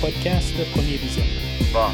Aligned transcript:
podcast 0.00 0.54
Premier 0.74 0.96
Vision. 0.96 1.24
Bon. 1.72 1.90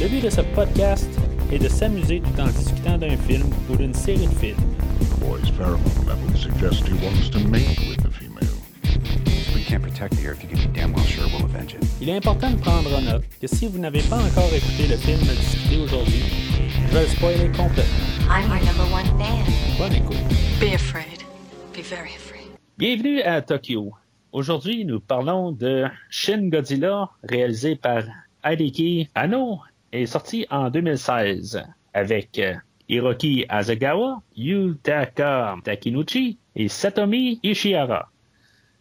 Le 0.00 0.08
but 0.08 0.22
de 0.22 0.30
ce 0.30 0.40
podcast 0.40 1.08
est 1.52 1.58
de 1.58 1.68
s'amuser 1.68 2.20
tout 2.20 2.40
en 2.40 2.46
discutant 2.46 2.96
d'un 2.98 3.16
film 3.16 3.50
ou 3.68 3.76
d'une 3.76 3.92
série 3.92 4.26
de 4.26 4.34
films. 4.34 4.56
The 5.00 5.20
boy's 5.20 5.50
pheromone 5.50 6.06
levels 6.06 6.40
suggest 6.40 6.86
he 6.86 6.94
wants 7.04 7.28
to 7.30 7.38
mate 7.40 7.78
with 7.88 8.02
the 8.02 8.10
female. 8.10 8.54
We 9.54 9.64
can't 9.64 9.82
protect 9.82 10.14
her 10.20 10.32
if 10.32 10.42
you 10.42 10.48
can 10.48 10.58
be 10.58 10.72
damn 10.72 10.92
well 10.92 11.04
sure 11.04 11.26
we'll 11.26 11.44
avenge 11.44 11.74
it. 11.74 11.84
Il 12.00 12.08
est 12.08 12.16
important 12.16 12.50
de 12.50 12.56
prendre 12.56 12.94
en 12.96 13.02
note 13.02 13.24
que 13.40 13.46
si 13.48 13.66
vous 13.66 13.78
n'avez 13.78 14.02
pas 14.02 14.18
encore 14.18 14.52
écouté 14.54 14.86
le 14.88 14.96
film 14.96 15.18
discuté 15.18 15.78
aujourd'hui, 15.82 16.22
je 16.88 16.94
vais 16.94 17.02
le 17.02 17.08
spoiler 17.08 17.48
complètement. 17.48 18.08
I'm 18.30 18.48
your 18.48 18.64
number 18.64 18.86
one 18.92 19.06
fan. 19.18 19.44
Bonne 19.78 19.94
écoute. 19.94 20.16
Be 20.60 20.74
afraid. 20.74 21.24
Be 21.74 21.82
very 21.82 22.14
afraid. 22.14 22.46
Bienvenue 22.78 23.20
à 23.22 23.42
Tokyo. 23.42 23.92
Aujourd'hui, 24.32 24.84
nous 24.84 25.00
parlons 25.00 25.52
de 25.52 25.86
Shin 26.10 26.48
Godzilla, 26.48 27.08
réalisé 27.22 27.76
par 27.76 28.02
Hideki 28.44 29.08
Anno 29.14 29.60
et 29.90 30.04
sorti 30.04 30.46
en 30.50 30.68
2016 30.68 31.62
avec 31.94 32.38
euh, 32.38 32.54
Hiroki 32.90 33.46
Asagawa, 33.48 34.20
Yutaka 34.36 35.56
Takinuchi 35.64 36.36
et 36.56 36.68
Satomi 36.68 37.40
Ishihara. 37.42 38.10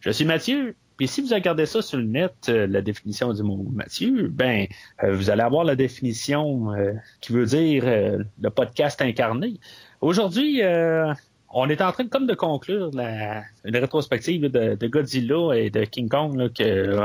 Je 0.02 0.10
suis 0.10 0.26
Mathieu, 0.26 0.76
et 1.00 1.08
si 1.08 1.22
vous 1.22 1.34
regardez 1.34 1.66
ça 1.66 1.82
sur 1.82 1.98
le 1.98 2.04
net, 2.04 2.36
euh, 2.50 2.68
la 2.68 2.82
définition 2.82 3.32
du 3.32 3.42
mot 3.42 3.66
Mathieu, 3.72 4.28
ben, 4.28 4.68
euh, 5.06 5.16
vous 5.16 5.30
allez 5.30 5.44
avoir 5.44 5.64
la 5.64 5.78
définition 5.78 6.74
qui 7.22 7.32
veut 7.32 7.46
dire 7.46 7.86
le 7.86 8.50
podcast 8.50 9.02
incarné. 9.02 9.62
Aujourd'hui, 10.02 10.62
on 11.60 11.68
est 11.70 11.82
en 11.82 11.92
train 11.92 12.08
comme 12.08 12.28
de 12.28 12.36
conclure 12.36 12.90
la, 12.94 13.42
une 13.66 13.76
rétrospective 13.78 14.44
de, 14.58 14.76
de 14.76 14.88
Godzilla 14.88 15.54
et 15.56 15.70
de 15.70 15.84
King 15.86 16.08
Kong 16.08 16.36
là, 16.38 16.50
que, 16.50 17.00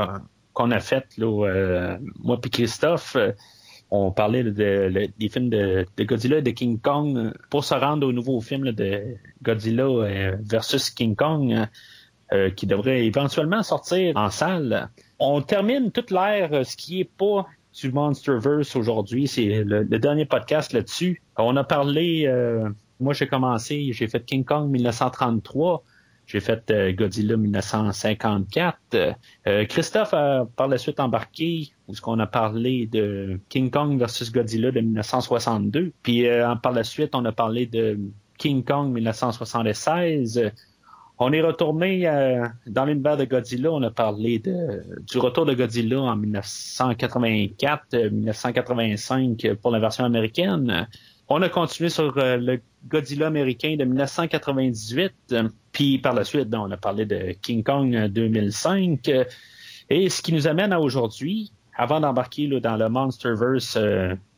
qu'on 0.53 0.69
a 0.71 0.79
faite, 0.79 1.07
euh, 1.19 1.97
moi 2.23 2.39
puis 2.39 2.51
Christophe. 2.51 3.15
euh, 3.15 3.31
on 3.95 4.11
parlait 4.11 4.43
de, 4.43 4.51
de- 4.51 5.09
des 5.19 5.29
films 5.29 5.49
de, 5.49 5.85
Godzilla 5.99 6.37
et 6.39 6.41
de 6.41 6.49
King 6.51 6.79
Kong 6.79 7.15
euh, 7.17 7.31
pour 7.51 7.63
se 7.63 7.75
rendre 7.75 8.07
au 8.07 8.11
nouveau 8.11 8.41
film 8.41 8.63
là, 8.63 8.71
de 8.71 8.91
Godzilla 9.43 9.83
euh, 9.85 10.35
versus 10.43 10.89
King 10.89 11.15
Kong 11.15 11.67
euh, 12.31 12.49
qui 12.51 12.65
devrait 12.65 13.05
éventuellement 13.05 13.61
sortir 13.63 14.15
en 14.17 14.29
salle. 14.31 14.89
On 15.19 15.41
termine 15.41 15.91
toute 15.91 16.09
l'ère, 16.11 16.65
ce 16.65 16.75
qui 16.75 17.01
est 17.01 17.11
pas 17.17 17.45
du 17.79 17.91
Monsterverse 17.91 18.75
aujourd'hui. 18.75 19.27
C'est 19.27 19.63
le, 19.63 19.83
le 19.83 19.99
dernier 19.99 20.25
podcast 20.25 20.73
là-dessus. 20.73 21.21
On 21.37 21.55
a 21.57 21.63
parlé, 21.63 22.25
moi 22.99 23.13
j'ai 23.13 23.27
commencé, 23.27 23.91
j'ai 23.93 24.07
fait 24.07 24.23
King 24.25 24.43
Kong 24.43 24.69
1933. 24.69 25.83
J'ai 26.25 26.39
fait 26.39 26.71
euh, 26.71 26.93
Godzilla 26.93 27.35
1954. 27.35 28.77
Euh, 28.95 29.65
Christophe 29.65 30.13
a 30.13 30.47
par 30.55 30.67
la 30.67 30.77
suite 30.77 30.99
embarqué 30.99 31.73
où 31.87 31.95
ce 31.95 32.01
qu'on 32.01 32.17
a 32.19 32.27
parlé 32.27 32.87
de 32.87 33.39
King 33.49 33.69
Kong 33.69 33.99
versus 33.99 34.31
Godzilla 34.31 34.71
de 34.71 34.79
1962. 34.79 35.91
Puis 36.01 36.27
euh, 36.27 36.55
par 36.55 36.71
la 36.71 36.83
suite, 36.83 37.13
on 37.13 37.25
a 37.25 37.33
parlé 37.33 37.65
de 37.65 37.99
King 38.37 38.63
Kong 38.63 38.93
1976. 38.93 40.51
On 41.19 41.31
est 41.31 41.41
retourné 41.41 42.09
dans 42.65 42.85
l'univers 42.85 43.17
de 43.17 43.25
Godzilla. 43.25 43.71
On 43.71 43.83
a 43.83 43.91
parlé 43.91 44.39
du 44.39 45.17
retour 45.19 45.45
de 45.45 45.53
Godzilla 45.53 46.01
en 46.01 46.15
1984, 46.15 47.93
euh, 47.93 48.09
1985 48.09 49.53
pour 49.61 49.71
la 49.71 49.79
version 49.79 50.05
américaine. 50.05 50.87
On 51.35 51.41
a 51.41 51.49
continué 51.49 51.89
sur 51.89 52.15
euh, 52.19 52.37
le 52.37 52.61
Godzilla 52.87 53.25
américain 53.25 53.75
de 53.75 53.85
1998. 53.85 55.13
euh, 55.31 55.49
Puis 55.71 55.97
par 55.97 56.13
la 56.13 56.25
suite, 56.25 56.47
ben, 56.47 56.59
on 56.59 56.69
a 56.69 56.77
parlé 56.77 57.07
de 57.07 57.33
King 57.41 57.63
Kong 57.63 57.95
euh, 57.95 58.07
2005. 58.07 59.09
euh, 59.09 59.25
Et 59.89 60.09
ce 60.09 60.21
qui 60.21 60.31
nous 60.31 60.47
amène 60.47 60.71
à 60.71 60.79
aujourd'hui, 60.79 61.51
avant 61.75 61.99
d'embarquer 61.99 62.47
dans 62.59 62.77
le 62.77 62.87
Monsterverse 62.87 63.79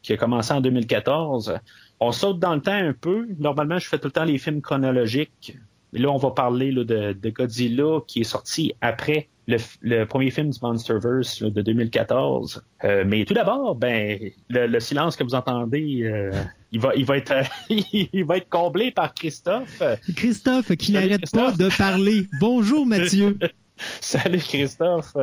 qui 0.03 0.13
a 0.13 0.17
commencé 0.17 0.53
en 0.53 0.61
2014, 0.61 1.59
on 1.99 2.13
saute 2.13 2.39
dans 2.39 2.55
le 2.55 2.61
temps 2.61 2.71
un 2.71 2.93
peu. 2.93 3.27
Normalement, 3.39 3.77
je 3.77 3.89
fais 3.89 3.99
tout 3.99 4.07
le 4.07 4.13
temps 4.13 4.23
les 4.23 4.37
films 4.37 4.61
chronologiques. 4.61 5.57
Mais 5.91 5.99
là, 5.99 6.11
on 6.11 6.17
va 6.17 6.31
parler 6.31 6.71
de 6.71 7.29
Godzilla 7.29 7.99
qui 8.07 8.21
est 8.21 8.23
sorti 8.23 8.73
après 8.79 9.27
le, 9.47 9.57
le 9.81 10.05
premier 10.05 10.31
film 10.31 10.49
du 10.49 10.59
Monsterverse 10.61 11.43
de 11.43 11.61
2014. 11.61 12.63
Euh, 12.83 13.03
mais 13.05 13.25
tout 13.25 13.33
d'abord, 13.33 13.75
ben, 13.75 14.19
le, 14.49 14.67
le 14.67 14.79
silence 14.79 15.15
que 15.15 15.23
vous 15.23 15.35
entendez, 15.35 16.03
euh, 16.03 16.31
il 16.71 16.79
va, 16.79 16.95
il 16.95 17.05
va 17.05 17.17
être, 17.17 17.33
il 17.69 18.25
va 18.25 18.37
être 18.37 18.49
comblé 18.49 18.91
par 18.91 19.13
Christophe. 19.13 19.81
Christophe 20.15 20.75
qui 20.75 20.91
n'arrête 20.93 21.29
pas 21.31 21.51
de 21.51 21.69
parler. 21.77 22.27
Bonjour 22.39 22.85
Mathieu. 22.85 23.37
Salut 24.01 24.39
Christophe. 24.39 25.13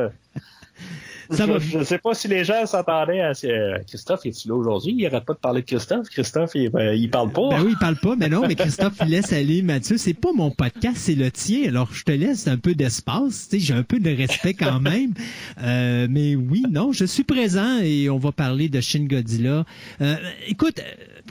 Ça 1.29 1.45
je, 1.47 1.51
va. 1.53 1.59
je 1.59 1.83
sais 1.83 1.99
pas 1.99 2.13
si 2.13 2.27
les 2.27 2.43
gens 2.43 2.65
s'attendaient 2.65 3.21
à 3.21 3.33
ce... 3.33 3.47
euh, 3.47 3.77
Christophe, 3.87 4.25
est-tu 4.25 4.49
là 4.49 4.55
aujourd'hui? 4.55 4.93
Il 4.97 5.05
arrête 5.05 5.23
pas 5.23 5.33
de 5.33 5.39
parler 5.39 5.61
de 5.61 5.65
Christophe. 5.65 6.09
Christophe, 6.09 6.51
il, 6.53 6.69
euh, 6.75 6.93
il 6.95 7.09
parle 7.09 7.31
pas. 7.31 7.49
Ben 7.49 7.63
oui, 7.63 7.71
il 7.71 7.77
parle 7.77 7.95
pas, 7.95 8.15
mais 8.17 8.27
non, 8.27 8.45
mais 8.45 8.55
Christophe, 8.55 8.95
il 9.01 9.07
laisse 9.09 9.31
aller 9.31 9.61
Mathieu. 9.61 9.97
C'est 9.97 10.13
pas 10.13 10.33
mon 10.33 10.51
podcast, 10.51 10.97
c'est 10.97 11.15
le 11.15 11.31
tien. 11.31 11.69
Alors, 11.69 11.93
je 11.93 12.03
te 12.03 12.11
laisse 12.11 12.47
un 12.47 12.57
peu 12.57 12.75
d'espace. 12.75 13.47
J'ai 13.53 13.73
un 13.73 13.83
peu 13.83 13.99
de 13.99 14.09
respect 14.09 14.53
quand 14.53 14.81
même. 14.81 15.13
Euh, 15.61 16.07
mais 16.09 16.35
oui, 16.35 16.63
non, 16.69 16.91
je 16.91 17.05
suis 17.05 17.23
présent 17.23 17.79
et 17.81 18.09
on 18.09 18.17
va 18.17 18.33
parler 18.33 18.67
de 18.67 18.81
Shin 18.81 19.05
Godzilla. 19.05 19.65
Euh, 20.01 20.15
écoute, 20.47 20.81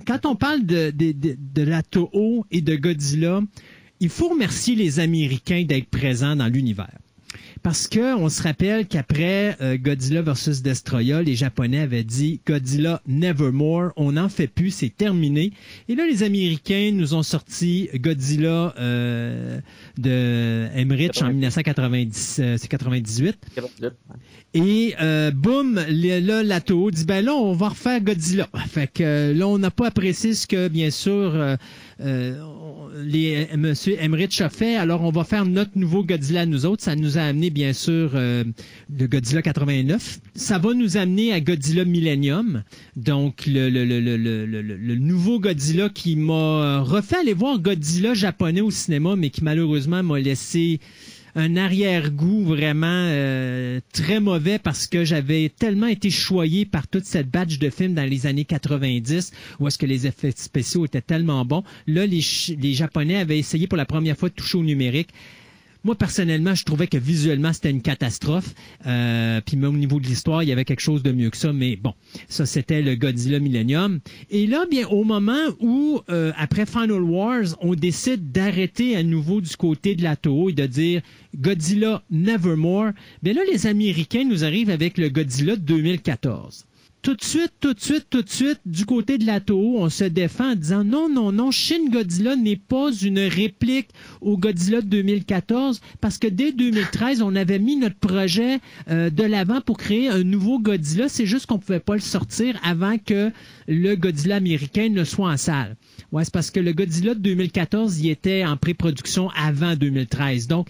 quand 0.06 0.24
on 0.24 0.36
parle 0.36 0.64
de, 0.64 0.90
de, 0.90 1.12
de, 1.12 1.36
de 1.38 1.62
la 1.62 1.82
Toho 1.82 2.46
et 2.50 2.62
de 2.62 2.76
Godzilla, 2.76 3.40
il 4.00 4.08
faut 4.08 4.28
remercier 4.30 4.74
les 4.74 5.00
Américains 5.00 5.64
d'être 5.64 5.88
présents 5.90 6.34
dans 6.34 6.48
l'univers. 6.48 6.96
Parce 7.62 7.86
que 7.86 8.16
on 8.16 8.28
se 8.28 8.42
rappelle 8.42 8.86
qu'après 8.88 9.56
euh, 9.60 9.76
Godzilla 9.76 10.22
versus 10.22 10.62
Destroya, 10.62 11.22
les 11.22 11.36
Japonais 11.36 11.80
avaient 11.80 12.02
dit 12.02 12.40
Godzilla 12.46 13.00
Nevermore, 13.06 13.92
on 13.96 14.12
n'en 14.12 14.28
fait 14.28 14.48
plus, 14.48 14.70
c'est 14.70 14.90
terminé. 14.90 15.52
Et 15.88 15.94
là, 15.94 16.04
les 16.06 16.24
Américains 16.24 16.90
nous 16.92 17.14
ont 17.14 17.22
sorti 17.22 17.88
Godzilla 17.94 18.74
euh, 18.78 19.60
de 19.96 20.66
Emmerich 20.74 21.22
en 21.22 21.28
1990, 21.28 22.40
euh, 22.40 22.56
c'est 22.58 22.68
98. 22.68 23.38
Et 24.54 24.94
euh, 25.00 25.30
boum, 25.30 25.76
là, 25.76 26.42
la 26.42 26.60
Toho 26.60 26.90
dit 26.90 27.04
ben 27.06 27.24
là, 27.24 27.32
on 27.32 27.52
va 27.52 27.70
refaire 27.70 28.00
Godzilla. 28.00 28.48
Fait 28.68 28.86
que 28.86 29.02
euh, 29.02 29.34
là, 29.34 29.48
on 29.48 29.58
n'a 29.58 29.70
pas 29.70 29.86
apprécié 29.86 30.34
ce 30.34 30.46
que, 30.46 30.68
bien 30.68 30.90
sûr, 30.90 31.12
euh, 31.34 31.56
les, 32.00 33.48
euh, 33.52 33.56
Monsieur 33.56 33.96
Emmerich 34.00 34.40
a. 34.40 34.76
Alors, 34.76 35.02
on 35.02 35.10
va 35.10 35.24
faire 35.24 35.44
notre 35.46 35.72
nouveau 35.76 36.04
Godzilla 36.04 36.46
nous 36.46 36.66
autres. 36.66 36.82
Ça 36.82 36.96
nous 36.96 37.18
a 37.18 37.22
amené, 37.22 37.50
bien 37.50 37.72
sûr, 37.72 38.12
euh, 38.14 38.44
le 38.98 39.06
Godzilla 39.06 39.42
89. 39.42 40.20
Ça 40.34 40.58
va 40.58 40.74
nous 40.74 40.96
amener 40.96 41.32
à 41.32 41.40
Godzilla 41.40 41.84
Millennium. 41.84 42.62
Donc, 42.96 43.44
le- 43.46 43.68
le 43.68 44.94
nouveau 44.96 45.38
Godzilla 45.40 45.88
qui 45.88 46.16
m'a 46.16 46.80
refait 46.80 47.16
aller 47.16 47.34
voir 47.34 47.58
Godzilla 47.58 48.14
japonais 48.14 48.60
au 48.60 48.70
cinéma, 48.70 49.16
mais 49.16 49.30
qui 49.30 49.44
malheureusement 49.44 50.02
m'a 50.02 50.18
laissé 50.18 50.80
un 51.34 51.56
arrière-goût 51.56 52.44
vraiment 52.44 52.86
euh, 52.88 53.80
très 53.92 54.20
mauvais 54.20 54.58
parce 54.58 54.86
que 54.86 55.04
j'avais 55.04 55.48
tellement 55.48 55.86
été 55.86 56.10
choyé 56.10 56.66
par 56.66 56.86
toute 56.86 57.04
cette 57.04 57.30
batch 57.30 57.58
de 57.58 57.70
films 57.70 57.94
dans 57.94 58.08
les 58.08 58.26
années 58.26 58.44
90 58.44 59.32
où 59.58 59.66
est-ce 59.66 59.78
que 59.78 59.86
les 59.86 60.06
effets 60.06 60.32
spéciaux 60.34 60.84
étaient 60.84 61.00
tellement 61.00 61.44
bons. 61.44 61.64
Là, 61.86 62.06
les, 62.06 62.20
les 62.58 62.74
Japonais 62.74 63.16
avaient 63.16 63.38
essayé 63.38 63.66
pour 63.66 63.78
la 63.78 63.86
première 63.86 64.16
fois 64.16 64.28
de 64.28 64.34
toucher 64.34 64.58
au 64.58 64.62
numérique. 64.62 65.08
Moi, 65.84 65.96
personnellement, 65.96 66.54
je 66.54 66.64
trouvais 66.64 66.86
que 66.86 66.96
visuellement, 66.96 67.52
c'était 67.52 67.70
une 67.70 67.82
catastrophe. 67.82 68.54
Euh, 68.86 69.40
puis 69.44 69.56
même 69.56 69.74
au 69.74 69.78
niveau 69.78 69.98
de 69.98 70.06
l'histoire, 70.06 70.42
il 70.42 70.48
y 70.48 70.52
avait 70.52 70.64
quelque 70.64 70.80
chose 70.80 71.02
de 71.02 71.10
mieux 71.10 71.30
que 71.30 71.36
ça. 71.36 71.52
Mais 71.52 71.76
bon, 71.76 71.92
ça, 72.28 72.46
c'était 72.46 72.82
le 72.82 72.94
Godzilla 72.94 73.40
Millennium. 73.40 74.00
Et 74.30 74.46
là, 74.46 74.64
bien, 74.70 74.86
au 74.88 75.02
moment 75.04 75.44
où, 75.60 76.00
euh, 76.08 76.32
après 76.36 76.66
Final 76.66 77.02
Wars, 77.02 77.56
on 77.60 77.74
décide 77.74 78.30
d'arrêter 78.30 78.96
à 78.96 79.02
nouveau 79.02 79.40
du 79.40 79.56
côté 79.56 79.96
de 79.96 80.02
la 80.02 80.14
Toho 80.14 80.50
et 80.50 80.52
de 80.52 80.66
dire 80.66 81.02
Godzilla 81.36 82.02
Nevermore, 82.10 82.92
bien 83.22 83.32
là, 83.32 83.40
les 83.50 83.66
Américains 83.66 84.24
nous 84.24 84.44
arrivent 84.44 84.70
avec 84.70 84.98
le 84.98 85.08
Godzilla 85.08 85.56
de 85.56 85.62
2014 85.62 86.66
tout 87.02 87.14
de 87.16 87.24
suite, 87.24 87.52
tout 87.60 87.74
de 87.74 87.80
suite, 87.80 88.06
tout 88.10 88.22
de 88.22 88.28
suite, 88.30 88.60
du 88.64 88.86
côté 88.86 89.18
de 89.18 89.26
la 89.26 89.40
Toho, 89.40 89.78
on 89.82 89.88
se 89.88 90.04
défend 90.04 90.52
en 90.52 90.54
disant 90.54 90.84
non, 90.84 91.08
non, 91.08 91.32
non, 91.32 91.50
Shin 91.50 91.88
Godzilla 91.90 92.36
n'est 92.36 92.56
pas 92.56 92.92
une 92.92 93.18
réplique 93.18 93.88
au 94.20 94.38
Godzilla 94.38 94.80
de 94.80 94.86
2014 94.86 95.80
parce 96.00 96.18
que 96.18 96.28
dès 96.28 96.52
2013, 96.52 97.20
on 97.22 97.34
avait 97.34 97.58
mis 97.58 97.76
notre 97.76 97.96
projet 97.96 98.58
euh, 98.88 99.10
de 99.10 99.24
l'avant 99.24 99.60
pour 99.60 99.78
créer 99.78 100.08
un 100.08 100.22
nouveau 100.22 100.60
Godzilla. 100.60 101.08
C'est 101.08 101.26
juste 101.26 101.46
qu'on 101.46 101.58
pouvait 101.58 101.80
pas 101.80 101.94
le 101.94 102.00
sortir 102.00 102.58
avant 102.62 102.96
que 102.98 103.30
le 103.66 103.94
Godzilla 103.96 104.36
américain 104.36 104.88
ne 104.88 105.02
soit 105.04 105.30
en 105.30 105.36
salle. 105.36 105.76
Ouais, 106.12 106.24
c'est 106.24 106.32
parce 106.32 106.50
que 106.50 106.60
le 106.60 106.72
Godzilla 106.72 107.14
de 107.14 107.20
2014, 107.20 107.98
il 108.00 108.10
était 108.10 108.44
en 108.44 108.56
pré-production 108.56 109.28
avant 109.30 109.74
2013. 109.74 110.46
Donc, 110.46 110.68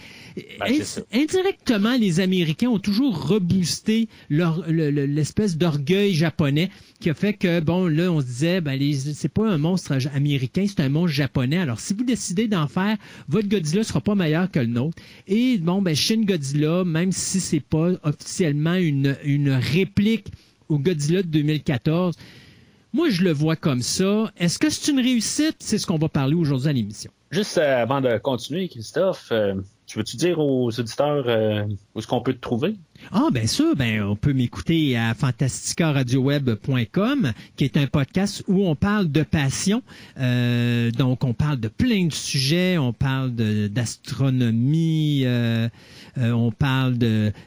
Ben, 0.60 0.80
indirectement, 1.12 1.96
les 1.98 2.20
Américains 2.20 2.68
ont 2.68 2.78
toujours 2.78 3.26
reboosté 3.26 4.08
le- 4.30 4.90
l'espèce 5.06 5.56
d'orgueil 5.58 6.14
japonais 6.22 6.70
qui 7.00 7.10
a 7.10 7.14
fait 7.14 7.34
que, 7.34 7.60
bon, 7.60 7.86
là, 7.86 8.10
on 8.10 8.20
se 8.20 8.26
disait, 8.26 8.60
ben, 8.60 8.80
c'est 8.94 9.28
pas 9.28 9.48
un 9.48 9.58
monstre 9.58 9.98
américain, 10.14 10.64
c'est 10.68 10.80
un 10.80 10.88
monstre 10.88 11.14
japonais. 11.14 11.58
Alors, 11.58 11.80
si 11.80 11.94
vous 11.94 12.04
décidez 12.04 12.48
d'en 12.48 12.68
faire, 12.68 12.96
votre 13.28 13.48
Godzilla 13.48 13.82
sera 13.82 14.00
pas 14.00 14.14
meilleur 14.14 14.50
que 14.50 14.60
le 14.60 14.66
nôtre. 14.66 14.96
Et, 15.26 15.58
bon, 15.58 15.82
ben, 15.82 15.94
Shin 15.94 16.22
Godzilla, 16.22 16.84
même 16.84 17.12
si 17.12 17.40
c'est 17.40 17.60
pas 17.60 17.90
officiellement 18.04 18.74
une, 18.74 19.16
une 19.24 19.50
réplique 19.50 20.28
au 20.68 20.78
Godzilla 20.78 21.22
de 21.22 21.28
2014, 21.28 22.16
moi, 22.92 23.08
je 23.08 23.22
le 23.22 23.32
vois 23.32 23.56
comme 23.56 23.82
ça. 23.82 24.30
Est-ce 24.36 24.58
que 24.58 24.68
c'est 24.70 24.90
une 24.92 25.00
réussite? 25.00 25.56
C'est 25.60 25.78
ce 25.78 25.86
qu'on 25.86 25.98
va 25.98 26.08
parler 26.08 26.34
aujourd'hui 26.34 26.68
à 26.68 26.72
l'émission. 26.72 27.10
Juste 27.30 27.56
euh, 27.56 27.82
avant 27.82 28.02
de 28.02 28.18
continuer, 28.18 28.68
Christophe, 28.68 29.28
euh, 29.32 29.54
tu 29.86 29.98
veux-tu 29.98 30.18
dire 30.18 30.38
aux 30.38 30.68
auditeurs 30.68 31.24
euh, 31.26 31.64
où 31.94 31.98
est-ce 31.98 32.06
qu'on 32.06 32.20
peut 32.20 32.34
te 32.34 32.40
trouver? 32.40 32.76
Ah, 33.10 33.28
ben 33.32 33.46
ça, 33.46 33.64
ben, 33.76 34.02
on 34.02 34.16
peut 34.16 34.32
m'écouter 34.32 34.96
à 34.96 35.14
fantasticaradioweb.com, 35.14 37.32
qui 37.56 37.64
est 37.64 37.76
un 37.76 37.86
podcast 37.86 38.44
où 38.46 38.66
on 38.66 38.74
parle 38.74 39.10
de 39.10 39.22
passion. 39.22 39.82
Euh, 40.18 40.90
donc, 40.92 41.24
on 41.24 41.34
parle 41.34 41.58
de 41.58 41.68
plein 41.68 42.06
de 42.06 42.12
sujets. 42.12 42.78
On 42.78 42.92
parle 42.92 43.32
d'astronomie, 43.32 45.22
euh, 45.24 45.68
euh, 46.18 46.30
on 46.30 46.52
parle 46.52 46.96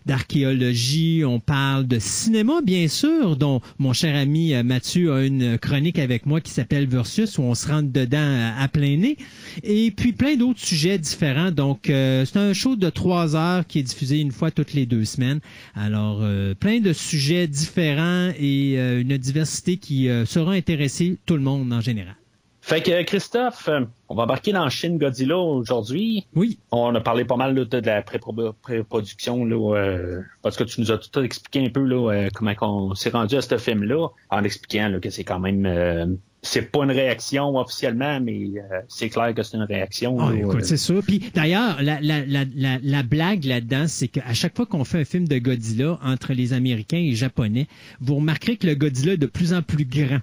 d'archéologie, 0.05 1.23
on 1.25 1.39
parle 1.39 1.87
de 1.87 1.99
cinéma, 1.99 2.61
bien 2.61 2.87
sûr, 2.87 3.37
dont 3.37 3.61
mon 3.79 3.93
cher 3.93 4.15
ami 4.15 4.53
Mathieu 4.63 5.13
a 5.13 5.25
une 5.25 5.57
chronique 5.57 5.99
avec 5.99 6.25
moi 6.25 6.41
qui 6.41 6.51
s'appelle 6.51 6.87
Versus, 6.87 7.37
où 7.37 7.43
on 7.43 7.55
se 7.55 7.67
rentre 7.67 7.91
dedans 7.91 8.53
à, 8.57 8.67
plein 8.67 8.97
nez. 8.97 9.17
Et 9.63 9.91
puis, 9.91 10.11
plein 10.11 10.35
d'autres 10.35 10.59
sujets 10.59 10.97
différents. 10.97 11.51
Donc, 11.51 11.83
c'est 11.85 12.37
un 12.37 12.53
show 12.53 12.75
de 12.75 12.89
trois 12.89 13.35
heures 13.35 13.65
qui 13.65 13.79
est 13.79 13.83
diffusé 13.83 14.19
une 14.19 14.31
fois 14.31 14.51
toutes 14.51 14.73
les 14.73 14.85
deux 14.85 15.05
semaines. 15.05 15.39
Alors, 15.75 16.19
euh, 16.21 16.53
plein 16.55 16.79
de 16.79 16.93
sujets 16.93 17.47
différents 17.47 18.31
et 18.39 18.75
euh, 18.77 19.01
une 19.01 19.17
diversité 19.17 19.77
qui 19.77 20.09
euh, 20.09 20.25
saura 20.25 20.53
intéresser 20.53 21.17
tout 21.25 21.35
le 21.35 21.41
monde 21.41 21.71
en 21.73 21.81
général. 21.81 22.15
Fait 22.61 22.81
que 22.81 23.03
Christophe, 23.03 23.69
on 24.09 24.15
va 24.15 24.23
embarquer 24.23 24.51
dans 24.51 24.67
Shin 24.69 24.95
Godzilla 24.97 25.37
aujourd'hui. 25.37 26.25
Oui, 26.33 26.57
On 26.71 26.95
a 26.95 26.99
parlé 26.99 27.23
pas 27.23 27.35
mal 27.35 27.53
là, 27.53 27.63
de 27.65 27.77
la 27.77 28.01
pré-pro- 28.01 28.53
pré-production, 28.63 29.45
là, 29.45 29.75
euh, 29.77 30.21
parce 30.41 30.57
que 30.57 30.63
tu 30.63 30.81
nous 30.81 30.91
as 30.91 30.97
tout 30.97 31.19
expliqué 31.21 31.63
un 31.63 31.69
peu 31.69 31.83
là, 31.83 32.29
comment 32.33 32.55
on 32.61 32.95
s'est 32.95 33.11
rendu 33.11 33.35
à 33.35 33.41
ce 33.41 33.57
film-là, 33.59 34.07
en 34.31 34.43
expliquant 34.43 34.89
là, 34.89 34.99
que 34.99 35.11
c'est 35.11 35.23
quand 35.23 35.39
même... 35.39 35.65
euh, 35.67 36.07
c'est 36.45 36.71
pas 36.71 36.83
une 36.83 36.91
réaction 36.91 37.55
officiellement, 37.57 38.19
mais 38.21 38.39
euh, 38.57 38.81
c'est 38.87 39.09
clair 39.09 39.33
que 39.33 39.43
c'est 39.43 39.57
une 39.57 39.63
réaction. 39.63 40.17
Ah, 40.19 40.31
euh, 40.31 40.59
c'est 40.61 40.77
ça. 40.77 40.93
Puis 41.05 41.31
d'ailleurs, 41.33 41.81
la, 41.81 41.99
la, 42.01 42.25
la, 42.25 42.45
la, 42.55 42.77
la 42.81 43.03
blague 43.03 43.45
là-dedans, 43.45 43.85
c'est 43.87 44.07
qu'à 44.07 44.33
chaque 44.33 44.55
fois 44.55 44.65
qu'on 44.65 44.83
fait 44.83 44.99
un 44.99 45.05
film 45.05 45.27
de 45.27 45.37
Godzilla 45.37 45.99
entre 46.03 46.33
les 46.33 46.53
Américains 46.53 46.97
et 46.97 47.09
les 47.09 47.15
Japonais, 47.15 47.67
vous 47.99 48.15
remarquerez 48.15 48.57
que 48.57 48.67
le 48.67 48.75
Godzilla 48.75 49.13
est 49.13 49.17
de 49.17 49.25
plus 49.25 49.53
en 49.53 49.61
plus 49.61 49.85
grand. 49.85 50.19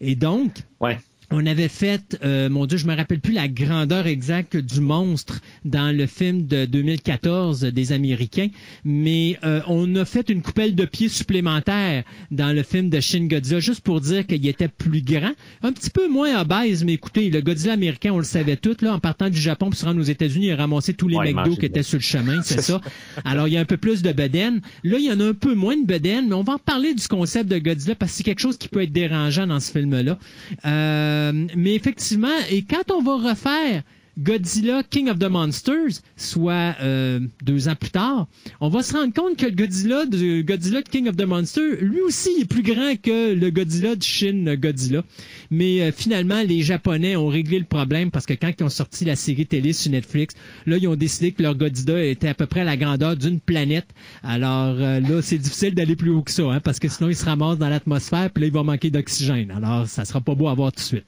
Et 0.00 0.16
donc, 0.16 0.52
ouais. 0.80 0.98
On 1.30 1.46
avait 1.46 1.68
fait, 1.68 2.18
euh, 2.24 2.48
mon 2.48 2.66
Dieu, 2.66 2.76
je 2.76 2.86
me 2.86 2.94
rappelle 2.94 3.20
plus 3.20 3.32
la 3.32 3.48
grandeur 3.48 4.06
exacte 4.06 4.56
du 4.56 4.80
monstre 4.80 5.40
dans 5.64 5.96
le 5.96 6.06
film 6.06 6.46
de 6.46 6.64
2014 6.64 7.60
des 7.60 7.92
Américains, 7.92 8.48
mais 8.84 9.38
euh, 9.44 9.60
on 9.68 9.94
a 9.94 10.04
fait 10.04 10.28
une 10.28 10.42
coupelle 10.42 10.74
de 10.74 10.84
pied 10.84 11.08
supplémentaire 11.08 12.02
dans 12.32 12.54
le 12.54 12.62
film 12.64 12.90
de 12.90 12.98
Shin 12.98 13.26
Godzilla 13.26 13.60
juste 13.60 13.82
pour 13.82 14.00
dire 14.00 14.26
qu'il 14.26 14.46
était 14.46 14.68
plus 14.68 15.02
grand, 15.02 15.32
un 15.62 15.72
petit 15.72 15.90
peu 15.90 16.08
moins 16.08 16.40
obèse, 16.40 16.84
mais 16.84 16.94
écoutez, 16.94 17.30
le 17.30 17.40
Godzilla 17.40 17.74
américain, 17.74 18.10
on 18.12 18.18
le 18.18 18.24
savait 18.24 18.56
tout 18.56 18.76
là, 18.80 18.94
en 18.94 18.98
partant 18.98 19.30
du 19.30 19.40
Japon 19.40 19.70
pour 19.70 19.78
se 19.78 19.84
rendre 19.84 20.00
aux 20.00 20.04
États-Unis, 20.04 20.46
il 20.46 20.52
a 20.52 20.56
ramassé 20.56 20.94
tous 20.94 21.06
les 21.06 21.16
Ouais, 21.16 21.32
McDo 21.32 21.54
qui 21.54 21.66
étaient 21.66 21.82
sur 21.82 21.98
le 21.98 22.02
chemin, 22.02 22.42
c'est 22.42 22.60
ça. 22.62 22.80
Alors 23.24 23.46
il 23.46 23.54
y 23.54 23.56
a 23.56 23.60
un 23.60 23.66
peu 23.66 23.76
plus 23.76 24.02
de 24.02 24.12
bedaine. 24.12 24.62
Là, 24.84 24.98
il 24.98 25.04
y 25.04 25.12
en 25.12 25.20
a 25.20 25.24
un 25.28 25.34
peu 25.34 25.54
moins 25.54 25.76
de 25.76 25.86
bedaine, 25.86 26.28
mais 26.28 26.34
on 26.34 26.42
va 26.42 26.54
en 26.54 26.58
parler 26.58 26.94
du 26.94 27.06
concept 27.06 27.48
de 27.48 27.58
Godzilla 27.58 27.94
parce 27.94 28.12
que 28.12 28.16
c'est 28.18 28.24
quelque 28.24 28.40
chose 28.40 28.56
qui 28.56 28.68
peut 28.68 28.82
être 28.82 28.92
dérangeant 28.92 29.46
dans 29.46 29.60
ce 29.60 29.70
film-là. 29.70 30.18
Euh, 30.64 31.19
mais 31.56 31.74
effectivement, 31.74 32.28
et 32.50 32.62
quand 32.62 32.90
on 32.90 33.02
va 33.02 33.30
refaire 33.30 33.82
Godzilla 34.18 34.82
King 34.82 35.08
of 35.08 35.18
the 35.18 35.28
Monsters, 35.30 36.02
soit 36.16 36.76
euh, 36.82 37.20
deux 37.42 37.68
ans 37.68 37.74
plus 37.74 37.90
tard, 37.90 38.26
on 38.60 38.68
va 38.68 38.82
se 38.82 38.92
rendre 38.94 39.14
compte 39.14 39.36
que 39.36 39.46
le 39.46 39.52
Godzilla 39.52 40.06
de 40.06 40.42
Godzilla 40.42 40.82
King 40.82 41.08
of 41.08 41.16
the 41.16 41.24
Monsters, 41.24 41.80
lui 41.80 42.00
aussi, 42.00 42.30
est 42.40 42.44
plus 42.44 42.62
grand 42.62 43.00
que 43.00 43.34
le 43.34 43.50
Godzilla 43.50 43.96
de 43.96 44.02
Shin 44.02 44.56
Godzilla. 44.56 45.02
Mais 45.50 45.82
euh, 45.82 45.92
finalement, 45.92 46.42
les 46.42 46.62
Japonais 46.62 47.16
ont 47.16 47.28
réglé 47.28 47.58
le 47.58 47.64
problème 47.64 48.10
parce 48.10 48.26
que 48.26 48.34
quand 48.34 48.52
ils 48.58 48.64
ont 48.64 48.68
sorti 48.68 49.04
la 49.04 49.16
série 49.16 49.46
télé 49.46 49.72
sur 49.72 49.90
Netflix, 49.90 50.34
là, 50.66 50.76
ils 50.76 50.88
ont 50.88 50.96
décidé 50.96 51.32
que 51.32 51.42
leur 51.42 51.54
Godzilla 51.54 52.04
était 52.04 52.28
à 52.28 52.34
peu 52.34 52.46
près 52.46 52.60
à 52.60 52.64
la 52.64 52.76
grandeur 52.76 53.16
d'une 53.16 53.40
planète. 53.40 53.86
Alors 54.22 54.76
euh, 54.78 55.00
là, 55.00 55.22
c'est 55.22 55.38
difficile 55.38 55.74
d'aller 55.74 55.96
plus 55.96 56.10
haut 56.10 56.22
que 56.22 56.30
ça, 56.30 56.42
hein, 56.42 56.60
parce 56.60 56.78
que 56.78 56.88
sinon, 56.88 57.08
ils 57.08 57.16
se 57.16 57.24
ramassent 57.24 57.58
dans 57.58 57.68
l'atmosphère, 57.68 58.30
puis 58.30 58.42
là, 58.42 58.46
il 58.48 58.52
va 58.52 58.62
manquer 58.62 58.90
d'oxygène. 58.90 59.50
Alors, 59.50 59.86
ça 59.86 60.04
sera 60.04 60.20
pas 60.20 60.34
beau 60.34 60.48
à 60.48 60.54
voir 60.54 60.72
tout 60.72 60.80
de 60.80 60.84
suite. 60.84 61.06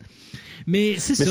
Mais 0.67 0.95
c'est 0.99 1.15
ça. 1.15 1.25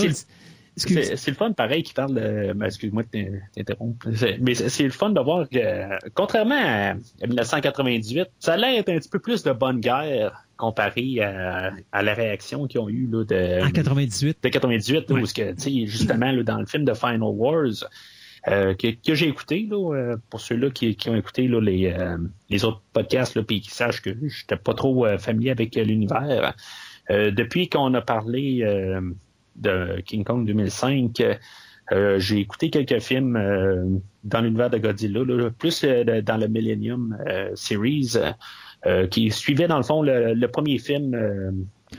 C'est- 0.78 1.28
le 1.28 1.34
fun, 1.36 1.52
pareil, 1.52 1.84
qui 1.84 1.94
parle 1.94 2.14
de. 2.16 2.54
ben, 2.54 2.66
Excuse-moi 2.66 3.04
de 3.04 3.08
t'in- 3.10 3.40
t'interrompre. 3.56 4.08
Mais 4.40 4.54
c'est 4.56 4.84
le 4.84 4.90
fun 4.92 5.10
de 5.10 5.20
voir 5.20 5.48
que, 5.50 6.10
contrairement 6.14 6.56
à, 6.56 6.92
à 6.92 7.28
1998, 7.28 8.28
ça 8.40 8.54
a 8.54 8.58
l'air 8.58 8.76
d'être 8.84 8.90
un 8.90 8.98
petit 9.00 9.10
peu 9.10 9.20
plus 9.20 9.44
de 9.44 9.52
bonne 9.52 9.80
guerre 9.80 10.44
comparé 10.58 11.22
à, 11.22 11.72
à 11.92 12.04
la 12.04 12.14
réaction 12.14 12.68
qu'ils 12.68 12.80
ont 12.80 12.90
eue 12.90 13.08
là, 13.12 13.24
de, 13.26 13.66
En 13.66 13.72
98. 13.72 14.38
de 14.44 14.50
98, 14.50 15.10
là, 15.10 15.16
Ouais. 15.16 15.22
où 15.22 15.26
que, 15.26 15.56
justement, 15.88 16.32
là, 16.32 16.44
dans 16.44 16.60
le 16.60 16.66
film 16.66 16.86
de 16.86 16.94
Final 16.94 17.22
Wars, 17.24 17.66
euh, 18.48 18.74
que, 18.76 18.88
que 19.06 19.14
j'ai 19.16 19.28
écouté, 19.28 19.68
là, 19.70 19.94
euh, 19.96 20.18
pour 20.30 20.40
ceux-là 20.42 20.70
qui, 20.72 20.96
qui 20.96 21.10
ont 21.10 21.16
écouté 21.16 21.48
là, 21.48 21.60
les, 21.62 21.88
euh, 21.88 22.18
les 22.50 22.64
autres 22.66 22.82
podcasts, 22.94 23.36
là, 23.36 23.44
puis 23.44 23.62
qui 23.62 23.72
sachent 23.72 24.02
que 24.02 24.12
j'étais 24.22 24.56
pas 24.56 24.74
trop 24.74 25.06
euh, 25.06 25.18
familier 25.18 25.52
avec 25.52 25.76
l'univers. 25.76 26.54
Euh, 27.10 27.32
depuis 27.32 27.68
qu'on 27.68 27.94
a 27.96 28.02
parlé 28.02 28.62
euh, 28.64 29.02
de 29.56 30.02
King 30.02 30.24
Kong 30.24 30.46
2005, 30.46 31.22
euh, 31.92 32.20
j'ai 32.20 32.38
écouté 32.40 32.70
quelques 32.70 33.00
films 33.00 33.36
euh, 33.36 33.86
dans 34.24 34.42
l'univers 34.42 34.70
de 34.70 34.78
Godzilla, 34.78 35.24
là, 35.26 35.50
plus 35.52 35.84
euh, 35.84 36.22
dans 36.22 36.38
le 36.38 36.48
Millennium 36.48 37.18
Series, 37.56 38.14
qui 39.12 39.30
suivait 39.32 39.68
dans 39.68 39.78
le 39.78 39.84
fond 39.84 40.02
le, 40.02 40.34
le 40.34 40.48
premier 40.48 40.78
film. 40.80 41.16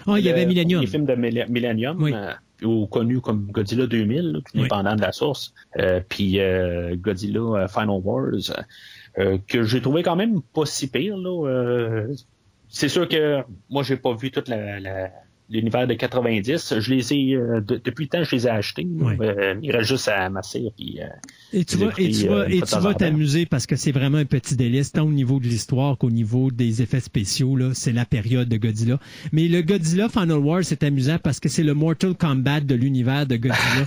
Ah, 0.06 0.18
il 0.18 0.24
y 0.24 0.30
avait 0.30 0.42
le 0.42 0.48
Millennium. 0.48 0.78
premier 0.80 0.90
film 0.90 1.04
de 1.06 1.14
Mille- 1.14 1.46
Millennium, 1.48 2.02
Oui. 2.02 2.12
ou 2.64 2.86
connu 2.86 3.20
comme 3.20 3.46
Godzilla 3.52 3.86
2000, 3.86 4.32
là, 4.32 4.38
tout 4.38 4.44
Oui. 4.54 4.62
dépendant 4.62 4.96
de 4.96 5.00
la 5.02 5.12
source. 5.12 5.52
Puis 6.08 6.38
Godzilla 6.96 7.68
Final 7.68 8.00
Wars, 8.02 8.30
que 9.46 9.62
j'ai 9.62 9.80
trouvé 9.82 10.02
quand 10.02 10.16
même 10.16 10.40
pas 10.54 10.64
si 10.66 10.88
pire. 10.90 11.16
Là, 11.18 12.06
c'est 12.68 12.88
sûr 12.88 13.06
que 13.08 13.42
moi, 13.68 13.82
j'ai 13.82 13.96
pas 13.96 14.14
vu 14.14 14.30
toute 14.30 14.48
la, 14.48 14.80
la- 14.80 15.10
l'univers 15.52 15.86
de 15.86 15.94
90. 15.94 16.80
Je 16.80 16.94
les 16.94 17.12
ai 17.12 17.34
euh, 17.36 17.60
de- 17.60 17.76
depuis 17.84 18.04
le 18.04 18.08
temps, 18.08 18.24
je 18.24 18.34
les 18.34 18.46
ai 18.46 18.50
achetés. 18.50 18.86
Oui. 18.88 19.14
Euh, 19.20 19.54
il 19.62 19.70
reste 19.70 19.88
juste 19.90 20.08
à. 20.08 20.28
Puis, 20.76 21.00
euh, 21.00 21.06
Et 21.52 21.64
tu 21.64 21.76
vas, 21.76 21.92
et 21.98 22.10
tu 22.10 22.26
vas, 22.28 22.34
euh, 22.34 22.48
et 22.48 22.60
tu 22.62 22.78
vas 22.78 22.94
t'amuser 22.94 23.46
parce 23.46 23.66
que 23.66 23.76
c'est 23.76 23.92
vraiment 23.92 24.18
un 24.18 24.24
petit 24.24 24.56
délice, 24.56 24.92
tant 24.92 25.02
au 25.06 25.10
niveau 25.12 25.38
de 25.38 25.44
l'histoire 25.46 25.98
qu'au 25.98 26.10
niveau 26.10 26.50
des 26.50 26.80
effets 26.82 27.00
spéciaux. 27.00 27.56
Là, 27.56 27.70
c'est 27.74 27.92
la 27.92 28.04
période 28.04 28.48
de 28.48 28.56
Godzilla. 28.56 28.98
Mais 29.32 29.48
le 29.48 29.60
Godzilla 29.62 30.08
Final 30.08 30.38
War, 30.38 30.64
c'est 30.64 30.82
amusant 30.82 31.18
parce 31.22 31.40
que 31.40 31.48
c'est 31.48 31.62
le 31.62 31.74
Mortal 31.74 32.14
Kombat 32.14 32.60
de 32.60 32.74
l'univers 32.74 33.26
de 33.26 33.36
Godzilla. 33.36 33.86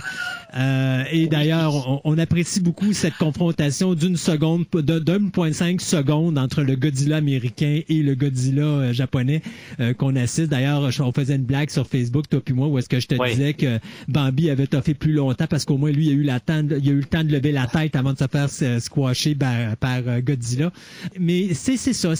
Euh, 0.56 1.02
et 1.12 1.26
d'ailleurs, 1.26 1.86
on, 1.86 2.00
on 2.14 2.18
apprécie 2.18 2.60
beaucoup 2.60 2.94
cette 2.94 3.16
confrontation 3.16 3.94
d'une 3.94 4.16
seconde, 4.16 4.64
de- 4.72 4.98
d'un 5.00 5.28
point 5.28 5.52
cinq 5.52 5.82
secondes 5.82 6.38
entre 6.38 6.62
le 6.62 6.76
Godzilla 6.76 7.16
américain 7.16 7.80
et 7.86 8.02
le 8.02 8.14
Godzilla 8.14 8.62
euh, 8.62 8.92
japonais 8.94 9.42
euh, 9.80 9.92
qu'on 9.92 10.16
assiste. 10.16 10.48
D'ailleurs, 10.48 10.88
on 11.00 11.12
faisait 11.12 11.34
une 11.36 11.42
blague 11.44 11.68
sur 11.68 11.86
Facebook, 11.86 12.28
toi 12.30 12.40
puis 12.42 12.54
moi, 12.54 12.68
où 12.68 12.78
est-ce 12.78 12.88
que 12.88 13.00
je 13.00 13.06
te 13.06 13.16
Oui. 13.20 13.30
disais 13.32 13.52
que 13.52 13.78
Bambi 14.08 14.48
avait 14.48 14.68
toffé 14.68 14.94
plus 14.94 15.12
longtemps 15.12 15.46
parce 15.50 15.66
qu'au 15.66 15.76
moins 15.76 15.90
lui, 15.90 16.06
il 16.06 16.10
a 16.10 16.14
eu, 16.14 16.22
la 16.22 16.40
temps 16.40 16.62
de- 16.62 16.78
il 16.82 16.88
a 16.88 16.92
eu 16.92 16.98
le 17.00 17.04
temps 17.04 17.24
de 17.24 17.32
lever 17.32 17.52
la 17.56 17.66
tête 17.66 17.96
avant 17.96 18.12
de 18.12 18.18
se 18.18 18.26
faire 18.26 18.80
squasher 18.80 19.34
par, 19.34 20.02
euh, 20.06 20.20
Godzilla. 20.20 20.70
Mais 21.18 21.54
c'est 21.54 21.76
ça. 21.76 22.12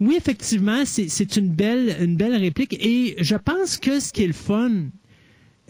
Oui, 0.00 0.14
effectivement, 0.16 0.82
c'est 0.84 1.08
c'est 1.08 1.36
une 1.36 1.48
belle 1.48 1.96
une 2.00 2.16
belle 2.16 2.36
réplique. 2.36 2.74
Et 2.80 3.14
je 3.18 3.36
pense 3.36 3.78
que 3.78 4.00
ce 4.00 4.12
qui 4.12 4.24
est 4.24 4.28
le 4.28 4.32
fun 4.32 4.70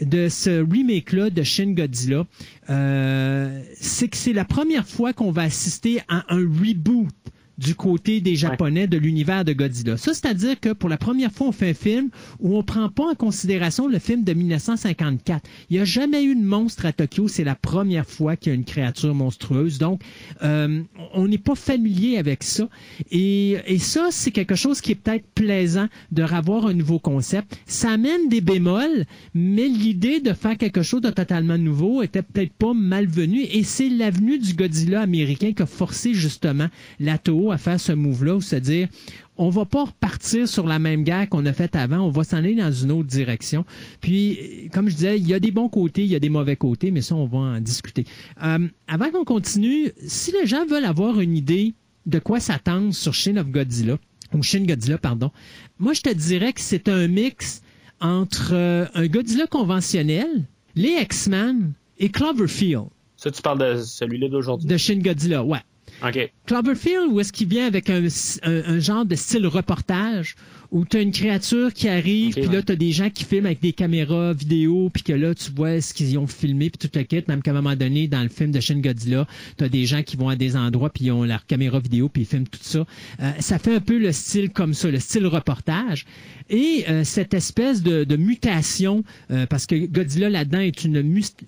de 0.01 0.29
ce 0.29 0.63
remake-là 0.63 1.31
de 1.31 1.43
Shin 1.43 1.73
Godzilla, 1.73 2.25
euh, 2.71 3.63
c'est 3.79 4.09
que 4.09 4.17
c'est 4.17 4.33
la 4.33 4.45
première 4.45 4.89
fois 4.89 5.13
qu'on 5.13 5.31
va 5.31 5.43
assister 5.43 6.01
à 6.09 6.25
un 6.35 6.39
reboot 6.39 7.13
du 7.59 7.75
côté 7.75 8.21
des 8.21 8.37
Japonais 8.37 8.87
de 8.87 8.97
l'univers 8.97 9.45
de 9.45 9.53
Godzilla. 9.53 9.97
Ça, 9.97 10.13
c'est-à-dire 10.13 10.59
que 10.59 10.73
pour 10.73 10.89
la 10.89 10.97
première 10.97 11.31
fois, 11.31 11.49
on 11.49 11.53
fait 11.53 11.71
un 11.71 11.75
film 11.75 12.11
où 12.41 12.57
on 12.57 12.63
prend 12.63 12.89
pas 12.89 13.11
en 13.11 13.15
considération 13.15 13.89
le 13.89 13.99
film 13.99 14.25
de 14.25 14.33
1954. 14.33 15.49
Il 15.71 15.77
n'y 15.77 15.81
a 15.81 15.85
jamais 15.85 16.25
eu 16.25 16.35
de 16.35 16.45
monstre 16.45 16.87
à 16.87 16.93
Tokyo. 16.93 17.29
C'est 17.29 17.45
la 17.45 17.55
première 17.55 18.07
fois 18.07 18.37
qu'il 18.37 18.51
y 18.51 18.53
a 18.53 18.57
une 18.57 18.65
créature 18.65 19.15
monstrueuse. 19.15 19.79
Donc, 19.79 20.01
euh, 20.43 20.83
on 21.13 21.29
n'est 21.29 21.39
pas 21.39 21.55
familier 21.55 22.19
avec 22.19 22.43
ça. 22.43 22.69
Et, 23.11 23.57
et 23.67 23.79
ça, 23.79 24.09
c'est 24.11 24.31
quelque 24.31 24.55
chose 24.55 24.81
qui 24.81 24.93
est 24.93 24.97
peut-être 24.97 25.27
plaisant 25.35 25.89
de 26.13 26.23
revoir 26.23 26.67
un 26.67 26.75
nouveau 26.75 26.99
concept. 26.99 27.57
Ça 27.67 27.91
amène 27.93 28.29
des 28.29 28.41
bémols, 28.41 29.05
mais 29.35 29.69
l'idée 29.69 30.21
de 30.21 30.33
faire 30.33 30.57
quelque 30.57 30.83
chose 30.83 31.03
de 31.03 31.11
totalement 31.11 31.59
nouveau 31.59 32.03
était 32.03 32.23
peut-être 32.23 32.53
pas 32.53 32.75
malvenue. 32.75 33.43
Et 33.43 33.63
c'est 33.63 33.89
l'avenue 33.89 34.39
du 34.39 34.55
Godzilla 34.55 35.01
américain 35.01 35.53
qui 35.53 35.63
a 35.63 35.67
forcé 35.67 36.15
justement 36.15 36.69
la 36.99 37.19
tour 37.19 37.44
À 37.51 37.59
faire 37.59 37.81
ce 37.81 37.93
move-là, 37.93 38.41
c'est-à-dire 38.41 38.89
on 39.37 39.51
va 39.51 39.65
pas 39.65 39.85
repartir 39.85 40.49
sur 40.49 40.67
la 40.67 40.79
même 40.79 41.03
guerre 41.03 41.29
qu'on 41.29 41.45
a 41.47 41.53
faite 41.53 41.77
avant, 41.77 41.99
on 41.99 42.11
va 42.11 42.25
s'en 42.25 42.39
aller 42.39 42.55
dans 42.55 42.71
une 42.71 42.93
autre 42.93 43.09
direction. 43.09 43.65
Puis, 44.01 44.71
comme 44.73 44.89
je 44.89 44.95
disais, 44.95 45.19
il 45.19 45.27
y 45.27 45.35
a 45.35 45.41
des 45.41 45.51
bons 45.51 45.69
côtés, 45.69 46.03
il 46.03 46.11
y 46.11 46.15
a 46.15 46.21
des 46.21 46.29
mauvais 46.29 46.57
côtés, 46.57 46.91
mais 46.91 47.03
ça, 47.03 47.17
on 47.17 47.27
va 47.27 47.39
en 47.39 47.61
discuter. 47.61 48.05
Euh, 48.43 48.69
avant 48.87 49.11
qu'on 49.11 49.25
continue, 49.25 49.91
si 50.07 50.33
les 50.33 50.47
gens 50.47 50.65
veulent 50.67 50.85
avoir 50.85 51.21
une 51.21 51.37
idée 51.37 51.75
de 52.07 52.19
quoi 52.19 52.39
s'attendre 52.39 52.95
sur 52.95 53.15
Shin 53.15 53.37
of 53.37 53.49
Godzilla, 53.49 53.97
ou 54.33 54.43
Shin 54.43 54.65
Godzilla, 54.67 54.99
pardon, 54.99 55.31
moi, 55.79 55.93
je 55.95 56.03
te 56.03 56.13
dirais 56.13 56.53
que 56.53 56.61
c'est 56.61 56.89
un 56.89 57.09
mix 57.09 57.63
entre 58.01 58.53
euh, 58.53 58.87
un 58.95 59.07
Godzilla 59.07 59.47
conventionnel, 59.47 60.45
les 60.77 60.97
X-Men 61.01 61.73
et 61.99 62.09
Cloverfield. 62.09 62.87
Ça, 63.17 63.31
tu 63.31 63.43
parles 63.43 63.59
de 63.59 63.83
celui-là 63.83 64.29
d'aujourd'hui? 64.29 64.69
De 64.69 64.77
Shin 64.77 64.99
Godzilla, 64.99 65.43
ouais. 65.43 65.61
OK. 66.03 66.31
Cloverfield, 66.47 67.09
où 67.11 67.21
est-ce 67.21 67.33
qu'il 67.33 67.49
vient 67.49 67.67
avec 67.67 67.91
un, 67.91 68.03
un, 68.43 68.63
un 68.67 68.79
genre 68.79 69.05
de 69.05 69.15
style 69.15 69.47
reportage 69.47 70.37
où 70.75 70.85
tu 70.85 70.97
as 70.97 71.03
une 71.03 71.13
créature 71.13 71.73
qui 71.73 71.89
arrive, 71.89 72.35
puis 72.35 72.49
ouais. 72.49 72.53
là, 72.53 72.61
tu 72.61 72.73
as 72.73 72.77
des 72.77 72.91
gens 72.91 73.09
qui 73.09 73.23
filment 73.23 73.47
avec 73.47 73.61
des 73.61 73.73
caméras 73.73 74.33
vidéo, 74.33 74.91
puis 74.93 75.05
que 75.05 75.13
là, 75.13 75.33
tu 75.33 75.53
vois 75.53 75.81
ce 75.81 75.95
qu'ils 75.95 76.19
ont 76.19 76.27
filmé, 76.27 76.69
puis 76.69 76.89
tout 76.89 76.99
le 76.99 77.05
kit, 77.05 77.23
même 77.29 77.43
qu'à 77.43 77.53
un 77.53 77.55
moment 77.55 77.77
donné, 77.77 78.09
dans 78.09 78.23
le 78.25 78.29
film 78.29 78.51
de 78.51 78.59
Shin 78.59 78.81
Godzilla, 78.81 79.29
tu 79.57 79.63
as 79.63 79.69
des 79.69 79.87
gens 79.87 80.03
qui 80.03 80.17
vont 80.17 80.29
à 80.29 80.35
des 80.35 80.57
endroits, 80.57 80.91
puis 80.91 81.05
ils 81.05 81.13
ont 81.13 81.23
leur 81.23 81.47
caméra 81.47 81.79
vidéo, 81.79 82.09
puis 82.09 82.23
ils 82.23 82.27
filment 82.27 82.49
tout 82.49 82.59
ça. 82.61 82.85
Euh, 83.21 83.31
ça 83.39 83.61
fait 83.61 83.77
un 83.77 83.81
peu 83.81 83.99
le 83.99 84.11
style 84.11 84.51
comme 84.51 84.75
ça, 84.75 84.91
le 84.91 84.99
style 84.99 85.29
reportage. 85.29 86.07
Et 86.51 86.85
euh, 86.89 87.05
cette 87.05 87.33
espèce 87.33 87.83
de, 87.83 88.05
de 88.05 88.17
mutation, 88.17 89.03
euh, 89.31 89.47
parce 89.47 89.67
que 89.67 89.87
Godzilla 89.87 90.29
là-dedans 90.29 90.61
est 90.61 90.85
une, 90.85 90.97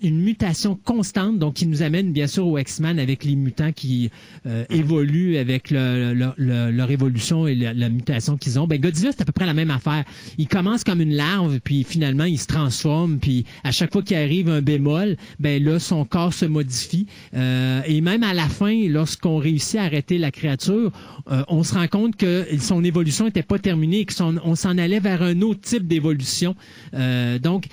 une 0.01 0.21
mutation 0.21 0.75
constante, 0.75 1.37
donc 1.37 1.55
qui 1.55 1.67
nous 1.67 1.83
amène 1.83 2.11
bien 2.11 2.25
sûr 2.25 2.47
au 2.47 2.57
X-Men 2.57 2.97
avec 2.97 3.23
les 3.23 3.35
mutants 3.35 3.71
qui 3.71 4.09
euh, 4.47 4.65
évoluent 4.71 5.37
avec 5.37 5.69
le- 5.69 6.13
le- 6.13 6.33
le- 6.37 6.71
leur 6.71 6.89
évolution 6.89 7.45
et 7.47 7.53
la, 7.53 7.89
mutation 7.89 8.37
qu'ils 8.37 8.59
ont. 8.59 8.65
Ben 8.65 8.81
Godzilla 8.81 9.11
c'est 9.11 9.21
à 9.21 9.25
peu 9.25 9.31
près 9.31 9.45
la 9.45 9.53
même 9.53 9.69
affaire. 9.69 10.03
Il 10.39 10.47
commence 10.47 10.83
comme 10.83 11.01
une 11.01 11.13
larve, 11.13 11.59
puis 11.59 11.83
finalement 11.83 12.23
il 12.25 12.39
se 12.39 12.47
transforme, 12.47 13.19
puis 13.19 13.45
à 13.63 13.71
chaque 13.71 13.93
fois 13.93 14.01
qu'il 14.01 14.17
arrive 14.17 14.49
un 14.49 14.61
bémol, 14.61 15.15
ben 15.39 15.63
là 15.63 15.77
son 15.79 16.05
corps 16.05 16.33
se 16.33 16.45
modifie. 16.45 17.05
Euh, 17.35 17.81
et 17.85 18.01
même 18.01 18.23
à 18.23 18.33
la 18.33 18.47
fin, 18.49 18.87
lorsqu'on 18.89 19.37
réussit 19.37 19.75
à 19.75 19.83
arrêter 19.83 20.17
la 20.17 20.31
créature, 20.31 20.91
euh, 21.31 21.43
on 21.49 21.61
se 21.61 21.75
rend 21.75 21.87
compte 21.87 22.15
que 22.15 22.45
son 22.59 22.83
évolution 22.83 23.25
n'était 23.25 23.43
pas 23.43 23.59
terminée 23.59 23.99
et 23.99 24.05
qu'on 24.05 24.55
s'en 24.55 24.77
allait 24.77 24.86
vers 24.99 25.21
un 25.21 25.41
autre 25.41 25.61
type 25.61 25.87
d'évolution. 25.87 26.55
Euh, 26.93 27.39
donc, 27.39 27.67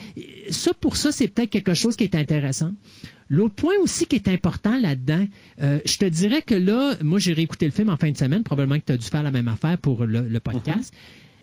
ça 0.51 0.73
pour 0.75 0.97
ça, 0.97 1.13
c'est 1.13 1.29
peut-être 1.29 1.51
quelque 1.51 1.75
chose 1.75 1.97
qui 1.97 2.05
est 2.05 2.15
intéressant. 2.15 2.73
L'autre 3.31 3.55
point 3.55 3.75
aussi 3.81 4.07
qui 4.07 4.17
est 4.17 4.29
important 4.29 4.79
là-dedans, 4.79 5.27
euh, 5.63 5.79
je 5.87 5.97
te 5.97 6.05
dirais 6.05 6.43
que 6.43 6.55
là, 6.55 6.95
moi 7.03 7.19
j'ai 7.19 7.33
réécouté 7.33 7.65
le 7.65 7.73
film 7.73 7.89
en 7.89 7.97
fin 7.97 8.11
de 8.11 8.17
semaine, 8.17 8.43
probablement 8.43 8.79
que 8.79 8.85
tu 8.87 8.93
as 8.93 8.97
dû 8.99 9.07
faire 9.07 9.23
la 9.23 9.31
même 9.31 9.49
affaire 9.49 9.79
pour 9.79 10.05
le, 10.05 10.29
le 10.29 10.41
podcast. 10.41 10.93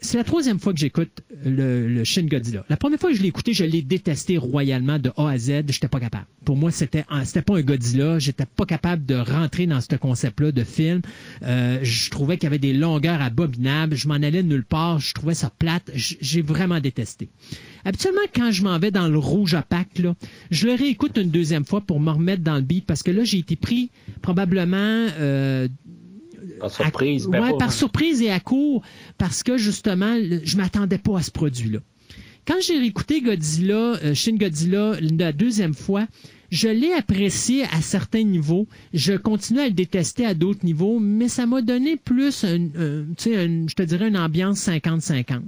C'est 0.04 0.18
la 0.18 0.24
troisième 0.24 0.60
fois 0.60 0.74
que 0.74 0.80
j'écoute 0.80 1.22
le, 1.46 1.88
le 1.88 2.04
Shin 2.04 2.24
Godzilla. 2.24 2.66
La 2.70 2.78
première 2.78 3.00
fois 3.00 3.12
que 3.12 3.16
je 3.16 3.22
l'ai 3.22 3.28
écouté, 3.28 3.54
je 3.54 3.64
l'ai 3.64 3.84
détesté 3.84 4.36
royalement 4.40 4.98
de 4.98 5.12
A 5.16 5.30
à 5.30 5.38
Z. 5.38 5.62
J'étais 5.68 5.88
pas 5.88 6.00
capable. 6.00 6.26
Pour 6.44 6.58
moi, 6.58 6.72
c'était 6.72 7.06
c'était 7.24 7.44
pas 7.44 7.58
un 7.58 7.62
Godzilla. 7.62 8.18
J'étais 8.18 8.48
pas 8.48 8.66
capable 8.66 9.06
de 9.06 9.14
rentrer 9.14 9.68
dans 9.68 9.80
ce 9.80 9.96
concept-là 9.96 10.52
de 10.52 10.64
film. 10.64 11.02
Euh, 11.44 11.78
je 11.84 12.10
trouvais 12.10 12.38
qu'il 12.38 12.46
y 12.46 12.48
avait 12.48 12.58
des 12.58 12.74
longueurs 12.74 13.22
abominables. 13.22 13.96
Je 13.96 14.08
m'en 14.08 14.16
allais 14.16 14.42
nulle 14.42 14.66
part. 14.66 15.00
Je 15.00 15.14
trouvais 15.14 15.36
ça 15.36 15.52
plate. 15.52 15.92
J'ai 15.94 16.42
vraiment 16.42 16.80
détesté. 16.80 17.30
Habituellement, 17.86 18.22
quand 18.34 18.50
je 18.50 18.64
m'en 18.64 18.80
vais 18.80 18.90
dans 18.90 19.08
le 19.08 19.20
rouge 19.20 19.54
opaque, 19.54 20.00
là, 20.00 20.16
je 20.50 20.66
le 20.66 20.74
réécoute 20.74 21.18
une 21.18 21.30
deuxième 21.30 21.66
fois 21.66 21.82
pour 21.82 22.00
me 22.00 22.10
remettre 22.10 22.42
dans 22.42 22.56
le 22.56 22.62
beat 22.62 22.88
parce 22.88 23.04
que 23.04 23.12
là, 23.12 23.24
j'ai 23.24 23.38
été 23.38 23.56
pris 23.56 23.92
probablement 24.24 24.78
euh, 25.20 25.68
Par 26.60 26.72
surprise. 26.72 27.26
à- 27.28 27.30
ben 27.30 27.42
ouais, 27.44 27.52
pas- 27.52 27.58
par 27.58 27.74
surprise 27.74 28.22
et 28.22 28.30
à 28.32 28.40
court, 28.40 28.82
parce 29.18 29.44
que 29.44 29.58
justement, 29.58 30.16
je 30.44 30.58
m'attendais 30.58 30.98
pas 30.98 31.18
à 31.18 31.22
ce 31.22 31.32
produit-là. 31.32 31.80
Quand 32.48 32.56
j'ai 32.62 32.78
réécouté 32.80 33.22
Godzilla, 33.22 34.00
euh, 34.04 34.14
Shin 34.16 34.36
Godzilla, 34.36 34.94
la 35.00 35.32
deuxième 35.32 35.74
fois, 35.76 36.08
je 36.50 36.68
l'ai 36.68 36.92
apprécié 36.94 37.64
à 37.72 37.82
certains 37.82 38.24
niveaux. 38.24 38.68
Je 38.94 39.14
continue 39.14 39.60
à 39.60 39.68
le 39.68 39.74
détester 39.74 40.26
à 40.26 40.34
d'autres 40.34 40.66
niveaux, 40.66 41.00
mais 41.00 41.28
ça 41.30 41.46
m'a 41.46 41.62
donné 41.62 41.98
plus, 41.98 42.44
un- 42.44 42.58
je 43.18 43.74
te 43.76 43.84
dirais, 43.84 44.08
une 44.10 44.18
ambiance 44.18 44.60
50-50. 44.60 45.44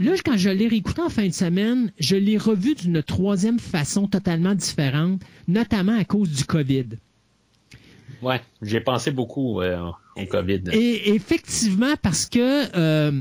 Là, 0.00 0.12
quand 0.24 0.36
je 0.36 0.50
l'ai 0.50 0.66
réécouté 0.66 1.00
en 1.00 1.08
fin 1.08 1.28
de 1.28 1.32
semaine, 1.32 1.92
je 2.00 2.16
l'ai 2.16 2.36
revu 2.36 2.74
d'une 2.74 3.02
troisième 3.02 3.60
façon 3.60 4.08
totalement 4.08 4.54
différente, 4.54 5.20
notamment 5.46 5.96
à 5.96 6.04
cause 6.04 6.28
du 6.30 6.44
COVID. 6.44 6.86
Ouais, 8.22 8.40
j'ai 8.62 8.80
pensé 8.80 9.10
beaucoup 9.10 9.60
euh, 9.60 9.90
au 10.16 10.26
COVID. 10.26 10.62
Et 10.72 11.14
effectivement, 11.14 11.94
parce 12.02 12.26
que 12.26 12.76
euh, 12.76 13.20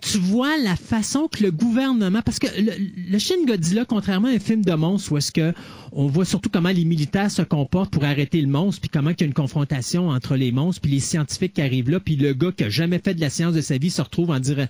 tu 0.00 0.18
vois 0.18 0.56
la 0.58 0.76
façon 0.76 1.28
que 1.28 1.42
le 1.42 1.50
gouvernement, 1.50 2.22
parce 2.22 2.38
que 2.38 2.46
le, 2.60 2.72
le 3.10 3.18
Shin 3.18 3.44
Godzilla, 3.46 3.84
contrairement 3.84 4.28
à 4.28 4.32
un 4.32 4.38
film 4.38 4.64
de 4.64 4.72
monstre 4.72 5.12
où 5.12 5.16
est-ce 5.18 5.32
que 5.32 5.52
on 5.92 6.06
voit 6.06 6.24
surtout 6.24 6.48
comment 6.50 6.68
les 6.68 6.84
militaires 6.84 7.30
se 7.30 7.42
comportent 7.42 7.90
pour 7.92 8.04
arrêter 8.04 8.40
le 8.40 8.46
monstre, 8.46 8.80
puis 8.80 8.90
comment 8.90 9.10
il 9.10 9.20
y 9.20 9.24
a 9.24 9.26
une 9.26 9.34
confrontation 9.34 10.08
entre 10.08 10.36
les 10.36 10.52
monstres, 10.52 10.80
puis 10.82 10.92
les 10.92 11.00
scientifiques 11.00 11.54
qui 11.54 11.62
arrivent 11.62 11.90
là, 11.90 11.98
puis 11.98 12.16
le 12.16 12.32
gars 12.32 12.52
qui 12.52 12.64
a 12.64 12.68
jamais 12.68 13.00
fait 13.00 13.14
de 13.14 13.20
la 13.20 13.30
science 13.30 13.54
de 13.54 13.60
sa 13.60 13.78
vie 13.78 13.90
se 13.90 14.00
retrouve 14.00 14.30
en 14.30 14.38
dire, 14.38 14.68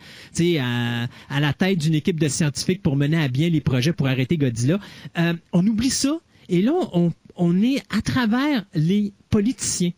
à, 0.60 1.06
à 1.28 1.40
la 1.40 1.52
tête 1.52 1.78
d'une 1.78 1.94
équipe 1.94 2.18
de 2.18 2.28
scientifiques 2.28 2.82
pour 2.82 2.96
mener 2.96 3.22
à 3.22 3.28
bien 3.28 3.50
les 3.50 3.60
projets 3.60 3.92
pour 3.92 4.06
arrêter 4.06 4.38
Godzilla. 4.38 4.78
Euh, 5.18 5.34
on 5.52 5.66
oublie 5.66 5.90
ça, 5.90 6.18
et 6.48 6.62
là, 6.62 6.72
on, 6.94 7.12
on 7.40 7.60
est 7.62 7.82
à 7.90 8.02
travers 8.02 8.64
les 8.74 9.12
politiciens. 9.30 9.90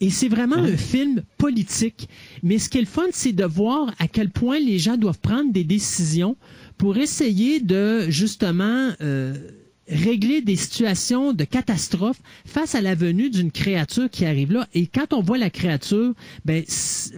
Et 0.00 0.10
c'est 0.10 0.28
vraiment 0.28 0.56
un 0.56 0.76
film 0.76 1.22
politique. 1.36 2.08
Mais 2.42 2.58
ce 2.58 2.68
qui 2.68 2.78
est 2.78 2.82
le 2.82 2.86
fun, 2.86 3.06
c'est 3.10 3.32
de 3.32 3.44
voir 3.44 3.92
à 3.98 4.06
quel 4.08 4.30
point 4.30 4.58
les 4.60 4.78
gens 4.78 4.96
doivent 4.96 5.18
prendre 5.20 5.52
des 5.52 5.64
décisions 5.64 6.36
pour 6.78 6.96
essayer 6.96 7.58
de 7.60 8.06
justement 8.08 8.90
euh, 9.00 9.34
régler 9.88 10.42
des 10.42 10.56
situations 10.56 11.32
de 11.32 11.44
catastrophe 11.44 12.20
face 12.44 12.74
à 12.76 12.80
la 12.80 12.94
venue 12.94 13.30
d'une 13.30 13.50
créature 13.50 14.08
qui 14.10 14.24
arrive 14.24 14.52
là. 14.52 14.68
Et 14.74 14.86
quand 14.86 15.12
on 15.12 15.20
voit 15.22 15.38
la 15.38 15.50
créature, 15.50 16.14
ben 16.44 16.62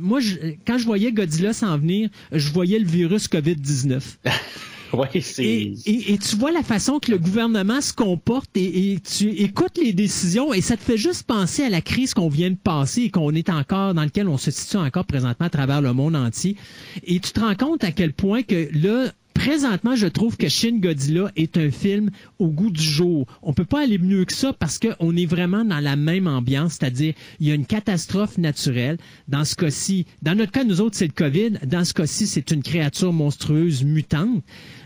moi, 0.01 0.21
je- 0.21 0.37
quand 0.67 0.79
je 0.79 0.85
voyais 0.87 1.13
Godzilla 1.13 1.53
s'en 1.53 1.77
venir, 1.79 2.09
je 2.33 2.51
voyais 2.53 2.79
le 2.79 2.87
virus 2.87 3.29
COVID-19. 3.29 4.01
Et, 5.87 6.19
tu 6.19 6.37
vois 6.37 6.53
la 6.53 6.63
façon 6.63 6.99
que 6.99 7.11
le 7.11 7.19
gouvernement 7.19 7.81
se 7.81 7.93
comporte 7.93 8.57
et, 8.57 8.93
et 8.93 9.01
tu 9.01 9.31
écoutes 9.31 9.79
les 9.79 9.93
décisions 9.93 10.53
et 10.53 10.61
ça 10.61 10.77
te 10.77 10.83
fait 10.83 10.97
juste 10.97 11.25
penser 11.25 11.65
à 11.65 11.69
la 11.69 11.81
crise 11.81 12.15
qu'on 12.15 12.29
vient 12.29 12.51
de 12.51 12.57
passer 12.57 13.03
et 13.03 13.11
qu'on 13.11 13.33
est 13.33 13.51
encore 13.51 13.95
dans 13.95 14.05
lequel 14.05 14.29
on 14.29 14.39
se 14.39 14.51
situe 14.51 14.77
encore 14.77 15.05
présentement 15.05 15.47
à 15.47 15.51
travers 15.51 15.81
le 15.81 15.93
monde 15.93 16.17
entier. 16.17 16.57
Et 17.05 17.21
tu 17.21 17.33
te 17.33 17.41
rends 17.41 17.55
compte 17.55 17.85
à 17.85 17.93
quel 17.93 18.13
point 18.13 18.43
que 18.43 18.69
là, 18.73 19.11
présentement, 19.37 19.95
je 19.95 20.07
trouve 20.07 20.37
que 20.37 20.49
Shin 20.49 20.79
Godzilla 20.79 21.31
est 21.37 21.57
un 21.57 21.71
film 21.71 22.11
au 22.39 22.49
goût 22.49 22.71
du 22.71 22.83
jour. 22.83 23.27
On 23.43 23.53
peut 23.53 23.65
pas 23.65 23.83
aller 23.83 23.99
mieux 23.99 24.25
que 24.25 24.33
ça 24.33 24.53
parce 24.53 24.79
qu'on 24.79 25.17
est 25.17 25.27
vraiment 25.27 25.65
dans 25.65 25.81
la 25.81 25.95
même 25.97 26.27
ambiance, 26.27 26.75
c'est-à-dire 26.79 27.15
il 27.41 27.49
y 27.49 27.51
a 27.51 27.55
une 27.55 27.67
catastrophe 27.67 28.39
naturelle. 28.39 28.99
Dans 29.29 29.45
ce 29.45 29.55
cas-ci, 29.55 30.07
dans 30.23 30.35
notre 30.35 30.53
cas, 30.53 30.65
nous 30.65 30.81
autres, 30.81 30.97
c'est 30.97 31.07
le 31.07 31.13
COVID. 31.13 31.59
Dans 31.67 31.85
ce 31.85 31.93
cas-ci, 31.93 32.27
c'est 32.27 32.51
une 32.51 32.63
créature 32.63 33.13
monstrueuse 33.13 33.85
mutante. 33.85 34.43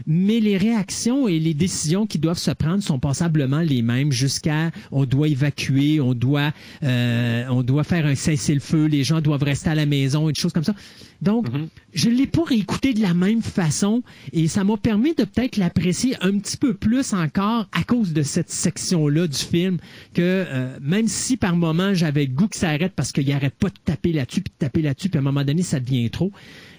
Mais 0.07 0.41
les 0.41 0.57
réactions 0.57 1.29
et 1.29 1.39
les 1.39 1.55
décisions 1.55 2.07
qui 2.07 2.19
doivent 2.19 2.39
se 2.39 2.51
prendre 2.51 2.83
sont 2.83 2.99
passablement 2.99 3.61
les 3.61 3.83
mêmes 3.83 4.13
jusqu'à 4.13 4.71
on 4.91 5.05
doit 5.05 5.29
évacuer, 5.29 6.01
on 6.01 6.15
doit 6.15 6.53
euh, 6.83 7.45
on 7.51 7.63
doit 7.63 7.85
faire 7.85 8.07
un 8.07 8.15
cessez-le-feu, 8.15 8.87
les 8.87 9.05
gens 9.05 9.21
doivent 9.21 9.43
rester 9.43 9.71
à 9.71 9.75
la 9.75 9.87
maison 9.87 10.29
et 10.29 10.33
des 10.33 10.41
choses 10.41 10.53
comme 10.53 10.65
ça. 10.65 10.75
Donc, 11.23 11.47
je 11.93 12.09
l'ai 12.09 12.27
pas 12.27 12.45
réécouté 12.45 12.95
de 12.95 13.01
la 13.01 13.15
même 13.15 13.43
façon 13.43 14.03
et 14.33 14.49
ça 14.49 14.65
m'a 14.65 14.77
permis 14.77 15.15
de 15.15 15.25
peut-être 15.25 15.57
l'apprécier 15.57 16.17
un 16.21 16.39
petit 16.39 16.57
peu 16.57 16.75
plus 16.75 17.13
encore 17.13 17.67
à 17.73 17.85
cause 17.85 18.13
de 18.13 18.23
cette 18.23 18.51
section-là 18.51 19.27
du 19.27 19.39
film 19.39 19.79
que 20.15 20.21
euh, 20.21 20.79
même 20.81 21.09
si 21.09 21.37
par 21.37 21.57
moment 21.57 21.95
j'avais 21.95 22.27
goût 22.27 22.49
que 22.49 22.57
ça 22.57 22.71
arrête 22.71 22.93
parce 22.95 23.13
qu'il 23.13 23.31
arrête 23.33 23.55
pas 23.55 23.69
de 23.69 23.75
taper 23.85 24.13
là-dessus 24.13 24.41
puis 24.41 24.53
de 24.53 24.59
taper 24.59 24.83
là-dessus 24.83 25.09
puis 25.09 25.19
à 25.19 25.21
un 25.21 25.25
moment 25.25 25.45
donné 25.45 25.63
ça 25.63 25.81
devient 25.81 26.11
trop. 26.11 26.33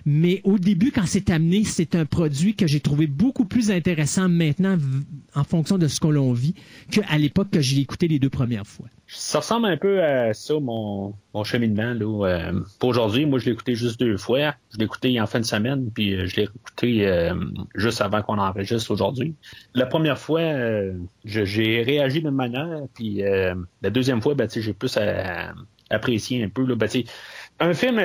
Mais 0.05 0.41
au 0.43 0.57
début, 0.57 0.91
quand 0.91 1.05
c'est 1.05 1.29
amené, 1.29 1.63
c'est 1.63 1.95
un 1.95 2.05
produit 2.05 2.55
que 2.55 2.67
j'ai 2.67 2.79
trouvé 2.79 3.07
beaucoup 3.07 3.45
plus 3.45 3.71
intéressant 3.71 4.29
maintenant 4.29 4.77
en 5.35 5.43
fonction 5.43 5.77
de 5.77 5.87
ce 5.87 5.99
que 5.99 6.07
l'on 6.07 6.33
vit 6.33 6.55
qu'à 6.91 7.17
l'époque 7.17 7.49
que 7.51 7.61
j'ai 7.61 7.79
écouté 7.79 8.07
les 8.07 8.19
deux 8.19 8.29
premières 8.29 8.67
fois. 8.67 8.87
Ça 9.13 9.39
ressemble 9.39 9.67
un 9.67 9.75
peu 9.75 10.01
à 10.01 10.33
ça, 10.33 10.57
mon, 10.59 11.13
mon 11.33 11.43
cheminement. 11.43 11.93
Là, 11.93 12.27
euh, 12.27 12.61
pour 12.79 12.89
aujourd'hui, 12.89 13.25
moi, 13.25 13.39
je 13.39 13.45
l'ai 13.45 13.51
écouté 13.51 13.75
juste 13.75 13.99
deux 13.99 14.15
fois. 14.15 14.55
Je 14.71 14.77
l'ai 14.77 14.85
écouté 14.85 15.19
en 15.19 15.27
fin 15.27 15.41
de 15.41 15.45
semaine, 15.45 15.91
puis 15.93 16.15
euh, 16.15 16.27
je 16.27 16.37
l'ai 16.37 16.43
écouté 16.43 17.07
euh, 17.07 17.35
juste 17.75 17.99
avant 17.99 18.21
qu'on 18.21 18.37
enregistre 18.37 18.89
aujourd'hui. 18.89 19.35
La 19.73 19.85
première 19.85 20.17
fois, 20.17 20.41
j'ai 21.25 21.83
réagi 21.83 22.21
d'une 22.21 22.31
manière, 22.31 22.83
puis 22.93 23.21
la 23.81 23.89
deuxième 23.89 24.21
fois, 24.21 24.33
ben, 24.33 24.47
j'ai 24.49 24.73
plus 24.73 24.97
apprécié 25.89 26.43
un 26.43 26.49
peu. 26.49 26.65
Là, 26.65 26.75
ben, 26.75 26.89
un 27.59 27.73
film, 27.73 27.99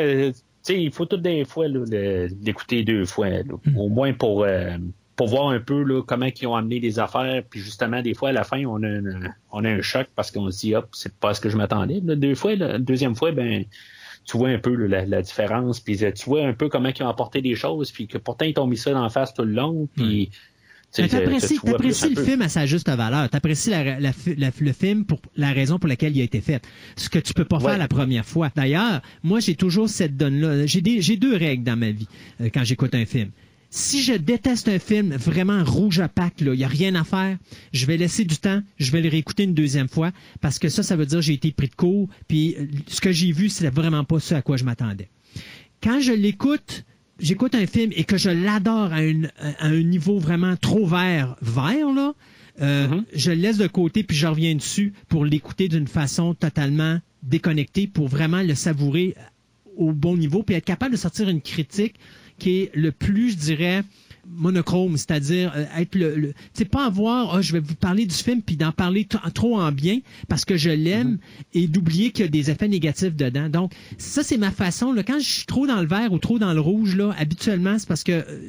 sais, 0.66 0.82
il 0.82 0.92
faut 0.92 1.06
toutes 1.06 1.23
des 1.23 1.44
fois 1.44 1.66
l'écouter 1.68 2.82
deux 2.85 3.04
fois, 3.04 3.28
là, 3.28 3.42
au 3.76 3.88
moins 3.88 4.12
pour... 4.12 4.44
euh, 4.44 4.76
pour 5.16 5.28
voir 5.28 5.49
un 5.49 5.61
peu 5.61 5.82
là, 5.82 6.02
comment 6.02 6.26
ils 6.26 6.46
ont 6.46 6.54
amené 6.56 6.78
les 6.78 6.99
affaires. 6.99 7.42
Puis 7.49 7.61
justement, 7.61 8.02
des 8.02 8.12
fois, 8.12 8.28
à 8.28 8.32
la 8.32 8.44
fin, 8.44 8.62
on 8.66 8.82
a, 8.82 8.87
une- 8.88 9.32
on 9.50 9.64
a 9.64 9.70
un 9.70 9.80
choc 9.80 10.08
parce 10.14 10.30
qu'on 10.30 10.50
se 10.50 10.58
dit, 10.58 10.75
hop, 10.75 10.88
c'est 10.92 11.14
pas 11.14 11.32
ce 11.32 11.40
que 11.40 11.49
je 11.49 11.56
m'attendais. 11.56 12.02
Deux 12.02 12.35
fois, 12.35 12.54
la 12.54 12.78
deuxième 12.78 13.16
fois, 13.16 13.32
ben, 13.32 13.64
tu 14.26 14.37
vois 14.37 14.50
un 14.50 14.58
peu 14.58 14.75
là, 14.75 14.87
la, 14.88 15.06
la 15.06 15.23
différence, 15.23 15.80
puis 15.80 16.04
euh, 16.04 16.12
tu 16.12 16.28
vois 16.28 16.44
un 16.44 16.52
peu 16.52 16.68
comment 16.68 16.90
ils 16.90 17.02
ont 17.02 17.08
apporté 17.08 17.40
les 17.40 17.54
choses, 17.54 17.90
puis 17.92 18.08
que 18.08 18.18
pourtant 18.18 18.44
ils 18.44 18.52
t'ont 18.52 18.66
mis 18.66 18.76
ça 18.76 18.92
dans 18.92 19.02
la 19.04 19.08
face 19.08 19.32
tout 19.32 19.42
le 19.44 19.52
long, 19.52 19.88
puis... 19.96 20.28
tu- 20.30 20.38
t'apprécies, 21.73 22.09
le 22.14 22.25
film 22.25 22.43
à 22.43 22.49
sa 22.49 22.64
juste 22.66 22.88
valeur. 22.88 23.28
T'apprécies 23.28 23.71
la, 23.71 24.00
la- 24.00 24.12
la- 24.38 24.50
le 24.59 24.73
film 24.73 25.05
pour 25.05 25.21
la 25.37 25.52
raison 25.52 25.78
pour 25.78 25.88
laquelle 25.88 26.16
il 26.16 26.21
a 26.21 26.25
été 26.25 26.40
fait. 26.40 26.62
Ce 26.97 27.09
que 27.09 27.19
tu 27.19 27.35
peux 27.35 27.45
pas 27.45 27.61
faire 27.61 27.76
la 27.78 27.88
première 27.88 28.25
fois. 28.25 28.50
D'ailleurs, 28.55 29.02
moi, 29.23 29.40
j'ai 29.40 29.55
toujours 29.57 29.88
cette 29.88 30.16
donne-là. 30.16 30.64
J'ai 30.66 30.81
deux 31.16 31.37
règles 31.37 31.64
dans 31.64 31.76
ma 31.76 31.90
vie 31.90 32.09
euh, 32.40 32.49
quand 32.52 32.64
j'écoute 32.64 32.95
un 32.95 33.05
film. 33.05 33.31
Si 33.69 34.02
je 34.02 34.14
déteste 34.14 34.69
un 34.69 34.78
film 34.78 35.14
vraiment 35.16 35.62
rouge 35.64 35.99
à 36.00 36.09
pack, 36.09 36.35
il 36.40 36.50
n'y 36.52 36.64
a 36.64 36.69
rien 36.69 36.95
à 36.95 37.05
faire, 37.05 37.37
je 37.73 37.85
vais 37.85 37.97
laisser 37.97 38.25
du 38.25 38.37
temps, 38.37 38.62
je 38.78 38.90
vais 38.93 39.02
le 39.02 39.09
réécouter 39.11 39.43
une 39.43 39.55
deuxième 39.55 39.88
fois, 39.88 40.12
parce 40.40 40.59
que 40.59 40.69
ça, 40.69 40.83
ça 40.83 40.97
veut 40.97 41.05
dire 41.05 41.19
que 41.19 41.25
j'ai 41.25 41.35
été 41.35 41.50
pris 41.52 41.69
de 41.69 41.75
court, 41.75 42.09
puis 42.28 42.55
euh, 42.59 42.66
ce 42.87 43.00
que 43.00 43.11
j'ai 43.12 43.33
vu, 43.33 43.49
c'est 43.50 43.69
vraiment 43.69 44.05
pas 44.05 44.21
ce 44.21 44.35
à 44.37 44.40
quoi 44.40 44.57
je 44.57 44.64
m'attendais 44.64 45.09
quand 45.83 46.00
je 46.00 46.12
l'écoute, 46.12 46.85
j'écoute 47.18 47.54
un 47.54 47.66
film 47.66 47.92
et 47.94 48.04
que 48.04 48.16
je 48.16 48.30
l'adore 48.30 48.92
à, 48.92 49.02
une- 49.02 49.30
à 49.38 49.66
un 49.66 49.82
niveau 49.82 50.18
vraiment 50.18 50.56
trop 50.56 50.87
vert, 50.87 51.37
vert, 51.42 51.92
là, 51.92 52.14
euh, 52.61 52.88
Mhm. 52.88 53.04
je 53.14 53.30
le 53.32 53.37
laisse 53.40 53.58
de 53.58 53.66
côté 53.66 54.02
puis 54.02 54.16
je 54.16 54.26
reviens 54.26 54.54
dessus 54.54 54.92
pour 55.08 55.25
l'écouter 55.25 55.68
d'une 55.68 55.87
façon 55.88 56.35
totalement 56.35 57.00
déconnectée 57.23 57.87
pour 57.87 58.08
vraiment 58.08 58.42
le 58.42 58.54
savourer 58.54 59.14
au 59.76 59.92
bon 59.92 60.16
niveau 60.16 60.42
puis 60.42 60.54
être 60.54 60.64
capable 60.64 60.92
de 60.92 60.96
sortir 60.99 61.28
une 61.28 61.42
critique 61.42 61.96
qui 62.38 62.58
est 62.61 62.70
le 62.75 62.92
plus, 62.92 63.30
je 63.32 63.37
dirais, 63.37 63.82
monochrome, 64.28 64.97
c'est-à-dire 64.97 65.52
euh, 65.56 65.64
être 65.76 65.95
le, 65.95 66.14
le 66.14 66.35
c'est 66.52 66.64
pas 66.64 66.87
avoir 66.87 67.35
ah, 67.35 67.42
je 67.42 67.52
vais 67.52 67.61
vous 67.61 67.75
parler 67.75 68.06
du 68.06 68.14
film 68.14 68.42
puis 68.42 68.56
d'en 68.56 68.73
parler 68.73 69.06
trop 69.35 69.59
en 69.59 69.73
bien 69.73 70.00
parce 70.28 70.45
que 70.45 70.56
je 70.56 70.71
l'aime 70.71 71.18
et 71.54 71.68
d'oublier 71.68 72.11
qu'il 72.11 72.25
y 72.25 72.28
a 72.28 72.30
des 72.30 72.50
effets 72.50 72.68
négatifs 72.68 73.14
dedans. 73.14 73.49
Donc 73.49 73.73
ça 73.99 74.23
c'est 74.23 74.38
ma 74.38 74.50
façon 74.50 74.92
là 74.92 75.02
quand 75.02 75.18
je 75.18 75.28
suis 75.28 75.47
trop 75.47 75.66
dans 75.66 75.80
le 75.80 75.87
vert 75.87 76.12
ou 76.12 76.18
trop 76.18 76.38
dans 76.38 76.52
le 76.52 76.61
rouge 76.61 76.97
là, 76.97 77.14
habituellement 77.18 77.78
c'est 77.78 77.88
parce 77.88 78.04
que 78.04 78.12
euh, 78.12 78.40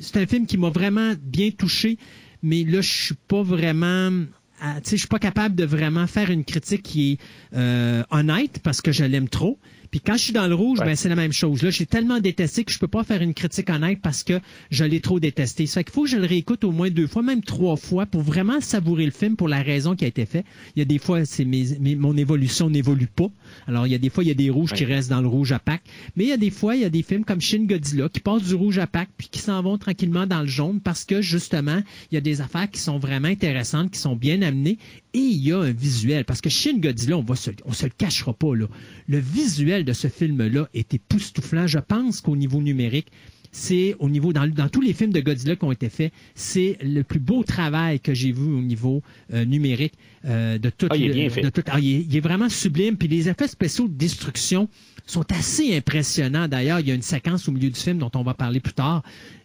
c'est 0.00 0.18
un 0.18 0.26
film 0.26 0.46
qui 0.46 0.58
m'a 0.58 0.70
vraiment 0.70 1.12
bien 1.22 1.50
touché 1.50 1.98
mais 2.42 2.64
là 2.64 2.80
je 2.80 2.92
suis 2.92 3.14
pas 3.28 3.42
vraiment 3.42 4.10
tu 4.58 4.90
sais, 4.90 4.96
je 4.96 5.00
suis 5.00 5.08
pas 5.08 5.18
capable 5.18 5.54
de 5.54 5.64
vraiment 5.64 6.06
faire 6.06 6.30
une 6.30 6.44
critique 6.44 6.82
qui 6.82 7.12
est 7.12 7.18
euh, 7.54 8.02
honnête 8.10 8.60
parce 8.62 8.80
que 8.80 8.92
je 8.92 9.04
l'aime 9.04 9.28
trop. 9.28 9.58
Puis 9.90 10.00
quand 10.00 10.14
je 10.16 10.22
suis 10.24 10.32
dans 10.32 10.46
le 10.46 10.54
rouge, 10.54 10.78
Ouais. 10.80 10.86
ben 10.86 10.96
c'est 10.96 11.08
la 11.08 11.16
même 11.16 11.32
chose. 11.32 11.62
Là, 11.62 11.70
j'ai 11.70 11.86
tellement 11.86 12.20
détesté 12.20 12.64
que 12.64 12.72
je 12.72 12.78
peux 12.78 12.88
pas 12.88 13.04
faire 13.04 13.22
une 13.22 13.34
critique 13.34 13.70
honnête 13.70 14.00
parce 14.02 14.22
que 14.22 14.40
je 14.70 14.84
l'ai 14.84 15.00
trop 15.00 15.20
détesté. 15.20 15.66
Ça 15.66 15.80
fait 15.80 15.84
qu'il 15.84 15.92
faut 15.94 16.02
que 16.04 16.08
je 16.10 16.16
le 16.16 16.26
réécoute 16.26 16.64
au 16.64 16.72
moins 16.72 16.90
deux 16.90 17.06
fois, 17.06 17.22
même 17.22 17.42
trois 17.42 17.76
fois, 17.76 18.06
pour 18.06 18.22
vraiment 18.22 18.60
savourer 18.60 19.04
le 19.04 19.10
film 19.10 19.36
pour 19.36 19.48
la 19.48 19.62
raison 19.62 19.94
qui 19.96 20.04
a 20.04 20.08
été 20.08 20.26
fait. 20.26 20.44
Il 20.74 20.80
y 20.80 20.82
a 20.82 20.84
des 20.84 20.98
fois, 20.98 21.24
c'est 21.24 21.44
mes, 21.44 21.78
mes- 21.80 21.96
mon 21.96 22.16
évolution 22.16 22.68
n'évolue 22.70 23.06
pas. 23.06 23.28
Alors, 23.66 23.86
il 23.86 23.90
y 23.92 23.94
a 23.94 23.98
des 23.98 24.10
fois, 24.10 24.24
il 24.24 24.28
y 24.28 24.30
a 24.30 24.34
des 24.34 24.50
rouges 24.50 24.72
qui 24.72 24.84
restent 24.84 25.10
dans 25.10 25.20
le 25.20 25.28
rouge 25.28 25.52
à 25.52 25.58
pack. 25.58 25.82
Mais 26.16 26.24
il 26.24 26.28
y 26.28 26.32
a 26.32 26.36
des 26.36 26.50
fois, 26.50 26.74
il 26.76 26.82
y 26.82 26.84
a 26.84 26.90
des 26.90 27.02
films 27.02 27.24
comme 27.24 27.40
Shin 27.40 27.64
Godzilla 27.64 28.08
qui 28.08 28.20
passent 28.20 28.42
du 28.44 28.54
rouge 28.54 28.78
à 28.78 28.86
pack 28.86 29.08
puis 29.16 29.28
qui 29.30 29.38
s'en 29.38 29.62
vont 29.62 29.78
tranquillement 29.78 30.26
dans 30.26 30.40
le 30.40 30.46
jaune 30.46 30.80
parce 30.80 31.04
que 31.04 31.20
justement, 31.22 31.80
il 32.10 32.14
y 32.14 32.18
a 32.18 32.20
des 32.20 32.40
affaires 32.40 32.70
qui 32.70 32.80
sont 32.80 32.98
vraiment 32.98 33.28
intéressantes, 33.28 33.90
qui 33.90 33.98
sont 33.98 34.16
bien 34.16 34.42
amenées 34.42 34.78
et 35.16 35.20
il 35.36 35.42
y 35.42 35.52
a 35.52 35.58
un 35.58 35.72
visuel. 35.72 36.24
Parce 36.24 36.40
que 36.40 36.50
Shin 36.50 36.78
Godzilla, 36.78 37.16
on 37.16 37.22
va 37.22 37.36
se, 37.36 37.50
on 37.64 37.72
se 37.72 37.84
le 37.86 37.92
cachera 37.96 38.32
pas, 38.34 38.54
là. 38.54 38.66
Le 39.08 39.18
visuel 39.18 39.84
de 39.84 39.92
ce 39.92 40.08
film-là 40.08 40.68
est 40.74 40.92
époustouflant. 40.94 41.66
Je 41.66 41.78
pense 41.78 42.20
qu'au 42.20 42.36
niveau 42.36 42.60
numérique, 42.60 43.08
c'est 43.52 43.96
au 44.00 44.10
niveau 44.10 44.34
dans, 44.34 44.46
dans 44.46 44.68
tous 44.68 44.82
les 44.82 44.92
films 44.92 45.12
de 45.14 45.20
Godzilla 45.20 45.56
qui 45.56 45.64
ont 45.64 45.72
été 45.72 45.88
faits, 45.88 46.12
c'est 46.34 46.76
le 46.82 47.02
plus 47.02 47.20
beau 47.20 47.42
travail 47.42 48.00
que 48.00 48.12
j'ai 48.12 48.30
vu 48.32 48.42
au 48.42 48.60
niveau 48.60 49.02
euh, 49.32 49.46
numérique 49.46 49.94
euh, 50.26 50.58
de 50.58 50.68
tout. 50.68 50.88
Ah, 50.90 50.96
il 50.96 51.04
est 51.04 51.08
le- 51.08 51.14
bien 51.14 51.30
fait. 51.30 51.40
de 51.40 51.48
tout- 51.48 51.62
ah, 51.68 51.80
il, 51.80 51.88
est, 51.96 52.06
il 52.08 52.16
est 52.16 52.20
vraiment 52.20 52.50
sublime. 52.50 52.96
Puis 52.98 53.08
les 53.08 53.28
effets 53.30 53.48
spéciaux 53.48 53.88
de 53.88 53.94
destruction 53.94 54.68
sont 55.06 55.24
assez 55.32 55.74
impressionnants. 55.74 56.48
D'ailleurs, 56.48 56.80
il 56.80 56.88
y 56.88 56.90
a 56.90 56.94
une 56.94 57.00
séquence 57.02 57.48
au 57.48 57.52
milieu 57.52 57.70
du 57.70 57.80
film 57.80 57.98
dont 57.98 58.10
on 58.14 58.22
va 58.24 58.34
parler 58.34 58.60
plus 58.60 58.74
tard 58.74 59.02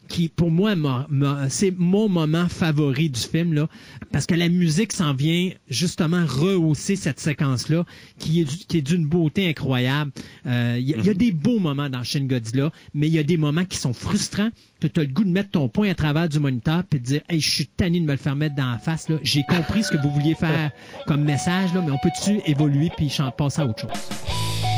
qui, 0.07 0.27
pour 0.27 0.51
moi, 0.51 0.73
c'est 1.49 1.71
mon 1.77 2.09
moment 2.09 2.47
favori 2.49 3.09
du 3.09 3.19
film, 3.19 3.53
là, 3.53 3.67
parce 4.11 4.25
que 4.25 4.35
la 4.35 4.49
musique 4.49 4.91
s'en 4.91 5.13
vient 5.13 5.51
justement 5.69 6.25
rehausser 6.25 6.95
cette 6.97 7.19
séquence-là, 7.19 7.85
qui 8.19 8.41
est, 8.41 8.43
du- 8.43 8.57
qui 8.67 8.77
est 8.79 8.81
d'une 8.81 9.05
beauté 9.05 9.47
incroyable. 9.47 10.11
Euh, 10.45 10.75
Il 10.79 10.89
y, 10.89 10.93
a- 10.93 10.97
il 10.97 11.05
y 11.05 11.09
a 11.09 11.13
des 11.13 11.31
beaux 11.31 11.59
moments 11.59 11.89
dans 11.89 12.03
Shin 12.03 12.25
Godzilla, 12.25 12.71
mais 12.93 13.07
il 13.07 13.13
y 13.13 13.19
a 13.19 13.23
des 13.23 13.37
moments 13.37 13.63
qui 13.63 13.77
sont 13.77 13.93
frustrants, 13.93 14.49
que 14.81 14.87
tu 14.87 14.99
as 14.99 15.03
le 15.03 15.09
goût 15.09 15.23
de 15.23 15.29
mettre 15.29 15.51
ton 15.51 15.69
poing 15.69 15.89
à 15.89 15.95
travers 15.95 16.27
du 16.27 16.39
moniteur 16.39 16.83
puis 16.83 16.99
de 16.99 17.05
dire 17.05 17.21
Hey, 17.29 17.39
je 17.39 17.49
suis 17.49 17.67
tanné 17.67 17.99
de 17.99 18.05
me 18.05 18.11
le 18.11 18.17
faire 18.17 18.35
mettre 18.35 18.55
dans 18.55 18.71
la 18.71 18.79
face. 18.79 19.07
là. 19.09 19.17
J'ai 19.23 19.43
compris 19.43 19.83
ce 19.83 19.91
que 19.91 19.97
vous 20.01 20.09
vouliez 20.11 20.35
faire 20.35 20.71
comme 21.07 21.23
message, 21.23 21.73
là, 21.73 21.81
mais 21.85 21.91
on 21.91 21.99
peut-tu 21.99 22.41
évoluer 22.49 22.89
puis 22.97 23.09
passer 23.37 23.61
à 23.61 23.65
autre 23.65 23.81
chose? 23.81 24.70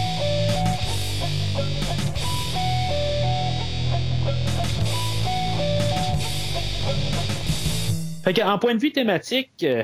Fait 8.23 8.33
que, 8.33 8.41
en 8.41 8.57
point 8.57 8.73
de 8.75 8.79
vue 8.79 8.91
thématique, 8.91 9.51
euh, 9.63 9.83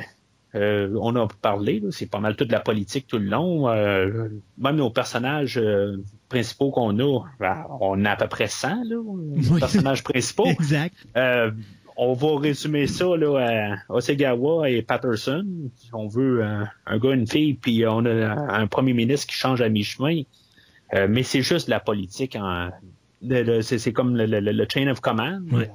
euh, 0.55 0.95
on 1.01 1.15
a 1.15 1.27
parlé, 1.41 1.79
là, 1.79 1.89
c'est 1.91 2.09
pas 2.09 2.19
mal 2.19 2.35
toute 2.35 2.51
la 2.51 2.59
politique 2.59 3.05
tout 3.07 3.17
le 3.19 3.25
long. 3.25 3.69
euh, 3.69 4.29
même 4.57 4.77
nos 4.77 4.89
personnages 4.89 5.57
euh, 5.57 5.97
principaux 6.29 6.71
qu'on 6.71 6.97
a, 6.99 7.19
ben, 7.39 7.65
on 7.81 8.03
a 8.05 8.11
à 8.11 8.15
peu 8.15 8.27
près 8.27 8.47
100 8.47 8.83
là, 8.85 8.95
Oui. 8.97 9.59
personnages 9.59 10.03
principaux. 10.03 10.45
Exact. 10.47 10.95
Euh, 11.17 11.51
on 11.97 12.13
va 12.13 12.39
résumer 12.39 12.87
ça 12.87 13.05
là, 13.17 13.37
à 13.89 13.93
Osegawa 13.93 14.69
et 14.69 14.81
Patterson. 14.83 15.45
On 15.91 16.07
veut 16.07 16.41
un, 16.43 16.69
un 16.85 16.97
gars, 16.97 17.11
une 17.13 17.27
fille, 17.27 17.55
puis 17.55 17.85
on 17.85 18.05
a 18.05 18.11
un 18.55 18.67
premier 18.67 18.93
ministre 18.93 19.27
qui 19.27 19.35
change 19.35 19.61
à 19.61 19.67
mi-chemin. 19.67 20.21
Euh, 20.93 21.07
mais 21.09 21.23
c'est 21.23 21.41
juste 21.41 21.67
la 21.67 21.81
politique. 21.81 22.37
En, 22.39 22.69
c'est, 23.61 23.91
comme 23.91 24.15
le, 24.15 24.25
le- 24.25 24.39
le 24.39 24.67
chain 24.73 24.87
of 24.87 25.01
command. 25.01 25.43
Ouais. 25.51 25.69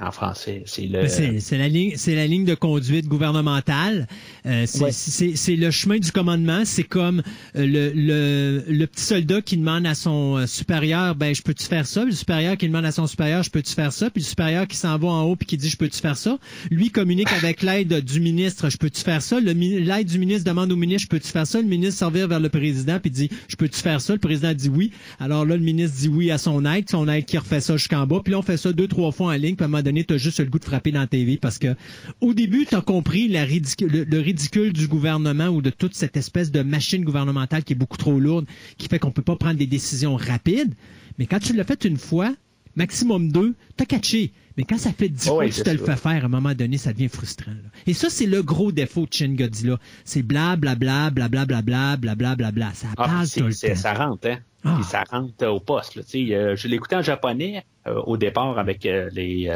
En 0.00 0.12
français, 0.12 0.62
c'est 0.66 0.86
le. 0.86 1.06
C'est 1.08 1.58
la 1.58 1.68
ligne, 1.68 1.92
c'est 1.96 2.14
la 2.14 2.26
ligne 2.26 2.44
de 2.44 2.54
conduite 2.54 3.06
gouvernementale. 3.06 4.06
Euh, 4.46 4.64
c'est 4.66 4.80
Ouais. 4.82 5.56
le 5.56 5.70
chemin 5.70 5.98
du 5.98 6.10
commandement. 6.10 6.62
C'est 6.64 6.84
comme 6.84 7.22
euh, 7.56 7.66
le, 7.66 7.92
le, 7.94 8.64
le 8.66 8.86
petit 8.86 9.04
soldat 9.04 9.42
qui 9.42 9.56
demande 9.58 9.86
à 9.86 9.94
son 9.94 10.38
euh, 10.38 10.46
supérieur, 10.46 11.14
ben 11.14 11.34
je 11.34 11.42
peux-tu 11.42 11.64
faire 11.66 11.86
ça? 11.86 12.02
Puis 12.02 12.10
le 12.12 12.16
supérieur 12.16 12.56
qui 12.56 12.66
demande 12.66 12.86
à 12.86 12.92
son 12.92 13.06
supérieur, 13.06 13.42
je 13.42 13.50
peux-tu 13.50 13.72
faire 13.74 13.92
ça? 13.92 14.08
Puis 14.10 14.22
le 14.22 14.26
supérieur 14.26 14.66
qui 14.66 14.76
s'en 14.76 14.96
va 14.98 15.08
en 15.08 15.22
haut 15.24 15.36
puis 15.36 15.46
qui 15.46 15.56
dit, 15.58 15.68
je 15.68 15.76
peux-tu 15.76 15.98
faire 16.00 16.16
ça? 16.16 16.38
Lui 16.70 16.90
communique 16.90 17.30
avec 17.32 17.60
l'aide 17.62 18.02
du 18.02 18.20
ministre, 18.20 18.70
je 18.70 18.78
peux-tu 18.78 19.02
faire 19.02 19.20
ça? 19.20 19.38
L'aide 19.38 20.06
du 20.06 20.18
ministre 20.18 20.44
demande 20.48 20.72
au 20.72 20.76
ministre, 20.76 21.02
je 21.02 21.08
peux-tu 21.08 21.28
faire 21.30 21.46
ça? 21.46 21.60
Le 21.60 21.66
ministre 21.68 21.98
servir 21.98 22.26
vers 22.26 22.40
le 22.40 22.48
président 22.48 22.98
puis 23.00 23.10
dit, 23.10 23.28
je 23.48 23.56
peux-tu 23.56 23.80
faire 23.80 24.00
ça? 24.00 24.14
Le 24.14 24.18
président 24.18 24.54
dit 24.54 24.70
oui. 24.70 24.92
Alors 25.18 25.44
là, 25.44 25.56
le 25.56 25.62
ministre 25.62 25.96
dit 25.98 26.08
oui 26.08 26.30
à 26.30 26.38
son 26.38 26.64
aide, 26.64 26.88
son 26.90 27.06
aide 27.08 27.26
qui 27.26 27.36
refait 27.36 27.60
ça 27.60 27.76
jusqu'en 27.76 28.06
bas. 28.06 28.20
Puis 28.24 28.32
là, 28.32 28.38
on 28.38 28.42
fait 28.42 28.56
ça 28.56 28.72
deux, 28.72 28.88
trois 28.88 29.12
fois 29.12 29.28
en 29.34 29.36
ligne. 29.36 29.56
Puis 29.56 29.64
à 29.64 29.66
un 29.66 29.68
moment 29.68 29.82
donné, 29.82 29.89
t'as 30.04 30.16
juste 30.16 30.40
le 30.40 30.46
goût 30.46 30.58
de 30.58 30.64
frapper 30.64 30.92
dans 30.92 31.00
la 31.00 31.06
TV 31.06 31.36
parce 31.36 31.58
que 31.58 31.74
au 32.20 32.34
début, 32.34 32.66
t'as 32.66 32.80
compris 32.80 33.28
la 33.28 33.44
ridicu- 33.44 33.86
le, 33.88 34.04
le 34.04 34.18
ridicule 34.20 34.72
du 34.72 34.88
gouvernement 34.88 35.48
ou 35.48 35.62
de 35.62 35.70
toute 35.70 35.94
cette 35.94 36.16
espèce 36.16 36.50
de 36.50 36.62
machine 36.62 37.04
gouvernementale 37.04 37.64
qui 37.64 37.72
est 37.72 37.76
beaucoup 37.76 37.96
trop 37.96 38.18
lourde, 38.18 38.46
qui 38.78 38.88
fait 38.88 38.98
qu'on 38.98 39.10
peut 39.12 39.22
pas 39.22 39.36
prendre 39.36 39.58
des 39.58 39.66
décisions 39.66 40.16
rapides. 40.16 40.74
Mais 41.18 41.26
quand 41.26 41.38
tu 41.40 41.52
l'as 41.52 41.64
fait 41.64 41.84
une 41.84 41.98
fois, 41.98 42.34
maximum 42.76 43.30
deux, 43.30 43.54
t'as 43.76 43.84
catché. 43.84 44.32
Mais 44.56 44.64
quand 44.64 44.78
ça 44.78 44.92
fait 44.92 45.08
10 45.08 45.28
fois 45.28 45.48
tu 45.48 45.62
te 45.62 45.70
le 45.70 45.78
fais 45.78 45.96
faire, 45.96 46.22
à 46.22 46.26
un 46.26 46.28
moment 46.28 46.54
donné, 46.54 46.76
ça 46.76 46.92
devient 46.92 47.08
frustrant. 47.08 47.52
Et 47.86 47.94
ça, 47.94 48.10
c'est 48.10 48.26
le 48.26 48.42
gros 48.42 48.72
défaut 48.72 49.06
de 49.06 49.12
Shin 49.12 49.34
Godzilla. 49.34 49.78
C'est 50.04 50.22
blablabla, 50.22 51.10
blablabla, 51.10 51.62
blablabla, 51.62 51.96
bla, 52.14 52.36
bla, 52.36 52.50
bla. 52.50 52.74
Ça 52.74 52.88
ah. 52.98 53.24
Ça 53.24 53.94
rentre, 53.94 54.28
hein? 54.28 54.38
Puis 54.62 54.84
ça 54.84 55.04
rentre 55.10 55.46
au 55.46 55.60
poste. 55.60 55.98
Je 56.12 56.68
l'écoutais 56.68 56.96
en 56.96 57.02
japonais 57.02 57.64
au 57.86 58.16
départ 58.16 58.58
avec 58.58 58.84
les, 58.84 59.50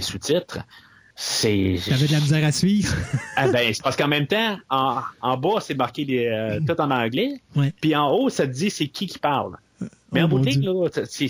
sous-titres. 0.00 0.60
C'est. 1.14 1.74
De 1.74 2.12
la 2.12 2.20
misère 2.20 2.44
à 2.44 2.52
suivre. 2.52 2.94
ah 3.36 3.48
ben, 3.48 3.72
parce 3.82 3.96
qu'en 3.96 4.08
même 4.08 4.26
temps, 4.26 4.56
en, 4.70 5.36
bas, 5.36 5.60
c'est 5.60 5.74
marqué 5.74 6.06
tout 6.66 6.80
en 6.80 6.90
anglais. 6.90 7.40
Puis 7.80 7.94
en 7.94 8.10
haut, 8.10 8.30
ça 8.30 8.46
te 8.46 8.52
dit 8.52 8.70
c'est 8.70 8.88
qui 8.88 9.06
qui 9.06 9.18
parle. 9.18 9.56
Mais 10.12 10.22
en 10.22 10.28
boutique, 10.28 10.62
là, 10.62 10.88
c'est 11.04 11.28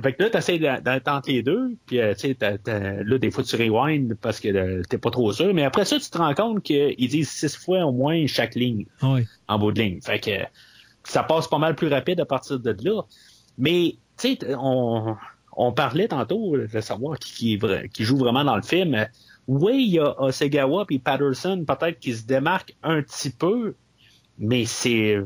fait 0.00 0.12
que 0.14 0.22
là, 0.22 0.30
t'essayes 0.30 0.66
entre 0.68 1.28
les 1.28 1.42
deux, 1.42 1.76
puis 1.86 2.00
euh, 2.00 2.14
tu 2.14 2.34
sais, 2.34 2.36
là, 2.40 3.18
des 3.18 3.30
fois, 3.30 3.44
tu 3.44 3.56
rewind 3.56 4.14
parce 4.20 4.40
que 4.40 4.48
euh, 4.48 4.82
t'es 4.88 4.98
pas 4.98 5.10
trop 5.10 5.32
sûr, 5.32 5.52
mais 5.52 5.64
après 5.64 5.84
ça, 5.84 5.98
tu 5.98 6.08
te 6.08 6.18
rends 6.18 6.34
compte 6.34 6.62
qu'ils 6.62 7.08
disent 7.08 7.30
six 7.30 7.56
fois 7.56 7.84
au 7.84 7.92
moins 7.92 8.26
chaque 8.26 8.54
ligne 8.54 8.86
Ah 9.00 9.12
ouais. 9.12 9.26
en 9.48 9.58
bout 9.58 9.72
de 9.72 9.82
ligne. 9.82 10.00
Fait 10.00 10.18
que 10.18 10.30
ça 11.04 11.22
passe 11.22 11.48
pas 11.48 11.58
mal 11.58 11.74
plus 11.74 11.88
rapide 11.88 12.20
à 12.20 12.24
partir 12.24 12.58
de 12.58 12.74
là. 12.82 13.02
Mais, 13.58 13.96
tu 14.16 14.36
sais, 14.36 14.38
on, 14.58 15.16
on 15.56 15.72
parlait 15.72 16.08
tantôt 16.08 16.56
de 16.56 16.80
savoir 16.80 17.18
qui, 17.18 17.58
qui, 17.92 18.04
joue 18.04 18.16
vraiment 18.16 18.44
dans 18.44 18.56
le 18.56 18.62
film. 18.62 19.06
Oui, 19.46 19.84
il 19.86 19.94
y 19.94 19.98
a 19.98 20.20
Osegawa 20.20 20.86
puis 20.86 20.98
Patterson, 20.98 21.64
peut-être 21.66 21.98
qui 21.98 22.14
se 22.14 22.24
démarquent 22.26 22.76
un 22.82 23.02
petit 23.02 23.30
peu, 23.30 23.74
mais 24.38 24.64
c'est. 24.64 25.18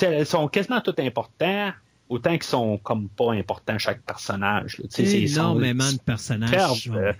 Ils 0.00 0.26
sont 0.26 0.48
quasiment 0.48 0.80
tout 0.80 0.94
importants, 0.98 1.72
autant 2.12 2.32
qu'ils 2.32 2.42
sont 2.44 2.78
comme 2.78 3.08
pas 3.08 3.32
importants 3.32 3.78
chaque 3.78 4.02
personnage. 4.02 4.78
là. 4.78 4.84
Sont 4.90 5.02
Énormément 5.02 5.90
de 5.92 5.98
personnages. 5.98 6.90
euh, 6.94 7.12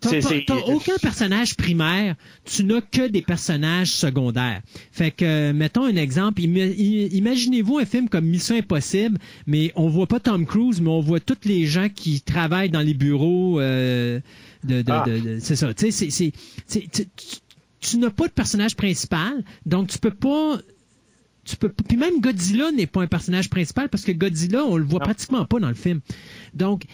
T'as 0.00 0.54
aucun 0.68 0.96
personnage 1.02 1.56
primaire, 1.56 2.14
tu 2.44 2.62
n'as 2.62 2.80
que 2.80 3.08
des 3.08 3.20
personnages 3.22 3.90
secondaires. 3.90 4.60
Fait 4.92 5.10
que, 5.10 5.50
mettons 5.50 5.84
un 5.86 5.96
exemple, 5.96 6.40
imaginez-vous 6.40 7.78
un 7.78 7.84
film 7.84 8.08
comme 8.08 8.24
Mission 8.26 8.54
Impossible, 8.56 9.18
mais 9.48 9.72
on 9.74 9.88
voit 9.88 10.06
pas 10.06 10.20
Tom 10.20 10.46
Cruise, 10.46 10.80
mais 10.80 10.90
on 10.90 11.00
voit 11.00 11.18
tous 11.18 11.38
les 11.44 11.66
gens 11.66 11.88
qui 11.88 12.20
travaillent 12.20 12.70
dans 12.70 12.80
les 12.80 12.94
bureaux 12.94 13.58
euh, 13.60 14.20
de, 14.62 14.82
de- 14.82 14.92
Ah. 14.92 15.04
de- 15.04 15.18
de- 15.18 15.38
c'est 15.40 15.56
ça. 15.56 15.70
Sais, 15.76 15.90
c'est- 15.90 16.32
tu- 16.70 17.06
tu 17.80 17.98
n'as 17.98 18.10
pas 18.10 18.26
de 18.28 18.32
personnage 18.32 18.76
principal, 18.76 19.42
donc 19.66 19.88
tu 19.88 19.98
peux 19.98 20.10
pas 20.14 20.58
tu 21.48 21.56
peux 21.56 21.68
puis 21.70 21.96
même 21.96 22.20
Godzilla 22.20 22.70
n'est 22.70 22.86
pas 22.86 23.02
un 23.02 23.06
personnage 23.06 23.48
principal 23.50 23.88
parce 23.88 24.04
que 24.04 24.12
Godzilla 24.12 24.64
on 24.64 24.76
le 24.76 24.84
voit 24.84 25.00
Non. 25.00 25.04
pratiquement 25.06 25.44
pas 25.44 25.58
dans 25.58 25.68
le 25.68 25.74
film. 25.74 26.00
Donc 26.54 26.84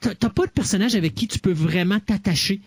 t'as 0.00 0.14
pas 0.30 0.46
de 0.46 0.50
personnage 0.52 0.94
avec 0.94 1.14
qui 1.14 1.28
tu 1.28 1.38
peux 1.38 1.52
vraiment 1.52 2.00
t'attacher. 2.00 2.60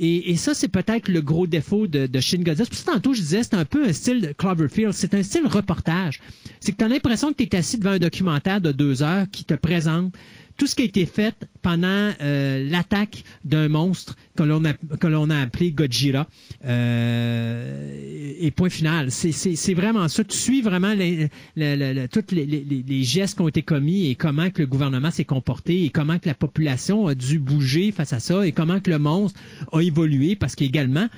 Et, 0.00 0.30
et 0.30 0.36
ça, 0.36 0.54
c'est 0.54 0.68
peut-être 0.68 1.08
le 1.08 1.20
gros 1.20 1.48
défaut 1.48 1.88
de, 1.88 2.06
de 2.06 2.20
Shin 2.20 2.38
Godzilla. 2.38 2.66
Que 2.66 2.84
tantôt, 2.84 3.14
je 3.14 3.20
disais, 3.20 3.42
c'est 3.42 3.54
un 3.54 3.64
peu 3.64 3.84
un 3.84 3.92
style 3.92 4.20
de 4.20 4.32
Cloverfield. 4.32 4.92
C'est 4.92 5.12
un 5.14 5.24
style 5.24 5.44
reportage. 5.48 6.20
C'est 6.60 6.70
que 6.70 6.76
tu 6.76 6.84
as 6.84 6.88
l'impression 6.88 7.32
que 7.32 7.42
tu 7.42 7.42
es 7.42 7.56
assis 7.56 7.78
devant 7.78 7.90
un 7.90 7.98
documentaire 7.98 8.60
de 8.60 8.70
deux 8.70 9.02
heures 9.02 9.26
qui 9.32 9.44
te 9.44 9.54
présente 9.54 10.14
tout 10.58 10.66
ce 10.66 10.74
qui 10.74 10.82
a 10.82 10.84
été 10.84 11.06
fait 11.06 11.34
pendant 11.62 12.10
euh, 12.20 12.68
l'attaque 12.68 13.22
d'un 13.44 13.68
monstre 13.68 14.16
que 14.36 14.42
l'on 14.42 14.64
a, 14.64 14.72
que 14.74 15.06
l'on 15.06 15.30
a 15.30 15.38
appelé 15.38 15.70
Godzilla. 15.70 16.26
Euh, 16.66 18.34
et 18.40 18.50
point 18.50 18.68
final. 18.68 19.10
C'est, 19.10 19.74
vraiment 19.74 20.08
ça. 20.08 20.24
Tu 20.24 20.36
suis 20.36 20.60
vraiment 20.60 20.92
les, 20.94 21.28
les, 21.56 22.08
tous 22.08 22.24
les 22.32 23.02
gestes 23.04 23.36
qui 23.36 23.42
ont 23.42 23.48
été 23.48 23.62
commis 23.62 24.10
et 24.10 24.16
comment 24.16 24.50
que 24.50 24.60
le 24.62 24.66
gouvernement 24.66 25.10
s'est 25.12 25.24
comporté 25.24 25.84
et 25.84 25.90
comment 25.90 26.18
que 26.18 26.28
la 26.28 26.34
population 26.34 27.06
a 27.06 27.14
dû 27.14 27.38
bouger 27.38 27.92
face 27.92 28.12
à 28.12 28.20
ça 28.20 28.46
et 28.46 28.52
comment 28.52 28.80
que 28.80 28.90
le 28.90 28.98
monstre 28.98 29.40
a 29.72 29.80
évolué 29.80 30.34
parce 30.36 30.56
qu'également, 30.56 31.08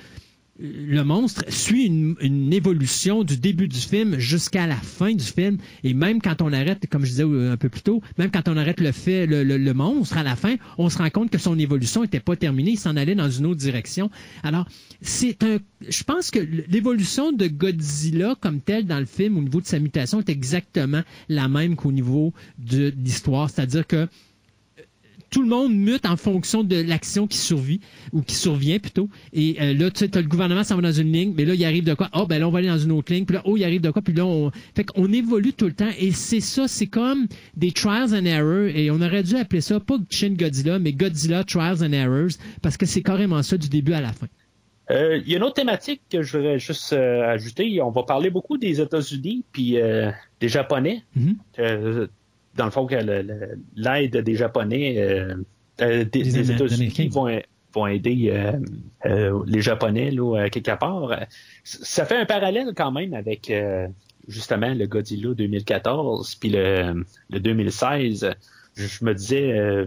le 0.61 1.03
monstre 1.03 1.43
suit 1.49 1.85
une, 1.85 2.53
évolution 2.53 3.23
du 3.23 3.37
début 3.37 3.67
du 3.67 3.79
film 3.79 4.17
jusqu'à 4.19 4.67
la 4.67 4.75
fin 4.75 5.13
du 5.13 5.23
film. 5.23 5.57
Et 5.83 5.93
même 5.93 6.21
quand 6.21 6.41
on 6.41 6.53
arrête, 6.53 6.87
comme 6.89 7.03
je 7.05 7.11
disais 7.11 7.23
un 7.23 7.57
peu 7.57 7.69
plus 7.69 7.81
tôt, 7.81 8.01
même 8.17 8.29
quand 8.29 8.47
on 8.47 8.57
arrête 8.57 8.79
le 8.79 8.91
fait, 8.91 9.25
le, 9.25 9.43
le- 9.43 9.57
le 9.57 9.73
monstre 9.73 10.17
à 10.17 10.23
la 10.23 10.35
fin, 10.35 10.55
on 10.77 10.89
se 10.89 10.97
rend 10.97 11.09
compte 11.09 11.29
que 11.31 11.37
son 11.37 11.57
évolution 11.57 12.01
n'était 12.01 12.19
pas 12.19 12.35
terminée. 12.35 12.71
Il 12.71 12.77
s'en 12.79 12.95
allait 12.95 13.15
dans 13.15 13.29
une 13.29 13.45
autre 13.45 13.59
direction. 13.59 14.09
Alors, 14.43 14.67
c'est 15.01 15.41
un, 15.43 15.57
je 15.87 16.03
pense 16.03 16.29
que 16.29 16.39
l'évolution 16.39 17.31
de 17.31 17.47
Godzilla 17.47 18.35
comme 18.39 18.59
telle 18.61 18.85
dans 18.85 18.99
le 18.99 19.05
film 19.05 19.37
au 19.37 19.41
niveau 19.41 19.61
de 19.61 19.65
sa 19.65 19.79
mutation 19.79 20.19
est 20.19 20.29
exactement 20.29 21.01
la 21.29 21.47
même 21.47 21.75
qu'au 21.75 21.91
niveau 21.91 22.33
de 22.59 22.93
l'histoire. 22.97 23.49
C'est-à-dire 23.49 23.87
que 23.87 24.07
tout 25.31 25.41
le 25.41 25.47
monde 25.47 25.73
mute 25.73 26.05
en 26.05 26.17
fonction 26.17 26.63
de 26.63 26.75
l'action 26.75 27.25
qui 27.25 27.37
survit 27.37 27.79
ou 28.11 28.21
qui 28.21 28.35
survient 28.35 28.79
plutôt. 28.79 29.09
Et 29.33 29.55
euh, 29.61 29.73
là, 29.73 29.89
tu 29.89 30.05
sais, 30.05 30.11
le 30.13 30.27
gouvernement 30.27 30.63
s'en 30.63 30.75
va 30.75 30.81
dans 30.81 30.91
une 30.91 31.11
ligne, 31.11 31.33
mais 31.35 31.45
là, 31.45 31.55
il 31.55 31.65
arrive 31.65 31.85
de 31.85 31.93
quoi? 31.93 32.09
Oh, 32.13 32.27
ben 32.27 32.39
là, 32.39 32.47
on 32.47 32.51
va 32.51 32.59
aller 32.59 32.67
dans 32.67 32.77
une 32.77 32.91
autre 32.91 33.11
ligne. 33.13 33.25
Puis 33.25 33.35
là, 33.35 33.41
oh, 33.45 33.55
il 33.55 33.63
arrive 33.63 33.81
de 33.81 33.89
quoi? 33.89 34.01
Puis 34.01 34.13
là, 34.13 34.25
on... 34.25 34.51
Fait 34.75 34.83
qu'on 34.83 35.11
évolue 35.11 35.53
tout 35.53 35.65
le 35.65 35.73
temps. 35.73 35.89
Et 35.97 36.11
c'est 36.11 36.41
ça, 36.41 36.67
c'est 36.67 36.87
comme 36.87 37.27
des 37.55 37.71
trials 37.71 38.13
and 38.13 38.25
errors. 38.25 38.67
Et 38.75 38.91
on 38.91 39.01
aurait 39.01 39.23
dû 39.23 39.35
appeler 39.37 39.61
ça, 39.61 39.79
pas 39.79 39.97
Shin 40.09 40.33
Godzilla, 40.33 40.79
mais 40.79 40.91
Godzilla 40.91 41.43
Trials 41.45 41.81
and 41.81 41.93
Errors, 41.93 42.31
parce 42.61 42.75
que 42.75 42.85
c'est 42.85 43.01
carrément 43.01 43.41
ça 43.41 43.57
du 43.57 43.69
début 43.69 43.93
à 43.93 44.01
la 44.01 44.11
fin. 44.11 44.27
Euh, 44.89 45.21
Il 45.25 45.31
y 45.31 45.35
a 45.35 45.37
une 45.37 45.43
autre 45.43 45.53
thématique 45.53 46.01
que 46.11 46.21
je 46.21 46.37
voudrais 46.37 46.59
juste 46.59 46.91
euh, 46.91 47.23
ajouter. 47.23 47.81
On 47.81 47.91
va 47.91 48.03
parler 48.03 48.29
beaucoup 48.29 48.57
des 48.57 48.81
États-Unis 48.81 49.45
puis 49.53 49.79
euh, 49.79 50.11
des 50.41 50.49
Japonais. 50.49 51.03
Euh, 51.59 52.07
dans 52.55 52.65
le 52.65 52.71
fond, 52.71 52.85
que 52.85 52.95
l'aide 53.75 54.17
des 54.17 54.35
Japonais, 54.35 54.95
euh, 54.97 55.35
euh, 55.81 56.03
des, 56.03 56.23
Des 56.23 56.23
des 56.31 56.51
Amé- 56.51 56.55
États-Unis 56.55 57.09
vont, 57.09 57.39
vont 57.73 57.87
aider 57.87 58.29
euh, 58.31 58.51
euh, 59.05 59.43
les 59.47 59.61
Japonais 59.61 60.11
là, 60.11 60.49
quelque 60.49 60.77
part. 60.77 61.17
Ça 61.63 62.05
fait 62.05 62.17
un 62.17 62.25
parallèle 62.25 62.73
quand 62.75 62.91
même 62.91 63.13
avec 63.13 63.51
justement 64.27 64.73
le 64.73 64.85
Godzilla 64.85 65.33
2014 65.33 66.35
puis 66.35 66.49
le, 66.49 67.03
le 67.29 67.39
2016. 67.39 68.29
Je, 68.75 68.85
je 68.87 69.05
me 69.05 69.13
disais, 69.13 69.51
euh, 69.57 69.85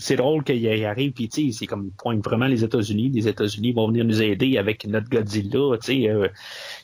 c'est 0.00 0.16
drôle 0.16 0.44
qu'il 0.44 0.58
y 0.58 0.84
arrive, 0.84 1.12
puis 1.12 1.28
tu 1.28 1.50
sais, 1.50 1.58
c'est 1.58 1.66
comme 1.66 1.90
pointe 1.90 2.24
vraiment 2.24 2.46
les 2.46 2.62
États-Unis. 2.62 3.10
Les 3.10 3.26
États-Unis 3.28 3.72
vont 3.72 3.88
venir 3.88 4.04
nous 4.04 4.22
aider 4.22 4.56
avec 4.56 4.86
notre 4.86 5.08
Godzilla. 5.10 5.76
Tu 5.78 5.86
sais, 6.02 6.08
euh, 6.08 6.28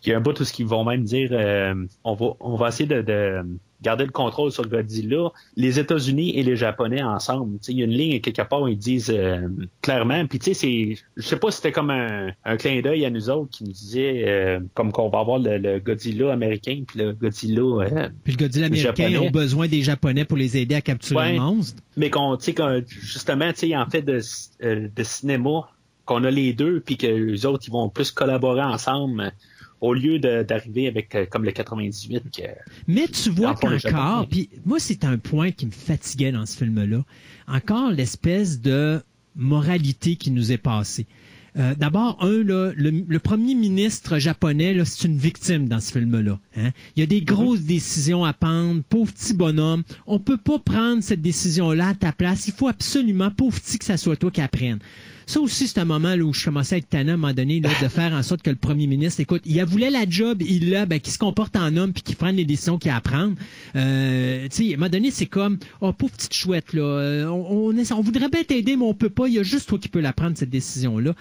il 0.05 0.11
y 0.11 0.12
a 0.12 0.19
un 0.19 0.21
bout 0.21 0.38
où 0.40 0.45
ce 0.45 0.53
qu'ils 0.53 0.67
vont 0.67 0.85
même 0.85 1.05
dire, 1.05 1.29
euh, 1.33 1.75
on 2.03 2.14
va, 2.14 2.27
on 2.40 2.57
va 2.57 2.69
essayer 2.69 2.87
de, 2.88 3.03
de 3.03 3.43
garder 3.82 4.04
le 4.04 4.10
contrôle 4.12 4.50
sur 4.52 4.66
Godzilla. 4.68 5.30
Les 5.56 5.78
États-Unis 5.78 6.37
et 6.38 6.42
les 6.42 6.56
Japonais 6.56 7.02
ensemble. 7.02 7.58
Il 7.68 7.78
y 7.78 7.82
a 7.82 7.84
une 7.84 7.90
ligne 7.92 8.20
quelque 8.20 8.42
part 8.42 8.62
où 8.62 8.68
ils 8.68 8.78
disent 8.78 9.10
euh, 9.14 9.48
clairement. 9.82 10.26
Puis 10.26 10.38
tu 10.38 10.46
sais, 10.46 10.54
c'est, 10.54 10.96
je 11.16 11.22
sais 11.26 11.37
pas 11.37 11.50
si 11.50 11.56
c'était 11.56 11.72
comme 11.72 11.90
un, 11.90 12.30
un 12.44 12.56
clin 12.56 12.80
d'œil 12.80 13.04
à 13.04 13.10
nous 13.10 13.28
autres 13.30 13.50
qui 13.50 13.64
nous 13.64 13.72
disait 13.72 14.24
euh, 14.26 14.60
comme 14.74 14.90
qu'on 14.92 15.08
va 15.10 15.20
avoir 15.20 15.38
le, 15.38 15.58
le 15.58 15.78
Godzilla 15.80 16.32
américain 16.32 16.82
puis 16.87 16.98
le 17.00 17.12
Godzilla. 17.12 17.60
euh, 17.62 18.08
Puis 18.24 18.32
le 18.34 18.38
Godzilla 18.38 18.66
américain 18.66 18.94
Japonais. 19.08 19.18
ont 19.18 19.30
besoin 19.30 19.68
des 19.68 19.82
Japonais 19.82 20.24
pour 20.24 20.38
les 20.38 20.56
aider 20.56 20.74
à 20.74 20.80
capturer 20.80 21.14
Ouais. 21.20 21.32
le 21.34 21.40
monstre. 21.40 21.82
mais 21.96 22.10
qu'on, 22.10 22.37
tu 22.37 22.44
sais, 22.44 22.54
qu'on- 22.54 22.82
justement, 22.87 23.52
tu 23.52 23.68
sais, 23.68 23.76
en 23.76 23.87
fait 23.87 24.02
de, 24.02 24.20
euh, 24.62 24.88
de 24.94 25.02
cinéma, 25.02 25.68
qu'on 26.06 26.22
a 26.24 26.30
les 26.30 26.52
deux, 26.52 26.80
puis 26.80 26.96
que 26.98 27.06
les 27.06 27.46
autres, 27.46 27.64
ils 27.66 27.70
vont 27.72 27.88
plus 27.88 28.10
collaborer 28.10 28.62
ensemble 28.62 29.32
au 29.85 29.92
lieu 29.92 30.18
d'arriver 30.18 30.88
avec 30.88 31.14
euh, 31.14 31.27
comme 31.31 31.44
le 31.44 31.53
98. 31.53 32.23
Que, 32.35 32.42
Mais 32.88 33.07
tu 33.07 33.31
vois 33.31 33.55
qu'encore, 33.55 34.27
puis 34.29 34.49
moi 34.64 34.79
c'est 34.79 35.05
un 35.05 35.18
point 35.18 35.51
qui 35.51 35.66
me 35.66 35.70
fatiguait 35.70 36.33
dans 36.33 36.47
ce 36.47 36.57
film-là, 36.57 37.05
encore 37.47 37.90
l'espèce 37.90 38.61
de 38.61 39.01
moralité 39.37 40.16
qui 40.16 40.31
nous 40.31 40.53
est 40.53 40.59
passée. 40.59 41.07
Euh, 41.57 41.75
D'abord, 41.77 42.16
un, 42.20 42.42
là, 42.42 42.73
le, 42.75 43.05
le 43.07 43.18
premier 43.20 43.55
ministre 43.55 44.18
japonais, 44.18 44.77
c'est 44.85 45.07
une 45.07 45.18
victime 45.18 45.68
dans 45.68 45.79
ce 45.81 45.92
film-là. 45.92 46.38
hein. 46.57 46.70
Il 46.97 47.01
y 47.01 47.03
a 47.03 47.07
des 47.07 47.20
grosses 47.23 47.61
décisions 47.61 48.25
à 48.25 48.33
prendre. 48.33 48.83
Pauvre 48.88 49.12
petit 49.12 49.35
bonhomme, 49.35 49.85
on 50.09 50.18
peut 50.18 50.37
pas 50.38 50.59
prendre 50.59 51.01
cette 51.03 51.23
décision-là 51.23 51.88
à 51.90 51.94
ta 51.94 52.11
place. 52.12 52.49
Il 52.49 52.55
faut 52.55 52.66
absolument, 52.66 53.31
pauvre 53.31 53.61
petit, 53.61 53.79
que 53.79 53.85
ça 53.85 53.97
soit 53.97 54.16
toi 54.16 54.33
qui 54.33 54.40
apprenne. 54.40 54.79
Ça 55.26 55.40
aussi, 55.40 55.68
c'est 55.68 55.78
un 55.78 55.84
moment 55.84 56.14
là, 56.14 56.22
où 56.24 56.32
je 56.32 56.44
commençais 56.44 56.74
à 56.74 56.78
être 56.78 56.88
tannant 56.88 57.12
à 57.12 57.14
un 57.14 57.16
moment 57.18 57.32
donné 57.32 57.60
là, 57.60 57.70
de 57.80 57.88
faire 57.88 58.12
en 58.12 58.22
sorte 58.22 58.42
que 58.42 58.50
le 58.50 58.56
premier 58.56 58.87
ministre, 58.87 59.20
écoute, 59.20 59.42
il 59.46 59.58
a 59.60 59.64
voulu 59.64 59.88
la 59.90 60.08
job, 60.08 60.42
il 60.42 60.70
l'a, 60.70 60.87
ben, 60.87 61.00
qu'il 61.00 61.12
se 61.12 61.18
comporte 61.18 61.56
en 61.56 61.76
homme 61.76 61.92
puis 61.92 62.02
qu'il 62.02 62.16
prenne 62.16 62.37
les 62.37 62.44
décisions 62.44 62.78
qu'il 62.78 62.90
a 62.90 62.96
à 62.96 63.00
prendre. 63.00 63.34
Euh, 63.76 64.46
tu 64.50 64.68
sais, 64.68 64.70
à 64.70 64.74
un 64.74 64.78
moment 64.78 64.90
donné, 64.90 65.10
c'est 65.10 65.26
comme, 65.26 65.58
oh, 65.80 65.92
pauvre 65.92 66.12
petite 66.12 66.34
chouette, 66.34 66.72
là, 66.72 66.82
euh, 66.82 67.26
on, 67.26 67.70
on, 67.70 67.94
on 67.96 68.00
voudrait 68.00 68.28
bien 68.28 68.44
t'aider, 68.44 68.76
mais 68.76 68.84
on 68.84 68.94
peut 68.94 69.10
pas, 69.10 69.26
il 69.28 69.34
y 69.34 69.38
a 69.38 69.42
juste 69.42 69.68
toi 69.68 69.78
qui 69.78 69.88
peux 69.88 70.00
la 70.00 70.12
prendre, 70.12 70.37
cette 70.37 70.50
décision-là. 70.50 71.14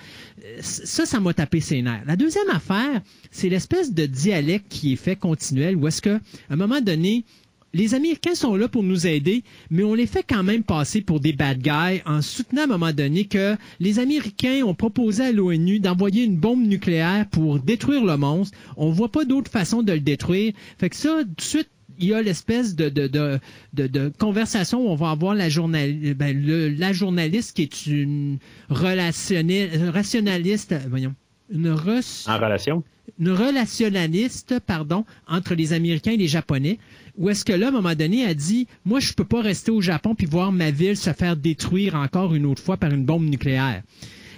Euh, 0.43 0.57
Ça, 0.61 1.05
ça 1.05 1.19
m'a 1.19 1.33
tapé 1.33 1.59
ses 1.59 1.81
nerfs. 1.81 2.03
La 2.05 2.15
deuxième 2.15 2.49
affaire, 2.49 3.01
c'est 3.31 3.49
l'espèce 3.49 3.93
de 3.93 4.05
dialecte 4.05 4.65
qui 4.69 4.93
est 4.93 4.97
fait 4.97 5.15
continuel, 5.15 5.75
où 5.75 5.87
est-ce 5.87 6.01
que, 6.01 6.15
à 6.15 6.19
un 6.51 6.55
moment 6.55 6.81
donné, 6.81 7.25
les 7.73 7.95
Américains 7.95 8.35
sont 8.35 8.55
là 8.55 8.67
pour 8.67 8.83
nous 8.83 9.07
aider, 9.07 9.43
mais 9.71 9.83
on 9.83 9.95
les 9.95 10.05
fait 10.05 10.23
quand 10.27 10.43
même 10.43 10.61
passer 10.63 11.01
pour 11.01 11.19
des 11.19 11.33
bad 11.33 11.57
guys 11.59 12.01
en 12.05 12.21
soutenant 12.21 12.61
à 12.61 12.65
un 12.65 12.67
moment 12.67 12.91
donné 12.93 13.25
que 13.25 13.55
les 13.79 13.97
Américains 13.99 14.61
ont 14.63 14.75
proposé 14.75 15.23
à 15.23 15.31
l'ONU 15.31 15.79
d'envoyer 15.79 16.23
une 16.23 16.37
bombe 16.37 16.61
nucléaire 16.61 17.25
pour 17.31 17.59
détruire 17.59 18.05
le 18.05 18.15
monstre. 18.17 18.55
On 18.77 18.91
voit 18.91 19.11
pas 19.11 19.25
d'autre 19.25 19.49
façon 19.49 19.81
de 19.81 19.93
le 19.93 19.99
détruire. 20.01 20.53
Fait 20.77 20.89
que 20.89 20.95
ça, 20.95 21.23
tout 21.23 21.33
de 21.35 21.41
suite, 21.41 21.69
il 21.99 22.07
y 22.07 22.13
a 22.13 22.21
l'espèce 22.21 22.75
de, 22.75 22.89
de, 22.89 23.07
de, 23.07 23.39
de, 23.73 23.87
de 23.87 24.11
conversation 24.19 24.85
où 24.85 24.89
on 24.89 24.95
va 24.95 25.09
avoir 25.11 25.33
la, 25.35 25.49
journal, 25.49 26.13
ben, 26.15 26.39
le- 26.45 26.69
la 26.69 26.91
journaliste 26.93 27.55
qui 27.55 27.63
est 27.63 27.87
une 27.87 28.37
rationaliste, 28.69 30.75
voyons, 30.89 31.13
une 31.51 31.69
res- 31.69 32.29
en 32.29 32.37
relation? 32.39 32.83
une 33.19 33.31
relationnaliste, 33.31 34.59
pardon, 34.65 35.05
entre 35.27 35.55
les 35.55 35.73
Américains 35.73 36.13
et 36.13 36.17
les 36.17 36.27
Japonais, 36.27 36.79
où 37.17 37.29
est-ce 37.29 37.45
que 37.45 37.53
là, 37.53 37.67
à 37.67 37.69
un 37.69 37.73
moment 37.73 37.95
donné, 37.95 38.25
a 38.25 38.33
dit, 38.33 38.67
moi, 38.85 38.99
je 38.99 39.13
peux 39.13 39.25
pas 39.25 39.41
rester 39.41 39.71
au 39.71 39.81
Japon 39.81 40.15
puis 40.15 40.25
voir 40.25 40.51
ma 40.51 40.71
ville 40.71 40.97
se 40.97 41.13
faire 41.13 41.35
détruire 41.35 41.95
encore 41.95 42.33
une 42.33 42.45
autre 42.45 42.61
fois 42.61 42.77
par 42.77 42.91
une 42.91 43.05
bombe 43.05 43.25
nucléaire. 43.25 43.83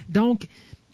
Donc, 0.08 0.46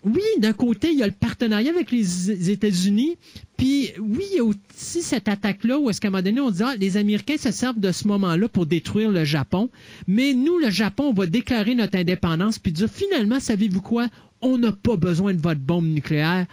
oui, 0.04 0.22
d'un 0.38 0.52
côté, 0.52 0.90
il 0.90 0.98
y 0.98 1.02
a 1.02 1.06
le 1.06 1.12
partenariat 1.12 1.70
avec 1.70 1.92
les 1.92 2.50
États-Unis, 2.50 3.16
puis 3.56 3.90
oui, 4.00 4.24
il 4.32 4.36
y 4.36 4.40
a 4.40 4.44
aussi 4.44 5.02
cette 5.02 5.28
attaque-là 5.28 5.78
où 5.78 5.90
est-ce 5.90 6.00
qu'à 6.00 6.08
un 6.08 6.10
moment 6.10 6.22
donné, 6.22 6.40
on 6.40 6.50
dit, 6.50 6.62
ah, 6.64 6.74
les 6.76 6.96
Américains 6.96 7.36
se 7.36 7.52
servent 7.52 7.78
de 7.78 7.92
ce 7.92 8.08
moment-là 8.08 8.48
pour 8.48 8.66
détruire 8.66 9.10
le 9.12 9.24
Japon, 9.24 9.70
mais 10.08 10.34
nous, 10.34 10.58
le 10.58 10.70
Japon, 10.70 11.04
on 11.04 11.12
va 11.12 11.26
déclarer 11.26 11.76
notre 11.76 11.96
indépendance, 11.96 12.58
puis 12.58 12.72
dire, 12.72 12.88
finalement, 12.92 13.38
savez-vous 13.38 13.80
quoi? 13.80 14.08
On 14.40 14.58
n'a 14.58 14.72
pas 14.72 14.96
besoin 14.96 15.34
de 15.34 15.40
votre 15.40 15.60
bombe 15.60 15.86
nucléaire 15.86 16.46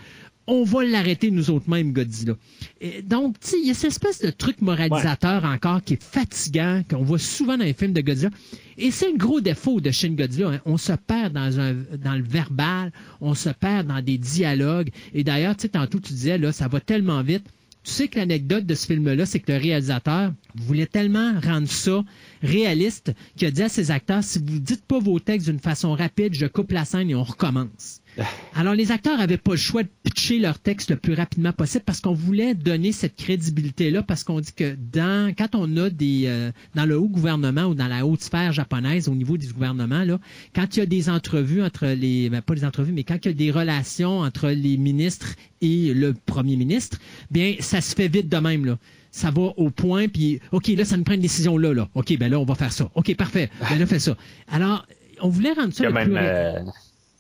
on 0.49 0.63
va 0.63 0.83
l'arrêter 0.83 1.31
nous 1.31 1.49
autres 1.51 1.69
mêmes, 1.69 1.93
Godzilla. 1.93 2.33
Et 2.81 3.01
donc, 3.01 3.35
il 3.53 3.67
y 3.67 3.71
a 3.71 3.73
cette 3.73 3.91
espèce 3.91 4.19
de 4.21 4.31
truc 4.31 4.61
moralisateur 4.61 5.45
encore 5.45 5.83
qui 5.83 5.93
est 5.93 6.03
fatigant, 6.03 6.81
qu'on 6.89 7.03
voit 7.03 7.19
souvent 7.19 7.57
dans 7.57 7.63
les 7.63 7.73
films 7.73 7.93
de 7.93 8.01
Godzilla. 8.01 8.31
Et 8.77 8.91
c'est 8.91 9.11
le 9.11 9.17
gros 9.17 9.41
défaut 9.41 9.79
de 9.79 9.91
Shin 9.91 10.11
Godzilla. 10.11 10.49
hein. 10.49 10.61
On 10.65 10.77
se 10.77 10.93
perd 10.93 11.33
dans, 11.33 11.59
un, 11.59 11.75
dans 11.97 12.15
le 12.15 12.23
verbal, 12.23 12.91
on 13.21 13.35
se 13.35 13.49
perd 13.49 13.87
dans 13.87 14.01
des 14.01 14.17
dialogues. 14.17 14.89
Et 15.13 15.23
d'ailleurs, 15.23 15.55
tu 15.55 15.63
sais, 15.63 15.69
tantôt 15.69 15.99
tu 15.99 16.13
disais, 16.13 16.37
là, 16.37 16.51
ça 16.51 16.67
va 16.67 16.79
tellement 16.79 17.21
vite 17.21 17.45
tu 17.83 17.91
sais 17.91 18.07
que 18.07 18.19
l'anecdote 18.19 18.65
de 18.65 18.75
ce 18.75 18.85
film-là, 18.87 19.25
c'est 19.25 19.39
que 19.39 19.51
le 19.51 19.57
réalisateur 19.57 20.33
voulait 20.55 20.85
tellement 20.85 21.39
rendre 21.39 21.67
ça 21.67 22.03
réaliste 22.43 23.13
qu'il 23.37 23.47
a 23.47 23.51
dit 23.51 23.63
à 23.63 23.69
ses 23.69 23.89
acteurs, 23.89 24.23
si 24.23 24.39
vous 24.39 24.59
dites 24.59 24.85
pas 24.85 24.99
vos 24.99 25.19
textes 25.19 25.49
d'une 25.49 25.59
façon 25.59 25.93
rapide, 25.93 26.33
je 26.33 26.45
coupe 26.45 26.71
la 26.71 26.83
scène 26.85 27.09
et 27.09 27.15
on 27.15 27.23
recommence. 27.23 28.01
Alors, 28.55 28.73
les 28.73 28.91
acteurs 28.91 29.19
avaient 29.19 29.37
pas 29.37 29.51
le 29.51 29.57
choix 29.57 29.83
de 29.83 29.89
pitcher 30.03 30.39
leur 30.39 30.59
texte 30.59 30.89
le 30.89 30.95
plus 30.97 31.13
rapidement 31.13 31.53
possible 31.53 31.83
parce 31.85 32.01
qu'on 32.01 32.13
voulait 32.13 32.53
donner 32.53 32.91
cette 32.91 33.15
crédibilité-là 33.15 34.03
parce 34.03 34.23
qu'on 34.23 34.39
dit 34.39 34.53
que 34.53 34.75
dans, 34.75 35.33
quand 35.35 35.55
on 35.55 35.77
a 35.77 35.89
des, 35.89 36.23
euh, 36.25 36.51
dans 36.75 36.85
le 36.85 36.97
haut 36.97 37.07
gouvernement 37.07 37.65
ou 37.65 37.75
dans 37.75 37.87
la 37.87 38.05
haute 38.05 38.21
sphère 38.21 38.51
japonaise 38.51 39.07
au 39.07 39.15
niveau 39.15 39.37
du 39.37 39.51
gouvernement, 39.53 40.03
là, 40.03 40.19
quand 40.53 40.75
il 40.75 40.79
y 40.79 40.83
a 40.83 40.85
des 40.85 41.09
entrevues 41.09 41.63
entre 41.63 41.87
les, 41.87 42.29
ben, 42.29 42.41
pas 42.41 42.55
des 42.55 42.65
entrevues, 42.65 42.91
mais 42.91 43.03
quand 43.03 43.17
il 43.23 43.27
y 43.27 43.31
a 43.31 43.33
des 43.33 43.51
relations 43.51 44.19
entre 44.19 44.49
les 44.49 44.77
ministres 44.77 45.35
et 45.61 45.93
le 45.93 46.13
premier 46.13 46.55
ministre, 46.55 46.97
bien, 47.31 47.55
ça 47.59 47.81
se 47.81 47.95
fait 47.95 48.07
vite 48.07 48.29
de 48.29 48.37
même, 48.37 48.65
là 48.65 48.77
ça 49.11 49.31
va 49.31 49.41
au 49.57 49.71
point, 49.71 50.07
puis 50.07 50.39
OK, 50.51 50.67
là, 50.67 50.85
ça 50.85 50.95
nous 50.95 51.03
prend 51.03 51.15
une 51.15 51.21
décision 51.21 51.57
là, 51.57 51.73
là. 51.73 51.89
OK, 51.95 52.15
ben 52.17 52.29
là, 52.29 52.39
on 52.39 52.45
va 52.45 52.53
faire 52.53 52.71
ça. 52.71 52.91
OK, 52.93 53.15
parfait. 53.15 53.49
Ben 53.59 53.79
là, 53.79 53.87
fait 53.87 53.97
ça. 53.97 54.15
Alors, 54.47 54.85
on 55.21 55.29
voulait 55.29 55.53
rendre 55.53 55.73
ça 55.73 55.83
Il 55.83 55.83
y 55.83 55.85
a 55.87 55.89
le 55.89 55.95
même, 55.95 56.09
plus... 56.09 56.17
euh, 56.17 56.59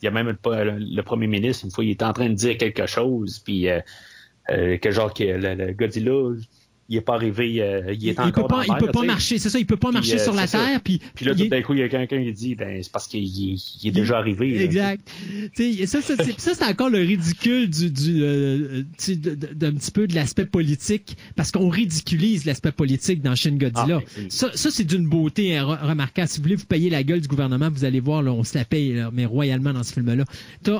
il 0.01 0.05
y 0.05 0.07
a 0.07 0.11
même 0.11 0.27
le, 0.27 1.01
premier 1.01 1.27
ministre, 1.27 1.65
une 1.65 1.71
fois, 1.71 1.83
il 1.83 1.91
était 1.91 2.05
en 2.05 2.13
train 2.13 2.29
de 2.29 2.33
dire 2.33 2.57
quelque 2.57 2.85
chose, 2.85 3.39
puis 3.39 3.69
euh, 3.69 3.81
euh, 4.49 4.77
que 4.77 4.91
genre 4.91 5.13
que 5.13 5.23
le, 5.23 5.55
le 5.55 5.73
Godzilla, 5.73 6.35
il 6.89 6.97
est 6.97 7.01
pas 7.01 7.13
arrivé, 7.13 7.61
euh, 7.61 7.93
il 7.93 8.09
est 8.09 8.13
il 8.13 8.19
encore 8.19 8.31
peut 8.47 8.47
pas, 8.47 8.55
dans 8.57 8.61
il 8.63 8.67
l'air, 8.67 8.77
peut 8.79 8.91
pas 8.91 9.03
marcher, 9.03 9.37
c'est 9.37 9.49
ça, 9.49 9.59
il 9.59 9.65
peut 9.65 9.77
pas 9.77 9.89
Puis, 9.89 9.93
marcher 9.95 10.19
euh, 10.19 10.23
sur 10.23 10.33
la 10.33 10.47
ça. 10.47 10.57
terre, 10.57 10.81
puis, 10.81 10.99
Puis 11.15 11.25
là, 11.25 11.35
tout 11.35 11.47
d'un 11.47 11.61
coup, 11.61 11.73
il 11.73 11.79
y 11.79 11.83
a 11.83 11.89
quelqu'un 11.89 12.23
qui 12.23 12.33
dit, 12.33 12.55
ben, 12.55 12.81
c'est 12.83 12.91
parce 12.91 13.07
qu'il 13.07 13.23
il- 13.23 13.61
il 13.83 13.87
est 13.87 13.91
déjà 13.91 14.17
arrivé. 14.17 14.61
Exact. 14.63 15.07
Ça, 15.85 16.01
ça, 16.01 16.15
c'est- 16.17 16.63
encore 16.63 16.89
le 16.89 16.99
ridicule 16.99 17.69
du, 17.69 17.89
du 17.91 18.23
euh, 18.23 18.83
d'un 19.55 19.71
petit 19.73 19.91
peu 19.91 20.07
de 20.07 20.15
l'aspect 20.15 20.45
politique, 20.45 21.15
parce 21.35 21.51
qu'on 21.51 21.69
ridiculise 21.69 22.45
l'aspect 22.45 22.71
politique 22.71 23.21
dans 23.21 23.35
Shin 23.35 23.57
Godzilla. 23.57 24.01
Ah, 24.03 24.21
ça, 24.29 24.49
ça 24.53 24.69
c'est 24.71 24.83
d'une 24.83 25.07
beauté 25.07 25.55
hein, 25.57 25.65
re- 25.65 25.87
remarquable. 25.87 26.27
Si 26.27 26.37
vous 26.37 26.43
voulez 26.43 26.55
vous 26.55 26.65
payer 26.65 26.89
la 26.89 27.03
gueule 27.03 27.21
du 27.21 27.27
gouvernement, 27.27 27.69
vous 27.69 27.85
allez 27.85 27.99
voir, 27.99 28.21
là, 28.23 28.31
on 28.33 28.43
se 28.43 28.57
la 28.57 28.65
paye, 28.65 28.93
là, 28.93 29.09
mais 29.13 29.25
royalement 29.25 29.73
dans 29.73 29.83
ce 29.83 29.93
film-là. 29.93 30.25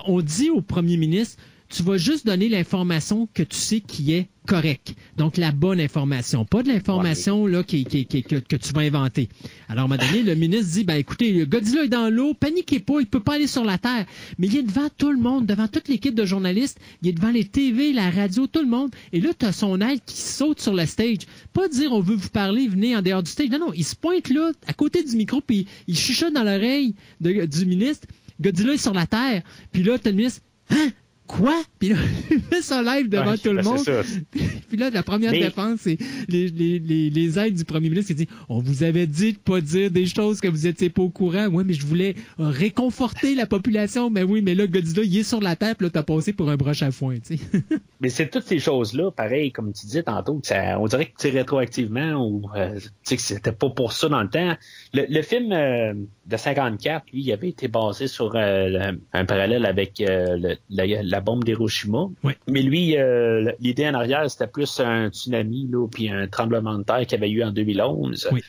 On 0.08 0.22
dit 0.22 0.50
au 0.50 0.62
premier 0.62 0.98
ministre, 0.98 1.38
tu 1.69 1.84
vas 1.84 1.98
juste 1.98 2.26
donner 2.26 2.50
l'information 2.50 3.28
que 3.34 3.43
tu 3.43 3.56
sais 3.58 3.80
qui 3.80 4.13
est 4.13 4.28
correcte. 4.50 4.96
Donc, 5.16 5.38
la 5.38 5.52
bonne 5.52 5.80
information. 5.80 6.44
Pas 6.44 6.64
de 6.64 6.70
l'information 6.70 7.46
là 7.46 7.62
qui, 7.64 7.86
qui- 7.86 8.06
qui- 8.06 8.24
que, 8.24 8.36
que 8.38 8.56
tu 8.56 8.74
vas 8.74 8.82
inventer. 8.82 9.30
Alors, 9.68 9.84
à 9.84 9.86
un 9.86 9.88
moment 9.90 10.02
donné, 10.04 10.24
le 10.24 10.34
ministre 10.36 10.72
dit, 10.74 10.84
ben 10.84 10.96
écoutez, 10.96 11.46
Godzilla 11.46 11.84
est 11.84 11.88
dans 11.90 12.10
l'eau, 12.14 12.34
paniquez 12.34 12.80
pas, 12.80 13.00
il 13.00 13.06
peut 13.06 13.20
pas 13.20 13.36
aller 13.36 13.48
sur 13.48 13.64
la 13.64 13.78
Terre. 13.78 14.06
Mais 14.40 14.48
il 14.48 14.58
est 14.58 14.64
devant 14.64 14.90
tout 14.98 15.12
le 15.12 15.20
monde, 15.20 15.46
devant 15.46 15.68
toute 15.68 15.88
l'équipe 15.88 16.16
de 16.16 16.26
journalistes, 16.26 16.80
il 17.04 17.10
est 17.10 17.14
devant 17.14 17.30
les 17.32 17.46
TV, 17.46 17.94
la 17.94 18.10
radio, 18.10 18.48
tout 18.48 18.62
le 18.62 18.68
monde. 18.68 18.90
Et 19.14 19.22
là, 19.22 19.30
tu 19.38 19.46
as 19.46 19.52
son 19.52 19.80
aile 19.82 20.00
qui 20.06 20.18
saute 20.18 20.60
sur 20.60 20.74
le 20.74 20.86
stage. 20.88 21.20
Pas 21.54 21.68
dire, 21.68 21.94
on 21.94 22.00
veut 22.02 22.16
vous 22.16 22.30
parler, 22.30 22.68
venez 22.68 22.96
en 22.96 23.02
dehors 23.04 23.22
du 23.24 23.30
stage. 23.30 23.50
Non, 23.50 23.60
non, 23.60 23.74
il 23.76 23.86
se 23.86 23.96
pointe 23.96 24.30
là, 24.30 24.52
à 24.68 24.74
côté 24.74 25.04
du 25.04 25.16
micro, 25.16 25.42
puis 25.42 25.68
il 25.88 25.96
chuchote 25.98 26.34
dans 26.34 26.44
l'oreille 26.44 26.96
du 27.22 27.66
ministre, 27.66 28.08
Godzilla 28.42 28.74
est 28.74 28.78
sur 28.78 28.94
la 28.94 29.06
Terre. 29.06 29.44
Puis 29.72 29.84
là, 29.84 29.98
t'as 30.00 30.10
le 30.10 30.16
ministre, 30.16 30.42
hein? 30.72 30.90
Quoi? 31.32 31.62
Puis 31.78 31.89
là, 31.89 31.96
il 32.32 32.39
fait 32.39 32.62
son 32.63 32.82
live 32.82 33.08
devant 33.08 33.32
Ouais, 33.32 33.38
tout 33.38 33.50
le 33.52 33.58
ben, 33.58 33.63
monde. 33.63 33.86
Puis 34.68 34.78
là, 34.78 34.89
la 34.89 35.04
première 35.04 35.32
Mais- 35.32 35.42
défense, 35.42 35.82
c'est 35.82 35.98
les, 36.28 36.48
les, 36.48 36.80
les, 36.80 37.10
les 37.12 37.39
aides 37.39 37.54
du 37.54 37.65
premier 37.65 37.88
ministre 37.89 38.08
qui 38.10 38.15
dit 38.26 38.28
On 38.50 38.60
vous 38.60 38.82
avait 38.84 39.06
dit 39.06 39.34
de 39.34 39.38
pas 39.38 39.62
dire 39.62 39.92
des 39.92 40.08
choses 40.08 40.42
que 40.42 40.48
vous 40.48 40.65
étiez 40.65 40.89
pas 40.89 41.04
au 41.04 41.10
courant. 41.10 41.48
Oui, 41.52 41.63
mais 41.68 41.74
je 41.74 41.86
voulais 41.86 42.15
réconforter 42.39 43.36
la 43.36 43.46
population. 43.46 44.10
Mais 44.10 44.24
oui, 44.24 44.42
mais 44.42 44.56
là, 44.56 44.65
Godzilla, 44.68 45.04
il 45.04 45.18
est 45.20 45.24
sur 45.24 45.39
la 45.39 45.56
table, 45.56 45.86
là, 45.86 45.89
t'as 45.92 46.04
passé 46.04 46.34
pour 46.34 46.50
un 46.50 46.58
broche 46.58 46.82
à 46.84 46.92
foin, 46.92 47.15
tu 47.20 47.38
sais. 47.38 47.44
Mais 48.02 48.10
c'est 48.10 48.30
toutes 48.30 48.46
ces 48.46 48.60
choses-là, 48.60 49.12
pareil, 49.12 49.52
comme 49.52 49.74
tu 49.74 49.86
disais 49.86 50.04
tantôt, 50.04 50.39
que 50.39 50.48
ça, 50.48 50.80
on 50.80 50.88
dirait 50.88 51.08
que 51.08 51.12
c'est 51.18 51.32
rétroactivement 51.32 52.13
ou 52.26 52.44
euh, 52.56 52.80
tu 52.80 52.88
sais 53.04 53.15
que 53.18 53.22
c'était 53.22 53.52
pas 53.52 53.70
pour 53.70 53.92
ça 53.92 54.08
dans 54.08 54.24
le 54.24 54.30
temps. 54.30 54.56
Le, 54.94 55.06
le 55.10 55.22
film 55.22 55.52
euh, 55.52 55.94
de 56.26 56.38
54, 56.38 57.06
lui, 57.12 57.22
il 57.24 57.32
avait 57.34 57.50
été 57.50 57.68
basé 57.68 58.08
sur 58.08 58.32
euh, 58.36 58.94
un 59.12 59.26
parallèle 59.26 59.65
avec 59.65 59.96
le- 60.00 60.56
la, 60.70 60.86
la 61.04 61.18
bombe 61.19 61.43
d'Hiroshima. 61.43 62.08
Mais 62.47 62.62
lui, 62.62 62.97
euh, 62.97 63.51
l'idée 63.60 63.88
en 63.88 63.93
arrière, 63.93 64.29
c'était 64.29 64.47
plus 64.47 64.79
un 64.79 65.10
tsunami, 65.10 65.67
là, 65.71 65.88
puis 65.88 66.10
un 66.10 66.27
tremblement 66.27 66.77
de 66.77 66.84
terre 66.84 66.99
qu'il 67.01 67.13
y 67.13 67.15
avait 67.15 67.32
eu 67.32 67.43
en 67.43 67.51
2011. 67.51 68.29
Oui. 68.32 68.41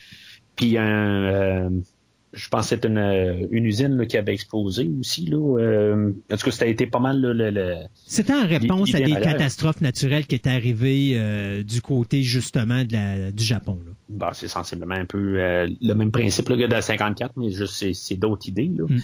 Puis 0.55 0.77
un, 0.77 0.85
euh, 0.85 1.69
je 2.33 2.47
pense 2.47 2.61
que 2.63 2.69
c'était 2.69 2.87
une, 2.87 2.97
euh, 2.97 3.47
une 3.51 3.65
usine 3.65 3.97
là, 3.97 4.05
qui 4.05 4.17
avait 4.17 4.33
explosé 4.33 4.89
aussi. 4.99 5.25
Là, 5.25 5.59
euh, 5.59 6.11
en 6.31 6.37
tout 6.37 6.45
cas, 6.45 6.51
ça 6.51 6.65
a 6.65 6.67
été 6.67 6.87
pas 6.87 6.99
mal 6.99 7.19
le, 7.19 7.49
le- 7.49 7.77
C'était 8.05 8.33
en 8.33 8.47
réponse 8.47 8.95
à 8.95 8.99
des 8.99 9.05
derrière. 9.05 9.33
catastrophes 9.33 9.81
naturelles 9.81 10.25
qui 10.25 10.35
étaient 10.35 10.49
arrivées 10.49 11.13
euh, 11.15 11.63
du 11.63 11.81
côté, 11.81 12.23
justement, 12.23 12.83
de 12.85 12.93
la, 12.93 13.31
du 13.31 13.43
Japon. 13.43 13.79
Là. 13.85 13.91
Bon, 14.09 14.27
c'est 14.33 14.47
sensiblement 14.47 14.95
un 14.95 15.05
peu 15.05 15.39
euh, 15.39 15.67
le 15.81 15.93
même 15.93 16.11
principe 16.11 16.49
là, 16.49 16.57
que 16.57 16.67
dans 16.67 16.81
54, 16.81 17.33
mais 17.35 17.51
juste 17.51 17.73
c'est, 17.73 17.93
c'est 17.93 18.15
d'autres 18.15 18.47
idées. 18.47 18.71
Là. 18.77 18.85
Mm. 18.87 19.01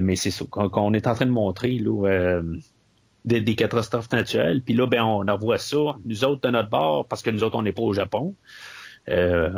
Mais 0.00 0.16
c'est 0.16 0.30
ça 0.30 0.46
qu'on, 0.50 0.94
est 0.94 1.06
en 1.06 1.14
train 1.14 1.26
de 1.26 1.30
montrer 1.30 1.78
là, 1.78 2.40
des, 3.24 3.40
des 3.40 3.54
catastrophes 3.54 4.10
naturelles. 4.12 4.62
Puis 4.62 4.74
là, 4.74 4.86
ben, 4.86 5.02
on 5.02 5.26
envoie 5.28 5.58
ça, 5.58 5.96
nous 6.04 6.24
autres 6.24 6.40
de 6.42 6.50
notre 6.50 6.70
bord, 6.70 7.06
parce 7.06 7.22
que 7.22 7.30
nous 7.30 7.44
autres, 7.44 7.56
on 7.56 7.62
n'est 7.62 7.72
pas 7.72 7.82
au 7.82 7.92
Japon. 7.92 8.34
Euh, 9.08 9.50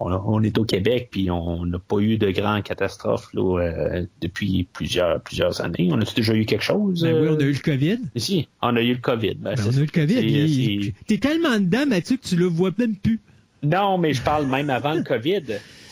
on, 0.00 0.12
on 0.12 0.42
est 0.42 0.56
au 0.56 0.64
Québec, 0.64 1.08
puis 1.10 1.30
on 1.30 1.66
n'a 1.66 1.78
pas 1.78 1.98
eu 1.98 2.16
de 2.16 2.30
grandes 2.30 2.62
catastrophes 2.62 3.28
là, 3.34 3.58
euh, 3.60 4.06
depuis 4.22 4.66
plusieurs 4.72 5.20
plusieurs 5.20 5.60
années. 5.60 5.90
On 5.92 6.00
a 6.00 6.04
déjà 6.04 6.34
eu 6.34 6.46
quelque 6.46 6.64
chose? 6.64 7.02
Ben 7.02 7.14
oui, 7.14 7.28
euh, 7.28 7.36
on 7.36 7.38
a 7.38 7.42
eu 7.42 7.52
le 7.52 7.58
COVID. 7.58 7.98
Ici, 8.14 8.48
on 8.62 8.76
a 8.76 8.80
eu 8.80 8.94
le 8.94 9.00
COVID. 9.00 9.34
Ben, 9.34 9.54
Ben, 9.56 9.64
on 9.66 9.76
a 9.76 9.76
eu 9.76 9.80
le. 9.80 9.86
COVID. 9.88 10.94
T'es 11.06 11.18
tellement 11.18 11.58
dedans, 11.58 11.84
Mathieu, 11.86 12.16
que 12.16 12.26
tu 12.26 12.36
le 12.36 12.46
vois 12.46 12.70
même 12.78 12.96
plus. 12.96 13.20
Non, 13.62 13.98
mais 13.98 14.12
je 14.14 14.22
parle 14.22 14.46
même 14.46 14.70
avant 14.70 14.94
le 14.94 15.02
COVID. 15.02 15.42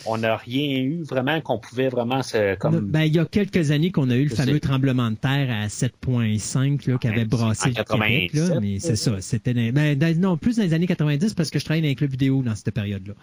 On 0.09 0.19
n'a 0.19 0.37
rien 0.37 0.79
eu 0.83 1.03
vraiment 1.03 1.41
qu'on 1.41 1.59
pouvait 1.59 1.89
vraiment 1.89 2.23
se 2.23 2.55
comme 2.57 2.79
Ben, 2.79 3.03
il 3.03 3.17
y 3.17 3.19
a 3.19 3.25
quelques 3.25 3.73
années 3.73 3.91
qu'on 3.91 4.09
a 4.11 4.15
eu 4.15 4.27
le 4.29 4.35
fameux 4.37 4.53
sais. 4.55 4.61
tremblement 4.61 5.11
de 5.11 5.17
terre 5.17 5.49
à 5.51 5.67
7.5 5.69 6.87
là, 6.89 6.97
qui 6.99 7.09
avait 7.09 7.25
brassé 7.25 7.71
le 7.71 7.75
Québec. 7.83 8.33
Là, 8.35 8.41
87, 8.49 8.61
mais 8.61 8.79
c'est 8.79 8.95
ça. 8.95 9.21
C'était 9.21 9.53
dans- 9.53 9.73
ben, 9.73 9.99
dans- 9.99 10.17
non, 10.21 10.37
plus 10.37 10.59
dans 10.59 10.63
les 10.63 10.75
années 10.75 10.87
90 10.87 11.35
parce 11.35 11.51
que 11.51 11.59
je 11.59 11.65
travaille 11.65 11.83
dans 11.83 11.89
les 11.89 11.97
clubs 11.97 12.11
vidéo 12.11 12.41
dans 12.43 12.55
cette 12.55 12.71
période-là. 12.73 13.15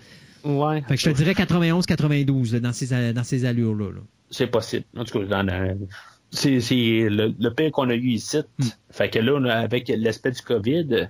ouais, 0.43 0.81
Fait 0.87 0.95
que 0.95 0.99
je 1.01 1.09
te 1.09 1.15
dirais 1.15 1.33
91-92 1.35 2.53
là, 2.53 2.59
dans 2.59 2.73
ces, 2.73 3.13
dans 3.13 3.23
ces 3.23 3.45
allures-là. 3.45 3.85
là. 3.91 4.01
c'est 4.29 4.47
possible. 4.47 4.83
En 4.97 5.05
tout 5.05 5.19
cas, 5.19 5.25
dans 5.25 5.43
la- 5.43 5.75
c'est 6.31 6.59
c'est 6.59 7.07
le, 7.09 7.33
le 7.39 7.49
pire 7.53 7.71
qu'on 7.71 7.89
a 7.89 7.95
eu 7.95 8.07
ici. 8.09 8.39
Hmm. 8.59 8.65
Fait 8.89 9.09
que 9.09 9.19
là, 9.19 9.33
on 9.37 9.45
a- 9.45 9.53
avec 9.53 9.87
l'aspect 9.95 10.31
du 10.31 10.41
COVID, 10.41 11.07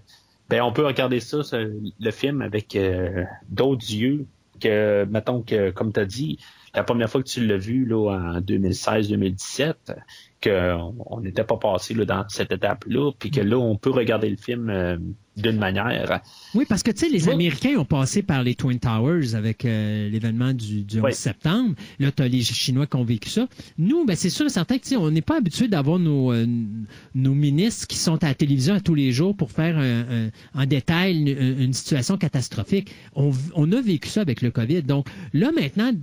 ben 0.53 0.61
on 0.61 0.71
peut 0.71 0.85
regarder 0.85 1.19
ça, 1.19 1.39
le 1.51 2.11
film 2.11 2.43
avec 2.43 2.75
euh, 2.75 3.23
d'autres 3.49 3.91
yeux 3.91 4.27
que, 4.61 5.03
mettons 5.05 5.41
que, 5.41 5.71
comme 5.71 5.91
tu 5.91 5.99
as 5.99 6.05
dit, 6.05 6.37
la 6.75 6.83
première 6.83 7.09
fois 7.09 7.23
que 7.23 7.27
tu 7.27 7.43
l'as 7.43 7.57
vu 7.57 7.85
là 7.85 8.11
en 8.11 8.39
2016-2017, 8.39 9.73
qu'on 10.43 10.93
on 11.05 11.21
n'était 11.21 11.43
pas 11.43 11.57
passé 11.57 11.93
là, 11.93 12.05
dans 12.05 12.25
cette 12.27 12.51
étape-là, 12.51 13.11
puis 13.17 13.31
que 13.31 13.41
là, 13.41 13.57
on 13.57 13.75
peut 13.77 13.91
regarder 13.91 14.29
le 14.29 14.37
film 14.37 14.69
euh, 14.69 14.97
d'une 15.37 15.57
manière. 15.57 16.21
Oui, 16.53 16.65
parce 16.67 16.83
que 16.83 16.91
tu 16.91 16.99
sais, 16.99 17.09
les 17.09 17.27
Oui. 17.27 17.33
Américains 17.33 17.77
ont 17.77 17.85
passé 17.85 18.21
par 18.21 18.43
les 18.43 18.53
Twin 18.55 18.77
Towers 18.79 19.33
avec 19.35 19.65
euh, 19.65 20.09
l'événement 20.09 20.53
du, 20.53 20.83
du 20.83 20.97
11 20.99 21.03
Oui. 21.05 21.13
septembre. 21.13 21.75
Là, 21.99 22.11
tu 22.11 22.21
as 22.21 22.27
les 22.27 22.41
Chinois 22.41 22.85
qui 22.85 22.95
ont 22.97 23.03
vécu 23.03 23.29
ça. 23.29 23.47
Nous, 23.77 24.05
ben, 24.05 24.15
c'est 24.15 24.29
sûr 24.29 24.45
et 24.45 24.49
certain 24.49 24.77
que 24.77 24.95
on 24.95 25.09
n'est 25.09 25.21
pas 25.21 25.37
habitué 25.37 25.67
d'avoir 25.67 25.97
nos, 25.97 26.31
euh, 26.33 26.45
nos 27.15 27.33
ministres 27.33 27.87
qui 27.87 27.97
sont 27.97 28.23
à 28.23 28.27
la 28.27 28.35
télévision 28.35 28.75
à 28.75 28.79
tous 28.81 28.95
les 28.95 29.11
jours 29.11 29.35
pour 29.35 29.51
faire 29.51 29.77
un- 29.77 30.25
un- 30.25 30.29
en 30.53 30.65
détail 30.65 31.17
une, 31.31 31.59
une 31.61 31.73
situation 31.73 32.17
catastrophique. 32.17 32.91
On, 33.15 33.31
on 33.55 33.71
a 33.71 33.81
vécu 33.81 34.09
ça 34.09 34.21
avec 34.21 34.41
le 34.41 34.51
COVID. 34.51 34.83
Donc 34.83 35.07
là, 35.33 35.51
maintenant, 35.51 35.89
en- 35.89 35.97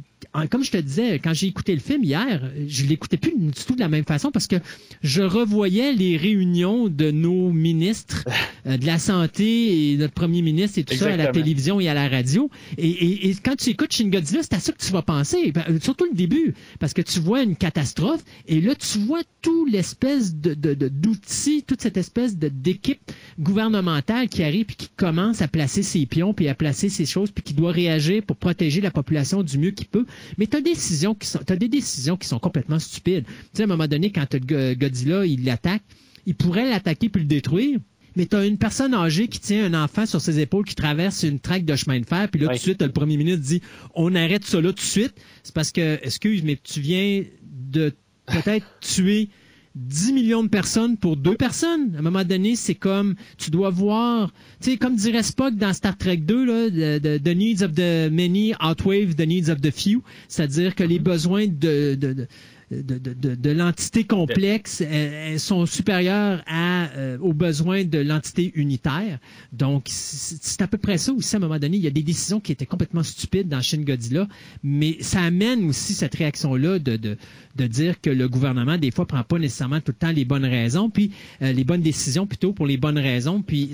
comme 0.51 0.62
je 0.64 0.71
te 0.71 0.77
disais, 0.77 1.19
quand 1.19 1.35
j'ai 1.35 1.47
écouté 1.49 1.75
le 1.75 1.81
film 1.81 2.05
hier, 2.05 2.51
je 2.69 2.85
l'écoutais 2.87 3.16
plus 3.16 3.33
du 3.37 3.51
tout 3.51 3.75
de 3.75 3.81
la 3.81 3.88
même 3.88 4.05
façon 4.05 4.31
parce 4.31 4.47
que 4.47 4.57
je 5.03 5.23
revoyais 5.23 5.93
les 5.93 6.16
réunions 6.16 6.88
de 6.88 7.11
nos 7.11 7.51
ministres 7.51 8.25
euh, 8.66 8.77
de 8.77 8.87
la 8.87 8.99
santé 8.99 9.93
et 9.93 9.97
notre 9.97 10.14
premier 10.14 10.43
ministre 10.43 10.79
et 10.79 10.85
tout 10.85 10.95
ça 10.95 11.07
à 11.07 11.16
la 11.16 11.25
télévision 11.33 11.81
et 11.81 11.88
à 11.88 11.95
la 11.95 12.09
radio. 12.09 12.49
Et, 12.79 12.88
et- 12.88 13.29
et 13.31 13.35
quand 13.35 13.57
tu 13.57 13.71
écoutes 13.71 13.93
Shin 13.93 14.09
Godzilla, 14.09 14.43
c'est 14.43 14.55
à 14.55 14.61
ça 14.61 14.73
que 14.73 14.79
tu 14.85 14.93
vas 14.93 15.03
penser, 15.03 15.51
Ben, 15.53 15.64
euh, 15.69 15.79
surtout 15.81 16.05
le 16.11 16.14
début, 16.16 16.55
parce 16.79 16.95
que 16.95 17.03
tu 17.03 17.19
vois 17.21 17.43
une 17.43 17.57
catastrophe 17.57 18.23
et 18.47 18.61
là 18.61 18.75
tu 18.75 18.99
vois 18.99 19.23
tout 19.43 19.66
l'espèce 19.66 20.35
de, 20.37 20.55
de- 20.55 20.75
de- 20.75 20.88
d'outils, 20.88 21.64
toute 21.66 21.81
cette 21.83 21.97
espèce 21.97 22.37
de, 22.38 22.49
d'équipe 22.49 23.01
gouvernementale 23.38 24.29
qui 24.29 24.43
arrive 24.45 24.66
puis 24.66 24.77
qui 24.77 24.88
commence 24.97 25.43
à 25.43 25.49
placer 25.49 25.83
ses 25.83 26.07
pions 26.07 26.33
puis 26.35 26.49
à 26.49 26.55
placer 26.55 26.88
ses 26.88 27.07
choses 27.07 27.31
puis 27.31 27.43
qui 27.43 27.55
doit 27.55 27.73
réagir 27.73 28.23
pour 28.23 28.37
protéger 28.37 28.81
la 28.81 28.90
population 28.90 29.43
du 29.43 29.59
mieux 29.59 29.71
qu'il 29.73 29.87
peut. 29.88 30.07
Mais 30.39 30.47
tu 30.47 30.57
as 30.57 30.61
des 30.61 30.71
décisions 30.71 31.15
qui 31.15 31.27
sont, 31.27 31.41
t'as 31.45 31.57
des 31.57 31.69
décisions 31.69 32.17
qui 32.17 32.27
sont 32.29 32.39
complètement 32.39 32.79
stupides. 32.79 33.25
Tu 33.27 33.33
sais, 33.55 33.63
à 33.63 33.65
un 33.65 33.69
moment 33.69 33.87
donné, 33.89 34.11
quand 34.13 34.27
Go- 34.37 34.75
Godzilla, 34.75 35.25
il 35.27 35.45
l'attaque, 35.45 35.83
il 36.27 36.35
pourrait 36.35 36.69
l'attaquer 36.69 37.09
puis 37.09 37.23
le 37.23 37.29
détruire. 37.29 37.79
Mais 38.17 38.27
tu 38.27 38.35
as 38.35 38.45
une 38.45 38.59
personne 38.59 38.93
âgée 38.93 39.29
qui 39.29 39.39
tient 39.39 39.65
un 39.73 39.85
enfant 39.85 40.05
sur 40.05 40.21
ses 40.21 40.41
épaules 40.41 40.65
qui 40.65 40.75
traverse 40.75 41.23
une 41.23 41.39
traque 41.39 41.65
de 41.65 41.77
chemin 41.77 42.01
de 42.01 42.07
fer, 42.07 42.29
puis 42.29 42.41
là, 42.41 42.49
Oui. 42.49 42.55
tout 42.55 42.59
de 42.59 42.63
suite, 42.63 42.83
le 42.83 42.91
premier 42.91 43.17
ministre 43.17 43.41
dit 43.43 43.63
On 43.95 44.15
arrête 44.17 44.45
ça 44.45 44.61
là 44.61 44.71
tout 44.71 44.75
de 44.75 44.81
suite. 44.81 45.15
C'est 45.45 45.55
parce 45.55 45.71
que, 45.71 45.99
excuse, 46.05 46.43
mais 46.43 46.59
tu 46.63 46.81
viens 46.81 47.23
de 47.45 47.93
peut-être 48.27 48.67
tuer 48.81 49.29
10 49.77 50.13
millions 50.13 50.43
de 50.43 50.49
personnes 50.49 50.97
pour 50.97 51.17
deux 51.17 51.37
personnes. 51.37 51.95
À 51.95 52.01
un 52.01 52.03
moment 52.03 52.25
donné, 52.25 52.57
c'est 52.57 52.75
comme, 52.75 53.15
tu 53.39 53.51
dois 53.51 53.71
voir, 53.71 54.33
tu 54.61 54.73
sais, 54.73 54.77
comme 54.77 54.97
dirait 54.97 55.23
Spock 55.23 55.55
dans 55.55 55.73
Star 55.73 55.97
Trek 55.97 56.19
2, 56.19 56.45
là, 56.45 56.99
the, 57.19 57.29
needs 57.37 57.63
of 57.63 57.75
the 57.75 58.11
many 58.11 58.53
outweigh 58.61 59.07
the 59.15 59.27
needs 59.27 59.51
of 59.51 59.61
the 59.61 59.71
few. 59.71 60.03
C'est-à-dire 60.29 60.75
que 60.75 60.83
les 60.83 60.99
besoins 60.99 61.47
de, 61.47 61.95
de 61.95 62.27
de, 62.71 62.99
de- 62.99 63.35
de- 63.35 63.51
l'entité 63.51 64.05
complexe 64.05 64.81
elles, 64.81 65.41
sont 65.41 65.67
supérieures 65.67 66.43
à, 66.47 66.87
euh, 66.97 67.19
aux 67.19 67.33
besoins 67.33 67.85
de 67.85 67.99
l'entité 67.99 68.53
unitaire. 68.55 69.19
Donc, 69.53 69.85
c'est 69.87 70.63
à 70.63 70.69
peu 70.69 70.79
près 70.79 70.99
ça 70.99 71.13
aussi. 71.13 71.35
À 71.35 71.39
un 71.39 71.43
moment 71.43 71.59
donné, 71.59 71.77
il 71.77 71.83
y 71.83 71.87
a 71.89 71.91
des 71.91 72.03
décisions 72.03 72.41
qui 72.41 72.53
étaient 72.53 72.67
complètement 72.67 73.03
stupides 73.03 73.49
dans 73.49 73.61
Shin 73.61 73.83
Godzilla, 73.83 74.29
mais 74.63 74.97
ça 75.01 75.21
amène 75.21 75.65
aussi 75.69 75.95
cette 75.95 76.15
réaction-là 76.15 76.79
de, 76.79 76.97
de, 76.97 77.17
de 77.57 77.67
dire 77.67 78.01
que 78.01 78.11
le 78.11 78.29
gouvernement, 78.29 78.79
des 78.79 78.91
fois, 78.91 79.07
prend 79.07 79.25
pas 79.25 79.39
nécessairement 79.39 79.81
tout 79.81 79.93
le 79.93 79.95
temps 80.07 80.13
les 80.13 80.25
bonnes 80.25 80.45
raisons, 80.45 80.91
puis 80.91 81.11
euh, 81.43 81.53
les 81.53 81.65
bonnes 81.65 81.83
décisions 81.83 82.27
plutôt 82.27 82.53
pour 82.53 82.67
les 82.67 82.77
bonnes 82.77 82.99
raisons, 82.99 83.43
puis 83.43 83.71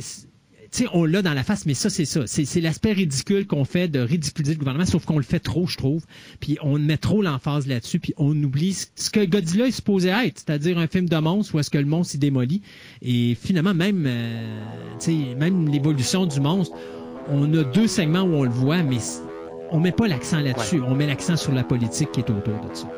sais, 0.85 0.87
on 0.93 1.05
l'a 1.05 1.23
dans 1.23 1.33
la 1.35 1.43
face, 1.43 1.67
mais 1.67 1.75
ça, 1.75 1.91
c'est 1.91 2.05
ça. 2.05 2.23
C'est, 2.27 2.45
c'est 2.45 2.61
l'aspect 2.61 2.93
ridicule 2.93 3.47
qu'on 3.47 3.65
fait 3.65 3.89
de 3.89 4.01
ridiculiser 4.01 4.55
le 4.55 4.59
gouvernement, 4.59 4.87
sauf 4.87 5.05
qu'on 5.05 5.19
le 5.19 5.25
fait 5.25 5.41
trop, 5.41 5.67
je 5.67 5.77
trouve. 5.77 6.05
Puis 6.41 6.59
on 6.62 6.79
met 6.79 6.97
trop 6.97 7.23
l'emphase 7.23 7.67
là-dessus, 7.67 7.99
puis 8.01 8.15
on 8.17 8.31
oublie 8.43 8.73
ce- 8.75 9.11
que 9.11 9.25
Godzilla 9.25 9.67
est 9.67 9.71
supposé 9.71 10.09
être, 10.09 10.39
c'est-à-dire 10.39 10.79
un 10.79 10.87
film 10.87 11.09
de 11.09 11.17
monstre 11.17 11.55
où 11.55 11.59
est-ce 11.59 11.71
que 11.71 11.79
le 11.79 11.85
monstre 11.87 12.12
s'est 12.12 12.19
démoli. 12.19 12.62
Et 13.03 13.37
finalement, 13.41 13.75
même, 13.75 14.05
euh, 14.07 14.61
tu 15.01 15.07
sais, 15.29 15.35
même 15.35 15.69
l'évolution 15.69 16.27
du 16.27 16.41
monstre, 16.41 16.77
on 17.29 17.53
a 17.55 17.65
deux 17.65 17.87
segments 17.89 18.23
où 18.23 18.35
on 18.35 18.45
le 18.45 18.51
voit, 18.51 18.83
mais 18.83 18.99
on 19.73 19.81
met 19.81 19.93
pas 19.93 20.07
l'accent 20.09 20.41
là-dessus. 20.41 20.81
On 20.87 20.95
met 20.95 21.07
l'accent 21.07 21.37
sur 21.37 21.53
la 21.53 21.65
politique 21.65 22.12
qui 22.12 22.21
est 22.21 22.31
autour 22.31 22.55
de 22.55 22.75
ça. 22.75 22.89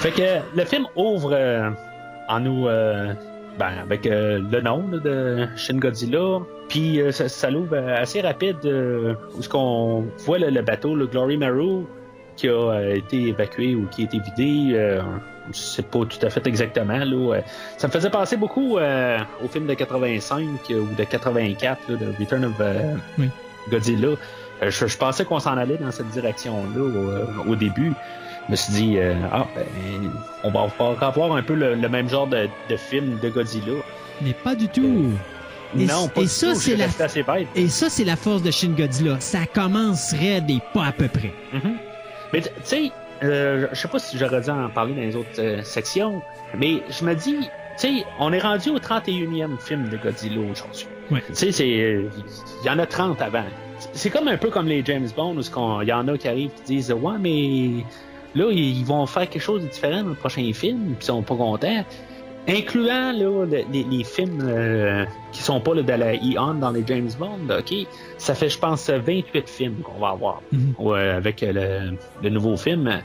Fait 0.00 0.12
que 0.12 0.56
le 0.56 0.64
film 0.64 0.86
ouvre 0.96 1.34
euh, 1.34 1.70
en 2.28 2.40
nous 2.40 2.68
euh, 2.68 3.12
ben, 3.58 3.72
avec 3.82 4.06
euh, 4.06 4.40
le 4.50 4.60
nom 4.62 4.88
là, 4.90 4.98
de 4.98 5.46
Shin 5.56 5.76
Godzilla. 5.76 6.38
Puis 6.70 7.02
euh, 7.02 7.12
ça, 7.12 7.28
ça 7.28 7.50
l'ouvre 7.50 7.74
euh, 7.76 8.00
assez 8.00 8.22
rapide 8.22 8.56
euh, 8.64 9.14
où 9.36 9.42
ce 9.42 9.48
qu'on 9.50 10.06
voit 10.24 10.38
le, 10.38 10.48
le 10.48 10.62
bateau, 10.62 10.94
le 10.96 11.06
Glory 11.06 11.36
Marrow, 11.36 11.86
qui 12.36 12.48
a 12.48 12.52
euh, 12.52 12.94
été 12.94 13.28
évacué 13.28 13.74
ou 13.74 13.86
qui 13.88 14.02
a 14.02 14.04
été 14.06 14.20
vidé. 14.20 14.74
Euh, 14.74 15.02
je 15.52 15.58
sais 15.58 15.82
pas 15.82 15.98
tout 16.06 16.24
à 16.24 16.30
fait 16.30 16.46
exactement. 16.46 16.96
Là, 17.04 17.34
euh, 17.34 17.40
ça 17.76 17.86
me 17.86 17.92
faisait 17.92 18.08
penser 18.10 18.38
beaucoup 18.38 18.78
euh, 18.78 19.18
au 19.44 19.48
film 19.48 19.66
de 19.66 19.74
85 19.74 20.46
euh, 20.70 20.80
ou 20.80 20.94
de 20.94 21.04
84, 21.04 21.78
là, 21.90 21.96
de 21.96 22.06
Return 22.18 22.46
of 22.46 22.52
euh, 22.60 22.94
Oui. 23.18 23.28
Godzilla. 23.70 24.08
Euh, 24.62 24.70
je, 24.70 24.86
je 24.86 24.96
pensais 24.96 25.26
qu'on 25.26 25.40
s'en 25.40 25.58
allait 25.58 25.76
dans 25.76 25.90
cette 25.90 26.08
direction-là 26.08 26.80
au, 26.80 27.10
euh, 27.10 27.26
au 27.50 27.54
début. 27.56 27.92
Je 28.50 28.52
me 28.52 28.56
suis 28.56 28.72
dit, 28.72 28.98
euh, 28.98 29.14
ah, 29.32 29.46
ben, 29.54 30.10
on 30.42 30.50
va 30.50 30.66
avoir 31.06 31.32
un 31.36 31.42
peu 31.42 31.54
le, 31.54 31.76
le 31.76 31.88
même 31.88 32.08
genre 32.08 32.26
de, 32.26 32.48
de 32.68 32.76
film 32.76 33.16
de 33.22 33.28
Godzilla. 33.28 33.74
Mais 34.22 34.32
pas 34.32 34.56
du 34.56 34.66
tout. 34.68 35.12
Et- 35.78 35.86
non, 35.86 36.08
pas 36.08 36.22
et 36.22 36.24
du 36.24 36.28
ça, 36.30 36.48
tout, 36.48 36.54
c'est 36.56 36.74
la- 36.76 36.86
assez 36.98 37.22
bête. 37.22 37.46
Et 37.54 37.68
ça, 37.68 37.88
c'est 37.88 38.02
la 38.04 38.16
force 38.16 38.42
de 38.42 38.50
Shin 38.50 38.74
Godzilla. 38.76 39.20
Ça 39.20 39.46
commencerait 39.46 40.40
des 40.40 40.58
pas 40.74 40.86
à 40.86 40.92
peu 40.92 41.06
près. 41.06 41.32
Mhm. 41.52 41.76
Mais 42.32 42.40
tu 42.42 42.48
sais, 42.64 42.90
euh, 43.22 43.68
je 43.72 43.78
sais 43.78 43.86
pas 43.88 44.00
si 44.00 44.18
j'aurais 44.18 44.40
dû 44.40 44.50
en 44.50 44.68
parler 44.68 44.94
dans 44.94 45.00
les 45.02 45.14
autres 45.14 45.28
euh, 45.38 45.62
sections, 45.62 46.20
mais 46.58 46.82
je 46.90 47.04
me 47.04 47.14
dis, 47.14 47.36
tu 47.38 47.46
sais, 47.76 48.04
on 48.18 48.32
est 48.32 48.40
rendu 48.40 48.70
au 48.70 48.78
31e 48.80 49.58
film 49.60 49.88
de 49.90 49.96
Godzilla 49.96 50.40
aujourd'hui. 50.40 50.86
Ouais. 51.12 51.22
Tu 51.36 51.52
sais, 51.52 51.62
euh, 51.64 52.08
il 52.62 52.66
y 52.66 52.70
en 52.70 52.80
a 52.80 52.86
30 52.86 53.22
avant. 53.22 53.44
C'est 53.92 54.10
comme 54.10 54.26
un 54.26 54.36
peu 54.36 54.50
comme 54.50 54.66
les 54.66 54.84
James 54.84 55.08
Bond 55.16 55.36
où 55.36 55.82
il 55.82 55.88
y 55.88 55.92
en 55.92 56.08
a 56.08 56.18
qui 56.18 56.26
arrivent 56.28 56.50
qui 56.64 56.74
disent, 56.74 56.92
ouais, 56.92 57.14
mais 57.20 57.84
là, 58.34 58.50
ils 58.52 58.84
vont 58.84 59.06
faire 59.06 59.28
quelque 59.28 59.42
chose 59.42 59.62
de 59.62 59.68
différent 59.68 60.02
dans 60.02 60.08
le 60.10 60.14
prochain 60.14 60.50
film, 60.52 60.78
puis 60.84 60.96
ils 61.00 61.04
sont 61.04 61.22
pas 61.22 61.36
contents. 61.36 61.84
Incluant 62.48 63.12
là, 63.12 63.44
le- 63.44 63.64
les, 63.70 63.84
les 63.84 64.02
films 64.04 64.40
euh, 64.42 65.04
qui 65.30 65.42
sont 65.42 65.60
pas 65.60 65.74
là, 65.74 65.82
de 65.82 65.92
la 65.92 66.14
Eon 66.14 66.54
dans 66.54 66.70
les 66.70 66.82
James 66.86 67.10
Bond, 67.18 67.38
ok, 67.50 67.86
ça 68.18 68.34
fait 68.34 68.48
je 68.48 68.58
pense 68.58 68.88
28 68.88 69.48
films 69.48 69.76
qu'on 69.82 69.98
va 70.00 70.08
avoir 70.10 70.40
Mhm. 70.50 70.74
ouais, 70.78 71.08
avec 71.10 71.42
le, 71.42 71.96
le 72.22 72.30
nouveau 72.30 72.56
film. 72.56 73.02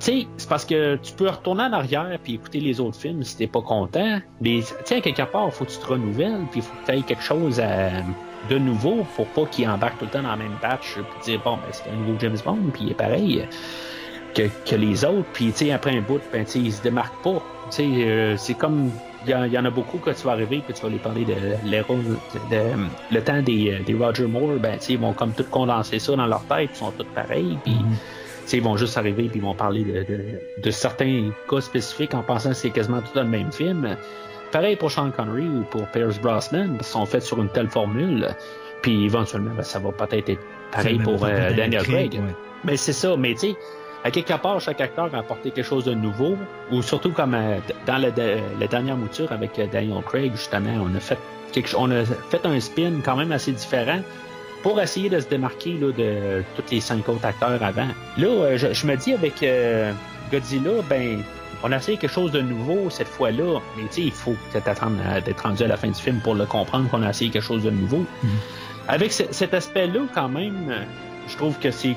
Tu 0.00 0.06
sais, 0.06 0.26
c'est 0.36 0.48
parce 0.48 0.64
que 0.66 0.96
tu 0.96 1.14
peux 1.14 1.28
retourner 1.28 1.62
en 1.62 1.72
arrière 1.72 2.18
puis 2.22 2.34
écouter 2.34 2.60
les 2.60 2.78
autres 2.78 2.98
films 2.98 3.22
si 3.22 3.38
t'es 3.38 3.46
pas 3.46 3.62
content. 3.62 4.18
Mais 4.42 4.60
tu 4.60 4.74
sais, 4.84 4.96
à 4.96 5.00
quelque 5.00 5.22
part, 5.22 5.50
faut 5.52 5.64
que 5.64 5.70
tu 5.70 5.78
te 5.78 5.86
renouvelles 5.86 6.42
puis 6.50 6.60
il 6.60 6.62
faut 6.62 6.74
que 6.86 6.92
tu 6.92 7.02
quelque 7.04 7.22
chose 7.22 7.60
à- 7.60 7.90
de 8.50 8.58
nouveau 8.58 9.06
pour 9.16 9.26
pas 9.28 9.46
qu'il 9.46 9.66
embarque 9.66 9.98
tout 9.98 10.04
le 10.04 10.10
temps 10.10 10.22
dans 10.22 10.28
la 10.28 10.36
même 10.36 10.56
batch 10.60 10.96
puis 10.96 11.32
dire 11.32 11.40
bon, 11.42 11.52
ben, 11.52 11.62
c'est 11.72 11.88
un 11.90 11.96
nouveau 11.96 12.18
James 12.20 12.36
Bond 12.44 12.58
puis 12.74 12.82
il 12.84 12.90
est 12.90 12.94
pareil 12.94 13.46
que, 14.34 14.42
que 14.68 14.76
les 14.76 15.04
autres. 15.04 15.26
Puis 15.32 15.46
tu 15.52 15.66
sais, 15.66 15.72
après 15.72 15.96
un 15.96 16.00
bout, 16.02 16.20
ben, 16.32 16.44
ils 16.54 16.72
se 16.72 16.82
démarquent 16.82 17.22
pas. 17.22 17.42
Tu 17.70 17.76
sais, 17.76 17.84
euh, 18.06 18.36
c'est 18.36 18.54
comme 18.54 18.90
il 19.26 19.30
y, 19.30 19.34
en- 19.34 19.44
il 19.44 19.52
y 19.52 19.58
en 19.58 19.64
a 19.64 19.70
beaucoup 19.70 19.96
que 19.98 20.10
tu 20.10 20.22
vas 20.26 20.32
arriver 20.32 20.60
puis 20.66 20.74
tu 20.74 20.82
vas 20.82 20.90
les 20.90 20.98
parler 20.98 21.24
de 21.24 21.34
l'héros, 21.64 21.96
de, 21.96 22.54
de- 22.54 22.88
le 23.10 23.20
temps 23.22 23.40
des, 23.40 23.72
euh, 23.72 23.82
des 23.82 23.94
Roger 23.94 24.26
Moore, 24.26 24.58
ben 24.60 24.76
tu 24.78 24.84
sais, 24.86 24.92
ils 24.94 24.98
vont 24.98 25.14
comme 25.14 25.32
tout 25.32 25.44
condenser 25.50 25.98
ça 25.98 26.14
dans 26.14 26.26
leur 26.26 26.44
tête, 26.44 26.70
ils 26.74 26.76
sont 26.76 26.90
tous 26.90 27.06
pareils, 27.14 27.58
puis 27.64 27.72
Mhm. 27.72 27.94
ils 28.52 28.62
vont 28.62 28.76
juste 28.76 28.98
arriver 28.98 29.28
puis 29.30 29.38
ils 29.38 29.42
vont 29.42 29.54
parler 29.54 29.82
de, 29.82 30.02
de, 30.02 30.20
de 30.62 30.70
certains 30.70 31.30
cas 31.48 31.62
spécifiques 31.62 32.12
en 32.14 32.22
pensant 32.22 32.50
que 32.50 32.56
c'est 32.56 32.68
quasiment 32.70 33.00
tout 33.00 33.14
dans 33.14 33.22
le 33.22 33.28
même 33.30 33.50
film. 33.50 33.96
Pareil 34.52 34.76
pour 34.76 34.90
Sean 34.90 35.10
Connery 35.10 35.46
ou 35.48 35.62
pour 35.70 35.86
Pierce 35.88 36.20
Brosnan, 36.20 36.76
ils 36.78 36.84
sont 36.84 37.06
faits 37.06 37.22
sur 37.22 37.40
une 37.40 37.48
telle 37.48 37.70
formule, 37.70 38.28
puis 38.82 39.06
éventuellement, 39.06 39.52
ben, 39.56 39.62
ça 39.62 39.78
va 39.78 39.90
peut-être 39.90 40.28
être 40.28 40.42
pareil 40.70 40.98
pour 40.98 41.24
euh, 41.24 41.52
Daniel 41.54 41.82
Craig. 41.82 42.12
ouais. 42.12 42.34
Mais 42.64 42.76
c'est 42.76 42.92
ça, 42.92 43.16
mais 43.16 43.32
tu 43.32 43.40
sais, 43.40 43.56
à 44.04 44.10
quelque 44.10 44.34
part, 44.34 44.60
chaque 44.60 44.80
acteur 44.82 45.08
a 45.14 45.18
apporté 45.18 45.50
quelque 45.50 45.66
chose 45.66 45.84
de 45.84 45.94
nouveau, 45.94 46.36
ou 46.70 46.82
surtout 46.82 47.10
comme 47.10 47.34
euh, 47.34 47.56
dans 47.86 47.96
la 47.98 48.10
dernière 48.68 48.96
mouture 48.96 49.32
avec 49.32 49.58
euh, 49.58 49.66
Daniel 49.72 50.02
Craig, 50.02 50.32
justement, 50.32 50.70
on 50.84 50.94
a 50.94 51.00
fait 51.00 51.18
quelque 51.52 51.74
on 51.76 51.90
a 51.90 52.04
fait 52.04 52.44
un 52.44 52.60
spin 52.60 52.92
quand 53.04 53.16
même 53.16 53.32
assez 53.32 53.52
différent 53.52 54.00
pour 54.62 54.80
essayer 54.80 55.08
de 55.08 55.20
se 55.20 55.28
démarquer 55.28 55.72
là, 55.80 55.90
de 55.92 56.42
tous 56.56 56.70
les 56.70 56.80
cinq 56.80 57.08
autres 57.08 57.24
acteurs 57.26 57.62
avant. 57.62 57.88
Là, 58.18 58.26
euh, 58.26 58.56
je, 58.58 58.72
je 58.72 58.86
me 58.86 58.96
dis 58.96 59.12
avec 59.14 59.42
euh, 59.42 59.92
Godzilla, 60.30 60.70
ben, 60.88 61.22
on 61.62 61.72
a 61.72 61.76
essayé 61.76 61.96
quelque 61.96 62.12
chose 62.12 62.30
de 62.30 62.40
nouveau 62.42 62.90
cette 62.90 63.08
fois-là, 63.08 63.58
mais 63.76 63.84
tu 63.84 63.88
sais, 63.94 64.02
il 64.02 64.10
faut 64.12 64.36
peut-être 64.52 64.68
attendre 64.68 64.96
d'être 65.24 65.40
rendu 65.42 65.62
à 65.62 65.66
la 65.68 65.76
fin 65.78 65.88
du 65.88 65.94
film 66.00 66.20
pour 66.20 66.34
le 66.34 66.44
comprendre 66.44 66.90
qu'on 66.90 67.02
a 67.02 67.08
essayé 67.10 67.30
quelque 67.30 67.42
chose 67.42 67.62
de 67.62 67.70
nouveau. 67.70 68.04
Avec 68.86 69.12
ce- 69.12 69.22
cet 69.30 69.54
aspect-là, 69.54 70.00
quand 70.14 70.28
même, 70.28 70.74
je 71.26 71.36
trouve 71.38 71.58
que 71.58 71.70
c'est 71.70 71.96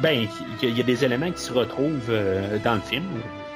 ben, 0.00 0.26
il 0.62 0.76
y, 0.76 0.80
a- 0.80 0.84
des 0.84 1.04
éléments 1.04 1.30
qui 1.30 1.40
se 1.42 1.52
retrouvent 1.52 2.08
euh, 2.10 2.58
dans 2.64 2.74
le 2.74 2.80
film. 2.80 3.04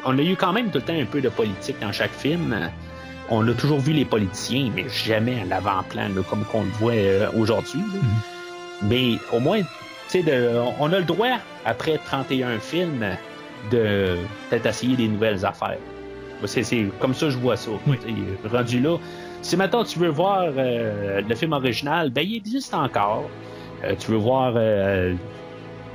On 0.05 0.19
a 0.19 0.23
eu 0.23 0.35
quand 0.37 0.53
même 0.53 0.71
tout 0.71 0.79
le 0.79 0.85
temps 0.85 0.99
un 0.99 1.05
peu 1.05 1.21
de 1.21 1.29
politique 1.29 1.77
dans 1.81 1.93
chaque 1.93 2.13
film. 2.13 2.71
On 3.31 3.47
a 3.49 3.53
toujours 3.55 3.79
vu 3.79 3.93
les 3.93 4.05
politiciens, 4.05 4.71
mais 4.75 4.85
jamais 4.89 5.41
à 5.43 5.45
l'avant-plan, 5.45 6.09
comme 6.29 6.45
qu'on 6.45 6.63
le 6.65 6.71
voit 6.81 6.93
euh, 6.93 7.29
aujourd'hui. 7.37 7.81
là. 7.81 8.01
Mais 8.83 9.13
au 9.33 9.39
moins, 9.39 9.61
tu 9.61 9.67
sais, 10.09 10.23
de- 10.23 10.51
on 10.81 10.93
a 10.93 10.99
le 10.99 11.05
droit, 11.05 11.39
après 11.65 11.99
31 12.05 12.59
films, 12.59 13.07
de 13.71 14.17
peut-être 14.51 14.67
essayer 14.67 14.97
des 14.97 15.07
nouvelles 15.07 15.47
affaires. 15.47 15.79
C'est, 16.45 16.65
c'est 16.65 16.87
comme 16.99 17.15
ça 17.15 17.27
que 17.27 17.33
je 17.33 17.39
vois 17.39 17.57
ça. 17.57 17.71
Oui. 17.87 17.97
Rendu 18.53 18.81
là, 18.81 18.97
si 19.43 19.57
maintenant 19.57 19.85
tu 19.85 20.01
veux 20.01 20.09
voir 20.09 20.47
euh, 20.57 21.21
le 21.27 21.35
film 21.37 21.53
original, 21.53 22.11
ben 22.11 22.27
il 22.29 22.37
existe 22.37 22.75
encore. 22.75 23.31
Euh, 23.85 23.95
tu 23.97 24.11
veux 24.11 24.17
voir 24.17 24.53
euh, 24.57 25.15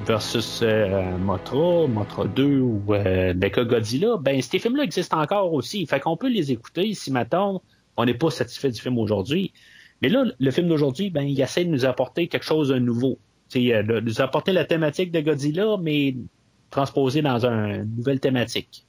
versus 0.06 0.62
euh, 0.64 1.18
Motra, 1.18 1.88
Motra 1.88 2.26
2 2.28 2.60
ou 2.60 2.94
euh, 2.94 3.34
Godzilla, 3.34 4.18
ben 4.18 4.42
ces 4.42 4.60
films-là 4.60 4.84
existent 4.84 5.20
encore 5.22 5.54
aussi. 5.54 5.86
Fait 5.86 6.00
qu'on 6.00 6.18
peut 6.18 6.30
les 6.30 6.52
écouter 6.52 6.94
si 6.94 7.12
maintenant 7.12 7.62
on 7.98 8.06
n'est 8.06 8.14
pas 8.14 8.30
satisfait 8.30 8.72
du 8.72 8.80
film 8.80 8.98
aujourd'hui. 9.00 9.54
Mais 10.02 10.10
là, 10.10 10.26
le 10.38 10.52
film 10.52 10.68
d'aujourd'hui, 10.68 11.10
ben 11.10 11.24
il 11.24 11.40
essaie 11.42 11.66
de 11.66 11.70
nous 11.72 11.86
apporter 11.86 12.28
quelque 12.28 12.44
chose 12.46 12.70
de 12.70 12.80
nouveau. 12.80 13.20
C'est 13.50 13.74
euh, 13.74 13.84
de 13.84 14.00
nous 14.00 14.22
apporter 14.22 14.52
la 14.54 14.66
thématique 14.66 15.12
de 15.12 15.20
Godzilla, 15.22 15.78
mais 15.82 16.16
transposée 16.70 17.22
dans 17.22 17.46
un- 17.46 17.84
une 17.84 17.96
nouvelle 17.96 18.20
thématique. 18.20 18.86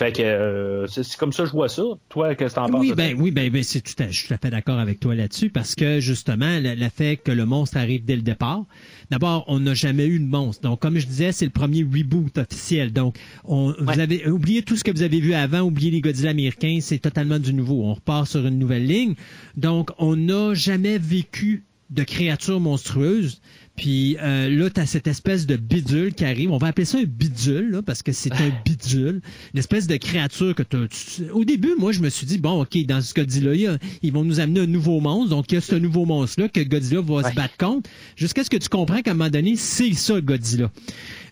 Fait 0.00 0.12
que 0.12 0.22
euh, 0.22 0.86
c'est 0.86 1.14
comme 1.18 1.30
ça 1.30 1.42
que 1.42 1.50
je 1.50 1.52
vois 1.52 1.68
ça. 1.68 1.82
Toi, 2.08 2.34
qu'est-ce 2.34 2.54
que 2.54 2.60
t'en 2.60 2.70
penses? 2.70 2.80
Oui, 2.80 2.88
de 2.88 2.94
ben, 2.94 3.14
oui, 3.20 3.30
ben, 3.32 3.50
ben, 3.50 3.62
c'est 3.62 3.82
tout 3.82 4.02
à, 4.02 4.08
je 4.08 4.16
suis 4.16 4.28
tout 4.28 4.32
à 4.32 4.38
fait 4.38 4.48
d'accord 4.48 4.78
avec 4.78 4.98
toi 4.98 5.14
là-dessus 5.14 5.50
parce 5.50 5.74
que 5.74 6.00
justement, 6.00 6.58
le, 6.58 6.74
le 6.74 6.88
fait 6.88 7.18
que 7.18 7.30
le 7.30 7.44
monstre 7.44 7.76
arrive 7.76 8.02
dès 8.06 8.16
le 8.16 8.22
départ, 8.22 8.64
d'abord, 9.10 9.44
on 9.46 9.60
n'a 9.60 9.74
jamais 9.74 10.06
eu 10.06 10.18
de 10.18 10.24
monstre. 10.24 10.62
Donc, 10.62 10.80
comme 10.80 10.98
je 10.98 11.06
disais, 11.06 11.32
c'est 11.32 11.44
le 11.44 11.50
premier 11.50 11.82
reboot 11.82 12.38
officiel. 12.38 12.94
Donc, 12.94 13.18
on, 13.44 13.74
vous 13.78 14.00
avez 14.00 14.26
oublié 14.26 14.62
tout 14.62 14.74
ce 14.74 14.84
que 14.84 14.90
vous 14.90 15.02
avez 15.02 15.20
vu 15.20 15.34
avant, 15.34 15.60
oubliez 15.60 15.90
les 15.90 16.00
Godzilla 16.00 16.30
américains, 16.30 16.78
c'est 16.80 17.00
totalement 17.00 17.38
du 17.38 17.52
nouveau. 17.52 17.82
On 17.84 17.92
repart 17.92 18.26
sur 18.26 18.46
une 18.46 18.58
nouvelle 18.58 18.86
ligne. 18.86 19.16
Donc, 19.58 19.90
on 19.98 20.16
n'a 20.16 20.54
jamais 20.54 20.96
vécu 20.96 21.64
de 21.90 22.04
créatures 22.04 22.60
monstrueuses. 22.60 23.42
Puis 23.80 24.18
euh, 24.22 24.50
là, 24.50 24.68
tu 24.68 24.78
as 24.78 24.84
cette 24.84 25.06
espèce 25.06 25.46
de 25.46 25.56
bidule 25.56 26.12
qui 26.12 26.26
arrive. 26.26 26.50
On 26.52 26.58
va 26.58 26.66
appeler 26.66 26.84
ça 26.84 26.98
un 26.98 27.04
bidule, 27.04 27.70
là, 27.70 27.80
parce 27.82 28.02
que 28.02 28.12
c'est 28.12 28.30
un 28.34 28.50
bidule. 28.62 29.22
Une 29.54 29.58
espèce 29.58 29.86
de 29.86 29.96
créature 29.96 30.54
que 30.54 30.62
t'as- 30.62 30.86
tu- 30.88 31.30
Au 31.30 31.46
début, 31.46 31.72
moi, 31.78 31.90
je 31.92 32.00
me 32.00 32.10
suis 32.10 32.26
dit, 32.26 32.36
bon, 32.36 32.60
OK, 32.60 32.76
dans 32.84 33.00
ce 33.00 33.14
Godzilla, 33.14 33.54
il 33.54 33.60
y 33.62 33.66
a- 33.66 33.78
ils 34.02 34.12
vont 34.12 34.22
nous 34.22 34.38
amener 34.38 34.60
un 34.60 34.66
nouveau 34.66 35.00
monstre. 35.00 35.30
Donc, 35.30 35.50
il 35.50 35.54
y 35.54 35.58
a 35.58 35.62
ce 35.62 35.76
nouveau 35.76 36.04
monstre-là 36.04 36.48
que 36.50 36.60
Godzilla 36.60 37.00
va 37.00 37.14
Ouais. 37.14 37.30
se 37.30 37.34
battre 37.34 37.56
contre. 37.56 37.88
Jusqu'à 38.16 38.44
ce 38.44 38.50
que 38.50 38.58
tu 38.58 38.68
comprends 38.68 39.00
qu'à 39.00 39.12
un 39.12 39.14
moment 39.14 39.30
donné, 39.30 39.56
c'est 39.56 39.94
ça, 39.94 40.20
Godzilla. 40.20 40.70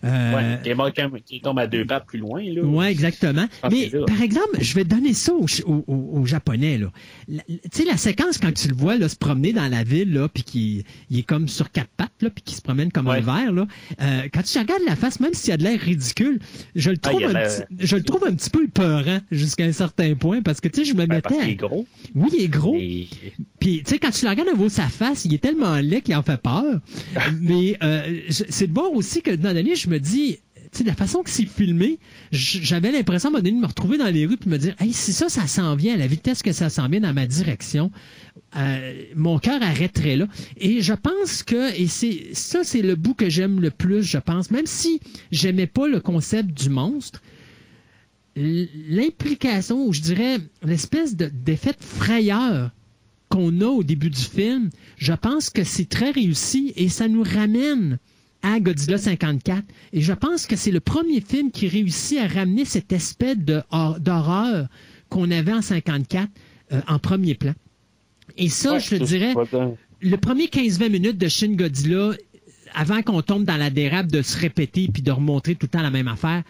Euh, 0.03 0.33
Ouais, 0.33 0.59
qui, 0.63 0.69
est 0.69 0.75
mort 0.75 0.91
quand 0.95 1.09
même- 1.11 1.21
qui 1.21 1.41
tombe 1.41 1.59
à 1.59 1.67
deux 1.67 1.85
pattes 1.85 2.05
plus 2.07 2.19
loin. 2.19 2.41
Là. 2.41 2.61
oui, 2.63 2.85
exactement. 2.87 3.45
Ah, 3.61 3.69
Mais 3.69 3.91
par 4.07 4.21
exemple, 4.21 4.57
je 4.59 4.73
vais 4.73 4.85
donner 4.85 5.13
ça 5.13 5.33
aux, 5.33 5.45
aux- 5.65 5.83
aux- 5.87 6.19
aux 6.21 6.25
Japonais. 6.25 6.77
là. 6.79 6.89
Tu 7.27 7.59
sais, 7.73 7.83
la 7.85 7.97
séquence 7.97 8.37
quand 8.37 8.53
tu 8.53 8.69
le 8.69 8.75
vois 8.75 8.97
là, 8.97 9.07
se 9.09 9.17
promener 9.17 9.51
dans 9.53 9.67
la 9.67 9.83
ville, 9.83 10.13
là, 10.13 10.29
puis 10.29 10.43
qu'il 10.43 10.83
il 11.09 11.19
est 11.19 11.23
comme 11.23 11.49
sur 11.49 11.69
quatre 11.69 11.89
pattes, 11.97 12.13
là, 12.21 12.29
puis 12.39 12.43
qu'il 12.45 12.55
se 12.55 12.61
promène 12.61 12.91
comme 12.91 13.09
un 13.09 13.19
verre, 13.19 13.51
là, 13.51 13.67
euh, 14.01 14.21
quand 14.33 14.41
tu 14.43 14.57
regardes 14.57 14.81
la 14.87 14.95
face, 14.95 15.19
même 15.19 15.33
s'il 15.33 15.51
a 15.53 15.57
de 15.57 15.63
l'air 15.63 15.79
ridicule, 15.79 16.39
je 16.75 16.91
le 16.91 16.97
Ah, 17.03 17.09
trouve, 17.09 17.21
il 17.21 17.27
un, 17.27 17.33
petit, 17.33 17.63
je 17.85 17.95
le 17.97 18.03
trouve 18.03 18.23
un 18.25 18.33
petit 18.33 18.49
peu 18.49 18.67
peurant 18.67 19.19
jusqu'à 19.31 19.65
un 19.65 19.71
certain 19.73 20.15
point, 20.15 20.41
parce 20.41 20.61
que 20.61 20.69
tu 20.69 20.79
sais, 20.79 20.85
je 20.85 20.93
me 20.93 21.05
Ben, 21.05 21.15
mettais... 21.15 21.29
parce 21.29 21.41
qu'il 21.41 21.49
est 21.51 21.55
gros. 21.55 21.85
Oui, 22.15 22.29
il 22.37 22.43
est 22.43 22.47
gros. 22.47 22.75
Et- 22.79 23.07
Puis, 23.59 23.83
tu 23.83 23.89
sais, 23.91 23.99
quand 23.99 24.11
tu 24.11 24.23
le 24.25 24.31
regardes 24.31 24.49
à 24.49 24.51
nouveau 24.53 24.69
sa 24.69 24.87
face, 24.87 25.25
il 25.25 25.33
est 25.33 25.39
tellement 25.39 25.75
laid 25.75 26.01
qu'il 26.01 26.15
en 26.15 26.23
fait 26.23 26.41
peur. 26.41 26.79
Mais 27.41 27.77
euh, 27.83 28.21
c'est 28.29 28.67
de 28.67 28.73
voir 28.73 28.91
aussi 28.93 29.21
que 29.21 29.31
dans 29.31 29.53
l'année, 29.53 29.75
je 29.75 29.89
me 29.89 29.99
dis, 29.99 30.39
sais, 30.77 30.83
la 30.83 30.93
façon 30.93 31.23
que 31.23 31.29
c'est 31.29 31.45
filmé, 31.45 31.99
j'avais 32.31 32.91
l'impression 32.91 33.33
à 33.33 33.39
un 33.39 33.41
de 33.41 33.51
me 33.51 33.65
retrouver 33.65 33.97
dans 33.97 34.07
les 34.13 34.25
rues 34.25 34.37
de 34.37 34.49
me 34.49 34.57
dire, 34.57 34.75
hey, 34.79 34.93
si 34.93 35.13
ça, 35.13 35.29
ça 35.29 35.47
s'en 35.47 35.75
vient 35.75 35.95
à 35.95 35.97
la 35.97 36.07
vitesse 36.07 36.43
que 36.43 36.51
ça 36.51 36.69
s'en 36.69 36.87
vient 36.87 36.99
dans 37.01 37.13
ma 37.13 37.25
direction, 37.25 37.91
euh, 38.55 39.03
mon 39.15 39.39
cœur 39.39 39.61
arrêterait 39.61 40.15
là. 40.15 40.27
Et 40.57 40.81
je 40.81 40.93
pense 40.93 41.43
que, 41.43 41.75
et 41.79 41.87
c'est 41.87 42.29
ça, 42.33 42.63
c'est 42.63 42.81
le 42.81 42.95
bout 42.95 43.13
que 43.13 43.29
j'aime 43.29 43.59
le 43.59 43.71
plus, 43.71 44.03
je 44.03 44.17
pense, 44.17 44.51
même 44.51 44.65
si 44.65 44.99
j'aimais 45.31 45.67
pas 45.67 45.87
le 45.87 45.99
concept 45.99 46.51
du 46.53 46.69
monstre, 46.69 47.21
l'implication, 48.35 49.85
ou 49.85 49.93
je 49.93 50.01
dirais 50.01 50.37
l'espèce 50.63 51.15
de- 51.15 51.31
d'effet 51.33 51.71
de 51.71 51.83
frayeur 51.83 52.71
qu'on 53.29 53.61
a 53.61 53.65
au 53.67 53.83
début 53.83 54.09
du 54.09 54.21
film, 54.21 54.69
je 54.97 55.13
pense 55.13 55.49
que 55.49 55.63
c'est 55.63 55.87
très 55.87 56.11
réussi 56.11 56.73
et 56.75 56.89
ça 56.89 57.07
nous 57.07 57.23
ramène 57.23 57.99
à 58.41 58.59
Godzilla 58.59 58.97
54. 58.97 59.63
Et 59.93 60.01
je 60.01 60.13
pense 60.13 60.47
que 60.47 60.55
c'est 60.55 60.71
le 60.71 60.79
premier 60.79 61.21
film 61.21 61.51
qui 61.51 61.67
réussit 61.67 62.19
à 62.19 62.27
ramener 62.27 62.65
cet 62.65 62.93
aspect 62.93 63.35
d'horreur 63.35 64.67
qu'on 65.09 65.31
avait 65.31 65.53
en 65.53 65.61
54 65.61 66.29
euh, 66.71 66.81
en 66.87 66.99
premier 66.99 67.35
plan. 67.35 67.53
Et 68.37 68.49
ça, 68.49 68.73
Ouais, 68.73 68.79
je 68.79 68.89
te 68.89 69.03
dirais, 69.03 69.33
le 70.01 70.17
premier 70.17 70.45
15-20 70.45 70.89
minutes 70.89 71.17
de 71.17 71.27
Shin 71.27 71.53
Godzilla, 71.55 72.11
avant 72.73 73.01
qu'on 73.01 73.21
tombe 73.21 73.43
dans 73.43 73.57
la 73.57 73.69
dérape 73.69 74.07
de 74.07 74.21
se 74.21 74.37
répéter 74.37 74.87
puis 74.93 75.01
de 75.01 75.11
remontrer 75.11 75.55
tout 75.55 75.65
le 75.65 75.69
temps 75.69 75.81
la 75.81 75.91
même 75.91 76.07
affaire, 76.07 76.43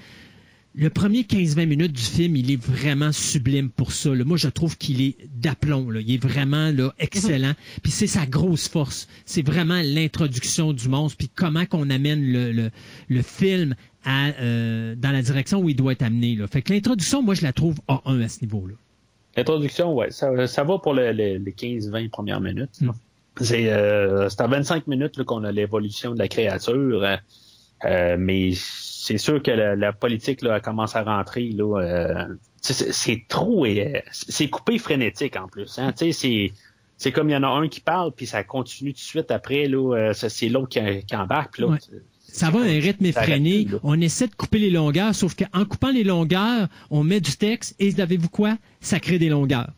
le 0.80 0.89
premier 0.89 1.23
15-20 1.23 1.65
minutes 1.65 1.91
du 1.91 2.01
film, 2.01 2.36
il 2.38 2.51
est 2.51 2.61
vraiment 2.63 3.11
sublime 3.11 3.69
pour 3.69 3.91
ça. 3.91 4.15
là. 4.15 4.23
Moi, 4.23 4.38
je 4.38 4.47
trouve 4.47 4.77
qu'il 4.77 5.01
est 5.01 5.15
d'aplomb. 5.36 5.89
là. 5.91 5.99
Il 5.99 6.13
est 6.13 6.23
vraiment 6.23 6.71
là, 6.71 6.93
excellent. 6.99 7.51
Puis 7.84 7.91
c'est 7.91 8.07
sa 8.07 8.25
grosse 8.25 8.67
force. 8.69 9.07
C'est 9.25 9.45
vraiment 9.45 9.82
l'introduction 9.84 10.71
du 10.71 10.88
monstre, 10.88 11.17
puis 11.17 11.30
comment 11.36 11.65
qu'on 11.65 11.89
amène 11.89 12.23
le, 12.23 12.51
le, 12.53 12.71
le 13.09 13.21
film 13.21 13.75
à, 14.05 14.30
euh, 14.39 14.95
dans 14.95 15.11
la 15.11 15.21
direction 15.21 15.59
où 15.59 15.67
il 15.69 15.75
doit 15.75 15.91
être 15.91 16.03
amené. 16.03 16.36
Là. 16.36 16.47
Fait 16.47 16.61
que 16.61 16.71
l'introduction, 16.71 17.21
moi, 17.21 17.36
je 17.36 17.43
la 17.43 17.51
trouve 17.51 17.75
A1 17.89 18.21
à 18.23 18.30
ce 18.30 18.41
niveau-là. 18.41 18.75
L'introduction, 19.36 19.93
ouais, 19.93 20.11
ça, 20.11 20.47
ça 20.47 20.63
va 20.63 20.80
pour 20.80 20.93
le- 20.93 21.11
le- 21.11 21.38
les 21.38 21.51
15-20 21.51 22.09
premières 22.09 22.39
minutes. 22.41 22.80
Mm. 22.82 22.91
C'est 23.41 23.71
euh, 23.71 24.27
c'est 24.30 24.41
à 24.41 24.47
25 24.47 24.88
minutes 24.88 25.17
là, 25.17 25.23
qu'on 25.23 25.43
a 25.43 25.51
l'évolution 25.51 26.13
de 26.13 26.19
la 26.19 26.27
créature. 26.27 27.03
euh, 27.03 27.15
euh, 27.86 28.17
mais 28.19 28.51
c'est 29.01 29.17
sûr 29.17 29.41
que 29.41 29.51
la, 29.51 29.75
la 29.75 29.93
politique 29.93 30.41
là, 30.41 30.59
commence 30.59 30.95
à 30.95 31.03
rentrer. 31.03 31.49
Là, 31.49 31.79
euh, 31.81 32.25
c'est- 32.61 33.25
trop. 33.27 33.65
euh, 33.65 33.99
c'est 34.11 34.49
coupé 34.49 34.77
frénétique 34.77 35.35
en 35.37 35.47
plus. 35.47 35.79
Hein, 35.79 35.93
c'est. 35.95 36.51
C'est 37.01 37.13
comme 37.13 37.29
il 37.29 37.31
y 37.31 37.35
en 37.37 37.43
a 37.43 37.47
un 37.47 37.69
qui 37.69 37.79
parle, 37.79 38.11
puis 38.11 38.25
ça 38.25 38.43
continue 38.43 38.91
tout 38.91 38.97
de 38.97 39.03
suite 39.03 39.31
après, 39.31 39.67
là, 39.67 39.95
euh, 39.95 40.13
c'est 40.13 40.49
l'autre 40.49 40.67
qui, 40.67 41.05
qui 41.05 41.15
embarque. 41.15 41.53
puis 41.53 41.61
là, 41.63 41.69
Ouais. 41.69 41.77
Ça 42.32 42.49
va 42.49 42.59
à 42.59 42.63
un 42.63 42.80
rythme 42.80 43.05
effréné. 43.05 43.67
On 43.84 43.99
essaie 43.99 44.27
de 44.27 44.36
couper 44.36 44.59
les 44.59 44.69
longueurs, 44.69 45.15
sauf 45.15 45.36
qu'en 45.36 45.65
coupant 45.65 45.91
les 45.91 46.03
longueurs, 46.03 46.67
on 46.89 47.03
met 47.03 47.19
du 47.19 47.32
texte 47.34 47.75
et 47.80 47.91
savez-vous 47.91 48.30
quoi? 48.30 48.57
Ça 48.82 48.99
crée 48.99 49.19
des 49.19 49.30
longueurs. 49.30 49.71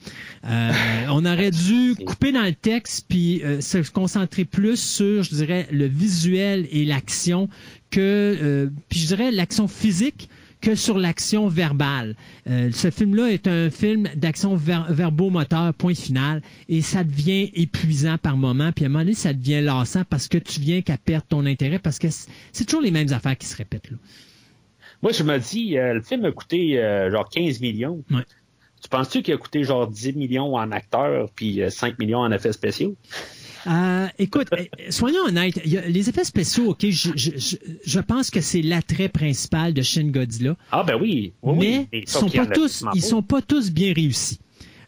Euh, 0.45 0.72
on 1.10 1.26
aurait 1.26 1.52
dû 1.52 1.95
couper 2.06 2.32
dans 2.32 2.43
le 2.43 2.54
texte 2.54 3.06
puis 3.10 3.41
euh, 3.43 3.62
se 3.62 3.78
concentrer 3.89 4.45
plus 4.45 4.78
sur, 4.78 5.24
je 5.24 5.30
dirais, 5.34 5.68
le 5.72 5.86
visuel 5.86 6.68
et 6.72 6.86
l'action 6.86 7.49
que, 7.89 7.99
euh, 7.99 8.70
puis 8.89 8.99
je 8.99 9.08
dirais, 9.08 9.32
l'action 9.32 9.68
physique 9.68 10.30
que 10.62 10.76
sur 10.76 10.97
l'action 10.97 11.47
verbale. 11.47 12.16
Euh, 12.49 12.70
ce 12.72 12.91
film-là 12.91 13.32
est 13.32 13.47
un 13.47 13.70
film 13.70 14.07
d'action 14.16 14.55
ver- 14.55 14.88
verbomoteur, 14.91 15.74
point 15.74 15.95
final, 15.95 16.41
et 16.70 16.82
ça 16.82 17.03
devient 17.03 17.51
épuisant 17.53 18.18
par 18.18 18.38
moment, 18.38 18.72
puis 18.72 18.86
à 18.86 18.88
un 18.88 18.89
moment 18.89 19.03
donné, 19.03 19.16
ça 19.16 19.34
devient 19.34 19.62
lassant 19.62 20.03
parce 20.09 20.28
que 20.28 20.38
tu 20.38 20.59
viens 20.59 20.82
qu'à 20.82 20.97
perdre 20.97 21.26
ton 21.28 21.45
intérêt, 21.45 21.80
parce 21.80 21.99
que 21.99 22.07
c'est 22.51 22.66
toujours 22.66 22.82
les 22.82 22.91
mêmes 22.91 23.12
affaires 23.12 23.38
qui 23.38 23.47
se 23.47 23.57
répètent. 23.57 23.89
Là. 23.91 23.97
Moi, 25.01 25.12
je 25.14 25.24
me 25.24 25.38
dis, 25.39 25.78
euh, 25.78 25.95
le 25.95 26.01
film 26.01 26.26
a 26.26 26.32
coûté 26.32 26.80
euh, 26.80 27.09
genre 27.12 27.28
15 27.28 27.59
millions. 27.59 28.03
Ouais. 28.12 28.22
Tu 28.82 28.90
penses-tu 28.90 29.22
qu'il 29.22 29.34
a 29.34 29.38
coûté 29.38 29.64
genre 29.64 29.88
10 29.88 30.14
millions 30.14 30.56
en 30.56 30.72
acteurs 30.72 31.30
puis 31.36 31.62
euh, 31.62 31.70
5 31.70 32.00
millions 32.00 32.20
en 32.20 32.32
effets 32.32 32.52
spéciaux? 32.54 32.96
Euh, 33.68 34.08
écoute, 34.18 34.48
euh, 34.54 34.66
soyons 34.90 35.22
honnêtes, 35.28 35.62
il 35.66 35.72
y 35.74 35.78
a- 35.78 35.88
les 35.88 36.10
effets 36.10 36.24
spéciaux, 36.24 36.72
ok, 36.72 36.88
je, 36.90 37.12
je, 37.16 37.32
je, 37.38 37.56
je 37.86 38.00
pense 38.00 38.32
que 38.32 38.42
c'est 38.42 38.64
l'attrait 38.64 39.08
principal 39.08 39.74
de 39.76 39.84
Shin 39.84 40.06
Godzilla. 40.08 40.56
Ah 40.72 40.84
ben 40.84 40.98
oui. 41.00 41.34
oui, 41.44 41.58
mais 41.60 41.88
oui. 41.94 42.02
ils 42.02 42.10
sont 42.10 42.28
pas 42.28 42.48
tous, 42.48 42.84
ils 42.96 43.04
sont 43.04 43.22
pas 43.22 43.42
tous 43.44 43.70
bien 43.72 43.94
réussis. 43.94 44.40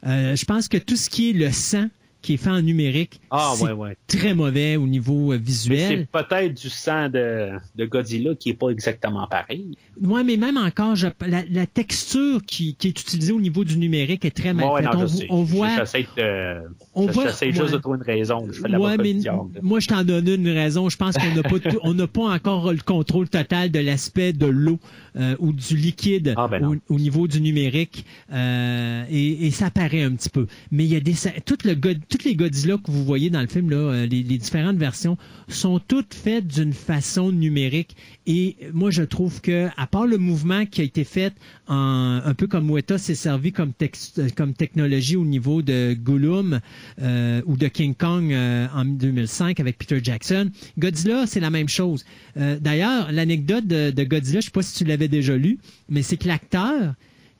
Euh, 0.07 0.35
je 0.35 0.45
pense 0.45 0.67
que 0.67 0.77
tout 0.77 0.95
ce 0.95 1.09
qui 1.09 1.29
est 1.29 1.33
le 1.33 1.51
sang 1.51 1.87
qui 2.23 2.33
est 2.33 2.37
fait 2.37 2.49
en 2.49 2.61
numérique, 2.61 3.21
Ah 3.29 3.53
c'est 3.55 3.65
ouais, 3.65 3.71
ouais. 3.73 3.97
très 4.07 4.33
mauvais 4.33 4.75
au 4.77 4.87
niveau 4.87 5.31
euh, 5.33 5.37
visuel. 5.37 6.07
c'est 6.11 6.23
peut-être 6.23 6.59
du 6.59 6.69
sang 6.69 7.09
de, 7.09 7.49
de 7.75 7.85
Godzilla 7.85 8.33
qui 8.33 8.49
est 8.49 8.53
pas 8.55 8.69
exactement 8.69 9.27
pareil. 9.27 9.77
Ouais, 10.01 10.23
mais 10.23 10.37
même 10.37 10.57
encore, 10.57 10.95
je- 10.95 11.07
la, 11.27 11.43
la 11.51 11.65
texture 11.67 12.41
qui, 12.47 12.75
qui 12.75 12.87
est 12.87 12.99
utilisée 12.99 13.31
au 13.33 13.39
niveau 13.41 13.63
du 13.63 13.77
numérique 13.77 14.25
est 14.25 14.31
très 14.31 14.53
mal 14.53 14.65
Ouais, 14.71 14.81
faite. 14.81 14.93
non, 14.93 15.05
on, 15.29 15.39
on 15.41 15.43
voit, 15.43 15.75
J'essaie 15.77 16.07
de, 16.17 16.61
on 16.95 17.05
voit- 17.05 17.27
juste 17.29 17.73
de 17.73 17.77
trouver 17.77 17.97
une 17.97 18.03
raison. 18.03 18.47
Je 18.51 18.59
fais 18.61 18.67
de 18.67 18.71
la 18.73 18.79
Ouais, 18.79 18.95
voix 18.95 19.03
mais 19.03 19.13
du 19.13 19.19
diable. 19.19 19.59
moi, 19.61 19.79
je 19.79 19.87
t'en 19.89 20.03
donne 20.03 20.27
une 20.27 20.49
raison. 20.49 20.89
Je 20.89 20.97
pense 20.97 21.15
qu'on 21.15 21.35
n'a 21.35 21.43
pas, 21.43 21.59
tout- 21.59 21.79
on 21.83 21.93
n'a 21.93 22.07
pas 22.07 22.23
encore 22.33 22.71
le 22.71 22.79
contrôle 22.79 23.29
total 23.29 23.69
de 23.69 23.79
l'aspect 23.79 24.33
de 24.33 24.45
l'eau 24.47 24.79
euh, 25.17 25.35
ou 25.39 25.51
du 25.53 25.75
liquide 25.77 26.33
Ah, 26.37 26.47
ben 26.47 26.63
au, 26.65 26.75
au 26.95 26.97
niveau 26.97 27.27
du 27.27 27.39
numérique, 27.41 28.05
euh, 28.31 29.03
et, 29.11 29.45
et 29.47 29.51
ça 29.51 29.69
paraît 29.69 30.03
un 30.03 30.11
petit 30.13 30.29
peu. 30.29 30.47
Mais 30.71 30.85
il 30.85 30.91
y 30.91 30.95
a 30.95 30.99
des, 30.99 31.13
tout 31.45 31.57
le, 31.65 31.75
toutes 32.13 32.25
les 32.25 32.35
Godzilla 32.35 32.77
que 32.77 32.91
vous 32.91 33.03
voyez 33.03 33.31
dans 33.31 33.41
le 33.41 33.47
film 33.47 33.71
là, 33.71 33.77
euh, 33.77 34.05
les, 34.05 34.21
différentes 34.21 34.77
versions 34.77 35.17
sont 35.47 35.79
toutes 35.79 36.13
faites 36.13 36.45
d'une 36.45 36.71
façon 36.71 37.31
numérique. 37.31 37.95
Et 38.27 38.55
moi, 38.71 38.91
je 38.91 39.01
trouve 39.01 39.41
que, 39.41 39.67
à 39.77 39.87
part 39.87 40.05
le 40.05 40.19
mouvement 40.19 40.67
qui 40.67 40.81
a 40.81 40.83
été 40.83 41.05
fait 41.05 41.33
en, 41.67 42.21
un 42.23 42.33
peu 42.35 42.45
comme 42.45 42.69
Weta 42.69 42.99
s'est 42.99 43.15
servi 43.15 43.51
comme, 43.51 43.73
euh, 43.81 44.51
technologie 44.55 45.15
au 45.15 45.25
niveau 45.25 45.63
de 45.63 45.95
Gollum 45.99 46.59
euh, 47.01 47.41
ou 47.47 47.57
de 47.57 47.67
King 47.67 47.95
Kong 47.95 48.31
euh, 48.31 48.67
en 48.75 48.85
2005 48.85 49.59
avec 49.59 49.79
Peter 49.79 49.99
Jackson, 50.03 50.51
Godzilla, 50.77 51.25
c'est 51.25 51.39
la 51.39 51.49
même 51.49 51.69
chose. 51.69 52.05
D'ailleurs, 52.35 53.11
l'anecdote 53.11 53.65
de, 53.65 54.03
Godzilla, 54.03 54.39
je 54.39 54.45
sais 54.45 54.51
pas 54.51 54.61
si 54.61 54.77
tu 54.77 54.83
l'avais 54.83 55.07
déjà 55.07 55.35
lu, 55.35 55.57
mais 55.89 56.03
c'est 56.03 56.17
que 56.17 56.27
l'acteur 56.27 56.93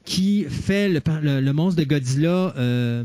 qui 0.06 0.46
fait 0.50 0.90
le, 0.90 1.02
le- 1.22 1.42
le 1.42 1.54
monstre 1.54 1.80
de 1.80 1.86
Godzilla 1.86 2.54
euh, 2.58 3.04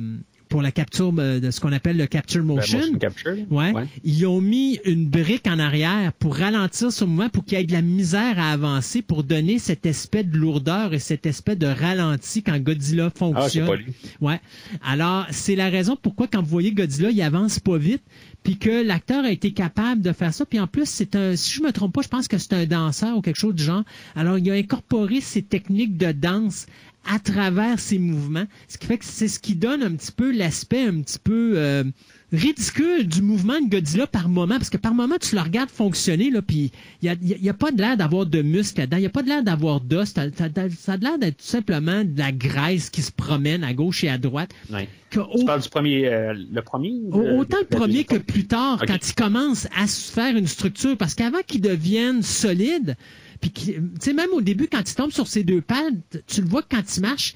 pour 0.49 0.63
la 0.63 0.73
capture 0.73 1.13
euh, 1.19 1.41
de 1.41 1.51
ce 1.51 1.61
qu'on 1.61 1.73
appelle 1.73 1.97
le 1.97 2.07
capture 2.07 2.41
Ben, 2.43 2.55
motion, 2.57 2.79
motion 2.79 2.99
capture. 2.99 3.33
Ouais. 3.51 3.73
Ouais. 3.73 3.87
Ils 4.05 4.27
ont 4.27 4.41
mis 4.41 4.79
une 4.85 5.07
brique 5.07 5.47
en 5.47 5.59
arrière 5.59 6.13
pour 6.15 6.37
ralentir 6.37 6.91
ce 6.93 7.05
mouvement, 7.05 7.29
pour 7.29 7.45
qu'il 7.45 7.59
y 7.59 7.61
ait 7.61 7.65
de 7.65 7.73
la 7.73 7.83
misère 7.83 8.39
à 8.39 8.53
avancer, 8.53 9.03
pour 9.03 9.25
donner 9.25 9.59
cet 9.59 9.87
aspect 9.87 10.25
de 10.25 10.37
lourdeur 10.37 10.95
et 10.95 10.99
cet 10.99 11.27
aspect 11.27 11.57
de 11.57 11.67
ralenti 11.67 12.43
quand 12.43 12.59
Godzilla 12.59 13.07
Ah, 13.07 13.19
fonctionne. 13.19 13.67
pas 13.67 13.77
lu. 13.77 13.87
Ouais. 14.21 14.41
Alors, 14.85 15.27
c'est 15.31 15.57
la 15.57 15.69
raison 15.69 15.97
pourquoi 16.01 16.27
quand 16.27 16.41
vous 16.43 16.49
voyez 16.51 16.73
Godzilla, 16.73 17.11
il 17.11 17.21
avance 17.23 17.59
pas 17.59 17.79
vite, 17.79 18.03
puis 18.43 18.57
que 18.57 18.83
l'acteur 18.87 19.25
a 19.25 19.31
été 19.31 19.53
capable 19.53 20.01
de 20.03 20.13
faire 20.13 20.33
ça. 20.33 20.47
Puis 20.47 20.59
en 20.61 20.67
plus, 20.67 20.87
c'est 20.87 21.15
un, 21.17 21.37
si 21.37 21.55
je 21.55 21.63
me 21.63 21.73
trompe 21.73 21.93
pas, 21.95 22.03
je 22.03 22.09
pense 22.09 22.29
que 22.29 22.39
c'est 22.39 22.53
un 22.55 22.67
danseur 22.67 23.17
ou 23.17 23.21
quelque 23.21 23.37
chose 23.39 23.55
du 23.55 23.63
genre. 23.65 23.83
Alors, 24.17 24.39
il 24.39 24.51
a 24.51 24.55
incorporé 24.55 25.21
ces 25.21 25.43
techniques 25.43 25.97
de 25.97 26.13
danse 26.13 26.67
à 27.13 27.19
travers 27.19 27.79
ses 27.81 27.99
mouvements. 27.99 28.45
Ce 28.69 28.79
qui 28.79 28.87
fait 28.87 28.99
que 28.99 29.05
c'est 29.05 29.29
ce 29.29 29.39
qui 29.41 29.55
donne 29.55 29.83
un 29.83 29.93
petit 29.95 30.13
peu 30.13 30.31
l'aspect 30.37 30.83
un 30.85 31.01
petit 31.01 31.19
peu 31.19 31.55
euh, 31.57 31.85
ridicule 32.33 33.07
du 33.09 33.23
mouvement 33.23 33.59
de 33.61 33.69
Godzilla 33.71 34.07
par 34.07 34.29
moment, 34.29 34.57
parce 34.59 34.71
que 34.71 34.77
par 34.77 34.95
moment, 34.95 35.17
tu 35.21 35.35
le 35.35 35.41
regardes 35.41 35.71
fonctionner, 35.71 36.31
là, 36.31 36.43
puis 36.43 36.71
il 37.03 37.17
n'y 37.23 37.49
a, 37.49 37.51
a, 37.51 37.55
pas 37.55 37.71
de 37.71 37.79
l'air 37.79 37.97
d'avoir 37.97 38.27
de 38.27 38.43
muscles 38.43 38.81
là-dedans, 38.81 38.97
il 38.99 39.01
n'y 39.01 39.07
a 39.07 39.11
pas 39.11 39.23
de 39.23 39.29
l'air 39.29 39.43
d'avoir 39.43 39.81
d'os, 39.81 40.11
ça, 40.11 40.25
ça, 40.37 40.49
ça 40.77 40.93
a 40.93 40.97
l'air 40.99 41.19
d'être 41.19 41.39
tout 41.39 41.47
simplement 41.47 42.05
de 42.05 42.19
la 42.19 42.33
graisse 42.33 42.91
qui 42.91 43.01
se 43.03 43.13
promène 43.13 43.65
à 43.65 43.73
gauche 43.73 44.05
et 44.05 44.09
à 44.11 44.19
droite. 44.19 44.51
Ouais. 44.71 44.89
Que 45.11 45.21
Tu 45.21 45.43
au- 45.43 45.47
parles 45.47 45.63
du 45.63 45.69
premier, 45.71 46.07
euh, 46.07 46.35
le 46.53 46.61
premier? 46.61 46.93
Autant 47.11 47.57
le 47.61 47.77
premier 47.77 48.05
que 48.05 48.17
plus 48.19 48.47
tard, 48.47 48.83
quand 48.87 48.99
il 49.09 49.15
commence 49.15 49.67
à 49.75 49.87
se 49.87 50.13
faire 50.13 50.37
une 50.37 50.47
structure, 50.47 50.99
parce 50.99 51.15
qu'avant 51.15 51.41
qu'il 51.47 51.63
devienne 51.63 52.23
solide, 52.23 52.95
puis 53.41 53.51
tu 53.51 53.75
sais, 54.01 54.13
même 54.13 54.31
au 54.33 54.41
début, 54.41 54.69
quand 54.71 54.89
il 54.89 54.95
tombe 54.95 55.13
sur 55.13 55.27
ses 55.27 55.45
deux 55.45 55.61
pattes, 55.61 56.23
tu 56.27 56.41
le 56.43 56.49
vois 56.49 56.63
que 56.63 56.69
quand 56.77 56.97
il 56.97 57.01
marche, 57.01 57.35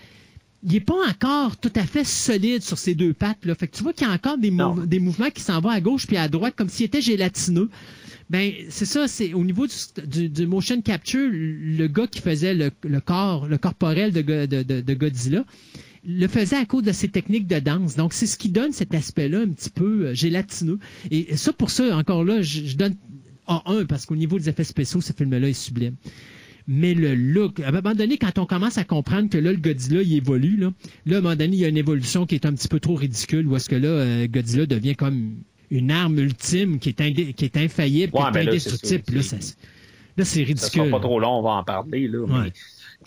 il 0.64 0.76
est 0.76 0.80
pas 0.80 0.94
encore 1.08 1.56
tout 1.56 1.72
à 1.74 1.82
fait 1.84 2.04
solide 2.04 2.62
sur 2.62 2.78
ses 2.78 2.94
deux 2.94 3.12
pattes. 3.12 3.44
Là. 3.44 3.54
Fait 3.54 3.66
que 3.68 3.76
tu 3.76 3.82
vois 3.82 3.92
qu'il 3.92 4.06
y 4.06 4.10
a 4.10 4.12
encore 4.12 4.38
des, 4.38 4.50
Non. 4.50 4.74
mou- 4.76 4.86
des 4.86 5.00
mouvements 5.00 5.30
qui 5.30 5.42
s'en 5.42 5.60
vont 5.60 5.70
à 5.70 5.80
gauche 5.80 6.06
puis 6.06 6.16
à 6.16 6.28
droite, 6.28 6.54
comme 6.56 6.68
s'il 6.68 6.86
était 6.86 7.00
gélatineux. 7.00 7.68
Ben, 8.30 8.52
c'est 8.70 8.84
ça, 8.86 9.08
c'est 9.08 9.34
au 9.34 9.44
niveau 9.44 9.66
du, 9.66 9.74
du- 10.06 10.28
du 10.28 10.46
motion 10.46 10.80
capture, 10.80 11.28
le 11.32 11.86
gars 11.88 12.06
qui 12.06 12.20
faisait 12.20 12.54
le, 12.54 12.70
le 12.84 13.00
corps, 13.00 13.46
le 13.46 13.58
corporel 13.58 14.12
de, 14.12 14.22
Go- 14.22 14.46
de, 14.46 14.62
de- 14.62 14.80
de 14.80 14.94
Godzilla, 14.94 15.44
le 16.06 16.26
faisait 16.28 16.56
à 16.56 16.64
cause 16.64 16.82
de 16.84 16.92
ses 16.92 17.08
techniques 17.08 17.46
de 17.46 17.58
danse. 17.58 17.96
Donc, 17.96 18.12
c'est 18.12 18.26
ce 18.26 18.38
qui 18.38 18.48
donne 18.48 18.72
cet 18.72 18.94
aspect-là 18.94 19.40
un 19.40 19.48
petit 19.48 19.70
peu 19.70 20.06
euh, 20.06 20.14
gélatineux. 20.14 20.78
Et 21.10 21.36
ça, 21.36 21.52
pour 21.52 21.70
ça, 21.70 21.96
encore 21.96 22.24
là, 22.24 22.40
je, 22.40 22.64
je 22.64 22.76
donne 22.76 22.94
A1 23.66 23.86
parce 23.86 24.06
qu'au 24.06 24.16
niveau 24.16 24.38
des 24.38 24.48
effets 24.48 24.64
spéciaux, 24.64 25.00
ce 25.00 25.12
film-là 25.12 25.48
est 25.48 25.52
sublime. 25.52 25.94
Mais 26.68 26.94
le 26.94 27.14
look, 27.16 27.58
à 27.60 27.68
un 27.68 27.72
moment 27.72 27.94
donné, 27.94 28.18
quand 28.18 28.38
on 28.38 28.46
commence 28.46 28.78
à 28.78 28.84
comprendre 28.84 29.28
que 29.28 29.36
là, 29.38 29.50
le 29.50 29.58
Godzilla, 29.58 30.00
il 30.02 30.14
évolue, 30.14 30.56
là, 30.56 30.70
là 31.06 31.16
à 31.16 31.18
un 31.18 31.22
moment 31.22 31.34
donné, 31.36 31.56
il 31.56 31.60
y 31.60 31.64
a 31.64 31.68
une 31.68 31.76
évolution 31.76 32.24
qui 32.24 32.36
est 32.36 32.46
un 32.46 32.52
petit 32.54 32.68
peu 32.68 32.78
trop 32.78 32.94
ridicule, 32.94 33.48
où 33.48 33.56
est-ce 33.56 33.68
que 33.68 33.74
là, 33.74 33.88
euh, 33.88 34.26
Godzilla 34.28 34.66
devient 34.66 34.94
comme 34.94 35.38
une 35.70 35.90
arme 35.90 36.18
ultime 36.18 36.78
qui 36.78 36.90
est, 36.90 37.00
indé- 37.00 37.32
qui 37.32 37.44
est 37.46 37.56
infaillible, 37.56 38.12
Ouais, 38.14 38.22
qui 38.32 38.38
est 38.38 38.44
là, 38.44 38.52
c'est 38.58 38.68
indestructible. 38.70 39.22
ça, 39.24 39.36
Là, 39.36 39.42
c'est- 39.42 40.24
c'est 40.24 40.40
Ça 40.40 40.46
ridicule. 40.46 40.82
sera 40.84 40.88
pas 40.90 41.00
trop 41.00 41.18
long, 41.18 41.38
on 41.38 41.42
va 41.42 41.50
en 41.50 41.64
parler. 41.64 42.06
Là, 42.06 42.26
mais 42.28 42.52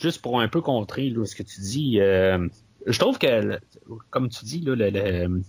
juste 0.01 0.21
pour 0.21 0.41
un 0.41 0.47
peu 0.49 0.59
contrer 0.61 1.09
là, 1.11 1.23
ce 1.25 1.35
que 1.35 1.43
tu 1.43 1.61
dis, 1.61 1.99
euh, 2.01 2.47
je 2.87 2.99
trouve 2.99 3.19
que, 3.19 3.57
comme 4.09 4.27
tu 4.29 4.43
dis, 4.43 4.59
là, 4.61 4.75
le, 4.75 4.89
le- 4.89 5.41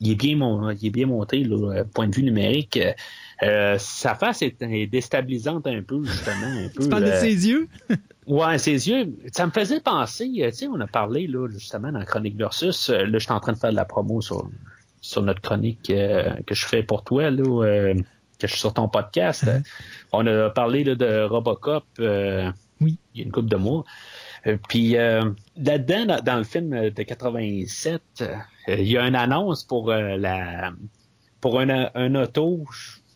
il, 0.00 0.12
est 0.12 0.14
bien 0.14 0.38
il 0.80 0.86
est 0.86 0.90
bien 0.90 1.06
monté, 1.06 1.44
là, 1.44 1.84
point 1.84 2.08
de 2.08 2.14
vue 2.14 2.22
numérique. 2.22 2.78
Euh, 3.42 3.76
sa 3.78 4.14
face 4.14 4.42
est, 4.42 4.60
est 4.62 4.86
déstabilisante 4.86 5.66
un 5.66 5.82
peu, 5.82 6.04
justement. 6.04 6.46
Un 6.46 6.68
peu, 6.74 6.82
Tu 6.82 6.88
parles 6.88 7.04
de 7.04 7.10
euh, 7.10 7.20
ses 7.20 7.48
yeux? 7.48 7.68
Ouais, 8.26 8.58
ses 8.58 8.88
yeux, 8.88 9.16
ça 9.32 9.44
me 9.46 9.50
faisait 9.50 9.80
penser, 9.80 10.30
euh, 10.38 10.50
tu 10.50 10.58
sais, 10.58 10.66
on 10.68 10.78
a 10.78 10.86
parlé 10.86 11.26
là 11.26 11.48
justement 11.48 11.90
dans 11.90 12.04
Chronique 12.04 12.36
Versus, 12.36 12.88
là 12.88 13.06
je 13.12 13.18
suis 13.18 13.32
en 13.32 13.40
train 13.40 13.54
de 13.54 13.58
faire 13.58 13.70
de 13.72 13.76
la 13.76 13.84
promo 13.84 14.20
sur, 14.20 14.48
sur 15.00 15.22
notre 15.22 15.40
chronique 15.40 15.90
euh, 15.90 16.34
que 16.46 16.54
je 16.54 16.64
fais 16.64 16.84
pour 16.84 17.02
toi, 17.02 17.30
là, 17.30 17.42
euh, 17.64 17.94
que 18.38 18.46
je 18.46 18.52
suis 18.52 18.60
sur 18.60 18.72
ton 18.72 18.88
podcast. 18.88 19.46
Mhm. 19.46 19.62
On 20.12 20.26
a 20.28 20.50
parlé 20.50 20.84
là, 20.84 20.94
de 20.94 21.24
Robocop 21.24 21.84
Oui. 21.98 22.98
il 23.14 23.20
y 23.20 23.20
a 23.20 23.24
une 23.24 23.32
couple 23.32 23.48
de 23.48 23.56
mois. 23.56 23.84
Puis 24.68 24.96
euh, 24.96 25.22
là-dedans, 25.56 26.06
dans, 26.06 26.22
dans 26.22 26.36
le 26.36 26.44
film 26.44 26.90
de 26.90 27.02
87, 27.02 28.00
euh, 28.20 28.36
il 28.68 28.88
y 28.88 28.96
a 28.96 29.06
une 29.06 29.16
annonce 29.16 29.64
pour 29.64 29.90
euh, 29.90 30.16
la 30.16 30.72
pour 31.40 31.58
un, 31.58 31.90
un 31.94 32.14
auto, 32.14 32.64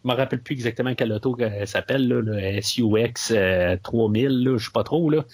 me 0.04 0.14
rappelle 0.14 0.42
plus 0.42 0.54
exactement 0.54 0.94
quel 0.94 1.12
auto 1.12 1.34
qu'elle 1.34 1.66
s'appelle, 1.66 2.06
là, 2.08 2.20
le 2.20 2.60
SUX 2.60 3.30
euh, 3.32 3.76
3000, 3.82 4.28
là, 4.44 4.56
je 4.58 4.64
sais 4.66 4.70
pas 4.72 4.84
trop, 4.84 5.08
là. 5.10 5.24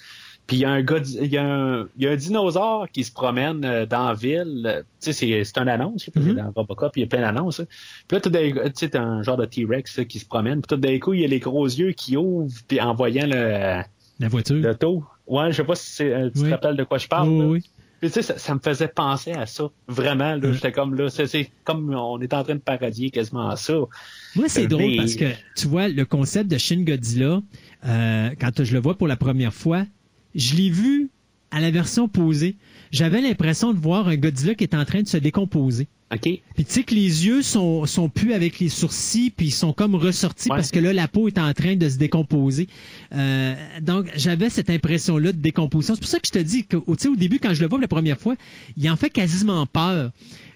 Puis 0.47 0.57
il 0.57 0.59
y 0.61 0.65
a 0.65 0.71
un 0.71 0.81
gars, 0.81 0.97
il 1.21 1.31
y 1.31 1.37
a 1.37 1.45
un, 1.45 1.87
il 1.97 2.03
y 2.03 2.07
a 2.07 2.11
un 2.11 2.15
dinosaure 2.15 2.89
qui 2.91 3.03
se 3.03 3.11
promène 3.13 3.63
euh, 3.63 3.85
dans 3.85 4.07
la 4.07 4.13
ville. 4.13 4.63
Euh, 4.65 4.81
Tu 4.99 5.11
sais, 5.11 5.13
c'est, 5.13 5.43
c'est 5.45 5.57
une 5.59 5.69
annonce, 5.69 6.09
Mhm. 6.15 6.33
dans 6.33 6.51
Robocop, 6.55 6.97
il 6.97 7.01
y 7.01 7.03
a 7.03 7.07
plein 7.07 7.21
d'annonces. 7.21 7.61
Puis 8.07 8.15
là, 8.17 8.21
tout 8.21 8.29
d'un- 8.29 8.51
tu 8.51 8.71
sais, 8.75 8.89
t'as 8.89 9.01
un 9.01 9.21
genre 9.23 9.37
de 9.37 9.45
T-Rex 9.45 9.97
là, 9.97 10.05
qui 10.05 10.19
se 10.19 10.25
promène. 10.25 10.61
Puis 10.61 10.75
tout 10.75 10.81
d'un 10.81 10.99
coup, 10.99 11.13
il 11.13 11.21
y 11.21 11.25
a 11.25 11.27
les 11.27 11.39
gros 11.39 11.65
yeux 11.65 11.91
qui 11.91 12.17
ouvrent, 12.17 12.51
puis 12.67 12.81
en 12.81 12.93
voyant 12.93 13.27
le, 13.27 13.81
La 14.19 14.27
voiture. 14.27 14.57
l'auto. 14.57 15.03
Ouais, 15.27 15.51
je 15.51 15.57
sais 15.57 15.63
pas 15.63 15.75
si 15.75 15.89
c'est, 15.91 16.13
euh, 16.13 16.29
tu 16.33 16.39
Oui. 16.41 16.45
te 16.47 16.51
rappelles 16.51 16.75
de 16.75 16.83
quoi 16.83 16.97
je 16.97 17.07
parle. 17.07 17.29
Oui, 17.29 17.45
oui. 17.45 17.63
Puis 18.01 18.09
tu 18.09 18.15
sais, 18.15 18.21
ça, 18.23 18.37
ça 18.39 18.55
me 18.55 18.59
faisait 18.59 18.87
penser 18.89 19.31
à 19.33 19.45
ça. 19.45 19.69
Vraiment, 19.87 20.31
là, 20.35 20.37
Mhm. 20.47 20.53
j'étais 20.53 20.71
comme 20.71 20.95
là, 20.95 21.09
c'est, 21.09 21.27
c'est 21.27 21.49
comme 21.63 21.93
on 21.95 22.19
est 22.19 22.33
en 22.33 22.43
train 22.43 22.55
de 22.55 22.59
parodier 22.59 23.11
quasiment 23.11 23.47
à 23.47 23.55
ça. 23.55 23.75
Moi, 24.35 24.47
c'est 24.47 24.63
Euh, 24.63 24.67
drôle 24.67 24.95
parce 24.97 25.15
que, 25.15 25.25
tu 25.55 25.67
vois, 25.67 25.87
le 25.89 26.05
concept 26.05 26.49
de 26.49 26.57
Shin 26.57 26.83
Godzilla, 26.83 27.41
euh, 27.85 28.29
quand 28.39 28.63
je 28.63 28.73
le 28.73 28.79
vois 28.79 28.97
pour 28.97 29.07
la 29.07 29.17
première 29.17 29.53
fois, 29.53 29.85
je 30.35 30.55
l'ai 30.55 30.69
vu 30.69 31.09
à 31.51 31.59
la 31.59 31.69
version 31.71 32.07
posée. 32.07 32.55
J'avais 32.91 33.21
l'impression 33.21 33.73
de 33.73 33.79
voir 33.79 34.07
un 34.07 34.15
Godzilla 34.15 34.55
qui 34.55 34.63
est 34.63 34.73
en 34.75 34.85
train 34.85 35.01
de 35.01 35.07
se 35.07 35.17
décomposer. 35.17 35.87
OK? 36.13 36.21
Puis 36.23 36.65
tu 36.65 36.65
sais 36.67 36.83
que 36.83 36.93
les 36.93 37.25
yeux 37.25 37.41
sont, 37.41 37.85
sont 37.85 38.09
plus 38.09 38.33
avec 38.33 38.59
les 38.59 38.67
sourcils, 38.69 39.31
puis 39.31 39.47
ils 39.47 39.51
sont 39.53 39.71
comme 39.71 39.95
ressortis 39.95 40.49
Ouais. 40.49 40.57
parce 40.57 40.69
que 40.71 40.79
là, 40.79 40.91
la 40.91 41.07
peau 41.07 41.27
est 41.29 41.37
en 41.37 41.53
train 41.53 41.75
de 41.77 41.87
se 41.87 41.97
décomposer. 41.97 42.67
Euh, 43.13 43.53
donc, 43.81 44.07
j'avais 44.17 44.49
cette 44.49 44.69
impression-là 44.69 45.31
de 45.31 45.37
décomposition. 45.37 45.95
C'est 45.95 46.01
pour 46.01 46.09
ça 46.09 46.19
que 46.19 46.27
je 46.27 46.31
te 46.33 46.39
dis 46.39 46.65
que, 46.65 46.75
tu 46.77 46.83
sais, 46.97 47.07
au 47.07 47.15
début, 47.15 47.39
quand 47.39 47.53
je 47.53 47.61
le 47.61 47.67
vois 47.67 47.77
pour 47.77 47.81
la 47.81 47.87
première 47.87 48.17
fois, 48.19 48.35
il 48.77 48.89
en 48.89 48.95
fait 48.97 49.09
quasiment 49.09 49.65
peur. 49.65 50.11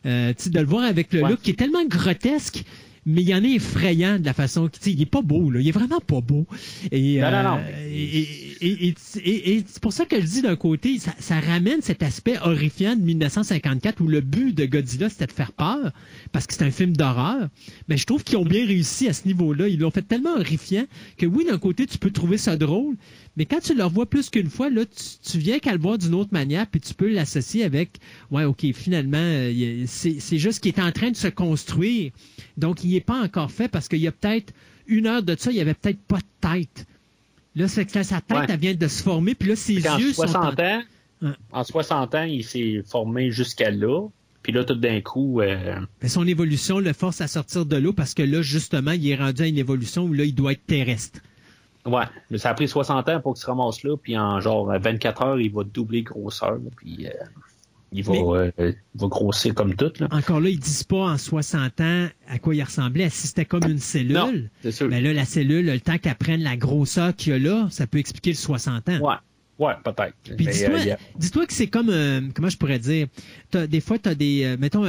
Euh, 0.05 0.33
tu 0.37 0.43
sais, 0.43 0.49
de 0.49 0.59
le 0.59 0.65
voir 0.65 0.83
avec 0.83 1.11
le 1.13 1.23
Ouais. 1.23 1.29
look 1.29 1.41
qui 1.41 1.51
est 1.51 1.55
tellement 1.55 1.85
grotesque, 1.85 2.63
mais 3.05 3.21
il 3.21 3.29
y 3.29 3.35
en 3.35 3.43
est 3.43 3.51
effrayant 3.53 4.17
de 4.19 4.25
la 4.25 4.33
façon 4.33 4.69
sais, 4.79 4.91
il 4.91 5.01
est 5.01 5.05
pas 5.05 5.21
beau, 5.21 5.51
là. 5.51 5.59
Il 5.59 5.67
est 5.67 5.71
vraiment 5.71 5.99
pas 5.99 6.21
beau. 6.21 6.47
Et, 6.91 7.19
Non, 7.19 7.31
non, 7.31 7.37
euh, 7.37 7.43
non. 7.43 7.59
et, 7.91 8.19
et- 8.19 8.57
et- 8.61 8.87
et- 8.87 8.95
et- 9.29 9.55
et 9.57 9.63
c'est 9.67 9.81
pour 9.81 9.93
ça 9.93 10.05
que 10.05 10.19
je 10.19 10.25
dis 10.25 10.41
d'un 10.41 10.55
côté, 10.55 10.97
ça, 10.99 11.13
ça 11.19 11.39
ramène 11.39 11.81
cet 11.81 12.01
aspect 12.03 12.37
horrifiant 12.41 12.95
de 12.95 13.01
1954 13.01 14.01
où 14.01 14.07
le 14.07 14.21
but 14.21 14.53
de 14.55 14.65
Godzilla 14.65 15.09
c'était 15.09 15.27
de 15.27 15.31
faire 15.31 15.51
peur 15.51 15.91
parce 16.31 16.47
que 16.47 16.53
c'est 16.53 16.63
un 16.63 16.71
film 16.71 16.95
d'horreur. 16.97 17.49
Mais 17.89 17.97
je 17.97 18.05
trouve 18.05 18.23
qu'ils 18.23 18.37
ont 18.37 18.45
bien 18.45 18.65
réussi 18.65 19.07
à 19.07 19.13
ce 19.13 19.27
niveau-là. 19.27 19.67
Ils 19.67 19.79
l'ont 19.79 19.91
fait 19.91 20.01
tellement 20.01 20.33
horrifiant 20.35 20.85
que 21.17 21.25
oui, 21.25 21.45
d'un 21.45 21.57
côté 21.59 21.85
tu 21.85 21.97
peux 21.97 22.11
trouver 22.11 22.37
ça 22.37 22.57
drôle, 22.57 22.95
mais 23.37 23.45
quand 23.45 23.59
tu 23.59 23.73
le 23.75 23.83
revois 23.83 24.05
plus 24.05 24.29
qu'une 24.29 24.49
fois, 24.49 24.69
là, 24.69 24.85
tu, 24.85 25.31
tu 25.31 25.37
viens 25.39 25.59
qu'à 25.59 25.73
le 25.73 25.79
voir 25.79 25.97
d'une 25.97 26.13
autre 26.13 26.31
manière, 26.33 26.67
puis 26.67 26.79
tu 26.79 26.93
peux 26.93 27.11
l'associer 27.11 27.63
avec, 27.65 27.97
ouais, 28.31 28.43
ok, 28.45 28.65
finalement, 28.73 29.17
euh, 29.19 29.83
c'est 29.87 30.19
c'est 30.19 30.37
juste 30.37 30.61
qu'il 30.61 30.73
est 30.73 30.81
en 30.81 30.91
train 30.91 31.11
de 31.11 31.15
se 31.17 31.27
construire. 31.27 32.11
Donc, 32.57 32.83
il 32.83 32.91
n'est 32.91 33.01
pas 33.01 33.21
encore 33.21 33.51
fait 33.51 33.67
parce 33.67 33.87
qu'il 33.87 33.99
y 33.99 34.07
a 34.07 34.11
peut-être 34.11 34.53
une 34.87 35.07
heure 35.07 35.23
de 35.23 35.35
ça, 35.37 35.51
il 35.51 35.57
y 35.57 35.61
avait 35.61 35.73
peut-être 35.73 36.01
pas 36.07 36.17
de 36.19 36.59
tête. 36.59 36.85
Là, 37.55 37.67
c'est 37.67 37.85
que 37.85 38.03
sa 38.03 38.21
tête, 38.21 38.37
Ouais. 38.37 38.45
elle 38.49 38.59
vient 38.59 38.73
de 38.73 38.87
se 38.87 39.01
former, 39.01 39.33
puis 39.35 39.49
là, 39.49 39.55
ses 39.55 39.75
Puis 39.75 39.83
yeux 39.99 40.13
sont... 40.13 40.27
60 40.27 40.59
en- 40.59 40.63
ans, 40.63 41.33
en 41.51 41.63
60 41.63 42.15
ans, 42.15 42.23
il 42.23 42.43
s'est 42.43 42.83
formé 42.85 43.31
jusqu'à 43.31 43.71
là. 43.71 44.07
Puis 44.43 44.53
là, 44.53 44.63
tout 44.63 44.75
d'un 44.75 45.01
coup, 45.01 45.41
euh, 45.41 45.79
Mais 46.03 46.07
son 46.09 46.27
évolution 46.27 46.77
le 46.79 46.93
force 46.93 47.19
à 47.21 47.27
sortir 47.27 47.65
de 47.65 47.77
l'eau 47.77 47.93
parce 47.93 48.13
que 48.13 48.21
là, 48.21 48.43
justement, 48.43 48.91
il 48.91 49.07
est 49.09 49.15
rendu 49.15 49.41
à 49.41 49.47
une 49.47 49.57
évolution 49.57 50.03
où 50.03 50.13
là, 50.13 50.23
il 50.23 50.35
doit 50.35 50.51
être 50.51 50.65
terrestre. 50.67 51.19
Ouais, 51.85 52.03
mais 52.29 52.37
ça 52.37 52.49
a 52.49 52.53
pris 52.53 52.67
60 52.67 53.09
ans 53.09 53.19
pour 53.21 53.33
qu'il 53.33 53.41
se 53.41 53.47
ramasse 53.47 53.83
là. 53.83 53.95
Puis 53.97 54.17
en 54.17 54.39
genre 54.39 54.67
24 54.79 55.21
heures, 55.23 55.39
il 55.39 55.51
va 55.51 55.63
doubler 55.63 56.01
grosseur. 56.03 56.57
puis 56.77 57.07
euh, 57.07 57.09
il, 57.91 58.03
va, 58.03 58.11
Mais- 58.13 58.51
euh, 58.59 58.71
il 58.95 59.01
va 59.01 59.07
grossir 59.07 59.53
comme 59.53 59.75
tout. 59.75 59.91
Là. 59.99 60.07
Encore 60.11 60.41
là, 60.41 60.49
ils 60.49 60.59
disent 60.59 60.83
pas 60.83 60.97
en 61.11 61.17
60 61.17 61.79
ans 61.81 62.07
à 62.27 62.39
quoi 62.39 62.53
il 62.55 62.63
ressemblait. 62.63 63.09
Si 63.09 63.27
c'était 63.27 63.45
comme 63.45 63.63
une 63.63 63.79
cellule, 63.79 64.13
Non, 64.13 64.33
c'est 64.61 64.71
sûr. 64.71 64.87
mais 64.89 64.99
là, 65.01 65.13
la 65.13 65.25
cellule, 65.25 65.65
le 65.65 65.79
temps 65.79 65.97
qu'elle 65.97 66.15
prenne 66.15 66.41
la 66.41 66.57
grosseur 66.57 67.15
qu'il 67.15 67.33
y 67.33 67.35
a 67.35 67.39
là, 67.39 67.67
ça 67.71 67.87
peut 67.87 67.99
expliquer 67.99 68.31
le 68.31 68.35
60 68.37 68.89
ans. 68.89 68.99
Ouais, 68.99 69.65
ouais, 69.65 69.73
peut-être. 69.83 70.13
Puis 70.35 70.45
dis-toi, 70.47 70.75
euh, 70.79 70.95
dis-toi 71.17 71.45
que 71.45 71.53
c'est 71.53 71.67
comme, 71.67 71.89
euh, 71.89 72.21
comment 72.33 72.49
je 72.49 72.57
pourrais 72.57 72.79
dire, 72.79 73.07
T'as- 73.51 73.67
des 73.67 73.79
fois, 73.79 73.97
tu 73.99 74.09
as 74.09 74.15
des, 74.15 74.43
euh, 74.43 74.57
mettons, 74.59 74.85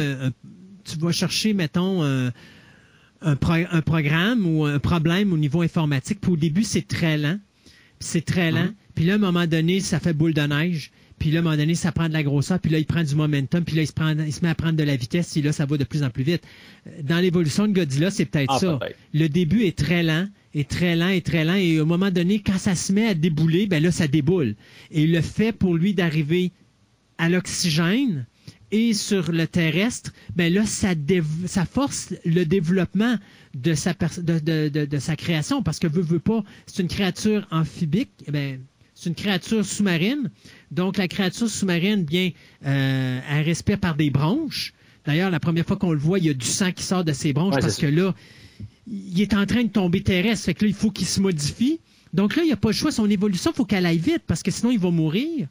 tu 0.85 0.99
vas 0.99 1.13
chercher, 1.13 1.53
mettons, 1.53 2.03
un, 3.23 3.33
un, 3.33 3.37
pro- 3.37 3.53
un 3.71 3.83
programme 3.83 4.47
ou 4.47 4.65
un 4.65 4.79
problème 4.79 5.33
au 5.33 5.37
niveau 5.37 5.63
informatique, 5.63 6.21
puis 6.21 6.33
au 6.33 6.37
début, 6.37 6.65
c'est 6.65 6.87
très 6.87 7.17
lent, 7.19 7.39
puis 7.65 8.09
c'est 8.09 8.25
très 8.25 8.51
lent, 8.51 8.69
puis 8.95 9.05
là, 9.05 9.15
à 9.15 9.17
un 9.17 9.19
moment 9.19 9.47
donné, 9.47 9.81
ça 9.81 10.01
fait 10.01 10.13
boule 10.13 10.35
de 10.35 10.43
neige, 10.43 10.91
puis 11.19 11.31
là, 11.31 11.39
à 11.39 11.41
un 11.41 11.45
moment 11.45 11.57
donné, 11.57 11.75
ça 11.75 11.93
prend 11.93 12.09
de 12.09 12.13
la 12.13 12.23
grosseur, 12.23 12.59
puis 12.61 12.71
là, 12.71 12.79
il 12.79 12.85
prend 12.85 13.03
du 13.03 13.15
momentum, 13.15 13.65
puis 13.65 13.75
là, 13.77 13.83
il 13.83 13.87
se, 13.87 13.93
prend, 13.93 14.15
il 14.19 14.33
se 14.33 14.43
met 14.43 14.51
à 14.51 14.55
prendre 14.55 14.75
de 14.77 14.83
la 14.83 14.97
vitesse, 14.97 15.33
puis 15.33 15.41
là, 15.43 15.53
ça 15.53 15.65
va 15.65 15.77
de 15.79 15.85
plus 15.85 16.03
en 16.03 16.11
plus 16.11 16.25
vite. 16.25 16.43
Dans 17.03 17.19
l'évolution 17.19 17.67
de 17.67 17.73
Godzilla, 17.73 18.11
c'est 18.11 18.27
peut-être 18.27 18.53
Ah, 18.53 18.59
ça. 18.59 18.79
Le 19.15 19.29
début 19.29 19.63
est 19.65 19.77
très 19.77 20.03
lent, 20.03 20.29
est 20.55 20.69
très 20.69 20.95
lent, 20.95 21.09
est 21.09 21.25
très 21.25 21.45
lent, 21.45 21.55
et 21.55 21.81
au 21.81 21.87
moment 21.87 22.11
donné, 22.11 22.41
quand 22.41 22.59
ça 22.59 22.75
se 22.75 22.93
met 22.93 23.07
à 23.07 23.15
débouler, 23.15 23.67
ben 23.67 23.83
là, 23.83 23.91
ça 23.91 24.09
déboule. 24.09 24.57
Et 24.91 25.07
le 25.07 25.23
fait 25.23 25.53
pour 25.53 25.75
lui 25.75 25.95
d'arriver 25.95 26.53
à 27.19 27.31
l'oxygène 27.31 28.27
et 28.73 28.95
sur 28.95 29.31
le 29.33 29.47
terrestre, 29.47 30.13
ben 30.35 30.53
là, 30.53 30.65
ça, 30.67 30.95
force 31.65 32.13
le 32.25 32.45
développement 32.45 33.17
de 33.55 33.75
sa, 33.75 33.95
pers- 33.95 34.21
de, 34.23 34.39
de- 34.39 34.69
de- 34.69 34.85
de 34.85 34.99
sa 34.99 35.17
création, 35.17 35.63
parce 35.63 35.79
que 35.79 35.87
veut, 35.87 36.03
veut 36.03 36.19
pas, 36.19 36.43
c'est 36.67 36.83
une 36.83 36.89
créature 36.89 37.47
amphibique, 37.51 38.11
eh 38.27 38.31
ben, 38.31 38.61
c'est 38.95 39.09
une 39.11 39.15
créature 39.15 39.65
sous-marine. 39.65 40.31
Donc, 40.71 40.97
la 40.97 41.07
créature 41.09 41.49
sous-marine, 41.49 42.05
bien, 42.05 42.31
euh, 42.65 43.21
elle 43.31 43.45
respire 43.45 43.79
par 43.79 43.95
des 43.95 44.11
bronches. 44.11 44.73
D'ailleurs, 45.05 45.31
la 45.31 45.39
première 45.41 45.65
fois 45.67 45.77
qu'on 45.77 45.93
le 45.93 45.99
voit, 45.99 46.19
il 46.19 46.25
y 46.25 46.31
a 46.31 46.35
du 46.35 46.47
sang 46.47 46.73
qui 46.73 46.83
sort 46.83 47.05
de 47.05 47.13
ses 47.13 47.33
bronches 47.33 47.55
Ouais, 47.57 47.61
parce 47.61 47.77
que 47.77 47.87
là, 47.87 48.15
il 48.89 49.21
est 49.21 49.35
en 49.35 49.47
train 49.47 49.63
de 49.65 49.69
tomber 49.69 50.03
terrestre. 50.03 50.47
Fait 50.47 50.55
que 50.55 50.65
là, 50.65 50.69
il 50.69 50.75
faut 50.75 50.91
qu'il 50.91 51.07
se 51.07 51.21
modifie. 51.21 51.79
Donc 52.13 52.37
là, 52.37 52.43
il 52.43 52.47
n'y 52.47 52.53
a 52.53 52.57
pas 52.57 52.69
le 52.71 52.75
choix. 52.75 52.91
Son 52.91 53.09
évolution, 53.09 53.53
il 53.53 53.57
faut 53.57 53.65
qu'elle 53.65 53.87
aille 53.87 53.99
vite 53.99 54.23
parce 54.27 54.43
que 54.43 54.51
sinon, 54.51 54.71
il 54.73 54.79
va 54.79 54.91
mourir. 54.91 55.47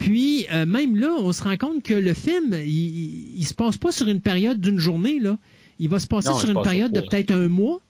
Puis, 0.00 0.46
euh, 0.50 0.64
même 0.66 0.96
là, 0.96 1.14
on 1.18 1.30
se 1.30 1.42
rend 1.44 1.56
compte 1.58 1.82
que 1.82 1.92
le 1.94 2.14
film, 2.14 2.54
il, 2.54 2.66
il, 2.68 3.38
il 3.38 3.44
se 3.46 3.52
passe 3.54 3.76
pas 3.76 3.92
sur 3.92 4.08
une 4.08 4.20
période 4.22 4.58
d'une 4.60 4.78
journée, 4.78 5.20
là. 5.20 5.38
Il 5.78 5.88
va 5.90 5.98
se 5.98 6.06
passer 6.06 6.30
Non, 6.30 6.38
sur 6.38 6.48
une 6.48 6.54
passe 6.54 6.64
période 6.64 6.92
de 6.92 7.00
peut-être 7.00 7.30
un 7.30 7.48
mois, 7.48 7.80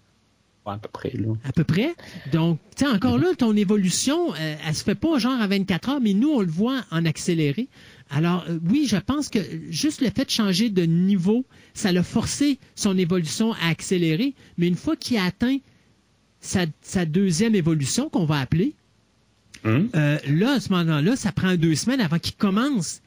Ouais, 0.67 0.75
à 0.75 0.79
peu 0.79 0.89
près, 0.93 1.13
là. 1.17 1.29
à 1.45 1.53
peu 1.53 1.65
près. 1.65 1.95
Donc, 2.33 2.59
tu 2.77 2.85
sais, 2.85 2.91
encore 2.91 3.17
là, 3.17 3.29
ton 3.39 3.57
évolution, 3.57 4.35
euh, 4.35 4.57
elle 4.67 4.75
se 4.75 4.83
fait 4.85 4.95
pas 4.97 5.19
genre 5.19 5.41
à 5.41 5.47
24 5.47 5.89
heures, 5.89 6.01
mais 6.01 6.13
nous, 6.13 6.29
on 6.29 6.41
le 6.41 6.51
voit 6.51 6.83
en 6.91 7.07
accéléré. 7.07 7.69
Alors, 8.11 8.45
euh, 8.49 8.59
oui, 8.69 8.87
je 8.89 8.97
pense 8.97 9.29
que 9.29 9.39
juste 9.71 10.01
le 10.03 10.11
fait 10.11 10.25
de 10.27 10.31
changer 10.31 10.69
de 10.69 10.83
niveau, 10.83 11.45
ça 11.75 11.93
l'a 11.93 12.03
forcé 12.03 12.59
son 12.75 12.99
évolution 12.99 13.53
à 13.55 13.69
accélérer. 13.71 14.35
Mais 14.59 14.67
une 14.67 14.75
fois 14.77 14.97
qu'il 14.97 15.17
a 15.17 15.25
atteint 15.25 15.59
sa, 16.41 16.67
sa 16.83 17.07
deuxième 17.07 17.55
évolution, 17.55 18.09
qu'on 18.11 18.25
va 18.25 18.41
appeler, 18.41 18.75
Hum? 19.65 19.91
euh, 19.95 20.19
là, 20.27 20.53
à 20.53 20.61
ce 20.61 20.71
moment-là, 20.71 21.17
ça 21.17 21.33
prend 21.33 21.55
deux 21.57 21.75
semaines 21.75 22.01
avant 22.01 22.19
qu'il 22.19 22.35
commence 22.35 23.03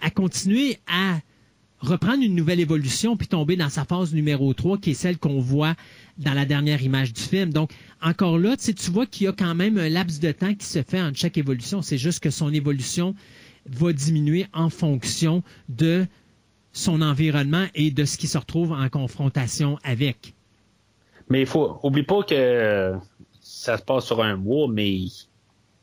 à 0.00 0.10
continuer 0.10 0.78
à 0.86 1.18
reprendre 1.80 2.22
une 2.22 2.34
nouvelle 2.34 2.60
évolution 2.60 3.16
puis 3.16 3.26
tomber 3.26 3.56
dans 3.56 3.68
sa 3.68 3.84
phase 3.84 4.12
numéro 4.14 4.52
3, 4.52 4.78
qui 4.78 4.90
est 4.90 4.94
celle 4.94 5.18
qu'on 5.18 5.40
voit 5.40 5.74
dans 6.18 6.34
la 6.34 6.44
dernière 6.44 6.82
image 6.82 7.12
du 7.12 7.20
film. 7.20 7.52
Donc, 7.52 7.72
encore 8.02 8.38
là, 8.38 8.56
tu 8.56 8.90
vois 8.90 9.06
qu'il 9.06 9.24
y 9.24 9.28
a 9.28 9.32
quand 9.32 9.54
même 9.54 9.78
un 9.78 9.88
laps 9.88 10.20
de 10.20 10.32
temps 10.32 10.54
qui 10.54 10.66
se 10.66 10.82
fait 10.82 11.00
entre 11.00 11.18
chaque 11.18 11.38
évolution. 11.38 11.82
C'est 11.82 11.98
juste 11.98 12.20
que 12.20 12.30
son 12.30 12.52
évolution 12.52 13.14
va 13.66 13.92
diminuer 13.92 14.46
en 14.52 14.70
fonction 14.70 15.42
de 15.68 16.06
son 16.72 17.02
environnement 17.02 17.66
et 17.74 17.90
de 17.90 18.04
ce 18.04 18.16
qui 18.16 18.26
se 18.26 18.38
retrouve 18.38 18.72
en 18.72 18.88
confrontation 18.88 19.78
avec. 19.82 20.34
Mais 21.28 21.40
il 21.40 21.46
faut, 21.46 21.78
oublie 21.82 22.02
pas 22.02 22.22
que 22.22 22.94
ça 23.40 23.78
se 23.78 23.82
passe 23.82 24.06
sur 24.06 24.22
un 24.22 24.36
mois, 24.36 24.68
mais 24.68 25.06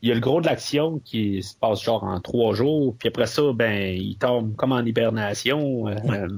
il 0.02 0.08
y 0.08 0.12
a 0.12 0.14
le 0.14 0.20
gros 0.20 0.40
de 0.40 0.46
l'action 0.46 1.00
qui 1.04 1.42
se 1.42 1.54
passe 1.56 1.82
genre 1.82 2.04
en 2.04 2.20
trois 2.20 2.54
jours, 2.54 2.94
puis 2.98 3.08
après 3.08 3.26
ça, 3.26 3.42
ben, 3.54 3.94
il 3.96 4.16
tombe 4.16 4.54
comme 4.56 4.72
en 4.72 4.80
hibernation 4.84 5.88
euh, 5.88 6.28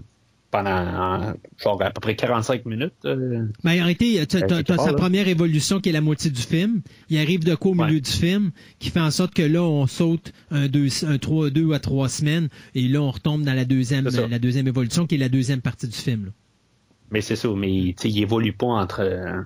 pendant 0.51 1.35
genre 1.59 1.81
à 1.83 1.91
peu 1.91 2.01
près 2.01 2.17
45 2.17 2.65
minutes. 2.67 2.93
euh. 3.05 3.47
Ben, 3.63 3.71
en 3.81 3.85
réalité, 3.85 4.27
tu 4.27 4.41
Ben, 4.41 4.53
as, 4.53 4.63
part, 4.65 4.81
sa 4.81 4.91
là. 4.93 4.97
première 4.97 5.29
évolution 5.29 5.79
qui 5.81 5.91
est 5.91 5.93
la 5.93 6.01
moitié 6.01 6.31
du 6.31 6.41
film. 6.43 6.81
Il 7.09 7.19
arrive 7.19 7.45
de 7.45 7.55
quoi 7.55 7.71
au 7.71 7.75
milieu 7.75 7.95
Ouais. 7.97 8.01
du 8.01 8.11
film, 8.11 8.51
qui 8.79 8.91
fait 8.91 9.01
en 9.01 9.11
sorte 9.13 9.35
que 9.35 9.43
là, 9.43 9.63
on 9.63 9.87
saute 9.87 10.33
un 10.51 10.67
deux, 10.69 10.89
un 11.07 11.19
trois, 11.19 11.51
deux 11.51 11.73
à 11.73 11.79
trois 11.79 12.09
semaines, 12.09 12.49
et 12.75 12.89
là, 12.89 13.01
on 13.03 13.11
retombe 13.11 13.43
dans 13.43 13.55
la 13.55 13.65
deuxième, 13.65 14.09
la 14.09 14.39
deuxième 14.39 14.67
évolution, 14.67 15.07
qui 15.07 15.15
est 15.17 15.19
la 15.19 15.29
deuxième 15.29 15.61
partie 15.61 15.87
du 15.87 15.97
film. 15.97 16.27
là. 16.27 16.31
Mais 17.13 17.21
c'est 17.21 17.37
ça, 17.37 17.49
mais 17.57 17.71
il 17.73 18.19
évolue 18.23 18.53
pas 18.53 18.67
entre 18.69 19.01
euh, 19.03 19.41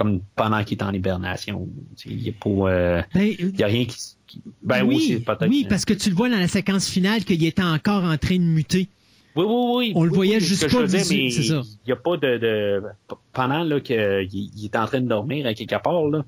comme 0.00 0.20
pendant 0.34 0.64
qu'il 0.64 0.78
est 0.78 0.82
en 0.82 0.94
hibernation. 0.94 1.68
Il 2.06 2.26
a 2.30 2.48
euh, 2.48 3.02
Ben, 3.14 3.34
il 3.38 3.54
y 3.60 3.62
a 3.62 3.66
rien 3.66 3.84
qui, 3.84 3.98
qui- 4.26 4.40
ben 4.62 4.82
oui, 4.82 5.22
oui, 5.46 5.66
parce 5.68 5.84
que 5.84 5.92
tu 5.92 6.08
le 6.08 6.16
vois 6.16 6.30
dans 6.30 6.38
la 6.38 6.48
séquence 6.48 6.88
finale 6.88 7.22
qu'il 7.22 7.44
était 7.44 7.62
encore 7.62 8.04
en 8.04 8.16
train 8.16 8.36
de 8.36 8.42
muter. 8.42 8.88
Oui, 9.36 9.44
oui, 9.46 9.74
oui. 9.76 9.92
On 9.94 10.04
le 10.04 10.10
Oui, 10.10 10.16
voyait 10.16 10.36
oui, 10.36 10.40
juste 10.40 10.62
pas 10.72 10.88
c'est 10.88 10.98
ça. 11.04 11.14
Il 11.14 11.86
n'y 11.86 11.92
a 11.92 11.96
pas 11.96 12.16
de, 12.16 12.38
de 12.38 12.82
pendant 13.34 13.78
qu'il 13.80 14.26
il 14.32 14.64
est 14.64 14.76
en 14.76 14.86
train 14.86 15.02
de 15.02 15.06
dormir 15.08 15.46
à 15.46 15.52
quelque 15.52 15.76
part 15.82 16.06
là. 16.06 16.24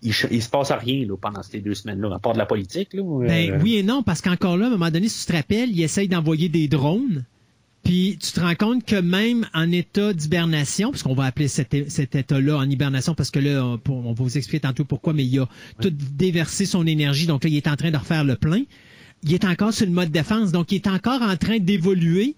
Il, 0.00 0.14
il 0.30 0.42
se 0.42 0.48
passe 0.48 0.72
rien 0.72 1.06
là, 1.06 1.14
pendant 1.20 1.42
ces 1.42 1.60
deux 1.60 1.74
semaines-là, 1.74 2.14
à 2.14 2.18
part 2.20 2.32
de 2.32 2.38
la 2.38 2.46
politique. 2.46 2.94
Là, 2.94 3.02
Ben 3.26 3.50
euh, 3.50 3.58
oui 3.62 3.76
et 3.76 3.82
non, 3.82 4.02
parce 4.02 4.22
qu'encore 4.22 4.56
là, 4.56 4.64
à 4.64 4.68
un 4.68 4.70
moment 4.70 4.90
donné, 4.90 5.08
si 5.10 5.26
tu 5.26 5.30
te 5.32 5.36
rappelles, 5.36 5.70
il 5.70 5.82
essaye 5.82 6.08
d'envoyer 6.08 6.48
des 6.48 6.68
drones. 6.68 7.24
Puis 7.88 8.18
tu 8.20 8.32
te 8.32 8.40
rends 8.40 8.54
compte 8.54 8.84
que 8.84 9.00
même 9.00 9.46
en 9.54 9.72
état 9.72 10.12
d'hibernation, 10.12 10.90
parce 10.90 11.02
qu'on 11.02 11.14
va 11.14 11.24
appeler 11.24 11.48
cet, 11.48 11.74
cet 11.88 12.14
état-là 12.14 12.58
en 12.58 12.68
hibernation, 12.68 13.14
parce 13.14 13.30
que 13.30 13.38
là, 13.38 13.78
on 13.88 14.12
va 14.12 14.22
vous 14.22 14.36
expliquer 14.36 14.60
tantôt 14.60 14.84
pourquoi, 14.84 15.14
mais 15.14 15.24
il 15.24 15.38
a 15.38 15.48
tout 15.80 15.90
déversé 15.90 16.66
son 16.66 16.86
énergie, 16.86 17.26
donc 17.26 17.44
là, 17.44 17.48
il 17.48 17.56
est 17.56 17.66
en 17.66 17.76
train 17.76 17.90
de 17.90 17.96
refaire 17.96 18.24
le 18.24 18.36
plein. 18.36 18.64
Il 19.22 19.32
est 19.32 19.46
encore 19.46 19.72
sur 19.72 19.86
le 19.86 19.92
mode 19.92 20.10
défense, 20.10 20.52
donc 20.52 20.70
il 20.70 20.74
est 20.74 20.86
encore 20.86 21.22
en 21.22 21.34
train 21.38 21.60
d'évoluer 21.60 22.36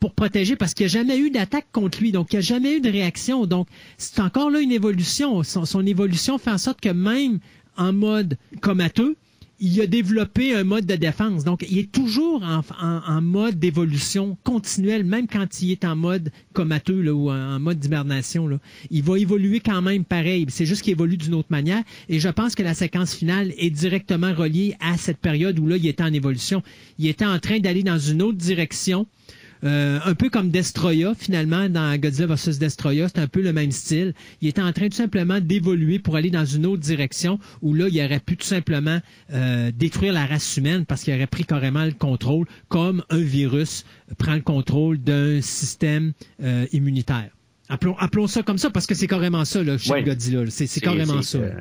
pour 0.00 0.12
protéger, 0.12 0.56
parce 0.56 0.74
qu'il 0.74 0.86
n'y 0.86 0.90
a 0.90 0.98
jamais 0.98 1.18
eu 1.18 1.30
d'attaque 1.30 1.68
contre 1.70 2.00
lui, 2.00 2.10
donc 2.10 2.32
il 2.32 2.36
n'y 2.36 2.38
a 2.38 2.42
jamais 2.42 2.78
eu 2.78 2.80
de 2.80 2.90
réaction. 2.90 3.46
Donc 3.46 3.68
c'est 3.96 4.18
encore 4.18 4.50
là 4.50 4.58
une 4.58 4.72
évolution. 4.72 5.44
Son, 5.44 5.66
son 5.66 5.86
évolution 5.86 6.36
fait 6.36 6.50
en 6.50 6.58
sorte 6.58 6.80
que 6.80 6.88
même 6.88 7.38
en 7.76 7.92
mode 7.92 8.36
comateux, 8.60 9.14
il 9.60 9.80
a 9.80 9.86
développé 9.86 10.54
un 10.54 10.64
mode 10.64 10.86
de 10.86 10.96
défense. 10.96 11.44
Donc, 11.44 11.64
il 11.68 11.78
est 11.78 11.92
toujours 11.92 12.42
en, 12.42 13.20
mode 13.20 13.58
d'évolution 13.58 14.36
continuelle, 14.42 15.04
même 15.04 15.26
quand 15.28 15.62
il 15.62 15.72
est 15.72 15.84
en 15.84 15.94
mode 15.94 16.32
comateux 16.54 17.02
là, 17.02 17.12
ou 17.12 17.30
en, 17.30 17.60
mode 17.60 17.78
d'hibernation. 17.78 18.48
Il 18.90 19.02
va 19.02 19.18
évoluer 19.18 19.60
quand 19.60 19.82
même 19.82 20.04
pareil. 20.04 20.46
C'est 20.48 20.64
juste 20.64 20.82
qu'il 20.82 20.92
évolue 20.92 21.18
d'une 21.18 21.34
autre 21.34 21.50
manière. 21.50 21.82
Et 22.08 22.18
je 22.20 22.28
pense 22.28 22.54
que 22.54 22.62
la 22.62 22.74
séquence 22.74 23.14
finale 23.14 23.52
est 23.58 23.70
directement 23.70 24.32
reliée 24.32 24.74
à 24.80 24.96
cette 24.96 25.18
période 25.18 25.58
où 25.58 25.66
là, 25.66 25.76
il 25.76 25.86
était 25.86 26.02
en 26.02 26.12
évolution. 26.12 26.62
Il 26.98 27.06
était 27.06 27.26
en 27.26 27.38
train 27.38 27.58
d'aller 27.58 27.82
dans 27.82 27.98
une 27.98 28.22
autre 28.22 28.38
direction. 28.38 29.06
Euh, 29.62 29.98
un 30.04 30.14
peu 30.14 30.30
comme 30.30 30.50
Destroya, 30.50 31.14
finalement, 31.14 31.68
dans 31.68 31.94
Godzilla 31.98 32.26
vs. 32.34 32.58
Destroya, 32.58 33.08
c'est 33.08 33.20
un 33.20 33.26
peu 33.28 33.42
le 33.42 33.52
même 33.52 33.70
style. 33.72 34.14
Il 34.40 34.48
était 34.48 34.62
en 34.62 34.72
train 34.72 34.88
tout 34.88 34.96
simplement 34.96 35.38
d'évoluer 35.40 35.98
pour 35.98 36.16
aller 36.16 36.30
dans 36.30 36.44
une 36.46 36.64
autre 36.66 36.82
direction 36.82 37.38
où 37.60 37.74
là, 37.74 37.88
il 37.90 38.00
aurait 38.04 38.20
pu 38.20 38.36
tout 38.36 38.46
simplement 38.46 39.00
euh, 39.32 39.70
détruire 39.76 40.12
la 40.12 40.24
race 40.26 40.56
humaine 40.56 40.86
parce 40.86 41.02
qu'il 41.04 41.14
aurait 41.14 41.26
pris 41.26 41.44
carrément 41.44 41.84
le 41.84 41.92
contrôle, 41.92 42.46
comme 42.68 43.02
un 43.10 43.18
virus 43.20 43.84
prend 44.18 44.34
le 44.34 44.40
contrôle 44.42 44.98
d'un 44.98 45.40
système 45.42 46.12
euh, 46.42 46.66
immunitaire. 46.72 47.30
Appelons, 47.68 47.96
appelons 47.98 48.26
ça 48.26 48.42
comme 48.42 48.58
ça 48.58 48.70
parce 48.70 48.86
que 48.86 48.94
c'est 48.96 49.06
carrément 49.06 49.44
ça, 49.44 49.62
là, 49.62 49.78
chez 49.78 49.92
Ouais. 49.92 50.02
Godzilla. 50.02 50.42
C'est 50.48 50.80
carrément 50.80 51.22
ça. 51.22 51.38
euh, 51.38 51.52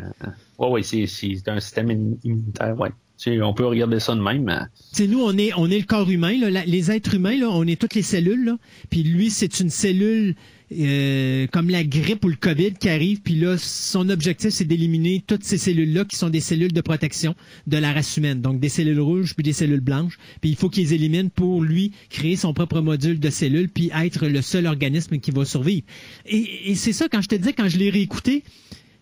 ouais, 0.57 0.81
c'est, 0.83 1.03
un 1.47 1.59
système 1.59 1.89
immu- 1.89 2.17
immunitaire, 2.23 2.79
ouais. 2.79 2.89
On 3.27 3.53
peut 3.53 3.65
regarder 3.65 3.99
ça 3.99 4.15
de 4.15 4.21
même. 4.21 4.69
sais, 4.91 5.07
nous, 5.07 5.21
on 5.21 5.37
est, 5.37 5.51
le 5.51 5.85
corps 5.85 6.09
humain, 6.09 6.33
les 6.65 6.91
êtres 6.91 7.15
humains, 7.15 7.41
on 7.41 7.67
est 7.67 7.79
toutes 7.79 7.95
les 7.95 8.01
cellules. 8.01 8.55
Puis 8.89 9.03
lui, 9.03 9.29
c'est 9.29 9.59
une 9.59 9.69
cellule 9.69 10.35
euh, 10.77 11.47
comme 11.47 11.69
la 11.69 11.83
grippe 11.83 12.23
ou 12.23 12.29
le 12.29 12.35
COVID 12.35 12.73
qui 12.73 12.89
arrive. 12.89 13.21
Puis 13.21 13.35
là, 13.35 13.57
son 13.57 14.09
objectif, 14.09 14.51
c'est 14.51 14.65
d'éliminer 14.65 15.23
toutes 15.25 15.43
ces 15.43 15.57
cellules-là 15.57 16.05
qui 16.05 16.15
sont 16.15 16.29
des 16.29 16.39
cellules 16.39 16.71
de 16.71 16.81
protection 16.81 17.35
de 17.67 17.77
la 17.77 17.91
race 17.91 18.15
humaine. 18.17 18.41
Donc 18.41 18.59
des 18.59 18.69
cellules 18.69 18.99
rouges 18.99 19.33
puis 19.35 19.43
des 19.43 19.53
cellules 19.53 19.81
blanches. 19.81 20.17
Puis 20.41 20.51
il 20.51 20.55
faut 20.55 20.69
qu'il 20.69 20.83
les 20.83 20.93
élimine 20.93 21.29
pour 21.29 21.61
lui 21.61 21.91
créer 22.09 22.35
son 22.35 22.53
propre 22.53 22.81
module 22.81 23.19
de 23.19 23.29
cellules 23.29 23.69
puis 23.69 23.91
être 23.99 24.27
le 24.27 24.41
seul 24.41 24.65
organisme 24.65 25.19
qui 25.19 25.31
va 25.31 25.43
survivre. 25.43 25.85
Et, 26.25 26.71
et 26.71 26.75
c'est 26.75 26.93
ça, 26.93 27.09
quand 27.09 27.21
je 27.21 27.27
te 27.27 27.35
disais, 27.35 27.53
quand 27.53 27.67
je 27.67 27.77
l'ai 27.77 27.89
réécouté, 27.89 28.43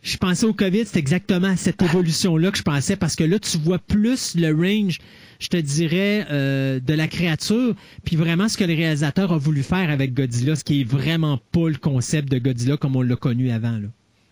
je 0.01 0.17
pensais 0.17 0.45
au 0.45 0.53
COVID, 0.53 0.85
c'est 0.85 0.99
exactement 0.99 1.55
cette 1.57 1.81
évolution-là 1.81 2.51
que 2.51 2.57
je 2.57 2.63
pensais, 2.63 2.95
parce 2.95 3.15
que 3.15 3.23
là, 3.23 3.39
tu 3.39 3.57
vois 3.57 3.79
plus 3.79 4.35
le 4.35 4.53
range, 4.53 4.99
je 5.39 5.47
te 5.49 5.57
dirais, 5.57 6.25
euh, 6.31 6.79
de 6.79 6.93
la 6.93 7.07
créature, 7.07 7.75
puis 8.05 8.15
vraiment 8.15 8.47
ce 8.47 8.57
que 8.57 8.63
le 8.63 8.73
réalisateur 8.73 9.33
a 9.33 9.37
voulu 9.37 9.63
faire 9.63 9.89
avec 9.89 10.13
Godzilla, 10.13 10.55
ce 10.55 10.63
qui 10.63 10.81
est 10.81 10.83
vraiment 10.83 11.39
pas 11.51 11.67
le 11.67 11.77
concept 11.77 12.29
de 12.31 12.37
Godzilla 12.39 12.77
comme 12.77 12.95
on 12.95 13.01
l'a 13.01 13.15
connu 13.15 13.51
avant. 13.51 13.79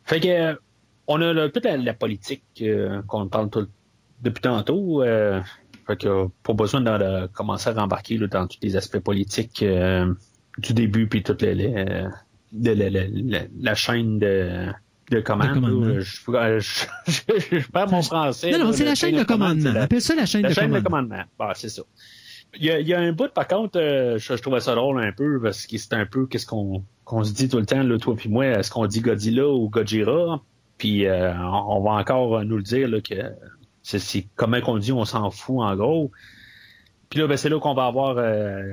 Fait 0.06 0.20
que 0.20 0.28
euh, 0.28 0.56
on 1.08 1.22
a 1.22 1.50
toute 1.50 1.66
la, 1.66 1.78
la 1.78 1.94
politique 1.94 2.44
euh, 2.62 3.02
qu'on 3.08 3.28
parle 3.28 3.50
tout- 3.50 3.68
depuis 4.24 4.42
tantôt. 4.42 5.04
euh, 5.04 5.42
fait 5.88 5.98
que 6.00 6.28
pas 6.44 6.54
besoin 6.54 6.82
de, 6.82 7.28
commencer 7.28 7.70
à 7.70 7.74
rembarquer 7.74 8.18
là, 8.18 8.28
dans 8.28 8.48
tous 8.48 8.58
les 8.64 8.76
aspects 8.76 8.98
politiques 9.00 9.64
du 9.64 10.74
début 10.74 11.08
puis 11.08 11.22
toute 11.22 11.44
la- 11.44 12.08
la 13.60 13.76
chaîne 13.76 14.18
de 14.20 14.68
de 15.12 15.20
commande. 15.22 15.50
De 15.50 15.54
commandement. 15.54 15.86
là. 15.88 16.00
Je, 16.00 16.32
euh, 16.32 16.60
je, 17.60 17.72
perds 17.72 17.90
mon 17.92 18.02
français. 18.02 18.52
Non, 18.52 18.66
non, 18.66 18.72
c'est 18.74 18.86
la 18.86 18.96
chaîne 18.96 19.16
de 19.18 19.24
commande, 19.24 19.50
commandement. 19.60 19.74
la- 19.74 19.84
Appelle 19.84 20.02
ça 20.02 20.16
la 20.16 20.26
chaîne 20.26 20.42
la 20.44 20.50
de 20.50 20.54
chaîne 20.54 20.72
de 20.72 20.80
commandement. 20.80 21.16
commandement. 21.16 21.24
Bah, 21.40 21.54
c'est 21.56 21.70
ça. 21.70 21.84
Il 22.58 22.64
y, 22.66 22.72
a, 22.72 22.80
il 22.80 22.88
y 22.88 22.94
a 22.94 23.00
un 23.00 23.12
bout, 23.12 23.32
par 23.34 23.48
contre, 23.48 23.78
euh, 23.80 24.18
je, 24.18 24.36
je 24.36 24.42
trouvais 24.42 24.62
ça 24.62 24.76
drôle 24.76 25.04
un 25.04 25.12
peu, 25.12 25.42
parce 25.42 25.68
que 25.68 25.78
c'est 25.78 25.94
un 25.94 26.06
peu 26.06 26.26
qu'est-ce 26.26 26.46
qu'on 26.46 26.84
qu'on 27.04 27.24
se 27.24 27.34
dit 27.34 27.50
tout 27.50 27.58
le 27.58 27.66
temps, 27.66 27.84
là, 27.84 27.98
toi 28.00 28.16
puis 28.16 28.30
moi, 28.30 28.46
est-ce 28.46 28.72
qu'on 28.72 28.88
dit 28.88 29.02
Godzilla 29.02 29.48
ou 29.48 29.70
Gojira? 29.70 30.42
Puis 30.78 31.06
euh, 31.06 31.34
on, 31.38 31.78
on 31.78 31.82
va 31.84 31.92
encore 31.92 32.44
nous 32.46 32.58
le 32.58 32.64
dire 32.64 32.88
là, 32.88 33.00
que 33.02 33.14
c'est, 33.84 34.00
c'est 34.00 34.28
comment 34.36 34.60
qu'on 34.62 34.78
dit, 34.80 34.92
on 34.92 35.06
s'en 35.06 35.30
fout 35.32 35.58
en 35.60 35.76
gros. 35.76 36.12
Puis 37.10 37.20
là, 37.20 37.28
ben, 37.28 37.38
c'est 37.38 37.50
là 37.50 37.60
qu'on 37.60 37.74
va 37.76 37.86
avoir 37.86 38.16
euh, 38.18 38.72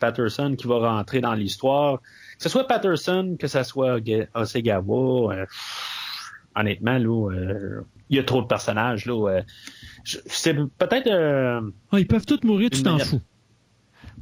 Patterson 0.00 0.54
qui 0.58 0.66
va 0.66 0.78
rentrer 0.78 1.20
dans 1.20 1.34
l'histoire. 1.34 2.00
Que 2.40 2.44
ce 2.44 2.48
soit 2.48 2.66
Patterson, 2.66 3.36
que 3.38 3.46
ce 3.46 3.62
soit 3.62 3.98
Osegawa, 4.34 5.34
euh, 5.34 5.46
honnêtement, 6.56 6.96
là, 6.98 7.30
euh, 7.32 7.80
il 8.08 8.16
y 8.16 8.18
a 8.18 8.24
trop 8.24 8.40
de 8.40 8.46
personnages. 8.46 9.04
Là, 9.04 9.28
euh, 9.28 9.42
c'est 10.04 10.54
peut-être 10.54 11.06
euh, 11.06 11.60
Ah, 11.92 11.98
ils 12.00 12.06
peuvent 12.06 12.24
tous 12.24 12.40
mourir, 12.44 12.70
tu 12.70 12.82
t'en 12.82 12.98
fous. 12.98 13.20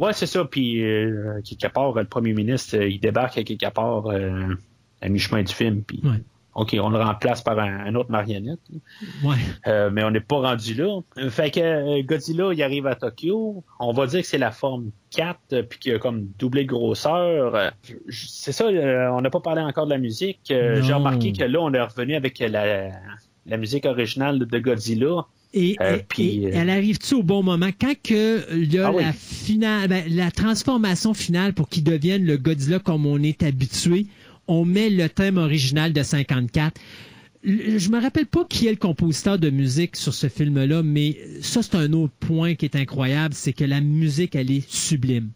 Ouais, 0.01 0.12
c'est 0.12 0.27
ça. 0.27 0.45
Puis, 0.45 0.83
euh, 0.85 1.41
quelque 1.43 1.73
part, 1.73 1.93
le 1.93 2.05
premier 2.05 2.33
ministre, 2.33 2.77
il 2.77 3.01
débarque 3.01 3.39
à 3.39 3.45
quelque 3.45 3.71
part 3.73 4.07
euh, 4.09 4.55
à 5.01 5.09
mi-chemin 5.09 5.43
du 5.45 5.53
film. 5.55 5.83
Puis, 5.83 6.01
Ouais. 6.05 6.21
OK, 6.61 6.76
on 6.82 6.88
le 6.90 6.98
remplace 6.98 7.40
par 7.42 7.59
un, 7.59 7.86
un 7.86 7.94
autre 7.94 8.11
marionnette. 8.11 8.59
Ouais. 9.22 9.36
Euh, 9.66 9.90
mais 9.92 10.02
on 10.02 10.11
n'est 10.11 10.20
pas 10.20 10.40
rendu 10.40 10.74
là. 10.74 11.00
Fait 11.30 11.50
que 11.50 11.61
euh, 11.61 12.02
Godzilla, 12.02 12.52
il 12.52 12.62
arrive 12.62 12.86
à 12.86 12.94
Tokyo. 12.96 13.62
On 13.78 13.92
va 13.92 14.06
dire 14.09 14.22
que 14.22 14.26
c'est 14.26 14.38
la 14.38 14.50
forme 14.50 14.90
4, 15.12 15.38
euh, 15.52 15.62
puis 15.62 15.78
qu'il 15.78 15.94
a 15.94 15.98
comme 15.98 16.26
doublé 16.38 16.64
de 16.64 16.68
grosseur. 16.68 17.72
C'est 18.11 18.52
ça, 18.52 18.66
on 18.66 19.20
n'a 19.20 19.30
pas 19.30 19.40
parlé 19.40 19.62
encore 19.62 19.86
de 19.86 19.90
la 19.92 19.98
musique. 19.98 20.40
J'ai 20.48 20.92
remarqué 20.92 21.32
que 21.32 21.44
là, 21.44 21.61
on 21.61 21.72
est 21.72 21.80
revenu 21.80 22.14
avec 22.16 22.38
la, 22.40 22.90
la 23.46 23.56
musique 23.56 23.86
originale 23.86 24.38
de 24.40 24.59
Godzilla. 24.59 25.26
Et, 25.54 25.76
Euh, 25.80 25.96
et- 25.96 26.02
puis, 26.06 26.44
et 26.44 26.50
elle 26.54 26.68
arrive-tu 26.68 27.14
au 27.14 27.22
bon 27.22 27.42
moment? 27.42 27.70
Quand 27.80 27.94
que 28.02 28.52
il 28.54 28.74
y 28.74 28.78
a 28.78 28.88
Ah 28.88 28.92
oui. 28.92 29.02
la 29.02 29.12
finale, 29.14 29.88
ben, 29.88 30.04
la 30.11 30.30
transformation 30.30 31.14
finale 31.14 31.54
pour 31.54 31.70
qu'il 31.70 31.84
devienne 31.84 32.22
le 32.26 32.36
Godzilla 32.36 32.80
comme 32.80 33.06
on 33.06 33.22
est 33.22 33.42
habitué, 33.42 34.06
on 34.49 34.64
met 34.64 34.90
le 34.90 35.09
thème 35.09 35.36
original 35.36 35.92
de 35.92 36.03
54. 36.03 36.80
Le- 37.44 37.78
Je 37.78 37.90
me 37.90 38.01
rappelle 38.01 38.26
pas 38.26 38.44
qui 38.44 38.66
est 38.66 38.70
le 38.70 38.76
compositeur 38.76 39.38
de 39.38 39.51
musique 39.51 39.94
sur 39.96 40.12
ce 40.14 40.28
film-là, 40.28 40.82
mais 40.82 41.16
ça, 41.40 41.62
c'est 41.62 41.76
un 41.76 41.92
autre 41.92 42.14
point 42.18 42.55
qui 42.55 42.64
est 42.64 42.74
incroyable, 42.76 43.34
c'est 43.34 43.53
que 43.53 43.64
la 43.64 43.80
musique, 43.80 44.34
elle 44.34 44.51
est 44.51 44.68
sublime. 44.68 45.30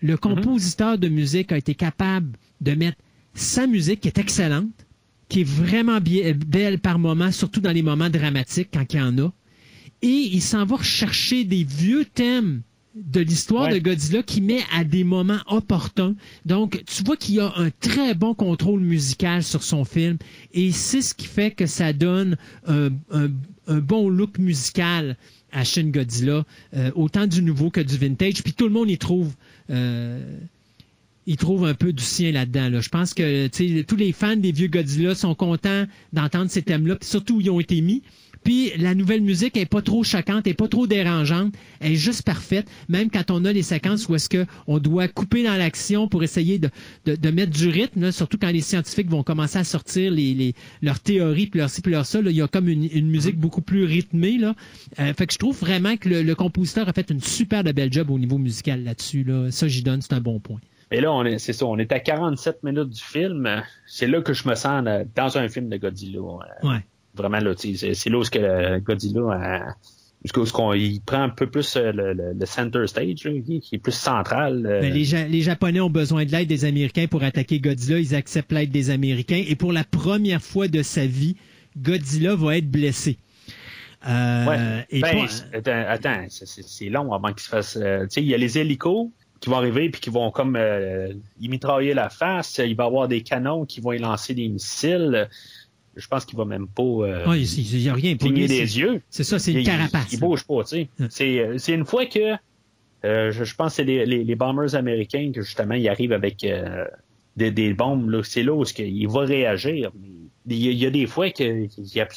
Le 0.00 0.16
compositeur 0.16 0.98
de 0.98 1.08
musique 1.08 1.52
a 1.52 1.58
été 1.58 1.74
capable 1.74 2.36
de 2.60 2.72
mettre 2.72 2.98
sa 3.34 3.66
musique, 3.66 4.00
qui 4.00 4.08
est 4.08 4.18
excellente, 4.18 4.86
qui 5.28 5.40
est 5.42 5.48
vraiment 5.48 6.00
bien- 6.00 6.32
belle 6.34 6.78
par 6.78 6.98
moments, 6.98 7.30
surtout 7.32 7.60
dans 7.60 7.72
les 7.72 7.82
moments 7.82 8.10
dramatiques, 8.10 8.68
quand 8.72 8.92
il 8.92 8.96
y 8.96 9.00
en 9.00 9.16
a, 9.18 9.32
et 10.02 10.08
il 10.32 10.40
s'en 10.42 10.64
va 10.64 10.76
chercher 10.82 11.44
des 11.44 11.62
vieux 11.64 12.04
thèmes 12.04 12.62
de 12.94 13.20
l'histoire 13.20 13.64
Ouais. 13.68 13.74
de 13.74 13.78
Godzilla 13.78 14.22
qui 14.22 14.40
met 14.40 14.60
à 14.74 14.84
des 14.84 15.02
moments 15.04 15.40
opportuns. 15.46 16.14
Donc, 16.44 16.82
tu 16.86 17.02
vois 17.04 17.16
qu'il 17.16 17.36
y 17.36 17.40
a 17.40 17.52
un 17.56 17.70
très 17.70 18.14
bon 18.14 18.34
contrôle 18.34 18.80
musical 18.80 19.42
sur 19.42 19.62
son 19.62 19.84
film 19.84 20.18
et 20.52 20.72
c'est 20.72 21.00
ce 21.02 21.14
qui 21.14 21.26
fait 21.26 21.50
que 21.52 21.66
ça 21.66 21.92
donne 21.92 22.36
un, 22.66 22.88
un- 23.10 23.30
un 23.68 23.78
bon 23.78 24.08
look 24.08 24.38
musical 24.38 25.16
à 25.52 25.64
Shin 25.64 25.90
Godzilla, 25.90 26.44
euh, 26.74 26.90
autant 26.94 27.26
du 27.26 27.42
nouveau 27.42 27.70
que 27.70 27.80
du 27.80 27.96
vintage. 27.96 28.42
Puis 28.42 28.52
tout 28.52 28.64
le 28.64 28.72
monde 28.72 28.90
y 28.90 28.98
trouve... 28.98 29.32
euh, 29.70 30.36
il 31.26 31.36
trouve 31.36 31.64
un 31.64 31.74
peu 31.74 31.92
du 31.92 32.02
sien 32.02 32.32
là-dedans. 32.32 32.68
Là. 32.68 32.80
Je 32.80 32.88
pense 32.88 33.14
que 33.14 33.46
tous 33.82 33.96
les 33.96 34.10
fans 34.12 34.34
des 34.36 34.50
vieux 34.50 34.66
Godzilla 34.66 35.14
sont 35.14 35.36
contents 35.36 35.86
d'entendre 36.12 36.50
ces 36.50 36.62
thèmes-là, 36.62 36.96
surtout 37.00 37.36
où 37.36 37.40
ils 37.40 37.48
ont 37.50 37.60
été 37.60 37.80
mis. 37.80 38.02
Puis 38.44 38.72
la 38.78 38.94
nouvelle 38.94 39.22
musique 39.22 39.56
est 39.56 39.66
pas 39.66 39.82
trop 39.82 40.02
choquante, 40.04 40.46
est 40.46 40.54
pas 40.54 40.68
trop 40.68 40.86
dérangeante, 40.86 41.54
elle 41.80 41.92
est 41.92 41.96
juste 41.96 42.22
parfaite. 42.22 42.66
Même 42.88 43.10
quand 43.10 43.30
on 43.30 43.44
a 43.44 43.52
les 43.52 43.62
séquences 43.62 44.08
où 44.08 44.14
est-ce 44.14 44.28
que 44.28 44.46
on 44.66 44.78
doit 44.78 45.08
couper 45.08 45.44
dans 45.44 45.56
l'action 45.56 46.08
pour 46.08 46.22
essayer 46.22 46.58
de, 46.58 46.68
de, 47.06 47.16
de 47.16 47.30
mettre 47.30 47.52
du 47.52 47.68
rythme, 47.68 48.02
là, 48.02 48.12
surtout 48.12 48.38
quand 48.38 48.50
les 48.50 48.60
scientifiques 48.60 49.08
vont 49.10 49.22
commencer 49.22 49.58
à 49.58 49.64
sortir 49.64 50.10
les, 50.10 50.34
les, 50.34 50.54
leurs 50.82 51.00
théories, 51.00 51.46
puis 51.46 51.60
leur 51.60 51.70
ci, 51.70 51.82
puis 51.82 51.92
leur 51.92 52.06
ça, 52.06 52.20
là, 52.20 52.30
il 52.30 52.36
y 52.36 52.42
a 52.42 52.48
comme 52.48 52.68
une, 52.68 52.84
une 52.92 53.08
musique 53.08 53.38
beaucoup 53.38 53.62
plus 53.62 53.84
rythmée. 53.84 54.38
Là. 54.38 54.54
Euh, 55.00 55.12
fait 55.14 55.26
que 55.26 55.32
je 55.32 55.38
trouve 55.38 55.58
vraiment 55.58 55.96
que 55.96 56.08
le, 56.08 56.22
le 56.22 56.34
compositeur 56.34 56.88
a 56.88 56.92
fait 56.92 57.10
une 57.10 57.20
super 57.20 57.64
de 57.64 57.72
belle 57.72 57.92
job 57.92 58.10
au 58.10 58.18
niveau 58.18 58.38
musical 58.38 58.82
là-dessus. 58.84 59.24
Là. 59.24 59.50
Ça, 59.50 59.68
j'y 59.68 59.82
donne, 59.82 60.02
c'est 60.02 60.12
un 60.14 60.20
bon 60.20 60.40
point. 60.40 60.58
Et 60.90 61.00
là, 61.00 61.10
on 61.12 61.24
est, 61.24 61.38
c'est 61.38 61.54
ça, 61.54 61.64
on 61.64 61.78
est 61.78 61.90
à 61.92 62.00
47 62.00 62.64
minutes 62.64 62.90
du 62.90 63.00
film. 63.00 63.62
C'est 63.86 64.06
là 64.06 64.20
que 64.20 64.34
je 64.34 64.46
me 64.46 64.54
sens 64.54 64.84
euh, 64.86 65.04
dans 65.16 65.38
un 65.38 65.48
film 65.48 65.68
de 65.70 65.76
Godzilla. 65.78 66.18
Euh, 66.18 66.68
Ouais. 66.68 66.84
Vraiment, 67.14 67.38
là, 67.38 67.52
c'est, 67.56 67.94
c'est 67.94 68.10
là 68.10 68.18
où 68.18 68.24
ce 68.24 68.30
que 68.30 68.38
euh, 68.38 68.80
Godzilla, 68.80 69.20
euh, 69.20 69.58
où 70.36 70.46
ce 70.46 70.52
qu'on, 70.52 70.72
il 70.72 71.00
prend 71.00 71.22
un 71.22 71.28
peu 71.28 71.46
plus 71.50 71.76
euh, 71.76 71.92
le, 71.92 72.12
le- 72.14 72.32
le 72.38 72.46
center 72.46 72.86
stage, 72.86 73.24
là, 73.24 73.32
qui 73.44 73.62
est 73.72 73.78
plus 73.78 73.92
central. 73.92 74.64
euh, 74.66 74.80
Ben, 74.80 74.92
les, 74.92 75.04
Ja- 75.04 75.26
les 75.26 75.42
Japonais 75.42 75.80
ont 75.80 75.90
besoin 75.90 76.24
de 76.24 76.30
l'aide 76.32 76.48
des 76.48 76.64
Américains 76.64 77.06
pour 77.08 77.22
attaquer 77.22 77.60
Godzilla. 77.60 77.98
Ils 77.98 78.14
acceptent 78.14 78.52
l'aide 78.52 78.70
des 78.70 78.90
Américains. 78.90 79.42
Et 79.46 79.56
pour 79.56 79.72
la 79.72 79.84
première 79.84 80.40
fois 80.42 80.68
de 80.68 80.82
sa 80.82 81.04
vie, 81.06 81.36
Godzilla 81.76 82.34
va 82.34 82.56
être 82.56 82.70
blessé. 82.70 83.18
Euh, 84.08 84.46
Ouais. 84.46 84.86
et 84.90 85.00
Ben, 85.00 85.26
attends, 85.88 86.24
c'est, 86.28 86.88
long 86.88 87.12
avant 87.12 87.28
qu'il 87.28 87.40
se 87.42 87.48
fasse. 87.48 87.76
euh, 87.80 88.02
tu 88.04 88.06
sais, 88.10 88.22
il 88.22 88.26
y 88.28 88.34
a 88.34 88.38
les 88.38 88.58
hélicos 88.58 89.10
qui 89.40 89.48
vont 89.50 89.56
arriver 89.56 89.90
puis 89.90 90.00
qui 90.00 90.10
vont 90.10 90.30
comme 90.30 90.56
euh, 90.56 91.12
y 91.40 91.48
mitrailler 91.48 91.94
la 91.94 92.08
face. 92.08 92.58
Il 92.64 92.74
va 92.76 92.84
y 92.84 92.86
avoir 92.86 93.06
des 93.08 93.22
canons 93.22 93.64
qui 93.64 93.80
vont 93.80 93.92
y 93.92 93.98
lancer 93.98 94.34
des 94.34 94.48
missiles. 94.48 95.28
Je 95.96 96.06
pense 96.08 96.24
qu'il 96.24 96.38
va 96.38 96.44
même 96.46 96.66
pas 96.68 96.82
euh, 96.82 97.36
il 97.36 97.78
n'y 97.80 97.88
a 97.88 97.94
rien 97.94 98.16
pour 98.16 98.28
cligner 98.28 98.48
lui. 98.48 98.58
des 98.60 98.66
c'est- 98.66 98.78
yeux. 98.78 99.02
C'est 99.10 99.24
ça, 99.24 99.38
c'est 99.38 99.52
une 99.52 99.62
carapace. 99.64 100.06
Il, 100.12 100.14
il 100.16 100.20
bouge 100.20 100.44
pas, 100.44 100.62
tu 100.64 100.68
sais. 100.68 100.88
C'est, 101.10 101.38
euh, 101.38 101.58
c'est 101.58 101.74
une 101.74 101.84
fois 101.84 102.06
que 102.06 102.34
euh, 103.04 103.30
je, 103.32 103.44
je 103.44 103.54
pense 103.54 103.72
que 103.72 103.76
c'est 103.76 103.84
les, 103.84 104.06
les, 104.06 104.24
les 104.24 104.34
bombers 104.34 104.74
américains 104.74 105.32
que 105.34 105.42
justement 105.42 105.74
ils 105.74 105.88
arrivent 105.88 106.12
avec 106.12 106.44
euh, 106.44 106.86
des, 107.36 107.50
des 107.50 107.74
bombes. 107.74 108.08
Là, 108.08 108.22
c'est 108.22 108.42
là 108.42 108.54
où 108.54 108.64
ce 108.64 108.80
il 108.80 109.06
va 109.08 109.20
réagir. 109.20 109.90
Mais 110.46 110.56
il, 110.56 110.64
y 110.64 110.68
a, 110.68 110.70
il 110.72 110.78
y 110.78 110.86
a 110.86 110.90
des 110.90 111.06
fois 111.06 111.30
qu'il 111.30 111.68
y 111.94 112.00
a, 112.00 112.08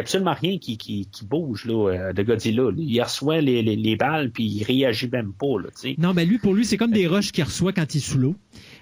absolument 0.00 0.34
rien 0.34 0.58
qui, 0.58 0.76
qui, 0.76 1.08
qui 1.10 1.24
bouge 1.24 1.64
là, 1.66 2.12
de 2.12 2.22
Godzilla. 2.22 2.70
Il 2.76 3.00
reçoit 3.02 3.40
les, 3.40 3.62
les, 3.62 3.76
les 3.76 3.96
balles 3.96 4.30
puis 4.30 4.44
il 4.44 4.64
réagit 4.64 5.08
même 5.08 5.32
pas. 5.32 5.58
Là, 5.60 5.68
tu 5.74 5.80
sais. 5.90 5.94
Non, 5.98 6.12
ben 6.14 6.28
lui, 6.28 6.38
pour 6.38 6.52
lui, 6.54 6.64
c'est 6.64 6.76
comme 6.76 6.92
des 6.92 7.06
roches 7.06 7.32
qu'il 7.32 7.44
reçoit 7.44 7.72
quand 7.72 7.94
il 7.94 7.98
est 7.98 8.00
sous 8.00 8.18
l'eau. 8.18 8.34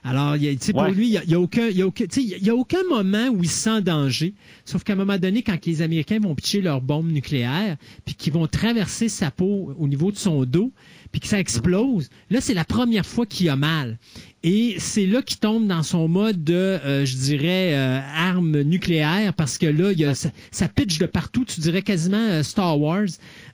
Alors, 0.05 0.37
il 0.37 0.43
y 0.45 0.49
a- 0.49 0.53
tu 0.53 0.59
sais, 0.61 0.73
pour 0.73 0.83
Ouais. 0.83 0.93
lui, 0.93 1.07
il 1.07 1.11
n'y 1.11 1.17
a, 1.19 1.25
il 1.25 1.31
y 1.31 1.35
a 1.35 1.41
aucun, 1.41 1.69
il 1.69 1.77
y 1.77 1.83
a 1.83 1.87
aucun, 1.87 2.07
tu 2.07 2.21
sais, 2.29 2.37
il 2.39 2.45
y 2.45 2.51
a 2.51 2.55
aucun 2.57 2.83
moment 2.91 3.29
où 3.29 3.43
il 3.43 3.49
se 3.49 3.57
sent 3.63 3.83
danger. 3.83 4.35
Sauf 4.65 4.83
qu'à 4.83 4.95
un 4.95 4.97
moment 4.97 5.17
donné, 5.17 5.43
quand 5.43 5.65
les 5.65 5.81
Américains 5.81 6.19
vont 6.19 6.35
pitcher 6.35 6.61
leur 6.61 6.81
bombe 6.81 7.11
nucléaire, 7.11 7.77
puis 8.05 8.15
qu'ils 8.17 8.33
vont 8.33 8.47
traverser 8.49 9.09
sa 9.09 9.31
peau 9.31 9.73
au 9.79 9.87
niveau 9.87 10.11
de 10.11 10.17
son 10.17 10.45
dos, 10.45 10.73
puis 11.13 11.21
que 11.21 11.29
ça 11.29 11.39
explose, 11.39 12.09
là, 12.31 12.41
c'est 12.41 12.55
la 12.55 12.65
première 12.65 13.07
fois 13.07 13.27
qu'il 13.27 13.49
a 13.49 13.55
mal. 13.57 13.99
Et 14.45 14.75
c'est 14.79 15.07
là 15.07 15.23
qu'il 15.23 15.39
tombe 15.39 15.69
dans 15.69 15.85
son 15.85 16.09
mode 16.09 16.43
de, 16.43 16.55
euh, 16.55 17.05
je 17.05 17.17
dirais, 17.17 17.75
euh, 17.75 18.01
arme 18.17 18.63
nucléaire, 18.63 19.33
parce 19.35 19.57
que 19.57 19.67
là, 19.67 19.93
il 19.93 20.01
y 20.01 20.05
a, 20.05 20.15
ça, 20.15 20.31
ça 20.51 20.67
pitch 20.69 20.99
de 20.99 21.07
partout, 21.07 21.45
tu 21.45 21.61
dirais 21.61 21.83
quasiment 21.83 22.17
euh, 22.17 22.43
Star 22.43 22.81
Wars. 22.81 23.07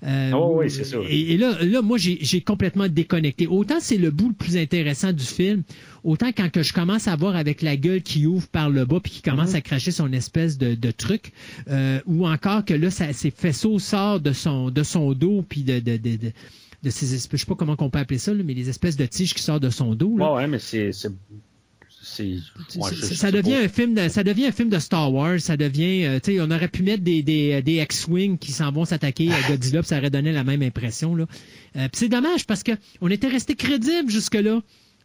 Euh, 0.05 0.30
Oh 0.34 0.57
oui, 0.59 0.70
c'est 0.70 0.84
ça. 0.84 0.97
Et, 1.09 1.34
et 1.34 1.36
là, 1.36 1.62
là, 1.62 1.82
moi, 1.82 1.99
j'ai 1.99 2.18
j'ai 2.22 2.41
complètement 2.41 2.89
déconnecté. 2.89 3.47
Autant 3.47 3.80
c'est 3.80 3.99
le 3.99 4.11
bout 4.11 4.28
le 4.28 4.34
plus 4.34 4.57
intéressant 4.57 5.12
du 5.12 5.24
film, 5.24 5.62
autant 6.05 6.28
quand 6.28 6.51
que 6.51 6.62
je 6.62 6.72
commence 6.72 7.07
à 7.07 7.16
voir 7.16 7.36
avec 7.36 7.61
la 7.61 7.76
gueule 7.76 8.03
qui 8.03 8.26
ouvre 8.26 8.49
par 8.49 8.70
le 8.70 8.84
bas 8.86 9.01
puis 9.03 9.12
qui 9.12 9.22
commence 9.22 9.55
à 9.55 9.61
cracher 9.61 9.91
son 9.91 10.11
espèce 10.12 10.57
de, 10.57 10.74
de 10.74 10.91
truc, 10.91 11.32
euh, 11.68 12.01
ou 12.07 12.26
encore 12.26 12.64
que 12.64 12.74
là, 12.74 12.91
ça, 12.91 13.12
ses 13.12 13.30
faisceaux 13.30 13.78
sortent 13.78 14.22
de 14.22 14.32
son, 14.32 14.70
de 14.70 14.82
son 14.82 15.12
dos 15.12 15.45
puis 15.47 15.64
de, 15.64 15.80
de, 15.80 15.97
de, 15.99 16.16
de, 16.16 16.32
de 16.83 16.91
ces 16.91 17.14
espèces, 17.14 17.41
je 17.41 17.45
sais 17.45 17.49
pas 17.49 17.57
comment 17.57 17.76
on 17.79 17.91
peut 17.91 17.99
appeler 17.99 18.18
ça, 18.18 18.33
là, 18.33 18.43
mais 18.45 18.55
les 18.55 18.68
espèces 18.68 18.97
de 18.97 19.07
tiges 19.07 19.35
qui 19.35 19.43
sortent 19.43 19.62
de 19.62 19.70
son 19.70 19.95
dos. 19.95 20.16
là. 20.16 20.31
Ouais, 20.33 20.37
ouais, 20.37 20.47
mais 20.47 20.59
c'est. 20.59 20.91
ouais, 22.20 22.39
je- 22.93 23.14
ça, 23.14 23.31
devient 23.31 23.55
un 23.57 23.68
film 23.68 23.95
de, 23.95 24.09
ça 24.09 24.22
devient 24.24 24.47
un 24.47 24.53
film 24.53 24.68
de 24.68 24.79
Star 24.79 25.12
Wars, 25.12 25.41
ça 25.41 25.57
devient 25.57 26.05
euh, 26.07 26.20
tu 26.20 26.33
sais 26.35 26.41
on 26.41 26.51
aurait 26.51 26.68
pu 26.68 26.83
mettre 26.83 27.03
des 27.03 27.22
des, 27.22 27.61
des 27.62 27.83
X-wing 27.83 28.39
qui 28.39 28.53
s'en 28.53 28.70
vont 28.72 28.85
s'attaquer 28.85 29.31
à 29.33 29.41
Godzilla, 29.49 29.83
ça 29.83 29.99
aurait 29.99 30.11
donné 30.11 30.33
la 30.33 30.45
même 30.45 30.62
impression 30.62 31.14
là. 31.16 31.26
Euh, 31.76 31.89
c'est 31.93 32.09
dommage 32.09 32.47
parce 32.47 32.62
que 32.62 32.72
on 33.01 33.11
était 33.11 33.29
resté 33.29 33.55
crédible 33.57 34.11
jusque 34.11 34.35
là. 34.35 34.61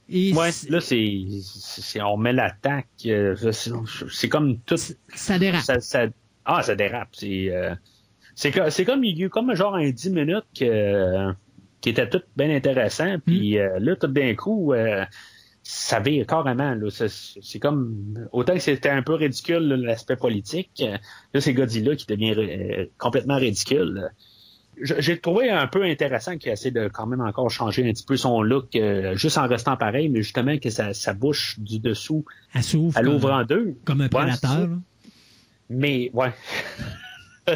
Et 0.09 0.33
Ouais, 0.33 0.49
là, 0.69 0.81
c'est, 0.81 2.01
on 2.01 2.17
met 2.17 2.33
l'attaque. 2.33 2.87
euh, 3.05 3.35
c'est, 4.11 4.27
comme 4.29 4.57
tout. 4.65 4.75
ça 5.15 5.39
dérape. 5.39 5.63
Ça, 5.63 5.79
ça- 5.79 6.07
ah, 6.45 6.61
ça 6.61 6.75
dérape. 6.75 7.07
C'est, 7.13 7.49
euh, 7.49 7.73
c'est 8.35 8.51
comme 8.85 9.03
il 9.05 9.17
y 9.17 9.23
a 9.23 9.25
eu 9.27 9.29
comme 9.29 9.55
genre 9.55 9.75
un 9.75 9.89
10 9.89 10.09
minutes 10.09 10.43
que, 10.59 11.31
qui 11.83 11.89
était 11.89 12.07
tout 12.09 12.21
bien 12.37 12.49
intéressant. 12.49 13.17
Puis 13.25 13.59
euh, 13.59 13.77
là, 13.79 13.95
tout 13.97 14.07
d'un 14.07 14.33
coup, 14.35 14.71
euh, 14.73 15.03
ça 15.63 15.99
vire 15.99 16.25
carrément. 16.25 16.73
Là, 16.73 16.89
c'est, 16.89 17.09
c'est 17.09 17.59
comme 17.59 18.27
autant 18.31 18.53
que 18.53 18.59
c'était 18.59 18.89
un 18.89 19.03
peu 19.03 19.15
ridicule 19.15 19.59
là, 19.67 19.75
l'aspect 19.77 20.15
politique. 20.15 20.71
euh, 20.81 20.97
Là, 21.33 21.41
c'est 21.41 21.53
Godzilla 21.53 21.95
qui 21.97 22.05
devient 22.07 22.33
euh, 22.37 22.85
complètement 22.97 23.35
ridicule. 23.35 24.09
J'ai 24.81 25.19
trouvé 25.19 25.49
un 25.51 25.67
peu 25.67 25.83
intéressant 25.83 26.37
qu'il 26.37 26.51
essaie 26.51 26.71
de 26.71 26.87
quand 26.87 27.05
même 27.05 27.21
encore 27.21 27.51
changer 27.51 27.87
un 27.87 27.91
petit 27.91 28.05
peu 28.05 28.17
son 28.17 28.41
look, 28.41 28.75
euh, 28.75 29.15
juste 29.15 29.37
en 29.37 29.45
restant 29.47 29.77
pareil, 29.77 30.09
mais 30.09 30.21
justement 30.23 30.57
que 30.57 30.69
sa, 30.71 30.93
sa 30.95 31.13
bouche 31.13 31.59
du 31.59 31.79
dessous, 31.79 32.25
Elle 32.55 32.63
s'ouvre 32.63 32.97
elle 32.97 33.07
ouvre 33.09 33.29
en 33.31 33.43
deux. 33.43 33.75
comme 33.85 34.01
un 34.01 34.09
prédateur. 34.09 34.69
Mais, 35.69 36.09
ouais. 36.13 36.31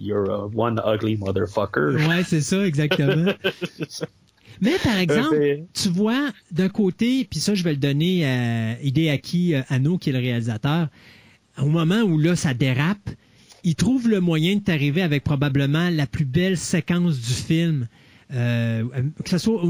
You're 0.00 0.30
a 0.30 0.46
one 0.46 0.80
ugly 0.84 1.16
motherfucker. 1.16 1.96
Ouais, 2.08 2.22
c'est 2.24 2.40
ça 2.40 2.66
exactement. 2.66 3.32
Mais 4.60 4.72
par 4.82 4.96
exemple, 4.96 5.34
Euh, 5.34 5.56
tu 5.74 5.88
vois 5.90 6.30
d'un 6.50 6.68
côté, 6.70 7.26
puis 7.30 7.40
ça 7.40 7.54
je 7.54 7.62
vais 7.62 7.72
le 7.72 7.76
donner 7.78 8.24
à 8.24 8.80
Hideaki 8.80 9.54
Anno 9.68 9.98
qui 9.98 10.10
est 10.10 10.12
le 10.14 10.18
réalisateur, 10.18 10.88
au 11.58 11.66
moment 11.66 12.00
où 12.02 12.18
là 12.18 12.36
ça 12.36 12.54
dérape, 12.54 13.10
il 13.64 13.74
trouve 13.74 14.08
le 14.08 14.20
moyen 14.20 14.56
de 14.56 14.60
t'arriver 14.60 15.02
avec 15.02 15.24
probablement 15.24 15.90
la 15.90 16.06
plus 16.06 16.24
belle 16.24 16.56
séquence 16.56 17.18
du 17.18 17.34
film. 17.34 17.86
Euh, 18.32 18.82
que 19.22 19.28
ce 19.30 19.38
soit, 19.38 19.62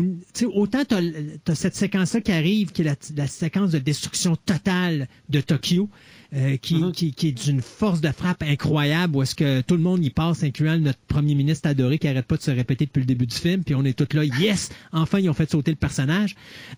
autant 0.54 0.84
t'as 0.86 1.00
as 1.48 1.54
cette 1.54 1.74
séquence-là 1.74 2.20
qui 2.20 2.32
arrive, 2.32 2.72
qui 2.72 2.82
est 2.82 2.84
la, 2.84 2.94
la 3.16 3.26
séquence 3.26 3.72
de 3.72 3.78
destruction 3.78 4.36
totale 4.36 5.08
de 5.28 5.40
Tokyo, 5.40 5.90
euh, 6.34 6.56
qui, 6.56 6.74
Mhm. 6.76 6.92
qui, 6.92 7.12
qui 7.12 7.28
est 7.28 7.32
d'une 7.44 7.62
force 7.62 8.00
de 8.00 8.10
frappe 8.10 8.42
incroyable, 8.42 9.16
où 9.16 9.22
est-ce 9.22 9.34
que 9.34 9.60
tout 9.60 9.76
le 9.76 9.82
monde 9.82 10.04
y 10.04 10.10
passe, 10.10 10.42
incluant 10.42 10.78
notre 10.78 10.98
premier 11.06 11.34
ministre 11.34 11.68
adoré 11.68 11.98
qui 11.98 12.08
arrête 12.08 12.26
pas 12.26 12.36
de 12.36 12.42
se 12.42 12.50
répéter 12.50 12.86
depuis 12.86 13.00
le 13.00 13.06
début 13.06 13.26
du 13.26 13.36
film, 13.36 13.62
puis 13.64 13.74
on 13.74 13.84
est 13.84 13.92
tous 13.96 14.16
là, 14.16 14.24
yes, 14.24 14.70
enfin 14.92 15.18
ils 15.20 15.30
ont 15.30 15.34
fait 15.34 15.50
sauter 15.50 15.70
le 15.70 15.76
personnage, 15.76 16.34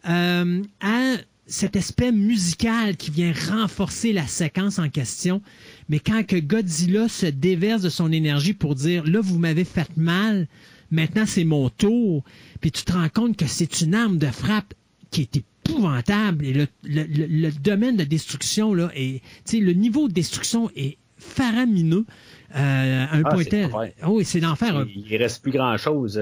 euh, 0.08 0.62
à 0.80 1.14
cet 1.46 1.76
aspect 1.76 2.12
musical 2.12 2.96
qui 2.98 3.10
vient 3.10 3.32
renforcer 3.50 4.12
la 4.12 4.26
séquence 4.26 4.78
en 4.78 4.90
question, 4.90 5.40
mais 5.88 5.98
quand 5.98 6.26
que 6.26 6.36
Godzilla 6.36 7.08
se 7.08 7.24
déverse 7.26 7.80
de 7.80 7.88
son 7.88 8.12
énergie 8.12 8.52
pour 8.52 8.74
dire, 8.74 9.04
là 9.04 9.20
vous 9.22 9.38
m'avez 9.38 9.64
fait 9.64 9.88
mal, 9.96 10.46
maintenant 10.90 11.24
c'est 11.26 11.44
mon 11.44 11.70
tour, 11.70 12.22
puis 12.60 12.70
tu 12.70 12.84
te 12.84 12.92
rends 12.92 13.08
compte 13.08 13.36
que 13.38 13.46
c'est 13.46 13.80
une 13.80 13.94
arme 13.94 14.18
de 14.18 14.26
frappe 14.26 14.74
qui 15.10 15.22
est 15.22 15.42
épouvantable 15.68 16.44
et 16.44 16.52
le, 16.52 16.66
le, 16.84 17.04
le- 17.04 17.26
le 17.26 17.50
domaine 17.52 17.96
de 17.96 18.04
destruction 18.04 18.74
là 18.74 18.90
est 18.94 19.20
tu 19.44 19.58
sais 19.58 19.60
le 19.60 19.72
niveau 19.72 20.08
de 20.08 20.12
destruction 20.12 20.70
est 20.76 20.96
faramineux. 21.18 22.06
Euh, 22.54 23.06
un 23.10 23.22
Ah, 23.24 23.30
point 23.34 23.44
tel. 23.44 23.70
oui, 24.06 24.24
c'est 24.24 24.40
l'enfer. 24.40 24.86
Il, 24.88 25.04
il 25.10 25.16
reste 25.16 25.42
plus 25.42 25.52
grand 25.52 25.76
chose 25.76 26.18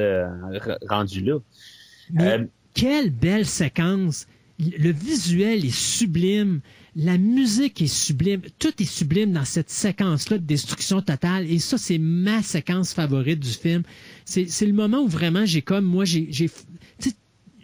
rendu 0.89 1.21
là. 1.21 1.39
Mais 2.13 2.33
Euh, 2.39 2.45
quelle 2.75 3.11
belle 3.11 3.47
séquence. 3.47 4.27
Le 4.59 4.91
visuel 4.91 5.65
est 5.67 5.75
sublime. 5.75 6.61
La 6.97 7.19
musique 7.19 7.83
est 7.83 7.87
sublime. 7.93 8.41
Tout 8.59 8.73
est 8.83 8.87
sublime 8.87 9.33
dans 9.33 9.45
cette 9.45 9.69
séquence-là 9.69 10.39
de 10.39 10.45
destruction 10.45 11.03
totale. 11.03 11.49
Et 11.51 11.59
ça, 11.59 11.77
c'est 11.77 11.99
ma 11.99 12.43
séquence 12.43 12.95
favorite 12.95 13.39
du 13.41 13.51
film. 13.51 13.83
C'est 14.25 14.47
c'est 14.49 14.65
le 14.67 14.73
moment 14.73 15.01
où 15.03 15.09
vraiment 15.09 15.45
j'ai 15.45 15.61
comme, 15.61 15.85
moi, 15.85 16.07
j'ai 16.07 16.49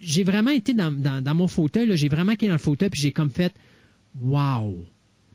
j'ai 0.03 0.24
vraiment 0.24 0.50
été 0.50 0.74
dans, 0.74 0.90
dans, 0.92 1.22
dans 1.22 1.34
mon 1.34 1.48
fauteuil. 1.48 1.96
J'ai 1.96 2.09
vraiment 2.09 2.32
été 2.32 2.46
dans 2.46 2.55
le 2.55 2.59
fauteuil 2.59 2.90
puis 2.90 3.00
j'ai 3.00 3.12
comme 3.12 3.30
fait 3.30 3.53
wow. 4.20 4.84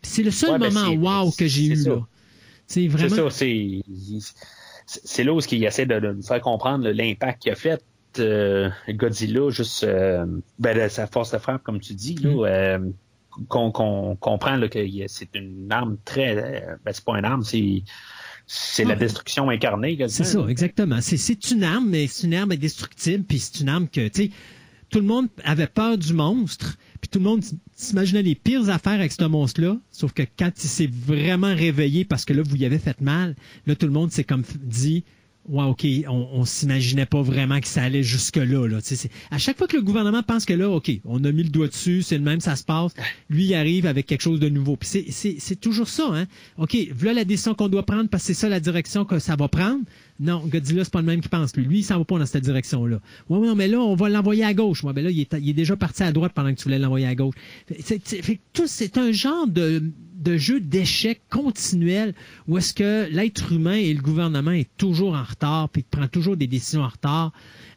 C'est 0.04 0.24
le 0.24 0.32
seul 0.32 0.52
Ouais, 0.52 0.60
ben, 0.70 0.74
moment 0.74 1.24
wow 1.24 1.32
que 1.32 1.48
j'ai 1.48 1.66
eu 1.68 1.76
ça. 1.76 1.90
là. 1.90 2.08
C'est 2.68 2.82
C'est 2.82 2.88
vraiment. 2.88 3.16
ça, 3.16 3.30
c'est 3.30 3.82
c'est 4.86 5.24
là 5.24 5.34
où 5.34 5.40
il 5.52 5.64
essaie 5.66 5.86
de, 5.86 6.00
de 6.00 6.14
nous 6.14 6.22
faire 6.22 6.42
comprendre 6.42 6.88
l'impact 6.90 7.42
qu'il 7.44 7.52
a 7.52 7.56
fait 7.56 7.84
euh, 8.20 8.70
Godzilla, 8.90 9.50
juste 9.50 9.84
euh, 9.84 10.26
ben, 10.60 10.90
sa 10.90 11.08
force 11.08 11.32
de 11.32 11.38
frappe, 11.38 11.64
comme 11.64 11.80
tu 11.80 11.94
dis, 11.94 12.16
là, 12.16 12.30
Mm. 12.32 12.40
euh, 12.46 12.80
qu'on 13.50 13.72
comprend 14.20 14.56
là, 14.56 14.68
que 14.68 14.80
c'est 15.08 15.30
une 15.36 15.72
arme 15.72 15.98
très 16.06 16.78
ben, 16.84 16.92
c'est 16.94 17.04
pas 17.06 17.18
une 17.20 17.26
arme, 17.26 17.44
c'est 17.44 17.84
c'est 18.48 18.86
la 18.86 18.92
Ouais. 18.94 18.96
destruction 19.00 19.50
incarnée. 19.50 19.98
C'est 20.08 20.24
ça, 20.24 20.46
exactement. 20.48 21.00
C'est, 21.02 21.18
c'est 21.18 21.52
une 21.52 21.64
arme, 21.64 21.90
mais 21.90 22.08
c'est 22.08 22.26
une 22.28 22.34
arme 22.34 22.52
indestructible, 22.54 23.26
puis 23.26 23.40
c'est 23.40 23.60
une 23.60 23.70
arme 23.70 23.88
que, 23.90 24.08
tu 24.08 24.24
sais, 24.28 24.32
tout 24.90 25.00
le 25.00 25.06
monde 25.06 25.28
avait 25.44 25.68
peur 25.68 25.98
du 25.98 26.14
monstre, 26.14 26.78
puis 27.02 27.10
tout 27.10 27.20
le 27.20 27.26
monde 27.26 27.44
s'imaginait 27.76 28.24
les 28.24 28.36
pires 28.36 28.70
affaires 28.70 28.94
avec 28.94 29.12
ce 29.12 29.24
monstre-là, 29.26 29.78
sauf 29.92 30.14
que 30.14 30.24
quand 30.38 30.52
il 30.64 30.70
s'est 30.70 30.90
vraiment 30.92 31.54
réveillé 31.54 32.06
parce 32.06 32.26
que 32.26 32.34
là, 32.34 32.42
vous 32.44 32.56
y 32.56 32.66
avez 32.66 32.80
fait 32.80 33.00
mal, 33.02 33.36
là, 33.66 33.76
tout 33.76 33.86
le 33.86 33.92
monde 33.92 34.12
s'est 34.12 34.24
comme 34.24 34.44
dit, 34.64 35.04
ouais, 35.48 35.64
OK, 35.64 35.86
on, 36.08 36.28
on 36.34 36.46
s'imaginait 36.46 37.06
pas 37.06 37.22
vraiment 37.22 37.60
que 37.60 37.68
ça 37.68 37.84
allait 37.84 38.04
jusque-là. 38.04 38.68
Là. 38.68 38.80
À 39.32 39.38
chaque 39.38 39.58
fois 39.58 39.68
que 39.68 39.78
le 39.78 39.84
gouvernement 39.84 40.24
pense 40.24 40.46
que 40.46 40.54
là, 40.54 40.70
OK, 40.70 40.92
on 41.06 41.24
a 41.24 41.32
mis 41.32 41.44
le 41.44 41.50
doigt 41.50 41.68
dessus, 41.68 42.02
c'est 42.02 42.18
le 42.18 42.24
même, 42.24 42.40
ça 42.40 42.56
se 42.56 42.64
passe, 42.64 42.94
lui, 43.30 43.46
il 43.46 43.56
arrive 43.56 43.86
avec 43.86 44.06
quelque 44.06 44.22
chose 44.22 44.40
de 44.40 44.50
nouveau. 44.50 44.76
Puis 44.76 45.12
c'est 45.12 45.60
toujours 45.60 45.88
ça, 45.88 46.10
hein. 46.14 46.26
OK, 46.58 46.78
voilà 46.94 47.22
la 47.22 47.26
décision 47.26 47.54
qu'on 47.56 47.70
doit 47.70 47.86
prendre 47.86 48.10
parce 48.10 48.24
que 48.24 48.28
c'est 48.28 48.40
ça 48.40 48.50
la 48.50 48.60
direction 48.60 49.06
que 49.06 49.20
ça 49.20 49.36
va 49.36 49.48
prendre. 49.48 49.84
Non, 50.20 50.42
Godzilla, 50.46 50.84
c'est 50.84 50.94
pas 50.94 51.02
le 51.02 51.06
même 51.06 51.22
qui 51.22 51.30
pense, 51.30 51.56
lui. 51.56 51.66
Lui, 51.66 51.80
il 51.80 51.84
s'en 51.84 52.00
va 52.00 52.06
pas 52.06 52.18
dans 52.18 52.26
cette 52.26 52.44
direction-là. 52.44 53.00
Ouais, 53.30 53.48
non, 53.48 53.56
mais 53.56 53.68
là, 53.68 53.80
on 53.80 53.96
va 53.96 54.10
l'envoyer 54.10 54.44
à 54.44 54.54
gauche. 54.54 54.84
Ouais, 54.84 54.94
ben 54.94 55.04
là, 55.04 55.12
il 55.12 55.22
est, 55.22 55.54
déjà 55.54 55.76
parti 55.76 56.04
à 56.04 56.12
droite 56.12 56.32
pendant 56.34 56.52
que 56.52 56.58
tu 56.58 56.64
voulais 56.64 56.80
l'envoyer 56.80 57.06
à 57.06 57.14
gauche. 57.14 57.36
C'est, 57.80 58.98
un 58.98 59.12
genre 59.12 59.48
de, 59.48 59.92
jeu 60.38 60.60
d'échecs 60.60 61.22
continuel 61.30 62.16
où 62.48 62.58
est-ce 62.58 62.74
que 62.74 63.08
l'être 63.12 63.52
humain 63.52 63.76
et 63.76 63.94
le 63.94 64.02
gouvernement 64.02 64.52
est 64.52 64.70
toujours 64.78 65.14
en 65.14 65.24
retard 65.24 65.70
puis 65.70 65.84
prend 65.84 66.08
toujours 66.08 66.36
des 66.36 66.48
décisions 66.48 66.82
en 66.82 66.90
retard. 66.90 67.32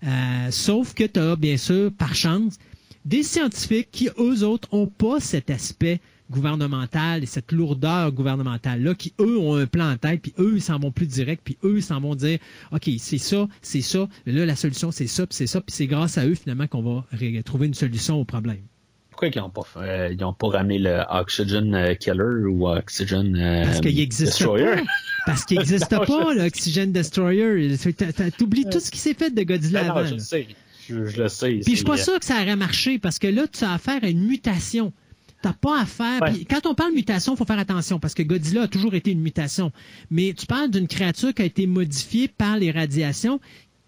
Euh, 0.04 0.50
sauf 0.50 0.94
que 0.94 1.04
tu 1.04 1.20
as, 1.20 1.36
bien 1.36 1.58
sûr, 1.58 1.92
par 1.92 2.14
chance, 2.14 2.58
des 3.04 3.22
scientifiques 3.22 3.88
qui, 3.92 4.08
eux 4.18 4.44
autres, 4.44 4.68
ont 4.72 4.86
pas 4.86 5.20
cet 5.20 5.50
aspect 5.50 6.00
gouvernemental 6.30 7.22
et 7.22 7.26
cette 7.26 7.52
lourdeur 7.52 8.12
gouvernementale-là, 8.12 8.94
qui, 8.94 9.12
eux, 9.20 9.38
ont 9.38 9.56
un 9.56 9.66
plan 9.66 9.90
en 9.92 9.96
tête, 9.96 10.22
puis 10.22 10.32
eux, 10.38 10.52
ils 10.56 10.62
s'en 10.62 10.78
vont 10.78 10.90
plus 10.92 11.06
direct, 11.06 11.42
puis 11.44 11.58
eux, 11.64 11.74
ils 11.78 11.82
s'en 11.82 12.00
vont 12.00 12.14
dire, 12.14 12.38
OK, 12.72 12.88
c'est 12.98 13.18
ça, 13.18 13.48
c'est 13.62 13.80
ça, 13.82 14.08
là, 14.26 14.46
la 14.46 14.56
solution, 14.56 14.90
c'est 14.90 15.06
ça, 15.06 15.26
puis 15.26 15.34
c'est 15.36 15.46
ça, 15.46 15.60
puis 15.60 15.74
c'est 15.74 15.86
grâce 15.86 16.18
à 16.18 16.26
eux, 16.26 16.34
finalement, 16.34 16.66
qu'on 16.66 16.82
va 16.82 17.04
trouver 17.44 17.66
une 17.66 17.74
solution 17.74 18.20
au 18.20 18.24
problème. 18.24 18.60
Pourquoi 19.10 19.28
ils 19.28 19.38
n'ont 19.38 19.50
pas, 19.50 19.62
fait- 19.64 19.78
euh, 19.80 20.12
ils 20.18 20.24
ont 20.24 20.32
pas 20.32 20.48
ramené 20.48 20.78
le 20.78 21.02
Oxygen 21.10 21.74
euh, 21.74 21.94
Killer 21.94 22.46
ou 22.48 22.66
Oxygen 22.68 23.36
euh, 23.36 23.64
Parce 23.64 23.80
qu'il 23.80 24.08
Destroyer? 24.08 24.64
pas. 24.76 24.82
Parce 25.26 25.44
qu'il 25.44 25.58
n'existe 25.58 25.90
pas, 26.06 26.34
l'Oxygen 26.34 26.86
Destroyer. 26.90 27.76
T'oublies 28.38 28.64
tout 28.70 28.80
ce 28.80 28.90
qui 28.90 28.98
s'est 28.98 29.12
fait 29.12 29.30
de 29.30 29.42
Godzilla 29.42 29.82
Ben 29.82 29.88
non, 29.88 29.94
avant. 29.96 30.06
je 30.08 30.14
le 30.14 30.20
sais. 30.20 30.46
Je, 30.88 31.04
je 31.04 31.22
le 31.22 31.28
sais. 31.28 31.60
Puis 31.62 31.72
je 31.72 31.76
suis 31.76 31.84
pas 31.84 31.98
sûr 31.98 32.18
que 32.18 32.24
ça 32.24 32.40
aurait 32.40 32.56
marché 32.56 32.98
parce 32.98 33.18
que 33.18 33.26
là, 33.26 33.42
tu 33.46 33.62
as 33.64 33.72
affaire 33.74 34.02
à 34.02 34.08
une 34.08 34.26
mutation. 34.26 34.92
T'as 35.42 35.54
pas. 35.54 35.86
Ouais. 35.98 36.32
puis 36.32 36.44
quand 36.44 36.66
on 36.66 36.74
parle 36.74 36.92
mutation, 36.92 37.34
faut 37.34 37.46
faire 37.46 37.58
attention 37.58 37.98
parce 37.98 38.12
que 38.12 38.22
Godzilla 38.22 38.62
a 38.62 38.68
toujours 38.68 38.94
été 38.94 39.10
une 39.10 39.22
mutation. 39.22 39.72
Mais 40.10 40.34
tu 40.36 40.46
parles 40.46 40.70
d'une 40.70 40.86
créature 40.86 41.32
qui 41.32 41.42
a 41.42 41.46
été 41.46 41.66
modifiée 41.66 42.28
par 42.28 42.58
les 42.58 42.70
radiations, 42.70 43.40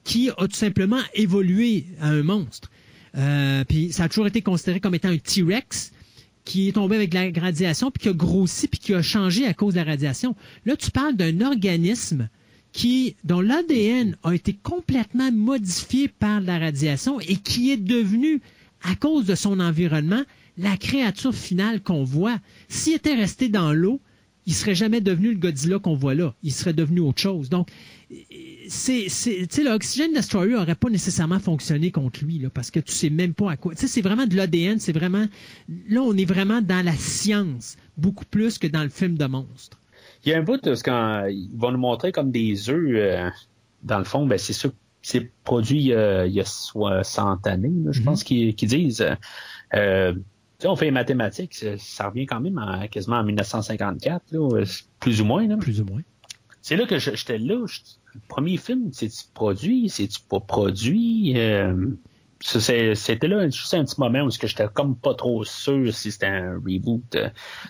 qui 0.04 0.30
a 0.30 0.48
tout 0.48 0.56
simplement 0.56 1.00
évolué 1.14 1.86
à 2.00 2.08
un 2.08 2.22
monstre. 2.22 2.70
Euh, 3.16 3.64
puis 3.64 3.92
ça 3.92 4.04
a 4.04 4.08
toujours 4.08 4.26
été 4.26 4.40
considéré 4.40 4.80
comme 4.80 4.94
étant 4.94 5.10
un 5.10 5.18
T-Rex 5.18 5.92
qui 6.44 6.68
est 6.68 6.72
tombé 6.72 6.96
avec 6.96 7.12
la 7.14 7.30
radiation 7.40 7.90
puis 7.90 8.02
qui 8.02 8.08
a 8.08 8.12
grossi 8.12 8.66
puis 8.68 8.80
qui 8.80 8.94
a 8.94 9.02
changé 9.02 9.46
à 9.46 9.54
cause 9.54 9.74
de 9.74 9.80
la 9.80 9.84
radiation. 9.84 10.34
Là, 10.64 10.76
tu 10.76 10.90
parles 10.90 11.16
d'un 11.16 11.40
organisme 11.42 12.28
qui, 12.72 13.16
dont 13.24 13.40
l'ADN 13.40 14.16
a 14.22 14.32
été 14.34 14.54
complètement 14.54 15.30
modifié 15.30 16.08
par 16.08 16.40
la 16.40 16.58
radiation 16.58 17.20
et 17.20 17.36
qui 17.36 17.70
est 17.70 17.76
devenu, 17.76 18.40
à 18.82 18.94
cause 18.94 19.26
de 19.26 19.34
son 19.34 19.60
environnement, 19.60 20.22
la 20.58 20.76
créature 20.76 21.34
finale 21.34 21.82
qu'on 21.82 22.04
voit. 22.04 22.38
S'il 22.68 22.94
était 22.94 23.14
resté 23.14 23.48
dans 23.48 23.72
l'eau, 23.72 24.00
il 24.46 24.54
serait 24.54 24.74
jamais 24.74 25.00
devenu 25.00 25.28
le 25.32 25.38
Godzilla 25.38 25.78
qu'on 25.78 25.94
voit 25.94 26.14
là. 26.14 26.34
Il 26.42 26.52
serait 26.52 26.72
devenu 26.72 27.00
autre 27.00 27.20
chose. 27.20 27.48
Donc, 27.48 27.68
c'est, 28.68 29.08
c'est, 29.08 29.46
tu 29.46 29.56
sais, 29.56 29.62
l'Oxygen 29.64 30.12
Destroyer 30.12 30.56
aurait 30.56 30.74
pas 30.74 30.90
nécessairement 30.90 31.38
fonctionné 31.38 31.90
contre 31.90 32.24
lui, 32.24 32.38
là, 32.38 32.50
parce 32.50 32.70
que 32.70 32.80
tu 32.80 32.92
sais 32.92 33.10
même 33.10 33.34
pas 33.34 33.52
à 33.52 33.56
quoi. 33.56 33.74
Tu 33.74 33.82
sais, 33.82 33.86
c'est 33.88 34.02
vraiment 34.02 34.26
de 34.26 34.34
l'ADN, 34.36 34.78
c'est 34.78 34.92
vraiment, 34.92 35.26
là, 35.88 36.02
on 36.02 36.16
est 36.16 36.24
vraiment 36.24 36.60
dans 36.60 36.84
la 36.84 36.92
science, 36.94 37.76
beaucoup 37.96 38.24
plus 38.24 38.58
que 38.58 38.66
dans 38.66 38.82
le 38.82 38.88
film 38.88 39.16
de 39.16 39.24
monstre. 39.26 39.78
Il 40.24 40.30
y 40.30 40.34
a 40.34 40.38
un 40.38 40.42
bout 40.42 40.60
de 40.62 40.74
ce 40.74 40.82
quand 40.84 41.26
ils 41.26 41.50
vont 41.56 41.70
nous 41.72 41.78
montrer 41.78 42.12
comme 42.12 42.30
des 42.30 42.68
œufs. 42.70 42.90
euh, 42.94 43.30
dans 43.82 43.98
le 43.98 44.04
fond, 44.04 44.26
ben 44.26 44.38
c'est 44.38 44.52
ça. 44.52 44.68
C'est 45.04 45.32
produit 45.42 45.92
euh, 45.92 46.26
il 46.28 46.32
y 46.32 46.40
a 46.40 46.44
60 46.44 47.44
années, 47.48 47.72
là, 47.84 47.90
je 47.90 47.98
Mhm. 48.00 48.04
pense 48.04 48.22
qu'ils 48.22 48.54
qu'ils 48.54 48.68
disent. 48.68 49.04
euh, 49.74 50.14
sais, 50.62 50.68
on 50.68 50.76
fait 50.76 50.86
les 50.86 50.90
mathématiques, 50.90 51.54
ça, 51.54 51.76
ça 51.78 52.08
revient 52.08 52.26
quand 52.26 52.40
même 52.40 52.58
à, 52.58 52.88
quasiment 52.88 53.16
en 53.16 53.24
1954, 53.24 54.32
là, 54.32 54.38
euh, 54.38 54.64
plus 55.00 55.20
ou 55.20 55.24
moins. 55.24 55.46
Là. 55.46 55.56
Plus 55.56 55.80
ou 55.80 55.84
moins. 55.84 56.00
C'est 56.60 56.76
là 56.76 56.86
que 56.86 56.98
j'étais 56.98 57.38
là. 57.38 57.56
le 58.14 58.20
premier 58.28 58.56
film, 58.56 58.90
c'est-tu 58.92 59.24
produit, 59.34 59.88
c'est-tu 59.88 60.20
pas 60.28 60.40
produit? 60.40 61.34
Euh, 61.36 61.88
c'était 62.42 63.28
là 63.28 63.48
juste 63.48 63.72
un 63.74 63.84
petit 63.84 64.00
moment 64.00 64.22
où 64.22 64.30
j'étais 64.30 64.66
comme 64.74 64.96
pas 64.96 65.14
trop 65.14 65.44
sûr 65.44 65.94
si 65.94 66.10
c'était 66.10 66.26
un 66.26 66.54
reboot. 66.54 67.02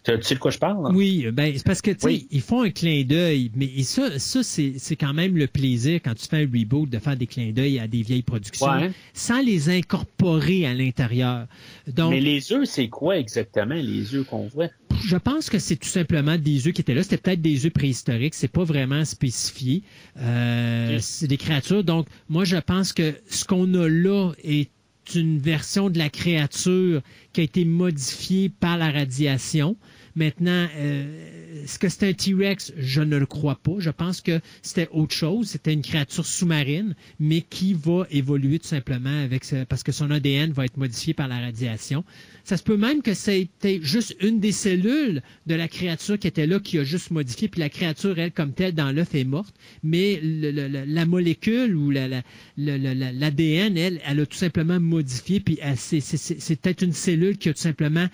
Tu 0.04 0.12
sais 0.22 0.34
de 0.34 0.38
quoi 0.40 0.50
je 0.50 0.58
parle? 0.58 0.94
Oui, 0.94 1.26
ben 1.32 1.52
c'est 1.56 1.64
parce 1.64 1.82
que 1.82 1.90
tu 1.90 1.98
sais, 2.00 2.06
Oui. 2.06 2.28
ils 2.30 2.40
font 2.40 2.62
un 2.62 2.70
clin 2.70 3.02
d'œil, 3.04 3.50
mais 3.54 3.66
et 3.66 3.82
ça, 3.82 4.18
ça 4.18 4.42
c'est 4.42 4.74
c'est 4.78 4.96
quand 4.96 5.12
même 5.12 5.36
le 5.36 5.46
plaisir 5.46 6.00
quand 6.04 6.14
tu 6.14 6.26
fais 6.26 6.38
un 6.44 6.48
reboot 6.52 6.88
de 6.88 6.98
faire 6.98 7.16
des 7.16 7.26
clins 7.26 7.52
d'œil 7.52 7.78
à 7.78 7.86
des 7.86 8.02
vieilles 8.02 8.22
productions, 8.22 8.66
Ouais. 8.66 8.90
sans 9.12 9.42
les 9.42 9.68
incorporer 9.68 10.66
à 10.66 10.74
l'intérieur. 10.74 11.46
Donc, 11.86 12.10
Mais 12.12 12.20
les 12.20 12.52
œufs, 12.52 12.64
c'est 12.68 12.88
quoi 12.88 13.18
exactement 13.18 13.74
les 13.74 14.14
œufs 14.14 14.26
qu'on 14.26 14.48
voit? 14.48 14.68
Je 15.04 15.16
pense 15.16 15.50
que 15.50 15.58
c'est 15.58 15.76
tout 15.76 15.88
simplement 15.88 16.36
des 16.38 16.66
œufs 16.66 16.72
qui 16.72 16.80
étaient 16.80 16.94
là. 16.94 17.02
C'était 17.02 17.16
peut-être 17.16 17.42
des 17.42 17.66
œufs 17.66 17.72
préhistoriques. 17.72 18.34
C'est 18.34 18.48
pas 18.48 18.64
vraiment 18.64 19.04
spécifié. 19.04 19.82
Euh. 20.18 20.98
C'est 21.00 21.26
des 21.26 21.36
créatures. 21.36 21.84
Donc, 21.84 22.06
moi, 22.28 22.44
je 22.44 22.56
pense 22.56 22.92
que 22.92 23.14
ce 23.28 23.44
qu'on 23.44 23.72
a 23.74 23.88
là 23.88 24.32
est 24.44 24.70
une 25.14 25.38
version 25.38 25.90
de 25.90 25.98
la 25.98 26.08
créature 26.10 27.02
qui 27.32 27.40
a 27.40 27.44
été 27.44 27.64
modifiée 27.64 28.48
par 28.48 28.76
la 28.78 28.90
radiation. 28.90 29.76
Maintenant, 30.14 30.68
euh, 30.76 31.62
est-ce 31.64 31.78
que 31.78 31.88
c'est 31.88 32.08
un 32.08 32.12
T-Rex? 32.12 32.72
Je 32.76 33.00
ne 33.00 33.16
le 33.16 33.26
crois 33.26 33.56
pas. 33.56 33.72
Je 33.78 33.90
pense 33.90 34.20
que 34.20 34.40
c'était 34.60 34.88
autre 34.92 35.14
chose. 35.14 35.48
C'était 35.48 35.72
une 35.72 35.82
créature 35.82 36.26
sous-marine, 36.26 36.94
mais 37.18 37.40
qui 37.40 37.72
va 37.72 38.06
évoluer 38.10 38.58
tout 38.58 38.66
simplement 38.66 39.22
avec 39.22 39.44
ce- 39.44 39.64
parce 39.64 39.82
que 39.82 39.92
son 39.92 40.10
ADN 40.10 40.52
va 40.52 40.64
être 40.66 40.76
modifié 40.76 41.14
par 41.14 41.28
la 41.28 41.38
radiation. 41.40 42.04
Ça 42.44 42.56
se 42.56 42.62
peut 42.62 42.76
même 42.76 43.02
que 43.02 43.14
c'était 43.14 43.80
juste 43.82 44.16
une 44.20 44.40
des 44.40 44.52
cellules 44.52 45.22
de 45.46 45.54
la 45.54 45.68
créature 45.68 46.18
qui 46.18 46.26
était 46.26 46.46
là 46.46 46.58
qui 46.60 46.78
a 46.78 46.84
juste 46.84 47.10
modifié, 47.10 47.48
puis 47.48 47.60
la 47.60 47.68
créature, 47.68 48.18
elle, 48.18 48.32
comme 48.32 48.52
telle, 48.52 48.74
dans 48.74 48.90
l'œuf 48.90 49.14
est 49.14 49.24
morte, 49.24 49.54
mais 49.82 50.20
la 50.22 51.06
molécule 51.06 51.76
ou 51.76 51.90
l'ADN, 51.90 53.76
elle, 53.78 54.00
elle 54.04 54.20
a 54.20 54.26
tout 54.26 54.36
simplement 54.36 54.80
modifié, 54.80 55.40
puis 55.40 55.58
c'est 55.76 56.60
peut-être 56.60 56.82
une 56.82 56.92
cellule 56.92 57.38
qui 57.38 57.48
a 57.48 57.54
tout 57.54 57.60
simplement 57.60 58.08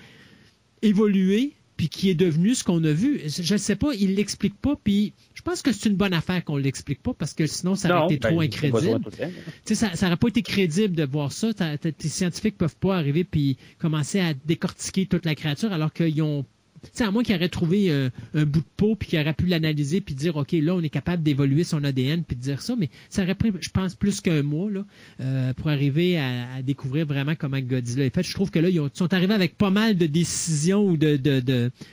évolué, 0.83 1.55
puis 1.79 1.89
qui 1.89 2.11
est 2.11 2.15
devenue 2.15 2.57
ce 2.57 2.65
qu'on 2.65 2.83
a 2.83 2.93
vu. 2.93 3.23
Je 3.25 3.55
ne 3.55 3.59
sais 3.59 3.77
pas, 3.77 3.95
il 3.95 4.17
l'explique 4.17 4.61
pas, 4.61 4.75
puis 4.83 5.13
je 5.35 5.43
pense 5.43 5.63
que 5.63 5.73
c'est 5.73 5.89
une 5.89 5.95
bonne 5.95 6.13
affaire 6.13 6.45
qu'on 6.45 6.57
l'explique 6.57 7.01
pas, 7.01 7.15
parce 7.15 7.35
que 7.35 7.47
sinon, 7.47 7.77
ça 7.77 7.97
aurait 7.97 8.15
été 8.15 8.21
ben, 8.21 8.31
trop 8.31 8.39
pas 8.39 8.45
incrédible. 8.45 9.01
Tu 9.11 9.29
sais, 9.65 9.75
ça, 9.77 9.95
ça 9.95 10.09
aurait 10.09 10.17
pas 10.17 10.29
été 10.29 10.43
crédible 10.43 10.97
de 10.97 11.05
voir 11.05 11.31
ça. 11.31 11.55
Tes 11.55 12.09
scientifiques 12.09 12.59
peuvent 12.59 12.77
pas 12.77 12.97
arriver 12.97 13.23
puis 13.23 13.57
commencer 13.79 14.19
à 14.19 14.35
décortiquer 14.35 15.07
toute 15.07 15.25
la 15.25 15.37
créature 15.37 15.73
alors 15.73 15.93
qu'ils 15.93 16.21
ont 16.21 16.45
sais, 16.93 17.05
à 17.05 17.11
moins 17.11 17.23
qu'il 17.23 17.35
aurait 17.35 17.49
trouvé 17.49 17.91
euh, 17.91 18.11
un 18.35 18.45
bout 18.45 18.61
de 18.61 18.67
peau 18.77 18.95
puis 18.97 19.09
qu'il 19.09 19.21
aurait 19.21 19.35
pu 19.35 19.47
l'analyser 19.47 20.01
puis 20.01 20.15
dire, 20.15 20.37
OK, 20.37 20.53
là, 20.53 20.75
on 20.75 20.81
est 20.83 20.89
capable 20.89 21.23
d'évoluer 21.23 21.65
son 21.65 21.83
ADN 21.85 22.25
puis 22.25 22.37
de 22.37 22.41
dire 22.43 22.61
ça, 22.63 22.75
mais 22.79 22.91
ça 23.09 23.23
aurait 23.23 23.35
pris, 23.35 23.53
je 23.61 23.71
pense, 23.71 23.95
plus 23.95 24.21
qu'un 24.21 24.43
mois, 24.43 24.71
là, 24.71 24.85
euh, 25.21 25.53
pour 25.55 25.69
arriver 25.69 26.19
à, 26.19 26.63
découvrir 26.63 27.07
vraiment 27.07 27.35
comment 27.39 27.59
Godzilla 27.61 28.05
est 28.05 28.15
fait. 28.15 28.23
Je 28.23 28.35
trouve 28.35 28.51
que 28.51 28.59
là, 28.59 28.69
ils 28.69 28.81
ont- 28.81 28.91
sont 28.93 29.13
arrivés 29.15 29.35
avec 29.35 29.57
pas 29.57 29.71
mal 29.71 29.97
de 29.97 30.07
décisions 30.07 30.85
ou 30.87 30.97
de, 30.97 31.17
de, 31.17 31.41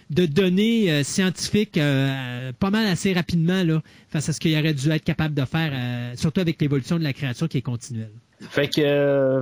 de, 0.10 0.26
données 0.26 0.92
euh, 0.92 1.04
scientifiques 1.04 1.80
pas 2.60 2.70
mal 2.72 2.88
assez 2.88 3.14
rapidement, 3.14 3.64
là, 3.64 3.82
face 4.10 4.30
à 4.30 4.34
ce 4.34 4.40
qu'il 4.40 4.58
aurait 4.58 4.74
dû 4.74 4.90
être 4.90 5.04
capable 5.04 5.34
de 5.34 5.46
faire, 5.46 6.18
surtout 6.18 6.42
avec 6.42 6.62
l'évolution 6.62 6.98
de 6.98 7.04
la 7.04 7.14
créature 7.14 7.48
qui 7.50 7.58
est 7.58 7.62
continuelle. 7.62 8.12
Fait 8.40 8.68
que 8.68 9.42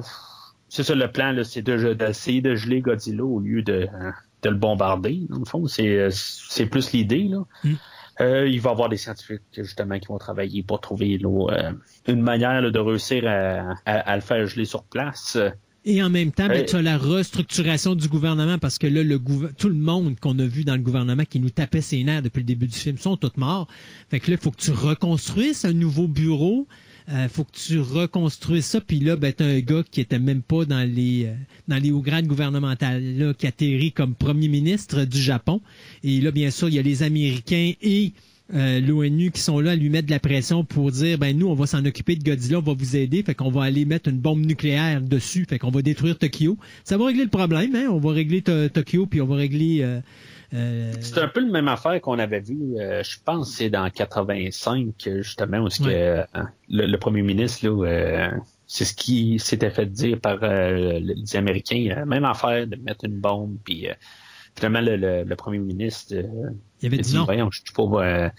c'est 0.70 0.84
ça 0.84 0.96
le 0.96 1.08
plan, 1.12 1.36
c'est 1.44 1.62
de- 1.62 1.94
d'essayer 1.94 2.42
de 2.42 2.56
geler 2.56 2.82
Godzilla 2.82 3.24
au 3.24 3.40
lieu 3.40 3.62
de, 3.62 3.88
hein, 3.94 4.14
de 4.44 4.50
le 4.50 4.56
bombarder. 4.56 5.22
Dans 5.30 5.40
le 5.40 5.46
fond, 5.46 5.66
c'est 5.68 5.88
euh, 5.98 6.66
plus 6.70 6.92
l'idée. 6.92 7.24
là. 7.30 7.44
Mm. 7.64 7.74
Euh, 8.22 8.48
il 8.48 8.62
va 8.62 8.70
y 8.70 8.74
avoir 8.74 8.90
des 8.90 8.98
scientifiques 8.98 9.42
justement 9.58 9.98
qui 9.98 10.08
vont 10.08 10.20
travailler 10.20 10.62
pour 10.62 10.80
trouver 10.80 11.18
là, 11.18 11.48
euh, 11.52 11.72
une 12.08 12.22
manière 12.22 12.62
là, 12.62 12.70
de 12.70 12.78
réussir 12.80 13.24
à, 13.28 13.74
à- 13.88 14.00
à 14.12 14.16
le 14.16 14.22
faire 14.22 14.46
geler 14.46 14.66
sur 14.66 14.84
place. 14.84 15.38
Et 15.86 16.02
en 16.04 16.10
même 16.10 16.32
temps, 16.32 16.48
ben, 16.48 16.64
tu 16.64 16.76
as 16.76 16.82
la 16.82 16.98
restructuration 16.98 17.96
du 17.96 18.08
gouvernement 18.08 18.58
parce 18.60 18.78
que 18.78 18.88
là, 18.88 19.04
le 19.04 19.20
tout 19.58 19.68
le 19.68 19.76
monde 19.76 20.18
qu'on 20.20 20.38
a 20.40 20.46
vu 20.46 20.64
dans 20.64 20.76
le 20.76 20.82
gouvernement 20.82 21.26
qui 21.26 21.40
nous 21.40 21.50
tapait 21.50 21.82
ses 21.82 22.04
nerfs 22.04 22.22
depuis 22.22 22.40
le 22.40 22.46
début 22.46 22.68
du 22.68 22.78
film 22.78 22.98
sont 22.98 23.18
tous 23.18 23.32
morts. 23.36 23.68
Fait 24.10 24.20
que 24.20 24.30
là, 24.32 24.38
il 24.40 24.44
faut 24.44 24.52
que 24.52 24.62
tu 24.62 24.72
reconstruises 24.72 25.66
un 25.66 25.74
nouveau 25.74 26.08
bureau. 26.08 26.68
Il 27.08 27.30
faut 27.30 27.44
que 27.44 27.52
tu 27.54 27.80
reconstruises 27.80 28.66
ça. 28.66 28.82
Puis 28.82 29.00
là, 29.00 29.16
ben, 29.16 29.34
t'as 29.34 29.46
un 29.46 29.60
gars 29.60 29.84
qui 29.90 30.00
était 30.02 30.20
même 30.20 30.42
pas 30.42 30.66
dans 30.66 30.88
les 30.90 31.26
euh, 31.26 31.34
dans 31.68 31.78
les 31.78 31.92
hauts 31.92 32.02
grades 32.02 32.28
gouvernementales, 32.28 33.18
là, 33.18 33.34
qui 33.34 33.46
atterrit 33.48 33.92
comme 33.92 34.16
premier 34.16 34.48
ministre 34.48 35.04
du 35.06 35.22
Japon. 35.22 35.62
Et 36.04 36.22
là, 36.22 36.32
bien 36.32 36.50
sûr, 36.52 36.70
il 36.70 36.76
y 36.76 36.80
a 36.80 36.82
les 36.82 37.04
Américains 37.04 37.74
et 37.82 38.14
euh, 38.54 38.80
l'ONU 38.82 39.32
qui 39.32 39.40
sont 39.42 39.60
là 39.60 39.72
à 39.72 39.76
lui 39.76 39.90
mettre 39.90 40.06
de 40.08 40.12
la 40.12 40.20
pression 40.20 40.66
pour 40.66 40.92
dire 40.92 41.18
ben 41.18 41.36
nous 41.38 41.48
on 41.48 41.56
va 41.56 41.66
s'en 41.66 41.84
occuper 41.86 42.16
de 42.18 42.24
Godzilla, 42.24 42.60
on 42.60 42.62
va 42.62 42.74
vous 42.74 42.96
aider, 42.98 43.24
fait 43.24 43.34
qu'on 43.34 43.50
va 43.50 43.64
aller 43.64 43.86
mettre 43.86 44.10
une 44.10 44.20
bombe 44.20 44.46
nucléaire 44.46 45.02
dessus, 45.02 45.46
fait 45.50 45.58
qu'on 45.60 45.72
va 45.72 45.82
détruire 45.82 46.18
Tokyo. 46.20 46.58
Ça 46.84 46.98
va 46.98 47.06
régler 47.08 47.24
le 47.24 47.30
problème, 47.30 47.74
hein? 47.74 47.88
On 47.90 48.00
va 48.00 48.12
régler 48.12 48.42
To- 48.42 48.68
Tokyo 48.70 49.06
puis 49.08 49.22
on 49.22 49.28
va 49.28 49.36
régler 49.38 49.80
euh, 49.82 50.02
euh, 50.54 50.94
C'est 51.02 51.18
un 51.20 51.28
peu 51.28 51.40
le 51.42 51.52
même 51.52 51.68
affaire 51.68 52.00
qu'on 52.02 52.20
avait 52.20 52.40
vu, 52.42 52.58
euh, 52.78 53.02
je 53.04 53.18
pense 53.24 53.52
c'est 53.56 53.70
dans 53.70 53.90
85, 53.90 54.94
justement, 55.22 55.60
où 55.60 55.70
ce 55.70 55.80
que, 55.82 55.86
Ouais. 55.88 56.26
euh, 56.36 56.44
le, 56.70 56.86
le 56.86 56.98
premier 56.98 57.22
ministre, 57.22 57.68
là, 57.68 57.86
euh, 57.88 58.32
c'est 58.68 58.86
ce 58.86 58.94
qui 58.94 59.40
s'était 59.40 59.70
fait 59.72 59.86
dire 59.86 60.20
par 60.20 60.38
les 60.42 61.36
Américains, 61.36 62.06
même 62.06 62.26
affaire 62.26 62.66
de 62.68 62.76
mettre 62.78 63.06
une 63.06 63.20
bombe, 63.20 63.58
puis 63.64 63.88
euh, 63.90 63.94
finalement 64.56 64.82
le, 64.82 64.96
le- 64.96 65.24
le 65.24 65.36
premier 65.36 65.60
ministre 65.60 66.14
il 66.82 66.86
avait 66.88 66.98
dit 66.98 67.16
non. 67.16 67.26
voyons, 67.26 67.50
je 67.52 67.62
suis 67.62 67.74
pas... 67.74 67.84
euh, 68.06 68.30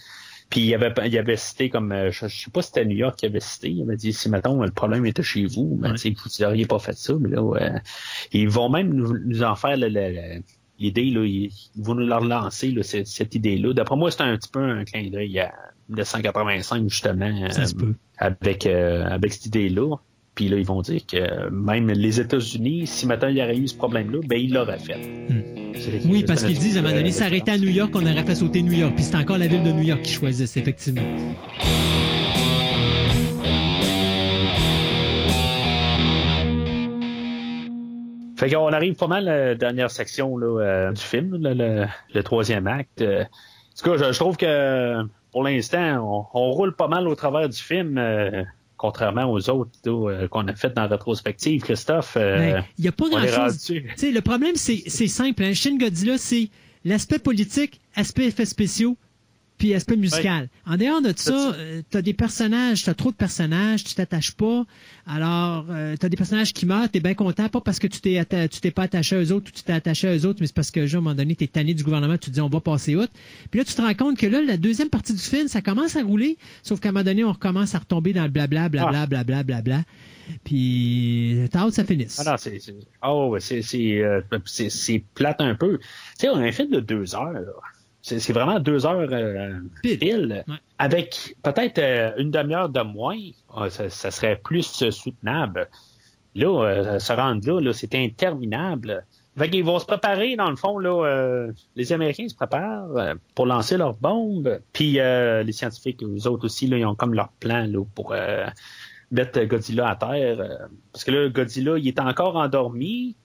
puis 0.49 0.61
il 0.61 0.73
avait, 0.75 0.93
il 1.07 1.17
avait 1.17 1.35
cité 1.37 1.69
comme, 1.69 1.91
je, 2.11 2.27
je 2.27 2.43
sais 2.43 2.51
pas 2.51 2.61
si 2.61 2.67
c'était 2.67 2.85
New 2.85 2.95
York 2.95 3.17
qui 3.17 3.25
avait 3.25 3.39
cité, 3.39 3.69
il 3.71 3.81
avait 3.81 3.95
dit, 3.97 4.13
si 4.13 4.29
mettons 4.29 4.61
le 4.61 4.71
problème 4.71 5.05
était 5.05 5.23
chez 5.23 5.45
vous, 5.45 5.75
ben, 5.75 5.91
Ouais. 5.93 6.13
vous 6.13 6.43
n'auriez 6.43 6.65
pas 6.67 6.79
fait 6.79 6.93
ça, 6.97 7.13
mais 7.19 7.29
là, 7.29 7.41
ouais, 7.41 7.71
ils 8.31 8.47
vont 8.47 8.69
même 8.69 8.93
nous, 8.93 9.17
nous 9.25 9.43
en 9.43 9.55
faire 9.55 9.75
le- 9.77 10.41
l'idée, 10.79 11.09
là, 11.11 11.25
ils, 11.25 11.51
ils 11.75 11.83
vont 11.83 11.95
nous 11.95 12.05
la 12.05 12.17
relancer, 12.17 12.71
là, 12.71 12.83
cette, 12.83 13.07
cette 13.07 13.35
idée-là. 13.35 13.73
D'après 13.73 13.95
moi, 13.95 14.11
c'est 14.11 14.21
un 14.21 14.35
petit 14.37 14.49
peu 14.49 14.63
un 14.63 14.83
clin 14.83 15.09
d'œil 15.09 15.39
à 15.39 15.53
1985, 15.89 16.89
justement, 16.89 17.49
Ça 17.51 17.61
euh, 17.61 17.93
avec, 18.17 18.65
euh, 18.65 19.05
avec 19.05 19.33
cette 19.33 19.45
idée-là. 19.47 19.95
Puis 20.33 20.49
là, 20.49 20.57
ils 20.57 20.65
vont 20.65 20.81
dire 20.81 21.05
que 21.05 21.49
même 21.49 21.89
les 21.89 22.19
États-Unis, 22.19 22.87
si 22.87 23.07
maintenant 23.07 23.29
il 23.29 23.37
y 23.37 23.41
aurait 23.41 23.57
eu 23.57 23.67
ce 23.67 23.75
problème-là, 23.75 24.19
ben 24.27 24.37
ils 24.37 24.53
l'auraient 24.53 24.79
fait. 24.79 24.97
Hmm. 25.29 26.09
Oui, 26.09 26.23
parce 26.25 26.43
qu'ils 26.43 26.57
disent 26.57 26.77
à 26.77 26.79
un 26.79 26.83
moment 26.83 26.95
donné, 26.95 27.09
euh, 27.09 27.13
s'arrêter 27.13 27.51
à 27.51 27.57
New 27.57 27.69
York, 27.69 27.91
on 27.93 28.05
aurait 28.05 28.23
fait 28.23 28.35
sauter 28.35 28.61
New 28.61 28.73
York. 28.73 28.93
Puis 28.95 29.05
c'est 29.05 29.15
encore 29.15 29.37
la 29.37 29.47
ville 29.47 29.63
de 29.63 29.71
New 29.71 29.83
York 29.83 30.01
qui 30.01 30.13
choisissent, 30.13 30.57
effectivement. 30.57 31.03
Fait 38.37 38.49
qu'on 38.49 38.67
arrive 38.73 38.95
pas 38.95 39.07
mal 39.07 39.27
à 39.29 39.37
la 39.47 39.55
dernière 39.55 39.91
section 39.91 40.37
là, 40.37 40.61
euh, 40.61 40.91
du 40.91 41.01
film, 41.01 41.41
là, 41.41 41.53
le, 41.53 41.85
le 42.13 42.23
troisième 42.23 42.67
acte. 42.67 43.01
Euh, 43.01 43.23
en 43.23 43.77
tout 43.83 43.89
cas, 43.91 43.97
je, 44.07 44.11
je 44.13 44.19
trouve 44.19 44.37
que 44.37 45.03
pour 45.31 45.43
l'instant, 45.43 46.27
on, 46.33 46.39
on 46.39 46.51
roule 46.51 46.75
pas 46.75 46.87
mal 46.87 47.07
au 47.07 47.15
travers 47.15 47.47
du 47.49 47.57
film, 47.57 47.97
euh, 47.97 48.43
contrairement 48.77 49.25
aux 49.31 49.49
autres 49.49 49.71
euh, 49.87 50.27
qu'on 50.27 50.47
a 50.47 50.55
fait 50.55 50.73
dans 50.73 50.83
la 50.83 50.87
rétrospective. 50.87 51.61
Christophe, 51.61 52.15
euh, 52.17 52.37
Ben, 52.37 52.63
Il 52.77 52.81
n'y 52.83 52.87
a 52.87 52.91
pas 52.91 53.09
grand-chose. 53.09 53.35
rendu. 53.69 53.83
Tu 53.83 53.93
sais, 53.97 54.11
le 54.11 54.21
problème, 54.21 54.55
c'est 54.55 54.83
c'est 54.87 55.07
simple. 55.07 55.43
Hein? 55.43 55.53
Shin 55.53 55.77
Godzilla, 55.77 56.17
c'est 56.17 56.49
l'aspect 56.83 57.19
politique, 57.19 57.79
aspect 57.95 58.25
effets 58.27 58.45
spéciaux, 58.45 58.97
puis 59.65 59.73
aspect 59.73 59.95
musical. 59.97 60.47
En 60.67 60.77
dehors 60.77 61.01
de 61.01 61.11
ça, 61.15 61.53
euh, 61.55 61.81
t'as 61.89 62.01
des 62.03 62.13
personnages, 62.13 62.83
t'as 62.83 62.93
trop 62.93 63.09
de 63.09 63.15
personnages, 63.15 63.83
tu 63.83 63.95
t'attaches 63.95 64.33
pas. 64.33 64.63
Alors, 65.07 65.65
euh, 65.69 65.95
t'as 65.99 66.07
des 66.09 66.17
personnages 66.17 66.53
qui 66.53 66.65
meurent, 66.67 66.89
t'es 66.89 66.99
bien 66.99 67.15
content, 67.15 67.49
pas 67.49 67.61
parce 67.61 67.79
que 67.79 67.87
tu 67.87 67.99
t'es 67.99 68.19
atta- 68.19 68.47
tu 68.47 68.59
t'es 68.61 68.69
pas 68.71 68.83
attaché 68.83 69.15
à 69.15 69.23
eux 69.23 69.31
autres 69.31 69.49
ou 69.49 69.55
tu 69.55 69.63
t'es 69.63 69.73
attaché 69.73 70.07
à 70.07 70.15
eux 70.15 70.25
autres, 70.27 70.37
mais 70.41 70.47
c'est 70.47 70.55
parce 70.55 70.69
que, 70.71 70.85
genre, 70.85 70.99
à 70.99 71.01
un 71.01 71.03
moment 71.05 71.15
donné, 71.15 71.35
t'es 71.35 71.47
tanné 71.47 71.73
du 71.73 71.83
gouvernement, 71.83 72.13
tu 72.17 72.29
te 72.29 72.35
dis, 72.35 72.41
on 72.41 72.49
va 72.49 72.59
passer 72.61 72.95
outre. 72.95 73.11
Puis 73.49 73.59
là, 73.59 73.65
tu 73.65 73.73
te 73.73 73.81
rends 73.81 73.93
compte 73.95 74.17
que 74.19 74.27
là, 74.27 74.41
la 74.43 74.57
deuxième 74.57 74.89
partie 74.89 75.13
du 75.13 75.19
film, 75.21 75.47
ça 75.47 75.61
commence 75.61 75.95
à 75.95 76.03
rouler, 76.03 76.37
sauf 76.61 76.79
qu'à 76.79 76.89
un 76.89 76.91
moment 76.91 77.03
donné, 77.05 77.23
on 77.23 77.31
recommence 77.31 77.73
à 77.75 77.79
retomber 77.79 78.13
dans 78.13 78.23
le 78.23 78.29
blabla, 78.29 78.69
blabla, 78.69 79.07
blabla, 79.07 79.43
blabla. 79.43 79.81
Puis, 80.43 81.37
t'as 81.51 81.59
hâte 81.61 81.69
que 81.69 81.75
ça 81.75 81.83
finisse. 81.85 82.19
Ah 82.25 82.31
non, 82.31 82.37
c'est, 82.37 82.59
c'est, 82.59 82.75
oh, 83.03 83.35
c'est, 83.39 83.61
euh, 84.03 84.21
c'est, 84.45 84.69
c'est 84.69 85.03
plate 85.13 85.41
un 85.41 85.55
peu. 85.55 85.77
Tu 85.79 85.85
sais, 86.19 86.29
on 86.29 86.37
a 86.37 86.41
un 86.43 86.51
film 86.51 86.71
de 86.71 86.79
deux 86.79 87.15
heures. 87.15 87.31
là. 87.33 87.41
C'est, 88.05 88.33
vraiment 88.33 88.59
deux 88.59 88.85
heures 88.85 89.09
euh, 89.11 89.59
Pile. 89.81 90.43
Ouais. 90.47 90.55
Avec 90.77 91.35
peut-être 91.41 91.79
euh, 91.79 92.11
une 92.17 92.29
demi-heure 92.29 92.69
de 92.69 92.81
moins, 92.81 93.17
ah, 93.51 93.71
ça, 93.71 93.89
ça 93.89 94.11
serait 94.11 94.35
plus 94.35 94.83
euh, 94.83 94.91
soutenable. 94.91 95.67
Là, 96.35 96.65
euh, 96.65 96.99
se 96.99 97.11
rendre 97.13 97.47
là, 97.47 97.59
là 97.59 97.73
c'est 97.73 97.95
interminable. 97.95 99.03
Fait 99.35 99.49
qu'ils 99.49 99.63
vont 99.63 99.79
se 99.79 99.87
préparer, 99.87 100.35
dans 100.35 100.51
le 100.51 100.55
fond, 100.55 100.77
là, 100.77 101.03
euh, 101.03 101.51
les 101.75 101.93
Américains 101.93 102.27
se 102.27 102.35
préparent 102.35 102.95
euh, 102.95 103.15
pour 103.33 103.47
lancer 103.47 103.75
leurs 103.75 103.95
bombes. 103.95 104.59
Puis 104.71 104.99
euh, 104.99 105.41
les 105.41 105.51
scientifiques, 105.51 106.03
eux 106.03 106.27
autres 106.27 106.45
aussi, 106.45 106.67
là, 106.67 106.77
ils 106.77 106.85
ont 106.85 106.95
comme 106.95 107.15
leur 107.15 107.29
plan 107.39 107.65
là, 107.65 107.83
pour 107.95 108.13
euh, 108.13 108.45
mettre 109.09 109.43
Godzilla 109.45 109.89
à 109.89 109.95
terre. 109.95 110.39
euh, 110.41 110.67
parce 110.93 111.05
que 111.05 111.11
là, 111.11 111.29
Godzilla, 111.29 111.79
il 111.79 111.87
est 111.87 111.99
encore 111.99 112.35
endormi. 112.35 113.15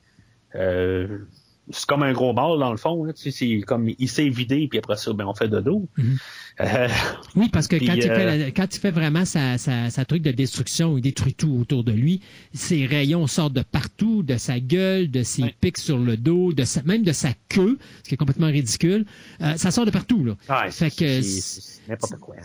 C'est 1.72 1.86
comme 1.86 2.02
un 2.02 2.12
gros 2.12 2.32
mâle, 2.32 2.58
dans 2.58 2.70
le 2.70 2.76
fond. 2.76 3.04
Là, 3.04 3.12
tu 3.12 3.22
sais, 3.22 3.30
c'est 3.30 3.60
comme 3.62 3.88
il 3.98 4.08
s'est 4.08 4.28
vidé, 4.28 4.66
puis 4.68 4.78
après 4.78 4.96
ça, 4.96 5.12
ben, 5.12 5.24
on 5.26 5.34
fait 5.34 5.48
dodo. 5.48 5.88
Mhm. 5.96 6.18
Euh, 6.60 6.88
Oui, 7.36 7.48
parce 7.48 7.68
que 7.68 7.76
Puis, 7.76 7.86
quand, 7.86 7.94
il 7.94 8.10
euh, 8.10 8.44
fait, 8.46 8.52
quand 8.52 8.74
il 8.74 8.78
fait 8.80 8.90
vraiment 8.90 9.24
sa, 9.24 9.56
sa, 9.58 9.88
sa 9.90 10.04
truc 10.04 10.22
de 10.22 10.30
destruction, 10.30 10.98
il 10.98 11.00
détruit 11.02 11.34
tout 11.34 11.50
autour 11.60 11.84
de 11.84 11.92
lui. 11.92 12.20
Ses 12.52 12.86
rayons 12.86 13.26
sortent 13.26 13.54
de 13.54 13.62
partout, 13.62 14.22
de 14.22 14.36
sa 14.36 14.60
gueule, 14.60 15.10
de 15.10 15.22
ses 15.22 15.42
Ouais. 15.42 15.54
pics 15.60 15.78
sur 15.78 15.98
le 15.98 16.16
dos, 16.16 16.52
de 16.52 16.64
sa, 16.64 16.82
même 16.82 17.02
de 17.02 17.12
sa 17.12 17.30
queue, 17.48 17.78
ce 18.02 18.08
qui 18.08 18.14
est 18.14 18.18
complètement 18.18 18.48
ridicule. 18.48 19.06
Euh, 19.40 19.56
ça 19.56 19.70
sort 19.70 19.86
de 19.86 19.90
partout, 19.90 20.24
là. 20.24 20.36
Fait 20.70 20.70
c'est, 20.70 20.90
que 20.94 21.88
n'importe 21.88 22.16
quoi. 22.16 22.36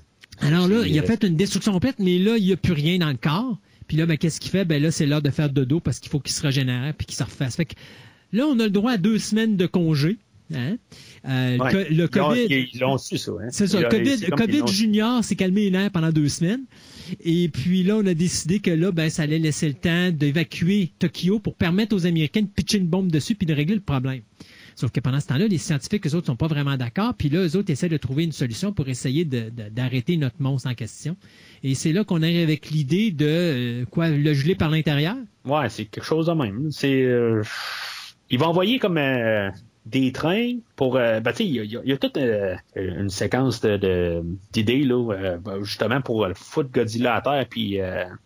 Alors 0.41 0.67
là, 0.67 0.83
il 0.85 0.97
a 0.99 1.03
fait 1.03 1.23
une 1.23 1.35
destruction 1.35 1.71
complète, 1.71 1.99
mais 1.99 2.19
là, 2.19 2.37
il 2.37 2.45
n'y 2.45 2.53
a 2.53 2.57
plus 2.57 2.73
rien 2.73 2.97
dans 2.99 3.09
le 3.09 3.17
corps. 3.17 3.57
Puis 3.87 3.97
là, 3.97 4.05
ben, 4.05 4.17
qu'est-ce 4.17 4.39
qu'il 4.39 4.49
fait? 4.51 4.65
Ben 4.65 4.81
là, 4.81 4.91
c'est 4.91 5.05
l'heure 5.05 5.21
de 5.21 5.29
faire 5.29 5.49
dodo 5.49 5.79
parce 5.79 5.99
qu'il 5.99 6.09
faut 6.09 6.19
qu'il 6.19 6.33
se 6.33 6.41
régénère 6.41 6.93
puis 6.97 7.05
qu'il 7.05 7.15
se 7.15 7.23
refasse. 7.23 7.55
Fait 7.55 7.65
que 7.65 7.75
là, 8.33 8.45
on 8.47 8.59
a 8.59 8.63
le 8.65 8.69
droit 8.69 8.91
à 8.93 8.97
deux 8.97 9.17
semaines 9.19 9.57
de 9.57 9.65
congé. 9.65 10.17
Hein? 10.53 10.77
Euh, 11.27 11.57
Ouais. 11.57 11.87
le, 11.89 11.95
le 11.95 12.07
COVID, 12.07 12.45
Ils, 12.49 12.79
l'ont 12.79 12.99
su, 12.99 13.17
ça. 13.17 13.31
Hein? 13.31 13.47
c'est 13.49 13.65
ça. 13.65 13.79
Ils- 13.81 14.29
COVID. 14.29 14.67
Junior 14.67 15.23
s'est 15.23 15.35
calmé 15.35 15.61
les 15.63 15.71
nerfs 15.71 15.89
pendant 15.91 16.11
deux 16.11 16.27
semaines. 16.29 16.61
Et 17.23 17.49
puis 17.49 17.81
là, 17.83 17.97
on 17.97 18.05
a 18.05 18.13
décidé 18.13 18.59
que 18.59 18.69
là, 18.69 18.91
ben, 18.91 19.09
ça 19.09 19.23
allait 19.23 19.39
laisser 19.39 19.67
le 19.67 19.73
temps 19.73 20.11
d'évacuer 20.11 20.91
Tokyo 20.99 21.39
pour 21.39 21.55
permettre 21.55 21.95
aux 21.95 22.05
Américains 22.05 22.41
de 22.41 22.47
pitcher 22.47 22.77
une 22.77 22.87
bombe 22.87 23.11
dessus 23.11 23.33
puis 23.35 23.47
de 23.47 23.53
régler 23.53 23.75
le 23.75 23.81
problème. 23.81 24.21
Sauf 24.75 24.91
que 24.91 24.99
pendant 24.99 25.19
ce 25.21 25.27
temps-là, 25.27 25.47
les 25.47 25.57
scientifiques, 25.57 26.05
eux 26.05 26.13
autres, 26.15 26.27
sont 26.27 26.35
pas 26.35 26.47
vraiment 26.47 26.75
d'accord. 26.77 27.13
Puis 27.17 27.29
là, 27.29 27.39
eux 27.47 27.55
autres 27.55 27.71
essaient 27.71 27.89
de 27.89 27.97
trouver 27.97 28.25
une 28.25 28.31
solution 28.33 28.71
pour 28.73 28.87
essayer 28.89 29.23
d'arrêter 29.25 30.17
notre 30.17 30.35
monstre 30.41 30.69
en 30.69 30.73
question. 30.73 31.15
Et 31.63 31.73
c'est 31.75 31.93
là 31.93 32.03
qu'on 32.03 32.21
arrive 32.21 32.43
avec 32.43 32.69
l'idée 32.71 33.09
de 33.11 33.25
euh, 33.25 33.85
quoi 33.85 34.09
le 34.09 34.33
geler 34.33 34.53
par 34.55 34.69
l'intérieur? 34.69 35.15
Ouais, 35.45 35.69
c'est 35.69 35.85
quelque 35.85 36.03
chose 36.03 36.25
de 36.27 36.33
même. 36.33 36.69
C'est, 36.71 37.01
euh, 37.03 37.41
ils 38.29 38.39
vont 38.39 38.47
envoyer 38.47 38.79
comme 38.79 38.97
euh, 38.97 39.49
des 39.85 40.11
trains 40.11 40.53
pour, 40.75 40.95
euh, 40.97 41.19
ben 41.19 41.31
tu 41.31 41.37
sais, 41.37 41.45
il 41.45 41.53
y 41.55 41.59
a, 41.59 41.63
il 41.63 41.71
y 41.73 41.79
il 41.91 41.97
toute 41.99 42.17
euh, 42.17 42.55
une 42.75 43.09
séquence 43.09 43.61
de, 43.61 43.77
de- 43.77 44.23
d'idées 44.51 44.83
là, 44.83 45.11
euh, 45.13 45.37
ben, 45.37 45.63
justement 45.63 46.01
pour 46.01 46.27
foutre 46.33 46.71
Godzilla 46.71 47.15
à 47.15 47.21
terre 47.21 47.45
puis 47.49 47.77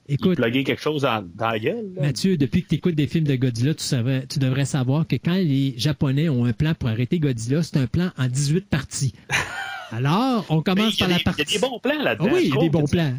Écoute, 0.08 0.38
plugger 0.38 0.64
quelque 0.64 0.82
chose 0.82 1.02
dans, 1.02 1.22
dans 1.36 1.50
la 1.50 1.60
gueule. 1.60 1.92
là. 1.98 2.04
Mathieu, 2.04 2.38
depuis 2.38 2.64
que 2.64 2.70
tu 2.70 2.76
écoutes 2.76 2.96
des 2.96 3.08
films 3.08 3.26
de 3.28 3.36
Godzilla, 3.36 3.74
tu, 3.74 3.84
savais, 3.84 4.26
tu 4.28 4.40
devrais 4.40 4.64
savoir 4.66 5.06
que 5.06 5.18
quand 5.18 5.34
les 5.36 5.74
Japonais 5.78 6.30
ont 6.30 6.46
un 6.46 6.54
plan 6.54 6.74
pour 6.74 6.88
arrêter 6.90 7.20
Godzilla, 7.20 7.62
c'est 7.62 7.78
un 7.78 7.88
plan 7.88 8.12
en 8.18 8.28
18 8.28 8.68
parties. 8.70 9.14
Alors, 9.92 10.46
on 10.50 10.62
commence 10.62 10.94
il 10.96 11.00
par 11.00 11.08
la 11.10 11.18
des- 11.18 11.24
partie. 11.24 11.42
Il 11.42 11.54
y 11.54 11.58
a 11.58 11.60
des 11.60 11.68
bons 11.68 11.80
plans 11.80 12.04
là-dedans. 12.04 12.28
Ah 12.30 12.34
oui, 12.36 12.42
il 12.44 12.50
y 12.54 12.58
a 12.58 12.62
des 12.62 12.70
bons 12.70 12.86
plans. 12.86 13.14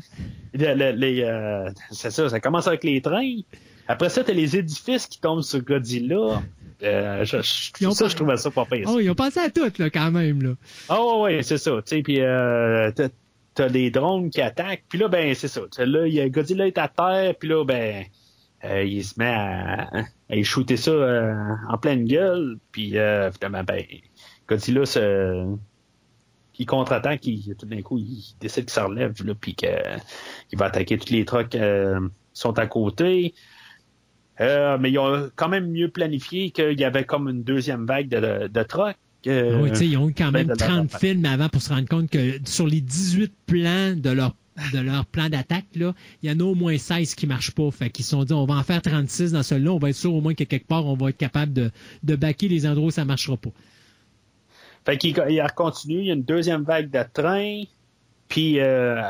Le- 0.54 0.74
le- 0.74 0.92
les, 0.92 1.20
euh, 1.22 1.68
c'est 1.90 2.10
ça, 2.10 2.28
ça 2.28 2.40
commence 2.40 2.68
avec 2.68 2.84
les 2.84 3.00
trains. 3.00 3.40
Après 3.88 4.08
ça, 4.08 4.22
t'as 4.22 4.32
les 4.32 4.56
édifices 4.56 5.06
qui 5.08 5.20
tombent 5.20 5.42
sur 5.42 5.60
Godzilla. 5.62 6.42
Euh, 6.82 7.24
je, 7.24 7.42
je- 7.42 7.70
Ils 7.80 7.86
ont 7.86 7.90
ça, 7.92 8.04
pas- 8.04 8.08
je 8.10 8.16
trouvais 8.16 8.36
ça 8.36 8.50
pas 8.50 8.64
pire. 8.64 8.88
Oh, 8.90 8.98
ils 9.00 9.10
ont 9.10 9.14
pensé 9.14 9.38
à 9.40 9.50
tout, 9.50 9.70
là, 9.78 9.90
quand 9.90 10.10
même, 10.10 10.42
là. 10.42 10.50
Ah 10.88 11.02
ouais, 11.02 11.20
ouais, 11.36 11.42
c'est 11.42 11.58
ça. 11.58 11.72
Tu 11.84 11.96
sais, 11.96 12.02
puis 12.02 12.20
euh, 12.20 12.90
t'as- 12.92 13.68
des 13.68 13.90
drones 13.90 14.30
qui 14.30 14.40
attaquent. 14.40 14.84
Puis 14.88 14.98
là, 14.98 15.08
ben, 15.08 15.34
c'est 15.34 15.48
ça. 15.48 15.60
Là, 15.78 16.06
il 16.06 16.14
y 16.14 16.20
a 16.20 16.28
Godzilla 16.30 16.66
est 16.66 16.78
à 16.78 16.88
terre. 16.88 17.34
Puis 17.38 17.48
là, 17.48 17.62
ben, 17.64 18.04
euh, 18.64 18.84
il 18.84 19.04
se 19.04 19.18
met 19.18 19.26
à, 19.34 19.88
shooter 20.42 20.78
ça 20.78 20.90
euh, 20.92 21.34
en 21.68 21.76
pleine 21.76 22.06
gueule. 22.06 22.56
Puis 22.72 22.96
euh, 22.96 23.30
finalement, 23.32 23.62
ben, 23.64 23.84
Godzilla 24.48 24.86
se... 24.86 25.54
Il 26.58 26.66
contre-attaque, 26.66 27.22
tout 27.58 27.66
d'un 27.66 27.80
coup, 27.80 27.96
il 27.96 28.22
décide 28.38 28.64
qu'il 28.66 28.72
se 28.74 28.80
relève, 28.80 29.14
là, 29.24 29.34
puis 29.34 29.54
qu'il 29.54 30.58
va 30.58 30.66
attaquer 30.66 30.98
tous 30.98 31.10
les 31.10 31.24
trucks 31.24 31.48
qui 31.48 31.58
sont 32.34 32.58
à 32.58 32.66
côté. 32.66 33.32
Euh, 34.40 34.78
mais 34.78 34.90
ils 34.90 34.98
ont 34.98 35.30
quand 35.36 35.48
même 35.48 35.70
mieux 35.70 35.88
planifié 35.88 36.50
qu'il 36.50 36.78
y 36.80 36.84
avait 36.84 37.04
comme 37.04 37.28
une 37.28 37.42
deuxième 37.42 37.84
vague 37.86 38.08
de, 38.08 38.48
de 38.48 38.62
trucks. 38.62 38.96
euh, 39.26 39.60
oui, 39.60 39.70
tu 39.70 39.76
sais, 39.76 39.86
ils 39.86 39.98
ont 39.98 40.08
eu 40.08 40.14
quand 40.14 40.32
ben, 40.32 40.46
même 40.46 40.56
de 40.56 40.60
leur 40.60 40.68
30 40.68 40.86
affaire. 40.86 41.00
films 41.00 41.24
avant 41.26 41.48
pour 41.48 41.60
se 41.60 41.68
rendre 41.72 41.88
compte 41.88 42.08
que 42.10 42.38
sur 42.44 42.66
les 42.66 42.80
18 42.80 43.32
plans 43.46 43.94
de 43.96 44.10
leur 44.10 44.34
de 44.74 44.78
leur 44.78 45.06
plan 45.06 45.28
d'attaque, 45.30 45.66
il 45.74 45.92
y 46.22 46.30
en 46.30 46.38
a 46.38 46.42
au 46.42 46.54
moins 46.54 46.76
16 46.76 47.14
qui 47.14 47.26
marchent 47.26 47.52
pas. 47.52 47.70
Fait 47.70 47.88
qu'ils 47.88 48.04
se 48.04 48.10
sont 48.10 48.24
dit, 48.24 48.32
on 48.34 48.44
va 48.44 48.54
en 48.54 48.62
faire 48.62 48.82
36 48.82 49.32
dans 49.32 49.42
celui-là. 49.42 49.72
On 49.72 49.78
va 49.78 49.88
être 49.90 49.96
sûr 49.96 50.12
au 50.14 50.20
moins 50.20 50.34
que 50.34 50.44
quelque 50.44 50.66
part, 50.66 50.84
on 50.86 50.94
va 50.94 51.10
être 51.10 51.16
capable 51.16 51.52
de, 51.52 51.70
de 52.02 52.16
baquer 52.16 52.48
les 52.48 52.66
endroits 52.66 52.88
où 52.88 52.90
ça 52.90 53.04
marchera 53.06 53.36
pas. 53.38 53.50
Fait 54.84 54.98
qu'il 54.98 55.16
il 55.28 55.46
continue, 55.54 56.00
il 56.00 56.06
y 56.06 56.10
a 56.10 56.14
une 56.14 56.24
deuxième 56.24 56.62
vague 56.62 56.90
de 56.90 57.02
train, 57.12 57.62
puis 58.28 58.60
euh, 58.60 59.00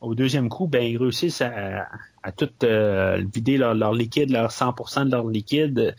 au 0.00 0.14
deuxième 0.14 0.48
coup, 0.48 0.66
ben 0.66 0.82
ils 0.82 0.96
réussissent 0.98 1.40
à, 1.42 1.88
à 2.22 2.32
tout 2.32 2.48
euh, 2.64 3.22
vider 3.34 3.56
leur, 3.56 3.74
leur 3.74 3.92
liquide, 3.94 4.30
leur 4.30 4.50
100% 4.50 5.06
de 5.06 5.10
leur 5.12 5.26
liquide 5.28 5.94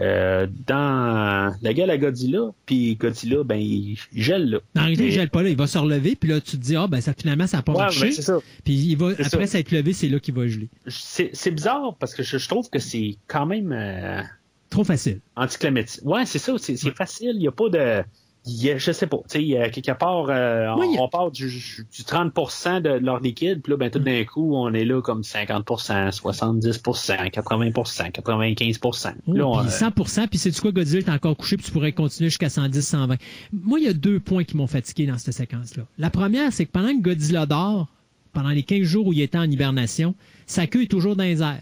euh, 0.00 0.46
dans 0.66 1.54
la 1.60 1.74
gueule 1.74 1.90
à 1.90 1.98
Godzilla, 1.98 2.50
puis 2.66 2.96
Godzilla, 2.96 3.44
ben 3.44 3.56
il, 3.56 3.98
il 4.12 4.22
gèle 4.22 4.48
là. 4.50 4.58
En 4.76 4.80
réalité, 4.80 5.02
il 5.04 5.06
Mais- 5.08 5.12
gèle 5.12 5.30
pas 5.30 5.42
là, 5.42 5.50
il 5.50 5.56
va 5.56 5.66
se 5.66 5.76
relever, 5.78 6.16
puis 6.16 6.30
là, 6.30 6.40
tu 6.40 6.52
te 6.52 6.62
dis, 6.62 6.74
ah, 6.76 6.86
ben, 6.88 7.00
ça, 7.00 7.12
finalement, 7.12 7.46
ça 7.46 7.58
n'a 7.58 7.62
pas 7.62 7.72
Ouais, 7.72 7.78
marché. 7.78 8.06
ben, 8.06 8.12
ça. 8.12 8.38
Puis 8.64 8.72
il 8.74 8.96
va, 8.96 9.10
après 9.10 9.24
ça. 9.24 9.46
s'être 9.46 9.70
levé, 9.70 9.92
c'est 9.92 10.08
là 10.08 10.18
qu'il 10.18 10.34
va 10.34 10.46
geler. 10.48 10.68
C'est 10.88 11.50
bizarre 11.50 11.94
parce 12.00 12.14
que 12.14 12.22
je, 12.22 12.38
je 12.38 12.48
trouve 12.48 12.68
que 12.70 12.78
c'est 12.78 13.16
quand 13.28 13.44
même 13.46 13.70
euh, 13.72 14.22
Trop 14.70 14.82
facile. 14.84 15.20
anticlimatique. 15.36 16.00
Ouais, 16.04 16.24
c'est 16.24 16.38
ça, 16.38 16.54
c'est 16.58 16.76
c'est 16.76 16.96
facile, 16.96 17.32
il 17.34 17.40
n'y 17.40 17.48
a 17.48 17.52
pas 17.52 17.68
de. 17.68 18.02
Il 18.44 18.78
je 18.78 18.92
sais 18.92 19.06
pas, 19.06 19.18
tu 19.28 19.40
sais, 19.40 19.70
quelque 19.70 19.96
part, 19.96 20.26
euh, 20.28 20.74
Oui, 20.76 20.96
on, 20.98 21.04
on 21.04 21.08
part 21.08 21.30
du, 21.30 21.46
du 21.48 22.02
30% 22.02 22.82
de 22.82 22.90
leur 22.90 23.20
liquide, 23.20 23.62
puis 23.62 23.72
là, 23.72 23.76
ben, 23.76 23.90
tout 23.90 24.00
d'un 24.00 24.24
coup, 24.24 24.56
on 24.56 24.72
est 24.74 24.84
là 24.84 25.00
comme 25.00 25.20
50%, 25.22 25.62
70%, 25.64 27.30
80%, 27.30 28.12
95%. 28.12 29.14
Oh, 29.26 29.32
là, 29.32 29.46
on, 29.46 29.58
puis 29.58 29.68
euh, 29.68 29.70
100%, 29.70 30.28
puis 30.28 30.38
c'est 30.38 30.50
du 30.50 30.60
quoi, 30.60 30.72
Godzilla 30.72 31.00
est 31.02 31.10
encore 31.10 31.36
couché, 31.36 31.56
puis 31.56 31.66
tu 31.66 31.72
pourrais 31.72 31.92
continuer 31.92 32.30
jusqu'à 32.30 32.48
110, 32.48 32.82
120. 32.82 33.16
Moi, 33.52 33.78
il 33.78 33.84
y 33.86 33.88
a 33.88 33.92
deux 33.92 34.18
points 34.18 34.44
qui 34.44 34.56
m'ont 34.56 34.66
fatigué 34.66 35.06
dans 35.06 35.18
cette 35.18 35.34
séquence-là. 35.34 35.84
La 35.98 36.10
première, 36.10 36.52
c'est 36.52 36.66
que 36.66 36.72
pendant 36.72 36.96
que 36.96 37.02
Godzilla 37.02 37.46
dort, 37.46 37.88
pendant 38.32 38.50
les 38.50 38.62
15 38.62 38.82
jours 38.82 39.06
où 39.06 39.12
il 39.12 39.20
était 39.20 39.38
en 39.38 39.48
hibernation, 39.48 40.14
sa 40.46 40.66
queue 40.66 40.82
est 40.82 40.90
toujours 40.90 41.14
dans 41.14 41.24
les 41.24 41.42
airs. 41.42 41.60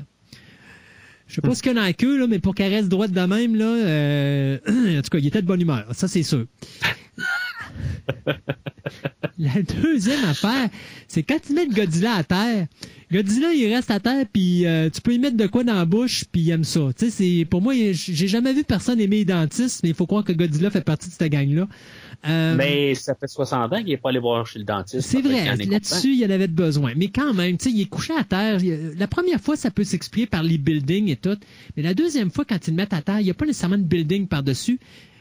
Je 1.31 1.37
sais 1.37 1.43
pas 1.43 1.55
ce 1.55 1.63
qu'il 1.63 1.71
y 1.71 1.73
a 1.73 1.75
dans 1.77 1.87
la 1.87 1.93
queue, 1.93 2.19
là, 2.19 2.27
mais 2.27 2.41
pour 2.41 2.57
qu'elle 2.57 2.75
reste 2.75 2.89
droite 2.89 3.13
de 3.13 3.21
même, 3.21 3.55
là, 3.55 3.65
euh, 3.65 4.59
en 4.99 5.03
tout 5.03 5.11
cas, 5.11 5.19
il 5.19 5.27
était 5.29 5.41
de 5.41 5.47
bonne 5.47 5.61
humeur. 5.61 5.87
Ça, 5.93 6.09
c'est 6.09 6.25
sûr. 6.25 6.47
La 9.39 9.63
deuxième 9.63 10.25
affaire, 10.25 10.69
c'est 11.07 11.23
quand 11.23 11.39
tu 11.41 11.53
mets 11.55 11.67
le 11.67 11.73
Godzilla 11.73 12.15
à 12.15 12.25
terre, 12.25 12.67
Godzilla, 13.13 13.53
il 13.53 13.73
reste 13.73 13.93
à 13.93 14.01
terre, 14.01 14.27
puis 14.31 14.67
euh, 14.67 14.91
tu 14.91 15.01
peux 15.01 15.15
y 15.15 15.21
mettre 15.21 15.37
de 15.37 15.47
quoi 15.47 15.63
dans 15.63 15.75
la 15.75 15.85
bouche, 15.85 16.25
puis 16.31 16.43
il 16.43 16.51
aime 16.51 16.65
ça. 16.65 16.81
Tu 16.99 17.07
sais, 17.07 17.11
c'est 17.11 17.45
pour 17.45 17.63
moi, 17.63 17.75
j'ai 17.93 18.29
jamais 18.29 18.53
vu 18.53 18.65
personne 18.65 19.01
aimer 19.01 19.19
les 19.19 19.25
dentistes, 19.25 19.85
mais 19.85 19.91
il 19.91 19.95
faut 19.95 20.07
croire 20.07 20.25
que 20.25 20.33
Godzilla 20.33 20.71
fait 20.71 20.85
partie 20.85 21.09
de 21.09 21.15
cette 21.15 21.31
gang-là. 21.31 21.69
Euh, 22.29 22.55
mais 22.55 22.95
ça 22.95 23.15
fait 23.15 23.27
60 23.27 23.73
ans 23.73 23.77
qu'il 23.79 23.87
n'est 23.87 23.97
pas 23.97 24.11
allé 24.11 24.19
voir 24.19 24.47
chez 24.47 24.59
le 24.59 24.65
dentiste. 24.67 25.09
c'est 25.09 25.23
vrai, 25.23 25.57
là-dessus, 25.57 26.15
il 26.15 26.25
en 26.27 26.31
avait 26.31 26.49
besoin. 26.49 26.93
Mais 26.97 27.09
quand 27.09 27.33
même, 27.33 27.57
tu 27.57 27.65
sais, 27.71 27.75
il 27.75 27.81
est 27.81 27.87
couché 27.89 28.13
à 28.15 28.25
terre. 28.25 28.59
La 28.99 29.07
première 29.07 29.41
fois, 29.41 29.57
ça 29.57 29.71
peut 29.71 29.85
s'expliquer 29.85 30.27
par 30.27 30.43
les 30.43 30.59
buildings 30.59 31.09
et 31.09 31.17
tout. 31.17 31.37
Mais 31.77 31.83
la 31.83 31.95
deuxième 31.95 32.31
fois, 32.31 32.45
quand 32.45 32.67
ils 32.67 32.71
le 32.73 32.77
mettent 32.77 32.93
à 32.93 33.01
terre, 33.01 33.21
il 33.21 33.25
n'y 33.25 33.31
a 33.31 33.35
pas 33.35 33.47
nécessairement 33.47 33.79
de 33.79 33.85
building 33.85 34.27
par-dessus. 34.27 34.79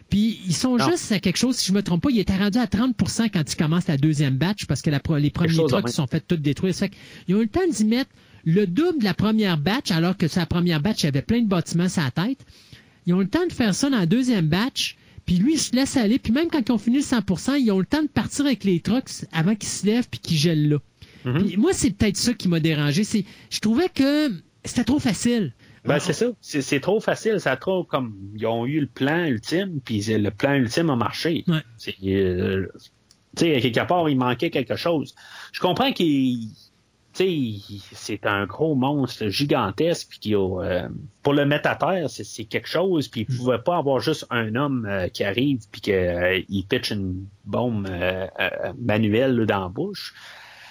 Puis 0.10 0.40
ils 0.46 0.56
sont 0.56 0.76
Non. 0.76 0.90
juste 0.90 1.12
à 1.12 1.20
quelque 1.20 1.38
chose, 1.38 1.56
si 1.56 1.68
je 1.68 1.74
me 1.74 1.84
trompe 1.84 2.02
pas, 2.04 2.10
il 2.10 2.20
était 2.20 2.36
rendu 2.36 2.58
à 2.58 2.66
30% 2.66 3.30
quand 3.30 3.44
ils 3.50 3.56
commencent 3.56 3.88
la 3.88 3.98
deuxième 3.98 4.38
batch 4.38 4.66
parce 4.66 4.82
que 4.82 4.90
la 4.90 5.00
les 5.20 5.30
premiers 5.30 5.56
trucks 5.56 5.90
sont 5.90 6.08
fait 6.08 6.24
tout 6.28 6.36
détruire. 6.36 6.74
Ça 6.74 6.88
fait 6.88 6.94
qu'ils 7.26 7.36
ont 7.36 7.40
eu 7.40 7.44
le 7.44 7.48
temps 7.50 7.68
d'y 7.70 7.86
mettre 7.86 8.10
le 8.44 8.66
double 8.66 9.00
de 9.00 9.04
la 9.04 9.14
première 9.14 9.58
batch, 9.58 9.92
alors 9.92 10.18
que 10.18 10.28
sur 10.28 10.40
la 10.40 10.46
première 10.48 10.82
batch, 10.82 11.02
il 11.04 11.06
y 11.06 11.10
avait 11.10 11.22
plein 11.22 11.42
de 11.42 11.48
bâtiments 11.48 11.90
sur 11.90 12.02
la 12.02 12.12
tête. 12.12 12.40
Ils 13.06 13.14
ont 13.14 13.20
le 13.20 13.28
temps 13.28 13.46
de 13.46 13.54
faire 13.54 13.76
ça 13.76 13.90
dans 13.90 14.00
la 14.00 14.06
deuxième 14.06 14.48
batch. 14.48 14.96
Puis 15.30 15.38
lui, 15.38 15.54
il 15.54 15.60
se 15.60 15.76
laisse 15.76 15.96
aller. 15.96 16.18
Puis 16.18 16.34
même 16.34 16.48
quand 16.50 16.68
ils 16.68 16.72
ont 16.72 16.80
fini 16.80 16.98
le 16.98 17.04
100%, 17.04 17.60
ils 17.60 17.72
ont 17.72 17.78
le 17.78 17.86
temps 17.86 18.02
de 18.02 18.08
partir 18.08 18.48
avec 18.48 18.64
les 18.64 18.80
trucks 18.80 19.12
avant 19.32 19.54
qu'ils 19.54 19.70
se 19.70 19.86
lèvent 19.86 20.10
puis 20.10 20.20
qu'ils 20.20 20.38
gèlent 20.38 20.70
là. 20.70 20.78
Mhm. 21.24 21.46
Puis 21.46 21.58
moi, 21.58 21.72
c'est 21.72 21.92
peut-être 21.92 22.18
ça 22.18 22.34
qui 22.34 22.48
m'a 22.48 22.60
dérangé. 22.60 23.04
C'est, 23.04 23.26
je 23.52 23.60
trouvais 23.60 23.90
que 23.90 24.32
c'était 24.66 24.84
trop 24.84 24.98
facile. 24.98 25.54
Ben, 25.86 26.00
c'est 26.00 26.14
ça. 26.14 26.26
C'est 26.42 26.80
trop 26.80 27.00
facile. 27.00 27.40
Ça 27.40 27.52
a 27.52 27.58
trop 27.58 27.84
comme. 27.84 28.16
Ils 28.38 28.48
ont 28.48 28.66
eu 28.66 28.80
le 28.80 28.88
plan 28.88 29.26
ultime, 29.26 29.80
puis 29.86 30.02
le 30.02 30.32
plan 30.32 30.56
ultime 30.56 30.90
a 30.90 30.96
marché. 30.96 31.44
Ouais. 31.48 31.62
C'est, 31.78 31.94
euh, 32.06 32.66
tu 33.38 33.46
sais, 33.46 33.62
quelque 33.62 33.88
part, 33.88 34.10
il 34.10 34.18
manquait 34.18 34.50
quelque 34.50 34.78
chose. 34.78 35.14
Je 35.52 35.60
comprends 35.60 35.92
qu'il. 35.92 36.48
C'est 37.20 38.26
un 38.26 38.46
gros 38.46 38.76
monstre 38.76 39.28
gigantesque, 39.28 40.10
a, 40.28 40.36
euh, 40.36 40.88
pour 41.22 41.34
le 41.34 41.46
mettre 41.46 41.70
à 41.70 41.76
terre, 41.76 42.10
c'est 42.10 42.46
quelque 42.46 42.68
chose, 42.68 43.08
puis 43.10 43.26
il 43.28 43.38
pouvait 43.38 43.60
pas 43.60 43.78
avoir 43.78 44.00
juste 44.00 44.26
un 44.30 44.56
homme 44.56 44.86
euh, 44.86 45.08
qui 45.10 45.24
arrive, 45.24 45.60
puis 45.72 45.82
qu'il 45.82 46.66
pitch 46.68 46.92
une 46.92 47.26
bombe 47.46 47.88
euh, 47.90 48.28
euh, 48.40 48.74
manuelle 48.80 49.36
là, 49.36 49.46
dans 49.46 49.62
la 49.64 49.70
bouche. 49.70 50.14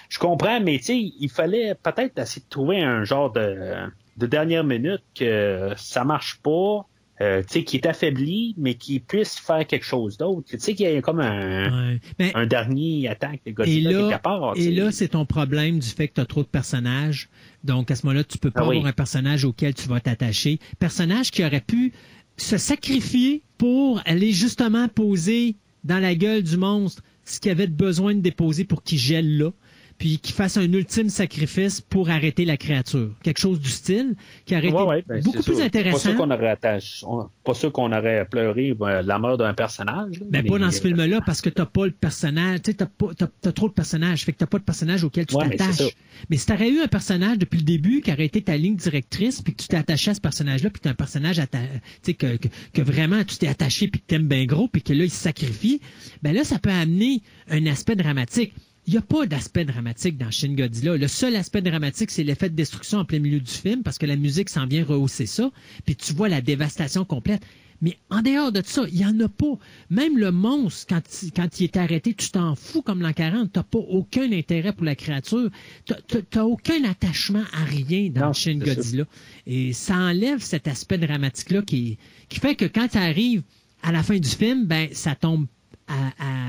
Je 0.09 0.17
comprends, 0.17 0.59
mais 0.59 0.77
il 0.77 1.29
fallait 1.29 1.75
peut-être 1.75 2.17
essayer 2.17 2.41
de 2.41 2.49
trouver 2.49 2.81
un 2.81 3.03
genre 3.03 3.31
de, 3.31 3.75
de 4.17 4.25
dernière 4.25 4.63
minute 4.63 5.03
que 5.15 5.73
ça 5.77 6.03
marche 6.03 6.39
pas, 6.41 6.85
euh, 7.21 7.41
tu 7.41 7.47
sais, 7.49 7.63
qui 7.63 7.75
est 7.77 7.85
affaibli, 7.85 8.55
mais 8.57 8.75
qui 8.75 8.99
puisse 8.99 9.37
faire 9.39 9.67
quelque 9.67 9.85
chose 9.85 10.17
d'autre. 10.17 10.47
Tu 10.49 10.59
sais, 10.59 10.73
qu'il 10.73 10.89
y 10.89 10.95
a 10.95 11.01
comme 11.01 11.19
un, 11.19 11.91
Ouais. 11.93 11.99
Mais- 12.17 12.31
un 12.35 12.45
dernier 12.45 13.07
attaque 13.09 13.41
de 13.45 13.63
et 13.65 13.81
là, 13.81 13.89
quelque 13.91 14.21
part. 14.23 14.53
tu 14.55 14.61
et 14.61 14.71
là, 14.71 14.91
c'est 14.91 15.09
ton 15.09 15.25
problème 15.25 15.79
du 15.79 15.87
fait 15.87 16.07
que 16.07 16.13
tu 16.15 16.21
as 16.21 16.25
trop 16.25 16.43
de 16.43 16.47
personnages. 16.47 17.29
Donc, 17.63 17.91
à 17.91 17.95
ce 17.95 18.05
moment-là, 18.05 18.23
tu 18.23 18.37
peux 18.37 18.51
pas 18.51 18.61
Ah 18.63 18.67
oui. 18.69 18.77
avoir 18.77 18.89
un 18.89 18.93
personnage 18.93 19.43
auquel 19.43 19.73
tu 19.73 19.87
vas 19.89 19.99
t'attacher. 19.99 20.59
Personnage 20.79 21.31
qui 21.31 21.43
aurait 21.43 21.59
pu 21.61 21.91
se 22.37 22.57
sacrifier 22.57 23.41
pour 23.57 24.01
aller 24.05 24.31
justement 24.31 24.87
poser 24.87 25.55
dans 25.83 25.99
la 25.99 26.15
gueule 26.15 26.41
du 26.43 26.55
monstre 26.57 27.03
ce 27.25 27.39
qu'il 27.41 27.51
avait 27.51 27.67
besoin 27.67 28.15
de 28.15 28.21
déposer 28.21 28.63
pour 28.63 28.81
qu'il 28.81 28.97
gèle 28.97 29.37
là. 29.37 29.51
Puis 29.99 30.17
qu'il 30.17 30.33
fasse 30.33 30.55
un 30.57 30.63
ultime 30.71 31.09
sacrifice 31.09 31.81
pour 31.81 32.09
arrêter 32.09 32.45
la 32.45 32.55
créature. 32.55 33.11
Quelque 33.21 33.39
chose 33.41 33.59
du 33.59 33.69
style 33.69 34.15
qui 34.45 34.55
aurait 34.55 34.71
Ouais, 34.71 34.81
été 34.81 34.89
ouais, 34.89 35.03
ben, 35.07 35.21
beaucoup 35.23 35.43
plus 35.43 35.53
sûr. 35.53 35.57
Pas 35.57 35.63
intéressant. 35.65 35.97
sûr 35.99 36.15
qu'on 36.15 36.31
aurait 36.31 36.49
attaché, 36.49 37.05
on- 37.05 37.27
pas 37.43 37.53
sûr 37.53 37.71
qu'on 37.73 37.91
aurait 37.91 38.25
pleuré 38.25 38.73
euh, 38.79 39.01
la 39.01 39.19
mort 39.19 39.37
d'un 39.37 39.53
personnage. 39.53 40.19
Ben, 40.21 40.41
mais, 40.41 40.49
pas 40.49 40.57
dans 40.57 40.71
ce 40.71 40.79
euh, 40.79 40.81
film-là, 40.83 41.19
parce 41.25 41.41
que 41.41 41.49
t'as 41.49 41.65
pas 41.65 41.85
le 41.85 41.91
personnage, 41.91 42.61
tu 42.61 42.71
sais, 42.71 42.77
t'as 42.77 42.85
pas, 42.85 43.07
t'as, 43.15 43.27
t'as 43.41 43.51
trop 43.51 43.67
de 43.67 43.73
personnages, 43.73 44.23
fait 44.23 44.31
que 44.31 44.37
t'as 44.37 44.45
pas 44.47 44.59
de 44.59 44.63
personnage 44.63 45.03
auquel 45.03 45.25
tu 45.25 45.35
Ouais, 45.35 45.49
t'attaches. 45.49 45.93
Mais, 46.29 46.37
si 46.37 46.45
t'aurais 46.45 46.69
eu 46.69 46.79
un 46.79 46.87
personnage 46.87 47.37
depuis 47.37 47.57
le 47.57 47.63
début 47.65 47.99
qui 47.99 48.11
aurait 48.13 48.25
été 48.25 48.41
ta 48.41 48.55
ligne 48.55 48.77
directrice, 48.77 49.41
puis 49.41 49.53
que 49.53 49.61
tu 49.61 49.67
t'es 49.67 49.75
attaché 49.77 50.11
à 50.11 50.13
ce 50.13 50.21
personnage-là, 50.21 50.69
puis 50.69 50.79
que 50.79 50.83
t'as 50.85 50.91
un 50.91 50.95
personnage 50.95 51.39
atta- 51.39 51.59
tu 51.59 51.79
sais, 52.03 52.13
que, 52.13 52.37
que, 52.37 52.47
que 52.73 52.81
vraiment 52.81 53.21
tu 53.25 53.35
t'es 53.37 53.47
attaché, 53.49 53.89
puis 53.89 53.99
que 53.99 54.05
t'aimes 54.07 54.27
bien 54.29 54.45
gros, 54.45 54.69
puis 54.69 54.81
que 54.81 54.93
là, 54.93 55.03
il 55.03 55.11
se 55.11 55.17
sacrifie, 55.21 55.81
ben 56.23 56.33
là, 56.33 56.45
ça 56.45 56.57
peut 56.57 56.71
amener 56.71 57.21
un 57.49 57.65
aspect 57.65 57.97
dramatique. 57.97 58.53
Il 58.89 58.93
n'y 58.93 58.97
a 58.97 59.03
pas 59.03 59.27
d'aspect 59.27 59.65
dramatique 59.65 60.17
dans 60.17 60.31
Shin 60.31 60.55
Godzilla. 60.55 60.97
Le 60.97 61.07
seul 61.07 61.35
aspect 61.35 61.61
dramatique, 61.61 62.09
c'est 62.09 62.23
l'effet 62.23 62.49
de 62.49 62.55
destruction 62.55 62.97
en 62.97 63.05
plein 63.05 63.19
milieu 63.19 63.39
du 63.39 63.51
film, 63.51 63.83
parce 63.83 63.99
que 63.99 64.07
la 64.07 64.15
musique 64.15 64.49
s'en 64.49 64.65
vient 64.65 64.83
rehausser 64.83 65.27
ça, 65.27 65.51
puis 65.85 65.95
tu 65.95 66.11
vois 66.13 66.27
la 66.27 66.41
dévastation 66.41 67.05
complète. 67.05 67.43
Mais 67.83 67.99
en 68.09 68.23
dehors 68.23 68.51
de 68.51 68.63
ça, 68.65 68.85
il 68.91 68.95
n'y 68.97 69.05
en 69.05 69.19
a 69.19 69.29
pas. 69.29 69.59
Même 69.91 70.17
le 70.17 70.31
monstre, 70.31 70.87
quand, 70.89 71.01
il- 71.21 71.31
quand 71.31 71.59
il 71.59 71.65
est 71.65 71.77
arrêté, 71.77 72.15
tu 72.15 72.31
t'en 72.31 72.55
fous 72.55 72.81
comme 72.81 73.03
l'an 73.03 73.13
40. 73.13 73.53
Tu 73.53 73.59
n'as 73.59 73.63
pas 73.63 73.77
aucun 73.77 74.31
intérêt 74.31 74.73
pour 74.73 74.85
la 74.85 74.95
créature. 74.95 75.51
Tu 75.85 75.93
n'as 76.35 76.43
aucun 76.45 76.83
attachement 76.85 77.43
à 77.53 77.65
rien 77.65 78.09
dans 78.09 78.25
Non, 78.29 78.33
Shin 78.33 78.57
ça. 78.59 78.73
Godzilla. 78.73 79.05
Et 79.45 79.71
ça 79.71 79.97
enlève 79.97 80.39
cet 80.41 80.67
aspect 80.67 80.97
dramatique-là 80.97 81.61
qui, 81.61 81.99
qui 82.27 82.39
fait 82.39 82.55
que 82.55 82.65
quand 82.65 82.87
tu 82.87 82.97
arrives 82.97 83.43
à 83.83 83.91
la 83.91 84.01
fin 84.01 84.17
du 84.17 84.29
film, 84.29 84.65
ben 84.65 84.89
ça 84.93 85.13
tombe 85.13 85.45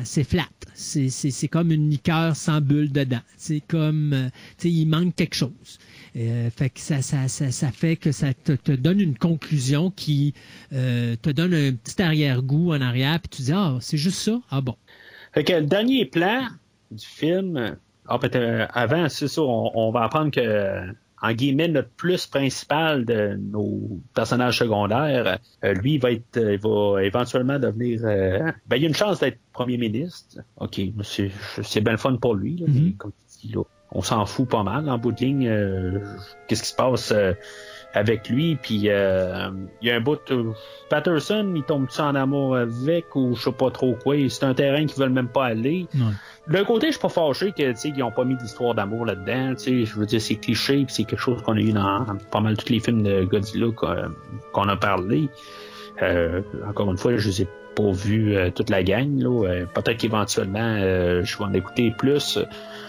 c'est 0.04 0.24
flat. 0.24 0.48
C'est, 0.74 1.48
comme 1.48 1.72
une 1.72 1.90
liqueur 1.90 2.36
sans 2.36 2.60
bulle 2.60 2.92
dedans. 2.92 3.20
C'est 3.36 3.60
comme, 3.60 4.12
euh, 4.12 4.28
tu 4.58 4.68
sais, 4.68 4.70
il 4.70 4.86
manque 4.86 5.14
quelque 5.14 5.34
chose. 5.34 5.78
Euh, 6.16 6.50
fait 6.50 6.70
que 6.70 6.80
ça, 6.80 7.00
fait 7.72 7.96
que 7.96 8.12
ça 8.12 8.34
te, 8.34 8.72
donne 8.72 9.00
une 9.00 9.16
conclusion 9.16 9.90
qui 9.90 10.34
euh, 10.72 11.16
te 11.20 11.30
donne 11.30 11.54
un 11.54 11.72
petit 11.72 12.02
arrière-goût 12.02 12.72
en 12.72 12.80
arrière, 12.80 13.20
puis 13.20 13.28
tu 13.28 13.42
dis 13.42 13.52
ah 13.52 13.78
c'est 13.80 13.96
juste 13.96 14.18
ça, 14.18 14.40
ah 14.50 14.60
bon. 14.60 14.74
Fait 15.32 15.44
que 15.44 15.52
le 15.52 15.66
dernier 15.66 16.06
plan 16.06 16.48
du 16.90 17.06
film, 17.06 17.76
ah, 18.08 18.18
peut-être, 18.18 18.68
avant, 18.74 19.08
c'est 19.08 19.28
ça, 19.28 19.42
on, 19.42 19.92
va 19.92 20.02
apprendre 20.02 20.32
que 20.32 20.92
en 21.22 21.32
guillemets, 21.32 21.68
notre 21.68 21.90
plus 21.90 22.26
principal 22.26 23.04
de 23.04 23.38
nos 23.38 24.00
personnages 24.14 24.58
secondaires, 24.58 25.38
euh, 25.64 25.74
lui, 25.74 25.94
il 25.94 26.00
va 26.00 26.12
être, 26.12 26.36
euh, 26.38 26.54
il 26.54 26.60
va 26.60 27.04
éventuellement 27.04 27.58
devenir, 27.58 28.00
euh, 28.04 28.50
ben, 28.66 28.76
il 28.76 28.82
y 28.82 28.84
a 28.86 28.88
une 28.88 28.94
chance 28.94 29.20
d'être 29.20 29.38
premier 29.52 29.76
ministre. 29.76 30.38
OK, 30.56 30.80
c'est, 31.02 31.30
c'est 31.62 31.80
bien 31.82 31.92
le 31.92 31.98
fun 31.98 32.16
pour 32.16 32.34
lui, 32.34 32.56
là, 32.56 32.66
Mhm. 32.68 32.84
mais 32.84 32.92
comme 32.92 33.12
tu 33.12 33.48
dis, 33.48 33.52
là, 33.54 33.62
on 33.92 34.02
s'en 34.02 34.24
fout 34.24 34.48
pas 34.48 34.62
mal 34.62 34.88
en 34.88 34.98
bout 34.98 35.12
de 35.12 35.20
ligne. 35.20 35.48
euh, 35.48 35.98
qu'est-ce 36.48 36.62
qui 36.62 36.68
se 36.70 36.74
passe 36.76 37.10
euh, 37.12 37.32
avec 37.94 38.28
lui? 38.28 38.56
Puis 38.56 38.84
euh, 38.86 39.50
il 39.82 39.88
y 39.88 39.90
a 39.90 39.96
un 39.96 40.00
bout, 40.00 40.20
euh, 40.30 40.52
Patterson, 40.88 41.52
il 41.54 41.62
tombe-tu 41.62 42.00
en 42.00 42.14
amour 42.14 42.56
avec 42.56 43.14
ou 43.16 43.34
je 43.34 43.42
sais 43.42 43.52
pas 43.52 43.70
trop 43.70 43.96
quoi. 44.02 44.16
C'est 44.28 44.44
un 44.44 44.54
terrain 44.54 44.86
qu'ils 44.86 44.98
veulent 44.98 45.10
même 45.10 45.28
pas 45.28 45.46
aller. 45.46 45.86
Ouais. 45.94 46.12
D'un 46.48 46.64
côté, 46.64 46.88
je 46.88 46.92
suis 46.92 47.00
pas 47.00 47.08
fâché 47.08 47.52
que, 47.52 47.70
tu 47.70 47.76
sais, 47.76 47.92
qu'ils 47.92 48.02
ont 48.02 48.10
pas 48.10 48.24
mis 48.24 48.36
d'histoire 48.36 48.74
d'amour 48.74 49.06
là-dedans. 49.06 49.54
Tu 49.54 49.58
sais, 49.58 49.84
je 49.84 49.94
veux 49.96 50.06
dire, 50.06 50.20
c'est 50.20 50.36
cliché, 50.36 50.84
puis 50.84 50.94
c'est 50.94 51.04
quelque 51.04 51.20
chose 51.20 51.40
qu'on 51.42 51.56
a 51.56 51.60
eu 51.60 51.72
dans 51.72 52.04
pas 52.30 52.40
mal 52.40 52.56
tous 52.56 52.72
les 52.72 52.80
films 52.80 53.02
de 53.02 53.24
Godzilla 53.24 53.68
qu'on, 54.52 54.68
a 54.68 54.76
parlé. 54.76 55.28
Euh, 56.02 56.40
encore 56.68 56.90
une 56.90 56.96
fois, 56.96 57.16
je 57.16 57.28
les 57.28 57.42
ai 57.42 57.48
pas 57.76 57.92
vus 57.92 58.34
euh, 58.34 58.50
toute 58.50 58.70
la 58.70 58.82
gang. 58.82 59.18
Là. 59.18 59.46
Euh, 59.46 59.66
peut-être 59.66 59.98
qu'éventuellement, 59.98 60.76
euh, 60.78 61.22
je 61.24 61.38
vais 61.38 61.44
en 61.44 61.52
écouter 61.52 61.92
plus, 61.96 62.38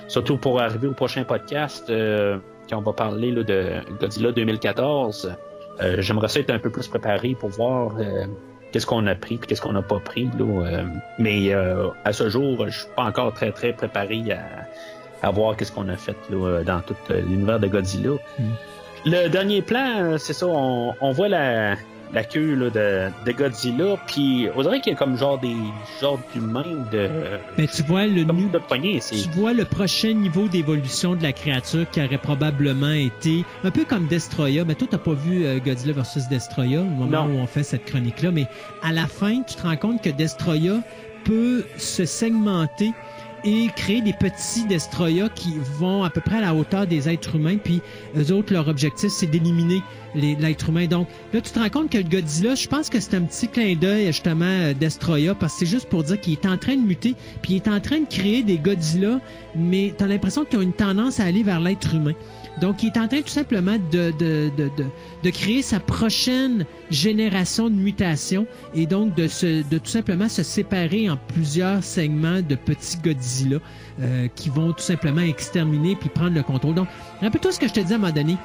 surtout 0.07 0.38
pour 0.38 0.60
arriver 0.60 0.88
au 0.88 0.94
prochain 0.94 1.23
podcast 1.23 1.90
euh, 1.90 2.38
quand 2.72 2.80
on 2.80 2.81
va 2.81 2.93
parler 2.93 3.31
là, 3.31 3.43
de 3.43 3.73
Godzilla 3.99 4.31
2014. 4.31 5.35
Euh, 5.81 5.95
J'aimerais 5.99 6.30
ça 6.30 6.39
être 6.39 6.49
un 6.49 6.60
peu 6.60 6.69
plus 6.69 6.88
préparé 6.88 7.35
pour 7.35 7.49
voir 7.49 7.95
euh, 7.99 8.26
qu'est-ce 8.72 8.85
qu'on 8.85 9.06
a 9.07 9.15
pris 9.15 9.38
puis 9.38 9.48
qu'est-ce 9.48 9.61
qu'on 9.61 9.73
n'a 9.73 9.81
pas 9.81 9.99
pris. 9.99 10.30
Là, 10.39 10.45
euh, 10.45 10.84
mais 11.19 11.53
à 11.53 12.14
ce 12.14 12.30
jour, 12.30 12.65
je 12.68 12.80
suis 12.80 12.88
pas 12.95 13.03
encore 13.03 13.34
très 13.34 13.52
très 13.52 13.73
préparé 13.73 14.23
à, 14.31 15.27
à 15.27 15.31
voir 15.31 15.56
qu'est-ce 15.56 15.72
qu'on 15.72 15.89
a 15.89 15.98
fait 15.98 16.18
là, 16.30 16.64
dans 16.64 16.80
tout 16.80 16.95
l'univers 17.10 17.60
de 17.60 17.68
Godzilla. 17.68 18.11
Mm. 18.39 18.43
Le 19.03 19.27
dernier 19.30 19.61
plan, 19.61 20.18
c'est 20.18 20.34
ça, 20.34 20.45
on, 20.48 20.93
on 21.02 21.11
voit 21.11 21.27
la, 21.27 21.76
la 22.13 22.23
queue 22.25 22.55
là, 22.55 22.69
de, 22.69 23.09
de 23.25 23.31
Godzilla, 23.31 23.95
puis 24.07 24.47
on 24.55 24.61
dirait 24.63 24.81
qu'il 24.81 24.91
y 24.91 24.95
a 24.95 24.97
comme 24.97 25.17
genre 25.17 25.39
des 25.39 25.55
genres 26.01 26.19
d'humains 26.33 26.85
de 26.91 27.09
Ben, 27.57 27.67
tu 27.67 27.83
vois 27.83 28.05
le 28.05 28.23
nu- 28.23 28.49
de 28.49 28.57
poignée, 28.57 28.99
c'est 28.99 29.15
tu 29.15 29.29
vois 29.29 29.53
le 29.53 29.63
prochain 29.65 30.13
niveau 30.13 30.47
d'évolution 30.47 31.15
de 31.15 31.23
la 31.23 31.31
créature 31.31 31.89
qui 31.89 32.01
aurait 32.03 32.17
probablement 32.17 32.91
été 32.91 33.45
un 33.63 33.71
peu 33.71 33.85
comme 33.85 34.07
Destroya. 34.07 34.65
Mais 34.65 34.75
toi, 34.75 34.88
t'as 34.91 34.97
pas 34.97 35.13
vu 35.13 35.45
euh, 35.45 35.59
Godzilla 35.59 35.93
versus 35.93 36.27
Destroya 36.27 36.81
au 36.81 36.83
moment 36.83 37.25
Non. 37.27 37.33
où 37.33 37.39
on 37.39 37.47
fait 37.47 37.63
cette 37.63 37.85
chronique-là. 37.85 38.31
Mais 38.31 38.47
à 38.83 38.91
la 38.91 39.07
fin, 39.07 39.41
tu 39.43 39.55
te 39.55 39.61
rends 39.61 39.77
compte 39.77 40.01
que 40.03 40.09
Destroya 40.09 40.81
peut 41.23 41.63
se 41.77 42.03
segmenter 42.05 42.91
et 43.43 43.68
créer 43.76 44.01
des 44.01 44.13
petits 44.13 44.65
Destroya 44.65 45.30
qui 45.30 45.55
vont 45.80 46.03
à 46.03 46.09
peu 46.09 46.22
près 46.22 46.38
à 46.38 46.41
la 46.41 46.55
hauteur 46.55 46.88
des 46.88 47.09
êtres 47.09 47.35
humains. 47.35 47.57
Puis 47.57 47.81
eux 48.18 48.31
autres, 48.31 48.53
leur 48.53 48.68
objectif, 48.68 49.09
c'est 49.11 49.27
d'éliminer 49.27 49.81
l'être 50.15 50.69
humain. 50.69 50.88
Donc 50.88 51.07
là, 51.34 51.41
tu 51.41 51.51
te 51.51 51.59
rends 51.59 51.69
compte 51.69 51.89
que 51.89 51.97
le 51.97 52.03
Godzilla, 52.03 52.55
je 52.55 52.68
pense 52.68 52.89
que 52.89 52.99
c'est 52.99 53.15
un 53.15 53.22
petit 53.22 53.47
clin 53.47 53.76
d'œil 53.76 54.07
justement 54.07 54.45
euh, 54.45 54.73
Destroya 54.73 55.35
parce 55.35 55.53
que 55.53 55.59
c'est 55.59 55.65
juste 55.72 55.88
pour 55.89 56.03
dire 56.03 56.19
qu'il 56.19 56.34
est 56.34 56.45
en 56.45 56.57
train 56.57 56.76
de 56.76 56.81
muter, 56.81 57.15
puis 57.41 57.53
il 57.53 57.55
est 57.57 57.68
en 57.68 57.80
train 57.80 57.99
de 57.99 58.07
créer 58.07 58.43
des 58.43 58.57
Godzilla, 58.57 59.19
mais 59.55 59.93
tu 59.97 60.03
as 60.03 60.07
l'impression 60.07 60.45
qu'ils 60.45 60.59
ont 60.59 60.63
une 60.63 60.73
tendance 60.73 61.19
à 61.19 61.26
aller 61.26 61.43
vers 61.43 61.59
l'être 61.59 61.95
humain. 61.95 62.13
Donc, 62.60 62.84
il 62.84 62.88
est 62.88 62.98
en 62.98 63.07
train 63.07 63.22
tout 63.22 63.30
simplement 63.30 63.78
de, 63.91 64.11
de, 64.19 64.52
de, 64.57 64.69
de, 65.23 65.30
créer 65.30 65.61
sa 65.61 65.80
prochaine 65.80 66.65
génération 66.90 67.69
de 67.69 67.76
mutations 67.76 68.45
et 68.76 68.86
donc 68.86 69.15
de, 69.15 69.28
se, 69.28 69.68
de 69.68 69.78
tout 69.78 69.90
simplement 69.90 70.28
se 70.28 70.44
séparer 70.44 71.10
en 71.10 71.18
plusieurs 71.18 71.84
segments 71.84 72.41
de 72.41 72.56
petits 72.56 72.98
Godzilla 72.98 73.60
euh, 74.02 74.28
qui 74.36 74.49
vont 74.49 74.73
tout 74.73 74.84
simplement 74.84 75.22
exterminer 75.22 75.95
puis 75.95 76.10
prendre 76.10 76.36
le 76.36 76.44
contrôle. 76.44 76.76
Donc, 76.76 76.88
rappelle-toi 77.22 77.52
ce 77.52 77.60
que 77.60 77.68
je 77.68 77.73
te 77.73 77.80
disais 77.80 77.94
à 77.94 77.98
un 77.98 78.02
moment. 78.02 78.38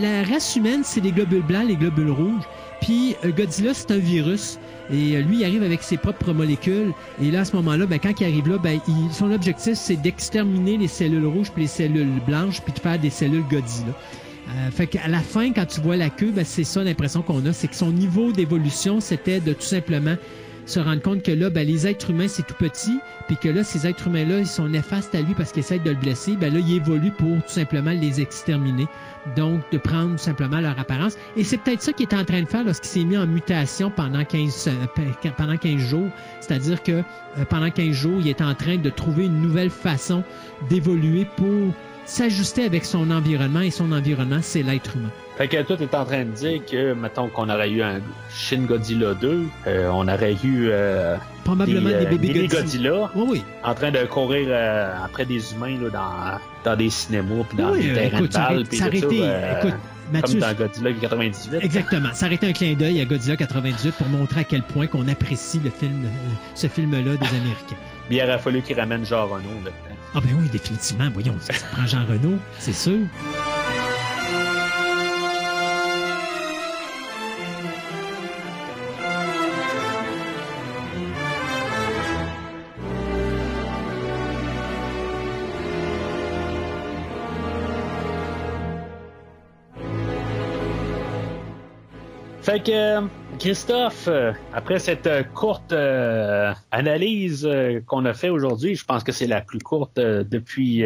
La 0.00 0.24
race 0.24 0.56
humaine, 0.56 0.82
c'est 0.84 1.00
les 1.00 1.12
globules 1.12 1.42
blancs, 1.42 1.66
les 1.68 1.76
globules 1.76 2.10
rouges. 2.10 2.42
Puis 2.80 3.14
euh, 3.24 3.30
Godzilla, 3.30 3.74
c'est 3.74 3.90
un 3.92 3.98
virus. 3.98 4.58
Et 4.92 5.16
euh, 5.16 5.20
lui, 5.22 5.38
il 5.38 5.44
arrive 5.44 5.62
avec 5.62 5.82
ses 5.82 5.96
propres 5.96 6.32
molécules. 6.32 6.92
Et 7.22 7.30
là, 7.30 7.40
à 7.40 7.44
ce 7.44 7.54
moment-là, 7.56 7.86
ben, 7.86 7.98
quand 7.98 8.12
il 8.20 8.24
arrive 8.24 8.48
là, 8.48 8.58
ben, 8.58 8.80
il- 8.88 9.12
son 9.12 9.30
objectif, 9.30 9.74
c'est 9.74 9.96
d'exterminer 9.96 10.76
les 10.78 10.88
cellules 10.88 11.26
rouges 11.26 11.50
puis 11.52 11.62
les 11.62 11.68
cellules 11.68 12.20
blanches 12.26 12.60
puis 12.62 12.72
de 12.72 12.78
faire 12.78 12.98
des 12.98 13.10
cellules 13.10 13.44
Godzilla. 13.48 13.92
Euh, 14.48 14.70
fait 14.70 14.86
qu'à 14.86 15.06
la 15.08 15.20
fin, 15.20 15.52
quand 15.52 15.66
tu 15.66 15.80
vois 15.80 15.96
la 15.96 16.10
queue, 16.10 16.32
ben, 16.34 16.44
c'est 16.44 16.64
ça 16.64 16.82
l'impression 16.82 17.22
qu'on 17.22 17.44
a, 17.46 17.52
c'est 17.52 17.68
que 17.68 17.76
son 17.76 17.92
niveau 17.92 18.32
d'évolution, 18.32 19.00
c'était 19.00 19.40
de 19.40 19.52
tout 19.52 19.62
simplement 19.62 20.16
se 20.68 20.80
rendre 20.80 21.00
compte 21.02 21.22
que 21.22 21.32
là, 21.32 21.50
ben, 21.50 21.66
les 21.66 21.86
êtres 21.86 22.10
humains, 22.10 22.28
c'est 22.28 22.46
tout 22.46 22.54
petit, 22.54 23.00
puis 23.26 23.36
que 23.36 23.48
là, 23.48 23.64
ces 23.64 23.86
êtres 23.86 24.06
humains-là, 24.06 24.40
ils 24.40 24.46
sont 24.46 24.68
néfastes 24.68 25.14
à 25.14 25.20
lui 25.22 25.34
parce 25.34 25.50
qu'ils 25.52 25.60
essaient 25.60 25.78
de 25.78 25.90
le 25.90 25.96
blesser. 25.96 26.36
Ben 26.36 26.52
là, 26.52 26.60
il 26.60 26.74
évolue 26.74 27.10
pour 27.10 27.36
tout 27.36 27.48
simplement 27.48 27.90
les 27.92 28.20
exterminer. 28.20 28.86
Donc, 29.36 29.60
de 29.72 29.78
prendre 29.78 30.12
tout 30.12 30.18
simplement 30.22 30.60
leur 30.60 30.78
apparence. 30.78 31.16
Et 31.36 31.44
c'est 31.44 31.56
peut-être 31.58 31.82
ça 31.82 31.92
qu'il 31.92 32.06
est 32.08 32.14
en 32.14 32.24
train 32.24 32.42
de 32.42 32.48
faire 32.48 32.64
lorsqu'il 32.64 32.88
s'est 32.88 33.04
mis 33.04 33.16
en 33.16 33.26
mutation 33.26 33.90
pendant 33.90 34.24
15, 34.24 34.68
euh, 34.68 34.86
pe- 34.94 35.28
pendant 35.36 35.56
15 35.56 35.78
jours. 35.78 36.08
C'est-à-dire 36.40 36.82
que 36.82 36.92
euh, 36.92 37.44
pendant 37.48 37.70
15 37.70 37.90
jours, 37.92 38.20
il 38.20 38.28
est 38.28 38.40
en 38.42 38.54
train 38.54 38.76
de 38.76 38.90
trouver 38.90 39.24
une 39.26 39.40
nouvelle 39.40 39.70
façon 39.70 40.22
d'évoluer 40.70 41.26
pour 41.36 41.72
s'ajuster 42.08 42.64
avec 42.64 42.84
son 42.84 43.10
environnement. 43.10 43.60
Et 43.60 43.70
son 43.70 43.92
environnement, 43.92 44.40
c'est 44.42 44.62
l'être 44.62 44.96
humain. 44.96 45.10
Fait 45.36 45.46
que 45.46 45.62
toi, 45.62 45.76
t'es 45.76 45.94
en 45.94 46.04
train 46.04 46.24
de 46.24 46.30
dire 46.30 46.60
que, 46.64 46.94
mettons 46.94 47.28
qu'on 47.28 47.48
aurait 47.48 47.70
eu 47.70 47.82
un 47.82 48.00
Shin 48.34 48.62
Godzilla 48.62 49.14
2, 49.14 49.44
euh, 49.66 49.88
on 49.92 50.08
aurait 50.08 50.36
eu 50.42 50.68
euh, 50.70 51.16
Probablement 51.44 51.88
des, 51.88 51.94
euh, 51.94 52.04
bébés 52.06 52.28
mini 52.34 52.48
Godzilla. 52.48 52.90
Godzilla 52.90 53.10
Oui, 53.14 53.26
oui. 53.28 53.44
en 53.62 53.74
train 53.74 53.90
de 53.90 54.04
courir 54.04 54.48
euh, 54.50 54.92
après 55.04 55.24
des 55.26 55.52
humains 55.54 55.78
là, 55.80 55.90
dans, 55.90 56.70
dans 56.70 56.76
des 56.76 56.90
cinémas 56.90 57.44
puis 57.48 57.56
dans 57.58 57.70
Oui, 57.72 57.86
des 57.86 57.94
terrains 57.94 58.18
écoute, 58.18 58.32
de 58.32 58.36
balles 58.36 58.64
puis 58.64 59.00
tout 59.00 59.08
euh, 59.14 59.58
écoute, 59.58 59.74
Mathieu, 60.12 60.40
comme 60.40 60.48
dans 60.50 60.54
Godzilla 60.58 60.92
98. 60.92 61.58
Exactement. 61.62 62.08
Ça 62.14 62.26
aurait 62.26 62.34
été 62.34 62.48
un 62.48 62.52
clin 62.52 62.74
d'œil 62.74 63.00
à 63.00 63.04
Godzilla 63.04 63.36
98 63.36 63.92
pour 63.94 64.08
montrer 64.08 64.40
à 64.40 64.44
quel 64.44 64.62
point 64.62 64.86
qu'on 64.88 65.06
apprécie 65.06 65.60
le 65.62 65.70
film, 65.70 66.08
ce 66.54 66.66
film-là 66.66 67.02
des 67.02 67.10
Américains. 67.28 67.76
Mais 68.10 68.16
il 68.16 68.22
aurait 68.22 68.38
fallu 68.38 68.60
qu'il 68.62 68.78
ramène 68.80 69.04
Jean 69.04 69.26
Renault 69.26 69.60
là-dedans. 69.64 69.97
Ah 70.14 70.20
ben 70.20 70.34
oui, 70.40 70.48
définitivement. 70.48 71.08
Voyons, 71.12 71.36
ça, 71.40 71.52
prend 71.72 71.86
Jean 71.86 72.04
Renault, 72.06 72.38
c'est 72.58 72.72
sûr. 72.72 73.06
Fait 92.48 92.60
que 92.60 92.72
euh, 92.72 93.00
Christophe, 93.38 94.08
euh, 94.08 94.32
après 94.52 94.78
cette 94.80 95.06
euh, 95.06 95.22
courte 95.22 95.72
euh, 95.72 96.52
analyse 96.72 97.46
euh, 97.46 97.80
qu'on 97.86 98.04
a 98.04 98.12
fait 98.12 98.30
aujourd'hui, 98.30 98.74
je 98.74 98.84
pense 98.84 99.04
que 99.04 99.12
c'est 99.12 99.28
la 99.28 99.40
plus 99.40 99.60
courte 99.60 99.98
euh, 99.98 100.24
depuis 100.24 100.84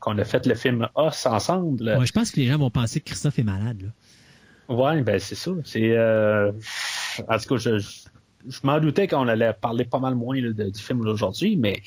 qu'on 0.00 0.18
a 0.18 0.24
fait 0.24 0.46
le 0.46 0.54
film 0.54 0.88
Os 0.96 1.26
ensemble. 1.26 1.94
Moi, 1.94 2.04
je 2.04 2.12
pense 2.12 2.32
que 2.32 2.40
les 2.40 2.46
gens 2.46 2.58
vont 2.58 2.70
penser 2.70 3.00
que 3.00 3.06
Christophe 3.06 3.38
est 3.38 3.44
malade. 3.44 3.82
Là. 3.82 4.74
Ouais, 4.74 5.02
ben 5.02 5.18
c'est 5.20 5.34
ça. 5.34 5.50
C'est 5.64 5.96
en 5.98 6.52
tout 7.38 7.48
cas, 7.48 7.56
je, 7.56 7.78
je, 7.78 7.88
je 8.48 8.58
m'en 8.64 8.80
doutais 8.80 9.06
qu'on 9.06 9.28
allait 9.28 9.52
parler 9.52 9.84
pas 9.84 9.98
mal 9.98 10.14
moins 10.14 10.40
là, 10.40 10.52
de- 10.52 10.70
du 10.70 10.80
film 10.80 11.04
d'aujourd'hui, 11.04 11.56
mais 11.56 11.82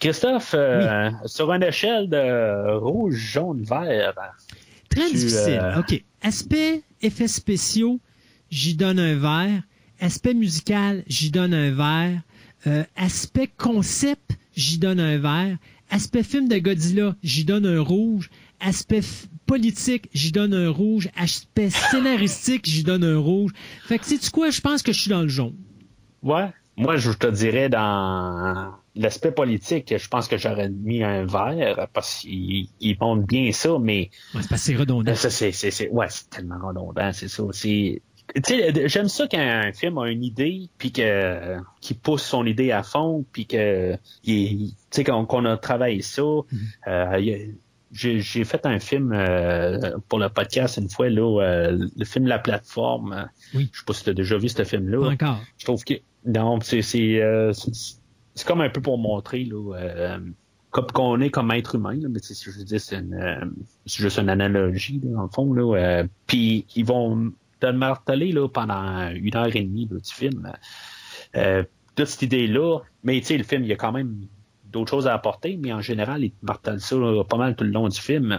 Christophe, 0.00 0.54
sur 1.26 1.52
une 1.52 1.62
échelle 1.62 2.08
de 2.08 2.74
rouge, 2.76 3.14
jaune, 3.14 3.62
vert, 3.62 4.12
Très 4.90 5.06
Tu, 5.06 5.12
difficile. 5.14 5.74
OK. 5.78 6.02
Aspect 6.22 6.82
effets 7.02 7.28
spéciaux, 7.28 8.00
j'y 8.50 8.74
donne 8.74 8.98
un 8.98 9.14
vert. 9.16 9.62
Aspect 10.00 10.34
musical, 10.34 11.02
j'y 11.06 11.30
donne 11.30 11.54
un 11.54 11.70
vert. 11.72 12.20
Euh, 12.66 12.84
aspect 12.96 13.48
concept, 13.56 14.32
j'y 14.56 14.78
donne 14.78 15.00
un 15.00 15.18
vert. 15.18 15.56
Aspect 15.90 16.22
film 16.22 16.48
de 16.48 16.58
Godzilla, 16.58 17.16
j'y 17.22 17.44
donne 17.44 17.66
un 17.66 17.80
rouge. 17.80 18.30
Aspect 18.60 19.00
politique, 19.46 20.08
j'y 20.12 20.32
donne 20.32 20.52
un 20.54 20.68
rouge. 20.70 21.08
Aspect 21.16 21.70
scénaristique, 21.70 22.66
j'y 22.66 22.82
donne 22.84 23.04
un 23.04 23.18
rouge. 23.18 23.52
Fait 23.84 23.98
que, 23.98 24.04
sais-tu 24.04 24.30
quoi? 24.30 24.50
Je 24.50 24.60
pense 24.60 24.82
que 24.82 24.92
je 24.92 25.00
suis 25.00 25.10
dans 25.10 25.22
le 25.22 25.28
jaune. 25.28 25.54
Ouais. 26.22 26.48
Moi, 26.76 26.96
je 26.96 27.10
te 27.10 27.26
dirais 27.26 27.68
dans 27.68 28.72
l'aspect 28.94 29.32
politique, 29.32 29.92
je 29.96 30.08
pense 30.08 30.28
que 30.28 30.38
j'aurais 30.38 30.68
mis 30.68 31.02
un 31.02 31.24
vert 31.24 31.88
parce 31.92 32.20
qu'ils 32.20 32.68
ils 32.80 32.96
montrent 33.00 33.26
bien 33.26 33.50
ça, 33.52 33.78
mais 33.80 34.10
Ouais, 34.34 34.42
c'est 34.42 34.48
parce 34.48 34.60
que 34.62 34.66
c'est 34.72 34.76
redondant. 34.76 35.14
ça, 35.16 35.28
c'est, 35.30 35.50
c'est, 35.52 35.70
c'est- 35.72 35.88
ouais, 35.88 36.06
c'est 36.08 36.30
tellement 36.30 36.58
redondant, 36.64 37.10
c'est 37.12 37.26
ça. 37.28 37.42
Sais, 37.50 38.00
j'aime 38.86 39.08
ça 39.08 39.26
quand 39.30 39.38
un 39.38 39.72
film 39.72 39.98
a 39.98 40.08
une 40.10 40.22
idée, 40.24 40.68
puis 40.78 40.92
que 40.92 41.56
qui 41.80 41.94
pousse 41.94 42.22
son 42.22 42.44
idée 42.46 42.72
à 42.72 42.82
fond, 42.82 43.24
puis 43.32 43.46
que 43.46 43.96
il- 44.24 44.70
tu 44.70 44.76
sais 44.90 45.04
qu'on, 45.04 45.44
a 45.44 45.56
travaillé 45.56 46.02
ça. 46.02 46.22
Euh, 46.22 47.18
y 47.20 47.32
a- 47.34 47.38
j'ai, 47.90 48.44
fait 48.44 48.66
un 48.66 48.78
film 48.80 49.12
euh, 49.14 49.96
pour 50.08 50.18
le 50.18 50.28
podcast 50.28 50.76
une 50.76 50.90
fois 50.90 51.08
là, 51.08 51.40
euh, 51.42 51.88
le 51.96 52.04
film 52.04 52.26
La 52.26 52.38
plateforme. 52.38 53.28
Oui. 53.54 53.70
Je 53.72 53.78
sais 53.78 53.84
pas 53.86 53.94
si 53.94 54.04
tu 54.04 54.10
as 54.10 54.14
déjà 54.14 54.36
vu 54.36 54.48
ce 54.50 54.62
film-là. 54.62 55.00
Pas 55.16 55.26
encore. 55.26 55.40
Je 55.56 55.64
trouve 55.64 55.82
que 55.84 55.94
non, 56.26 56.60
c'est 56.60 56.82
c'est 56.82 57.22
euh, 57.22 57.52
comme 58.46 58.60
un 58.60 58.68
peu 58.68 58.82
pour 58.82 58.98
montrer 58.98 59.44
là, 59.44 59.74
euh, 59.76 60.18
comme 60.70 60.86
qu'on 60.88 61.18
est 61.22 61.30
comme 61.30 61.50
être 61.52 61.76
humain. 61.76 61.94
Là, 61.94 62.08
mais 62.10 62.20
tu 62.20 62.34
sais, 62.34 62.50
je 62.52 62.58
veux 62.58 62.64
dire, 62.64 62.80
c'est 62.80 62.96
une, 62.96 63.14
euh, 63.14 63.44
juste 63.86 64.18
une 64.18 64.28
analogie 64.28 65.00
là, 65.02 65.10
dans 65.14 65.22
le 65.22 65.28
fond. 65.28 65.52
Là, 65.54 65.74
euh, 65.78 66.04
puis 66.26 66.66
ils 66.76 66.84
vont 66.84 67.32
te 67.60 67.66
le 67.66 67.72
marteler 67.72 68.32
là, 68.32 68.48
pendant 68.48 69.10
une 69.10 69.36
heure 69.36 69.54
et 69.54 69.62
demie 69.62 69.86
du 69.86 69.98
film. 70.04 70.52
Euh, 71.36 71.64
toute 71.94 72.06
cette 72.06 72.22
idée-là, 72.22 72.80
mais 73.02 73.18
tu 73.20 73.26
sais, 73.26 73.38
le 73.38 73.44
film, 73.44 73.62
il 73.64 73.68
y 73.68 73.72
a 73.72 73.76
quand 73.76 73.92
même 73.92 74.26
d'autres 74.64 74.90
choses 74.90 75.06
à 75.06 75.14
apporter, 75.14 75.58
mais 75.60 75.72
en 75.72 75.80
général, 75.80 76.22
il 76.24 76.32
martèle 76.42 76.80
ça 76.80 76.96
pas 77.28 77.36
mal 77.36 77.56
tout 77.56 77.64
le 77.64 77.70
long 77.70 77.88
du 77.88 78.00
film. 78.00 78.38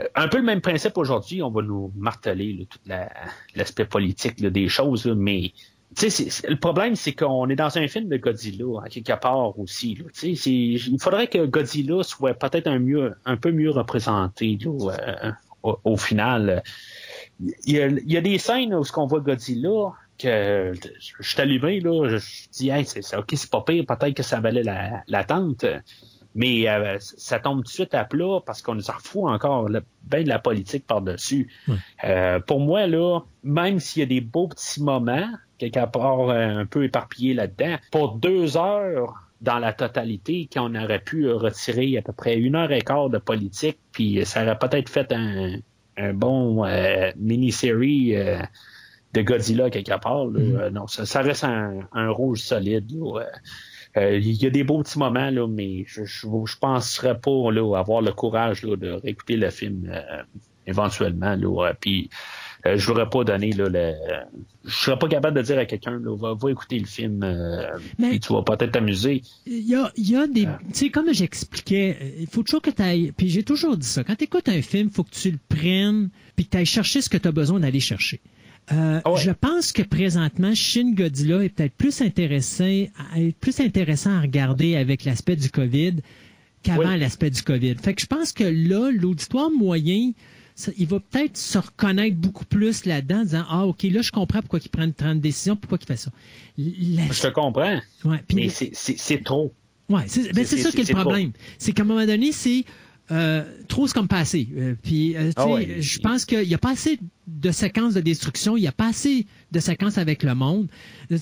Euh, 0.00 0.04
Un 0.14 0.28
peu 0.28 0.38
le 0.38 0.44
même 0.44 0.60
principe 0.60 0.96
aujourd'hui, 0.96 1.42
on 1.42 1.50
va 1.50 1.60
nous 1.62 1.92
marteler 1.96 2.66
tout 2.70 2.78
la- 2.86 3.10
l'aspect 3.56 3.84
politique 3.84 4.40
des 4.40 4.68
choses, 4.68 5.06
mais 5.06 5.52
c'est- 5.96 6.10
c'est- 6.10 6.48
le 6.48 6.56
problème, 6.56 6.94
c'est 6.94 7.12
qu'on 7.14 7.48
est 7.48 7.56
dans 7.56 7.76
un 7.76 7.88
film 7.88 8.08
de 8.08 8.16
Godzilla, 8.16 8.82
à 8.84 8.88
quelque 8.88 9.18
part 9.20 9.58
aussi. 9.58 9.98
Il 10.22 11.00
faudrait 11.00 11.26
que 11.26 11.44
Godzilla 11.46 12.02
soit 12.04 12.34
peut-être 12.34 12.68
un, 12.68 12.80
un 13.24 13.36
peu 13.36 13.50
mieux 13.50 13.70
représenté 13.70 14.56
euh, 14.64 15.32
au 15.84 15.96
final. 15.96 16.62
Il 17.40 17.54
y, 17.66 17.80
a, 17.80 17.86
il 17.88 18.12
y 18.12 18.16
a 18.16 18.20
des 18.20 18.38
scènes 18.38 18.74
où 18.74 18.82
on 18.96 19.06
voit 19.06 19.20
Godzilla 19.20 19.92
que 20.18 20.72
je 20.98 21.28
suis 21.28 21.40
allumé, 21.40 21.80
là, 21.80 22.08
je, 22.08 22.18
dis 22.52 22.70
hey, 22.70 22.84
c'est, 22.84 23.16
ok, 23.16 23.26
c'est 23.34 23.50
pas 23.50 23.62
pire, 23.62 23.84
peut-être 23.86 24.14
que 24.14 24.22
ça 24.24 24.40
valait 24.40 24.64
la- 24.64 25.02
l'attente. 25.06 25.64
Mais 26.34 26.68
euh, 26.68 26.98
ça 27.00 27.40
tombe 27.40 27.58
tout 27.58 27.62
de 27.62 27.68
suite 27.68 27.94
à 27.94 28.04
plat 28.04 28.40
parce 28.44 28.62
qu'on 28.62 28.74
nous 28.74 28.90
en 28.90 28.98
fout 28.98 29.24
encore 29.24 29.68
le, 29.68 29.82
ben 30.04 30.22
de 30.22 30.28
la 30.28 30.38
politique 30.38 30.86
par-dessus. 30.86 31.50
Euh, 32.04 32.38
pour 32.38 32.60
moi, 32.60 32.86
là, 32.86 33.20
même 33.42 33.80
s'il 33.80 34.00
y 34.00 34.02
a 34.02 34.06
des 34.06 34.20
beaux 34.20 34.46
petits 34.48 34.82
moments, 34.82 35.28
quelque 35.56 35.84
part 35.86 36.28
euh, 36.28 36.58
un 36.58 36.66
peu 36.66 36.84
éparpillés 36.84 37.34
là-dedans, 37.34 37.76
pour 37.90 38.12
deux 38.16 38.56
heures 38.56 39.14
dans 39.40 39.58
la 39.58 39.72
totalité, 39.72 40.48
qu'on 40.52 40.74
aurait 40.74 41.00
pu 41.00 41.30
retirer 41.30 41.96
à 41.96 42.02
peu 42.02 42.12
près 42.12 42.36
une 42.36 42.56
heure 42.56 42.72
et 42.72 42.82
quart 42.82 43.08
de 43.08 43.18
politique, 43.18 43.78
puis 43.92 44.24
ça 44.26 44.42
aurait 44.42 44.58
peut-être 44.58 44.88
fait 44.90 45.10
un, 45.12 45.56
un 45.98 46.14
bon 46.14 46.64
euh, 46.64 47.10
mini-série 47.16 48.16
euh, 48.16 48.38
de 49.14 49.22
Godzilla 49.22 49.70
quelque 49.70 49.98
part. 50.00 50.26
là. 50.26 50.40
Mhm. 50.40 50.56
Euh, 50.56 50.70
non, 50.70 50.86
ça, 50.86 51.04
ça 51.06 51.20
reste 51.22 51.44
un, 51.44 51.80
un 51.92 52.10
rouge 52.10 52.40
solide. 52.40 52.90
là. 52.92 53.20
Euh, 53.20 53.24
euh, 53.96 54.18
Il 54.18 54.42
y 54.42 54.46
a 54.46 54.50
des 54.50 54.64
beaux 54.64 54.82
petits 54.82 54.98
moments, 54.98 55.30
là, 55.30 55.46
mais 55.48 55.84
je 55.86 56.04
je 56.04 56.58
penserais 56.58 57.18
pas 57.18 57.50
là, 57.50 57.76
avoir 57.76 58.02
le 58.02 58.12
courage 58.12 58.62
là, 58.62 58.76
de 58.76 58.90
réécouter 58.90 59.36
le 59.36 59.50
film 59.50 59.90
euh, 59.90 60.22
éventuellement. 60.66 61.34
Là, 61.34 61.72
puis 61.80 62.10
euh, 62.66 62.76
je 62.76 62.86
voudrais 62.86 63.08
pas 63.08 63.24
donner 63.24 63.52
là, 63.52 63.68
le. 63.68 63.92
Je 64.64 64.74
serais 64.74 64.98
pas 64.98 65.08
capable 65.08 65.36
de 65.36 65.42
dire 65.42 65.58
à 65.58 65.64
quelqu'un 65.64 66.00
va, 66.04 66.34
va 66.34 66.50
écouter 66.50 66.78
le 66.78 66.86
film 66.86 67.22
euh, 67.22 67.62
Mais- 67.98 68.10
puis 68.10 68.20
tu 68.20 68.32
vas 68.32 68.42
peut-être 68.42 68.72
t'amuser. 68.72 69.22
Il 69.46 69.66
y 69.66 69.74
a, 69.74 69.90
y 69.96 70.16
a 70.16 70.26
des. 70.26 70.42
Tu 70.42 70.48
sais, 70.72 70.90
comme 70.90 71.12
j'expliquais, 71.14 71.96
euh, 72.00 72.10
il 72.20 72.26
faut 72.26 72.42
toujours 72.42 72.60
que 72.62 72.70
tu 72.70 72.82
ailles. 72.82 73.12
Puis 73.16 73.28
j'ai 73.30 73.42
toujours 73.44 73.76
dit 73.76 73.86
ça. 73.86 74.04
Quand 74.04 74.16
tu 74.16 74.24
écoutes 74.24 74.48
un 74.48 74.60
film, 74.62 74.88
il 74.88 74.94
faut 74.94 75.04
que 75.04 75.14
tu 75.14 75.30
le 75.30 75.38
prennes 75.48 76.10
puis 76.36 76.44
que 76.46 76.50
tu 76.50 76.56
ailles 76.58 76.66
chercher 76.66 77.00
ce 77.00 77.08
que 77.08 77.16
tu 77.16 77.28
as 77.28 77.32
besoin 77.32 77.60
d'aller 77.60 77.80
chercher. 77.80 78.20
Euh, 78.72 79.00
Ah 79.04 79.12
ouais. 79.12 79.20
Je 79.20 79.30
pense 79.30 79.72
que 79.72 79.80
présentement, 79.82 80.54
Shin 80.54 80.92
Godzilla 80.94 81.42
est 81.42 81.48
peut-être 81.48 81.72
plus 81.74 82.02
intéressant, 82.02 82.84
plus 83.40 83.60
intéressant 83.60 84.10
à 84.16 84.20
regarder 84.20 84.76
avec 84.76 85.04
l'aspect 85.04 85.36
du 85.36 85.48
COVID 85.50 85.94
qu'avant 86.62 86.92
Oui. 86.92 86.98
l'aspect 86.98 87.30
du 87.30 87.40
COVID. 87.42 87.76
Fait 87.76 87.94
que 87.94 88.02
je 88.02 88.06
pense 88.06 88.32
que 88.34 88.44
là, 88.44 88.90
l'auditoire 88.92 89.50
moyen, 89.50 90.10
il 90.76 90.86
va 90.88 90.98
peut-être 91.00 91.36
se 91.36 91.58
reconnaître 91.58 92.16
beaucoup 92.16 92.44
plus 92.44 92.84
là-dedans, 92.84 93.20
en 93.20 93.24
disant 93.24 93.44
Ah, 93.48 93.66
OK, 93.66 93.82
là, 93.84 94.02
je 94.02 94.10
comprends 94.10 94.40
pourquoi 94.40 94.58
il 94.64 94.68
prend 94.68 94.82
une 95.12 95.20
décision, 95.20 95.56
pourquoi 95.56 95.78
il 95.80 95.86
fait 95.86 95.96
ça. 95.96 96.10
La- 96.58 97.12
Je 97.12 97.22
te 97.22 97.28
comprends, 97.28 97.80
Ouais, 98.04 98.22
mais 98.34 98.48
c'est- 98.48 99.22
trop. 99.24 99.52
C'est 100.06 100.32
ben, 100.34 100.44
c'est 100.44 100.58
ça 100.58 100.70
qui 100.70 100.80
est 100.80 100.88
le 100.88 100.94
problème. 100.94 101.32
C'est 101.58 101.72
qu'à 101.72 101.82
un 101.82 101.86
moment 101.86 102.04
donné, 102.04 102.32
c'est 102.32 102.64
euh, 103.10 103.42
trop 103.68 103.86
c'est 103.86 103.94
comme 103.94 104.08
passé. 104.08 104.46
Euh, 104.56 104.74
puis, 104.82 105.16
euh, 105.16 105.30
Ah 105.36 105.46
ouais. 105.48 105.76
je 105.80 105.98
pense 105.98 106.26
qu'il 106.26 106.46
n'y 106.46 106.52
a 106.54 106.58
pas 106.58 106.72
assez 106.72 106.98
de 107.28 107.50
séquences 107.50 107.94
de 107.94 108.00
destruction, 108.00 108.56
il 108.56 108.62
n'y 108.62 108.66
a 108.66 108.72
pas 108.72 108.88
assez 108.88 109.26
de 109.52 109.60
séquences 109.60 109.98
avec 109.98 110.22
le 110.22 110.34
monde, 110.34 110.68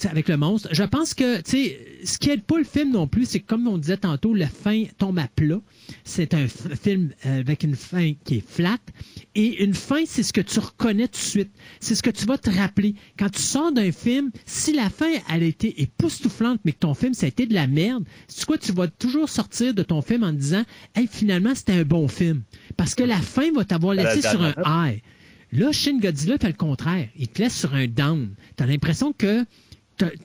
avec 0.08 0.28
le 0.28 0.36
monstre. 0.36 0.68
Je 0.72 0.84
pense 0.84 1.14
que, 1.14 1.38
tu 1.42 1.50
sais, 1.50 1.78
ce 2.04 2.18
qui 2.18 2.30
aide 2.30 2.42
pas 2.42 2.58
le 2.58 2.64
film 2.64 2.92
non 2.92 3.06
plus, 3.08 3.26
c'est 3.26 3.40
que 3.40 3.46
comme 3.46 3.66
on 3.66 3.76
disait 3.76 3.96
tantôt, 3.96 4.32
la 4.32 4.48
fin 4.48 4.84
tombe 4.98 5.18
à 5.18 5.28
plat. 5.28 5.60
C'est 6.04 6.34
un 6.34 6.46
film 6.48 7.10
euh, 7.26 7.40
avec 7.40 7.64
une 7.64 7.74
fin 7.74 8.12
qui 8.24 8.36
est 8.36 8.48
flat. 8.48 8.78
Et 9.34 9.64
une 9.64 9.74
fin, 9.74 10.04
c'est 10.06 10.22
ce 10.22 10.32
que 10.32 10.40
tu 10.40 10.58
reconnais 10.60 11.08
tout 11.08 11.18
de 11.18 11.24
suite. 11.24 11.50
C'est 11.80 11.94
ce 11.94 12.02
que 12.02 12.10
tu 12.10 12.24
vas 12.24 12.38
te 12.38 12.50
rappeler. 12.50 12.94
Quand 13.18 13.30
tu 13.30 13.42
sors 13.42 13.72
d'un 13.72 13.92
film, 13.92 14.30
si 14.46 14.72
la 14.72 14.90
fin, 14.90 15.10
elle 15.32 15.42
a 15.42 15.46
été 15.46 15.82
époustouflante, 15.82 16.60
mais 16.64 16.72
que 16.72 16.78
ton 16.78 16.94
film, 16.94 17.14
ça 17.14 17.26
a 17.26 17.28
été 17.28 17.46
de 17.46 17.54
la 17.54 17.66
merde, 17.66 18.04
c'est 18.28 18.46
quoi, 18.46 18.58
tu 18.58 18.72
vas 18.72 18.88
toujours 18.88 19.28
sortir 19.28 19.74
de 19.74 19.82
ton 19.82 20.02
film 20.02 20.22
en 20.22 20.32
disant, 20.32 20.62
hey, 20.94 21.08
finalement, 21.10 21.54
c'était 21.54 21.72
un 21.72 21.84
bon 21.84 22.08
film. 22.08 22.42
Parce 22.76 22.94
que 22.94 23.02
la 23.02 23.20
fin 23.20 23.52
va 23.52 23.64
t'avoir 23.64 23.94
laissé 23.94 24.20
la 24.20 24.30
sur 24.30 24.42
un 24.42 24.54
high. 24.64 25.02
Là, 25.52 25.72
Shin 25.72 25.98
Godzilla 25.98 26.38
fait 26.38 26.48
le 26.48 26.54
contraire. 26.54 27.08
Il 27.18 27.28
te 27.28 27.42
laisse 27.42 27.58
sur 27.58 27.74
un 27.74 27.86
down. 27.86 28.30
T'as 28.56 28.66
l'impression 28.66 29.12
que 29.12 29.44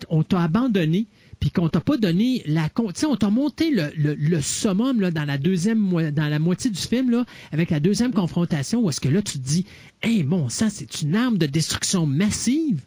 on 0.10 0.24
t'a 0.24 0.42
abandonné 0.42 1.08
puis 1.40 1.50
qu'on 1.50 1.70
t'a 1.70 1.82
pas 1.82 1.98
donné 1.98 2.44
la 2.46 2.70
tu 2.70 2.84
sais 2.94 3.06
on 3.06 3.16
t'a 3.16 3.30
monté 3.30 3.72
le, 3.72 3.92
le, 3.96 4.42
summum 4.42 5.10
dans 5.10 5.26
la 5.26 5.38
deuxième 5.38 5.80
moitié 5.80 6.70
du 6.70 6.80
film 6.80 7.26
avec 7.52 7.72
la 7.72 7.80
deuxième 7.80 8.14
confrontation 8.14 8.82
où 8.82 8.90
est-ce 8.90 9.02
que 9.02 9.10
là 9.10 9.22
tu 9.22 9.40
te 9.40 9.44
dis 9.44 9.66
hey 10.04 10.24
mon 10.24 10.50
sang 10.50 10.68
c'est 10.70 11.02
une 11.02 11.16
arme 11.16 11.38
de 11.38 11.48
destruction 11.48 12.06
massive 12.06 12.82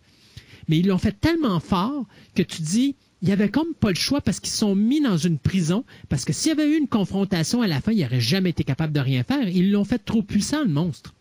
mais 0.68 0.78
ils 0.78 0.86
l'ont 0.86 0.98
fait 0.98 1.18
tellement 1.18 1.58
fort 1.58 2.06
que 2.34 2.42
tu 2.42 2.62
dis 2.62 2.96
il 3.22 3.28
y 3.28 3.32
avait 3.32 3.48
comme 3.48 3.74
pas 3.80 3.88
le 3.88 3.96
choix 3.96 4.20
parce 4.20 4.38
qu'ils 4.38 4.52
sont 4.52 4.76
mis 4.76 5.00
dans 5.00 5.16
une 5.16 5.38
prison 5.38 5.84
parce 6.08 6.24
que 6.24 6.32
s'il 6.32 6.50
y 6.50 6.52
avait 6.52 6.70
eu 6.70 6.78
une 6.78 6.88
confrontation 6.88 7.60
à 7.60 7.66
la 7.66 7.80
fin 7.80 7.92
il 7.92 8.02
n'aurait 8.02 8.20
jamais 8.20 8.50
été 8.50 8.62
capable 8.62 8.92
de 8.92 9.00
rien 9.00 9.24
faire 9.24 9.48
ils 9.48 9.72
l'ont 9.72 9.84
fait 9.84 9.98
trop 9.98 10.22
puissant 10.22 10.62
le 10.62 10.70
monstre 10.70 11.14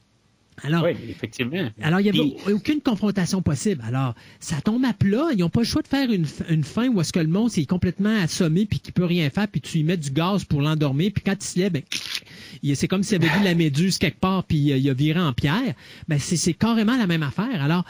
alors 0.61 0.83
Oui, 0.83 0.91
effectivement. 1.09 1.69
alors, 1.81 1.99
il 1.99 2.03
n'y 2.03 2.09
avait 2.09 2.19
Puis- 2.19 2.53
aucune 2.53 2.81
confrontation 2.81 3.41
possible. 3.41 3.83
Alors, 3.87 4.13
ça 4.39 4.61
tombe 4.61 4.85
à 4.85 4.93
plat. 4.93 5.29
Ils 5.33 5.39
n'ont 5.39 5.49
pas 5.49 5.61
le 5.61 5.65
choix 5.65 5.81
de 5.81 5.87
faire 5.87 6.09
une, 6.11 6.25
fin 6.63 6.87
où 6.89 7.01
est-ce 7.01 7.11
que 7.11 7.19
le 7.19 7.27
monstre 7.27 7.59
est 7.59 7.65
complètement 7.65 8.15
assommé 8.21 8.65
puis 8.65 8.79
qu'il 8.79 8.93
peut 8.93 9.05
rien 9.05 9.29
faire 9.29 9.47
puis 9.47 9.61
tu 9.61 9.77
lui 9.77 9.83
mets 9.83 9.97
du 9.97 10.11
gaz 10.11 10.43
pour 10.45 10.61
l'endormir 10.61 11.11
puis 11.13 11.23
quand 11.23 11.35
il 11.41 11.47
se 11.47 11.59
lève, 11.59 11.71
ben, 11.71 11.83
c'est 12.75 12.87
comme 12.87 13.03
s'il 13.03 13.23
avait 13.23 13.37
vu 13.37 13.43
la 13.43 13.55
méduse 13.55 13.97
quelque 13.97 14.19
part 14.19 14.43
puis 14.43 14.71
euh, 14.71 14.77
il 14.77 14.89
a 14.89 14.93
viré 14.93 15.19
en 15.19 15.33
pierre. 15.33 15.73
Ben, 16.07 16.19
c'est, 16.19 16.37
c'est 16.37 16.53
carrément 16.53 16.97
la 16.97 17.07
même 17.07 17.23
affaire. 17.23 17.61
Alors, 17.61 17.83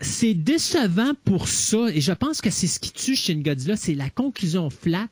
c'est 0.00 0.34
décevant 0.34 1.12
pour 1.24 1.48
ça 1.48 1.88
et 1.92 2.00
je 2.00 2.12
pense 2.12 2.40
que 2.40 2.50
c'est 2.50 2.66
ce 2.66 2.80
qui 2.80 2.92
tue 2.92 3.16
chez 3.16 3.34
Godzilla, 3.36 3.76
c'est 3.76 3.94
la 3.94 4.08
conclusion 4.10 4.70
flat. 4.70 5.08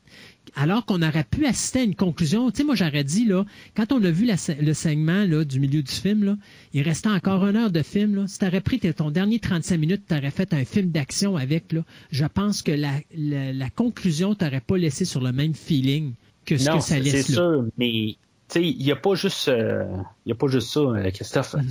Alors 0.55 0.85
qu'on 0.85 1.01
aurait 1.01 1.23
pu 1.23 1.45
assister 1.45 1.79
à 1.79 1.83
une 1.83 1.95
conclusion, 1.95 2.49
tu 2.51 2.57
sais, 2.57 2.63
moi 2.63 2.75
j'aurais 2.75 3.03
dit 3.03 3.25
là, 3.25 3.45
quand 3.75 3.91
on 3.91 4.03
a 4.03 4.11
vu 4.11 4.25
la 4.25 4.35
le 4.61 4.73
segment 4.73 5.25
là, 5.25 5.43
du 5.45 5.59
milieu 5.59 5.81
du 5.83 5.91
film 5.91 6.23
là, 6.23 6.37
il 6.73 6.81
restait 6.83 7.09
encore 7.09 7.45
une 7.47 7.55
heure 7.55 7.71
de 7.71 7.81
film 7.83 8.15
là. 8.15 8.27
Si 8.27 8.39
t'aurais 8.39 8.61
pris 8.61 8.79
tes- 8.79 8.93
ton 8.93 9.11
dernier 9.11 9.39
35 9.39 9.77
minutes, 9.77 10.03
t'aurais 10.07 10.31
fait 10.31 10.53
un 10.53 10.65
film 10.65 10.91
d'action 10.91 11.35
avec 11.37 11.71
là. 11.73 11.83
Je 12.11 12.25
pense 12.25 12.61
que 12.61 12.71
la, 12.71 12.91
la, 13.15 13.53
la 13.53 13.69
conclusion 13.69 14.35
t'aurait 14.35 14.61
pas 14.61 14.77
laissé 14.77 15.05
sur 15.05 15.21
le 15.21 15.31
même 15.31 15.53
feeling 15.55 16.13
que 16.45 16.57
ce 16.57 16.69
non, 16.69 16.71
que 16.71 16.79
ça 16.79 16.99
c'est 16.99 16.99
laisse 16.99 17.27
là. 17.29 17.37
sûr, 17.37 17.65
mais 17.77 18.17
tu 18.49 18.53
sais, 18.59 18.67
il 18.69 18.83
n'y 18.83 18.91
a 18.91 18.95
pas 18.95 19.15
juste, 19.15 19.47
euh, 19.49 19.85
y 20.25 20.31
a 20.31 20.35
pas 20.35 20.47
juste 20.47 20.69
ça, 20.69 20.79
euh, 20.81 21.11
Christophe. 21.11 21.55
Mm. 21.55 21.69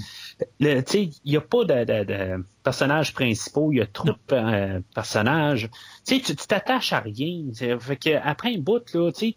Tu 0.60 0.66
sais, 0.86 1.02
il 1.24 1.30
n'y 1.30 1.36
a 1.36 1.40
pas 1.40 1.64
de, 1.64 1.84
de- 1.84 2.04
de 2.04 2.44
personnages 2.62 3.12
principaux, 3.12 3.72
il 3.72 3.78
y 3.78 3.80
a 3.80 3.86
trop 3.86 4.08
de 4.08 4.14
euh, 4.32 4.80
personnages. 4.94 5.68
Tu 6.06 6.16
sais, 6.16 6.20
tu 6.20 6.36
t'attaches 6.36 6.92
à 6.92 7.00
rien. 7.00 7.44
Fait 7.80 7.96
que 7.96 8.10
après 8.22 8.54
un 8.54 8.58
bout 8.58 8.82
là, 8.94 9.10
tu 9.12 9.32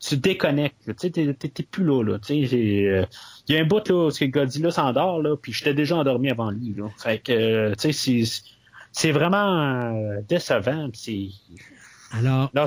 tu 0.00 0.16
déconnectes. 0.16 0.94
Tu 1.00 1.10
t'es- 1.10 1.62
plus 1.70 1.84
là. 1.84 2.02
là. 2.04 2.18
Tu 2.20 2.26
sais, 2.26 2.44
j'ai, 2.46 2.88
euh, 2.88 3.04
il 3.48 3.56
y 3.56 3.58
a 3.58 3.62
un 3.62 3.66
bout 3.66 3.86
là 3.88 3.94
où 4.06 4.10
Godzilla 4.28 4.70
s'endort 4.70 5.20
là, 5.20 5.36
puis 5.36 5.52
j'étais 5.52 5.74
déjà 5.74 5.96
endormi 5.96 6.30
avant 6.30 6.50
lui. 6.50 6.74
Là. 6.76 6.88
Fait 6.98 7.18
que, 7.18 7.32
euh, 7.32 7.74
tu 7.74 7.92
sais, 7.92 8.42
c'est 8.92 9.10
vraiment 9.12 9.92
décevant. 10.28 10.88
C'est 10.92 11.28
Alors, 12.12 12.50
non. 12.54 12.64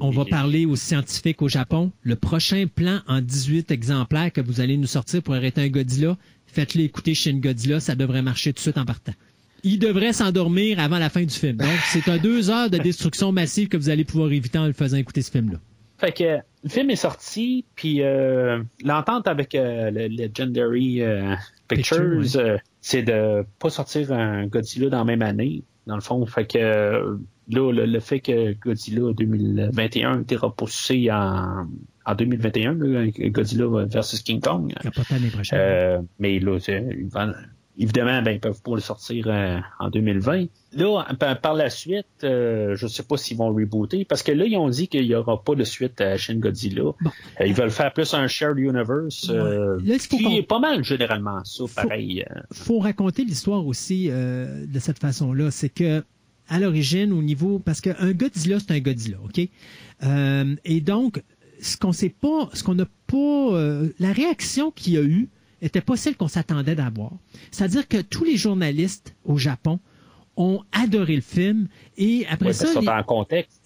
On 0.00 0.10
va 0.10 0.24
parler 0.24 0.66
aux 0.66 0.76
scientifiques 0.76 1.40
au 1.42 1.48
Japon. 1.48 1.92
Le 2.02 2.16
prochain 2.16 2.66
plan 2.66 3.00
en 3.06 3.20
18 3.20 3.70
exemplaires 3.70 4.32
que 4.32 4.40
vous 4.40 4.60
allez 4.60 4.76
nous 4.76 4.86
sortir 4.88 5.22
pour 5.22 5.34
arrêter 5.34 5.62
un 5.62 5.68
Godzilla, 5.68 6.16
faites-le 6.54 6.82
écouter 6.82 7.14
chez 7.14 7.30
une 7.30 7.40
Godzilla, 7.40 7.80
ça 7.80 7.94
devrait 7.94 8.22
marcher 8.22 8.52
tout 8.52 8.56
de 8.56 8.60
suite 8.60 8.78
en 8.78 8.84
partant. 8.84 9.12
Il 9.64 9.78
devrait 9.78 10.12
s'endormir 10.12 10.78
avant 10.78 10.98
la 10.98 11.08
fin 11.08 11.22
du 11.22 11.34
film. 11.34 11.56
Donc, 11.56 11.78
c'est 11.86 12.08
un 12.08 12.18
deux 12.18 12.50
heures 12.50 12.70
de 12.70 12.78
destruction 12.78 13.32
massive 13.32 13.68
que 13.68 13.76
vous 13.76 13.88
allez 13.88 14.04
pouvoir 14.04 14.30
éviter 14.30 14.58
en 14.58 14.66
le 14.66 14.72
faisant 14.72 14.98
écouter 14.98 15.22
ce 15.22 15.30
film-là. 15.30 15.58
Fait 15.98 16.12
que 16.12 16.38
le 16.64 16.68
film 16.68 16.90
est 16.90 16.96
sorti, 16.96 17.64
puis 17.74 18.02
euh, 18.02 18.62
l'entente 18.84 19.26
avec 19.26 19.54
euh, 19.54 19.90
le 19.90 20.08
Legendary 20.08 21.02
euh, 21.02 21.34
Pictures, 21.68 22.20
Picture, 22.20 22.58
c'est 22.80 23.02
de 23.02 23.44
pas 23.58 23.70
sortir 23.70 24.12
un 24.12 24.46
Godzilla 24.46 24.90
dans 24.90 24.98
la 24.98 25.04
même 25.04 25.22
année, 25.22 25.62
dans 25.86 25.94
le 25.94 26.02
fond. 26.02 26.24
Fait 26.26 26.46
que 26.46 26.58
là, 26.58 27.72
le, 27.72 27.86
le 27.86 28.00
fait 28.00 28.20
que 28.20 28.52
Godzilla 28.52 29.12
2021 29.14 30.18
a 30.18 30.20
été 30.20 30.36
repoussé 30.36 31.10
en, 31.10 31.66
en 32.06 32.14
2021, 32.14 32.74
là, 32.74 33.06
Godzilla 33.30 33.66
versus 33.86 34.22
King 34.22 34.40
Kong. 34.40 34.72
Il 34.76 34.82
n'y 34.82 34.88
a 34.88 34.90
pas 34.90 35.02
l'année 35.10 35.30
prochaine. 35.30 35.58
Euh, 35.60 36.00
mais 36.18 36.38
là, 36.38 36.58
évidemment, 37.78 38.22
ben, 38.22 38.32
ils 38.32 38.40
peuvent 38.40 38.62
pas 38.62 38.74
le 38.74 38.80
sortir 38.80 39.26
euh, 39.28 39.58
en 39.78 39.90
2020. 39.90 40.46
Là, 40.74 41.04
par, 41.40 41.54
la 41.54 41.70
suite, 41.70 42.06
euh, 42.24 42.74
je 42.76 42.86
sais 42.86 43.02
pas 43.02 43.16
s'ils 43.16 43.36
vont 43.36 43.52
rebooter, 43.52 44.04
parce 44.04 44.22
que 44.22 44.32
là, 44.32 44.44
ils 44.44 44.56
ont 44.56 44.68
dit 44.68 44.88
qu'il 44.88 45.04
y 45.04 45.14
aura 45.14 45.42
pas 45.42 45.54
de 45.54 45.64
suite 45.64 46.00
à 46.00 46.16
Shin 46.16 46.36
Godzilla. 46.36 46.82
Bon. 46.82 47.10
Euh, 47.40 47.46
ils 47.46 47.54
veulent 47.54 47.70
faire 47.70 47.92
plus 47.92 48.12
un 48.14 48.26
shared 48.26 48.58
universe, 48.58 49.28
Ouais. 49.28 49.36
Là, 49.84 49.98
faut 49.98 50.16
qui 50.16 50.36
est 50.36 50.42
pas 50.42 50.58
mal 50.58 50.84
généralement 50.84 51.44
ça, 51.44 51.64
pareil. 51.74 52.24
euh. 52.30 52.40
faut 52.52 52.78
raconter 52.78 53.24
l'histoire 53.24 53.66
aussi 53.66 54.08
de 54.08 54.78
cette 54.78 54.98
façon-là. 54.98 55.50
C'est 55.50 55.68
que 55.68 56.02
à 56.48 56.60
l'origine, 56.60 57.12
au 57.12 57.22
niveau, 57.22 57.58
parce 57.58 57.80
qu'un 57.80 58.12
Godzilla, 58.12 58.58
c'est 58.60 58.72
un 58.72 58.80
Godzilla, 58.80 59.16
ok? 59.24 59.48
Et 60.64 60.80
donc, 60.80 61.22
ce 61.64 61.76
qu'on 61.76 61.92
sait 61.92 62.08
pas, 62.10 62.50
ce 62.52 62.62
qu'on 62.62 62.74
n'a 62.74 62.86
pas, 63.06 63.16
euh, 63.16 63.88
la 63.98 64.12
réaction 64.12 64.70
qu'il 64.70 64.92
y 64.94 64.98
a 64.98 65.02
eu 65.02 65.28
était 65.62 65.80
pas 65.80 65.96
celle 65.96 66.16
qu'on 66.16 66.28
s'attendait 66.28 66.74
d'avoir. 66.74 67.12
C'est-à-dire 67.50 67.88
que 67.88 68.00
tous 68.02 68.24
les 68.24 68.36
journalistes 68.36 69.14
au 69.24 69.38
Japon 69.38 69.80
ont 70.36 70.62
adoré 70.72 71.14
le 71.16 71.22
film 71.22 71.68
et 71.96 72.26
après 72.28 72.46
Ouais, 72.48 72.52
ça, 72.52 72.66
qu'ils 72.66 72.80
les- 72.80 72.86
sont 72.86 72.92
en 72.92 73.02
contexte, 73.04 73.62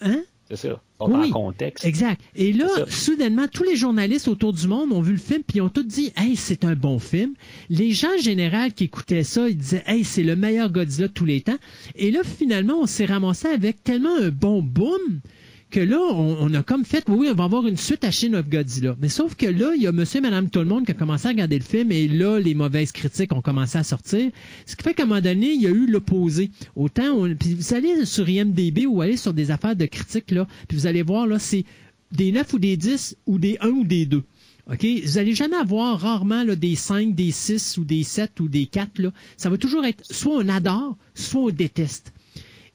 hein? 0.00 0.22
c'est 0.48 0.56
ça. 0.56 0.68
Ils 1.00 1.04
sont 1.06 1.10
Oui, 1.12 1.28
en 1.28 1.32
contexte. 1.32 1.84
Exact. 1.84 2.20
Et 2.36 2.52
là, 2.52 2.68
ça. 2.74 2.86
soudainement, 2.88 3.46
tous 3.52 3.64
les 3.64 3.76
journalistes 3.76 4.28
autour 4.28 4.52
du 4.54 4.66
monde 4.68 4.92
ont 4.92 5.00
vu 5.02 5.12
le 5.12 5.18
film 5.18 5.42
puis 5.46 5.58
ils 5.58 5.60
ont 5.60 5.68
tous 5.68 5.82
dit 5.82 6.12
Hey, 6.16 6.36
c'est 6.36 6.64
un 6.64 6.74
bon 6.76 6.98
film. 6.98 7.34
Les 7.68 7.90
gens 7.90 8.08
en 8.16 8.22
général 8.22 8.72
qui 8.72 8.84
écoutaient 8.84 9.24
ça, 9.24 9.48
ils 9.48 9.56
disaient 9.56 9.82
Hey, 9.86 10.04
c'est 10.04 10.22
le 10.22 10.36
meilleur 10.36 10.70
Godzilla 10.70 11.08
de 11.08 11.12
tous 11.12 11.24
les 11.26 11.40
temps. 11.42 11.58
Et 11.96 12.10
là, 12.10 12.20
finalement, 12.24 12.78
on 12.80 12.86
s'est 12.86 13.04
ramassé 13.06 13.48
avec 13.48 13.82
tellement 13.82 14.16
un 14.16 14.28
bon 14.30 14.62
boom 14.62 15.20
que 15.74 15.80
là, 15.80 15.98
on, 15.98 16.54
a 16.54 16.62
comme 16.62 16.84
fait, 16.84 17.04
oui, 17.08 17.26
on 17.28 17.34
va 17.34 17.44
avoir 17.44 17.66
une 17.66 17.76
suite 17.76 18.04
à 18.04 18.12
Shin 18.12 18.34
of 18.34 18.48
Godzilla. 18.48 18.94
Mais 19.00 19.08
sauf 19.08 19.34
que 19.34 19.46
là, 19.46 19.72
il 19.74 19.82
y 19.82 19.88
a 19.88 19.92
monsieur 19.92 20.18
et 20.18 20.22
madame 20.22 20.48
tout 20.48 20.60
le 20.60 20.66
monde 20.66 20.84
qui 20.86 20.92
a 20.92 20.94
commencé 20.94 21.26
à 21.26 21.30
regarder 21.30 21.58
le 21.58 21.64
film 21.64 21.90
et 21.90 22.06
là, 22.06 22.38
les 22.38 22.54
mauvaises 22.54 22.92
critiques 22.92 23.32
ont 23.32 23.42
commencé 23.42 23.76
à 23.76 23.82
sortir. 23.82 24.30
Ce 24.66 24.76
qui 24.76 24.84
fait 24.84 24.94
qu'à 24.94 25.02
un 25.02 25.06
moment 25.06 25.20
donné, 25.20 25.50
il 25.52 25.60
y 25.60 25.66
a 25.66 25.70
eu 25.70 25.86
l'opposé. 25.86 26.52
Autant, 26.76 27.10
on- 27.14 27.34
puis 27.34 27.54
vous 27.54 27.74
allez 27.74 28.04
sur 28.04 28.28
IMDB 28.28 28.86
ou 28.86 29.00
aller 29.02 29.16
sur 29.16 29.34
des 29.34 29.50
affaires 29.50 29.74
de 29.74 29.86
critiques, 29.86 30.30
là, 30.30 30.46
puis 30.68 30.78
vous 30.78 30.86
allez 30.86 31.02
voir, 31.02 31.26
là, 31.26 31.40
c'est 31.40 31.64
des 32.12 32.30
9 32.30 32.52
ou 32.52 32.60
des 32.60 32.76
10 32.76 33.16
ou 33.26 33.40
des 33.40 33.56
1 33.60 33.70
ou 33.70 33.82
des 33.82 34.06
2. 34.06 34.22
OK? 34.70 34.86
Vous 35.04 35.18
allez 35.18 35.34
jamais 35.34 35.56
avoir 35.56 35.98
rarement 36.00 36.44
là, 36.44 36.54
des 36.54 36.76
5, 36.76 37.16
des 37.16 37.32
6 37.32 37.78
ou 37.78 37.84
des 37.84 38.04
7 38.04 38.38
ou 38.38 38.46
des 38.48 38.66
4. 38.66 39.00
Là. 39.00 39.10
Ça 39.36 39.50
va 39.50 39.58
toujours 39.58 39.84
être 39.84 40.04
soit 40.08 40.36
on 40.36 40.48
adore, 40.48 40.96
soit 41.14 41.42
on 41.42 41.50
déteste. 41.50 42.12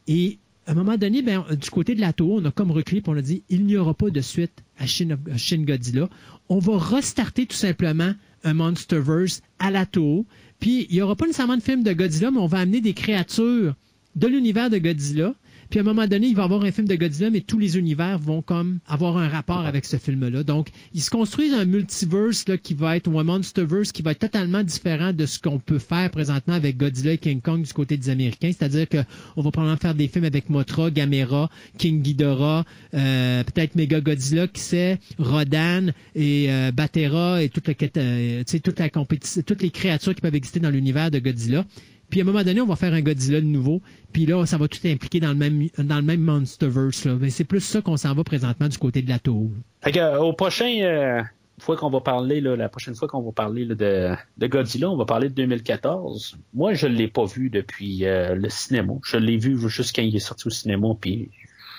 Et 0.08 0.38
à 0.70 0.74
un 0.74 0.76
moment 0.76 0.98
donné, 0.98 1.24
ben, 1.24 1.44
du 1.60 1.72
côté 1.72 1.96
de 1.96 2.00
la 2.00 2.14
tour, 2.14 2.34
on 2.34 2.46
a 2.46 2.52
comme 2.52 2.70
reculé 2.70 3.02
on 3.08 3.18
a 3.18 3.24
dit 3.24 3.42
il 3.50 3.66
n'y 3.66 3.76
aura 3.76 3.96
pas 3.96 4.12
de 4.12 4.22
suite 4.22 4.64
à 4.78 4.86
Shin, 4.86 5.18
à 5.34 5.36
Shin 5.36 5.64
Godzilla. 5.64 6.08
On 6.48 6.60
va 6.60 6.78
restarter 6.78 7.48
tout 7.48 7.56
simplement 7.56 8.14
un 8.44 8.54
Monsterverse 8.54 9.42
à 9.58 9.72
la 9.72 9.88
tour. 9.88 10.26
Puis 10.60 10.86
il 10.92 10.98
n'y 10.98 11.02
aura 11.02 11.16
pas 11.16 11.26
nécessairement 11.26 11.58
de 11.58 11.64
film 11.64 11.82
de 11.82 11.92
Godzilla, 11.92 12.30
mais 12.30 12.38
on 12.38 12.46
va 12.46 12.60
amener 12.60 12.82
des 12.82 12.94
créatures 12.94 13.74
de 14.16 14.28
l'univers 14.28 14.70
de 14.70 14.78
Godzilla. 14.78 15.34
Puis 15.70 15.80
à 15.80 15.82
un 15.82 15.86
moment 15.86 16.08
donné, 16.08 16.28
il 16.28 16.36
va 16.36 16.44
avoir 16.44 16.64
un 16.64 16.72
film 16.72 16.88
de 16.88 16.96
Godzilla, 16.96 17.30
mais 17.30 17.42
tous 17.42 17.60
les 17.60 17.78
univers 17.78 18.18
vont 18.18 18.42
comme 18.42 18.80
avoir 18.88 19.18
un 19.18 19.28
rapport 19.28 19.66
avec 19.66 19.86
ce 19.86 19.98
film-là. 19.98 20.44
Donc, 20.44 20.70
ils 20.94 21.02
se 21.02 21.12
construisent 21.12 21.54
un 21.54 21.66
multiverse 21.66 22.48
là, 22.48 22.58
qui 22.58 22.74
va 22.74 22.98
être, 22.98 23.08
ou 23.08 23.20
un 23.20 23.24
monsterverse 23.24 23.92
qui 23.92 24.02
va 24.02 24.12
être 24.12 24.20
totalement 24.20 24.64
différent 24.64 25.14
de 25.14 25.26
ce 25.26 25.40
qu'on 25.40 25.60
peut 25.60 25.78
faire 25.80 26.10
présentement 26.10 26.56
avec 26.56 26.78
Godzilla 26.78 27.14
et 27.14 27.18
King 27.18 27.42
Kong 27.42 27.62
du 27.62 27.74
côté 27.74 27.98
des 27.98 28.10
Américains. 28.10 28.52
C'est-à-dire 28.52 28.88
qu'on 28.90 29.42
va 29.42 29.52
probablement 29.52 29.78
faire 29.78 29.96
des 29.96 30.08
films 30.08 30.26
avec 30.26 30.50
Mothra, 30.50 30.90
Gamera, 30.90 31.50
King 31.78 32.02
Ghidorah, 32.02 32.66
euh, 32.96 33.44
peut-être 33.44 33.76
Mega 33.76 34.02
Godzilla, 34.02 34.48
qui 34.48 34.62
sait, 34.62 35.00
Rodan 35.20 35.88
et 36.16 36.48
euh, 36.50 36.72
Batera 36.72 37.44
et 37.44 37.50
toute, 37.50 37.68
la, 37.68 37.74
euh, 37.98 38.90
compétition, 38.92 39.42
toutes 39.46 39.62
les 39.62 39.70
créatures 39.70 40.16
qui 40.16 40.22
peuvent 40.22 40.36
exister 40.36 40.60
dans 40.60 40.72
l'univers 40.72 41.12
de 41.12 41.20
Godzilla. 41.20 41.66
Puis 42.10 42.22
à 42.22 42.24
un 42.24 42.26
moment 42.26 42.44
donné, 42.44 42.62
on 42.62 42.66
va 42.66 42.76
faire 42.76 42.94
un 42.94 43.02
Godzilla 43.02 43.40
de 43.40 43.46
nouveau. 43.46 43.82
Puis 44.14 44.26
là, 44.26 44.46
ça 44.46 44.58
va 44.58 44.68
tout 44.68 44.80
impliquer 44.86 45.20
dans 45.20 45.30
le 45.30 45.36
même 45.36 45.68
dans 45.78 45.98
le 45.98 46.02
même 46.02 46.22
Monsterverse. 46.22 47.06
Là. 47.06 47.16
Mais 47.20 47.30
c'est 47.30 47.44
plus 47.44 47.62
ça 47.62 47.82
qu'on 47.82 47.98
s'en 47.98 48.14
va 48.14 48.24
présentement 48.24 48.68
du 48.68 48.78
côté 48.78 49.02
de 49.02 49.10
la 49.10 49.20
tour. 49.20 49.52
Fait 49.82 49.92
que, 49.92 50.00
euh, 50.00 50.20
au 50.20 50.34
prochain 50.34 50.80
euh, 50.82 51.22
fois 51.60 51.78
qu'on 51.78 51.90
va 51.90 52.02
parler, 52.02 52.42
là, 52.42 52.56
la 52.56 52.70
prochaine 52.70 52.96
fois 52.96 53.08
qu'on 53.08 53.22
va 53.22 53.32
parler 53.32 53.66
là, 53.66 53.76
de, 53.76 54.16
de 54.38 54.48
Godzilla, 54.48 54.90
on 54.90 54.98
va 54.98 55.06
parler 55.06 55.30
de 55.30 55.36
2014. 55.36 56.38
Moi, 56.54 56.74
je 56.74 56.88
l'ai 56.88 57.08
pas 57.08 57.26
vu 57.26 57.50
depuis 57.50 58.06
euh, 58.06 58.36
le 58.36 58.50
cinéma. 58.50 58.94
Je 59.06 59.18
l'ai 59.18 59.38
vu 59.38 59.58
juste 59.70 59.96
quand 59.96 60.02
il 60.02 60.16
est 60.16 60.20
sorti 60.20 60.48
au 60.48 60.52
cinéma, 60.52 60.88
puis 61.00 61.30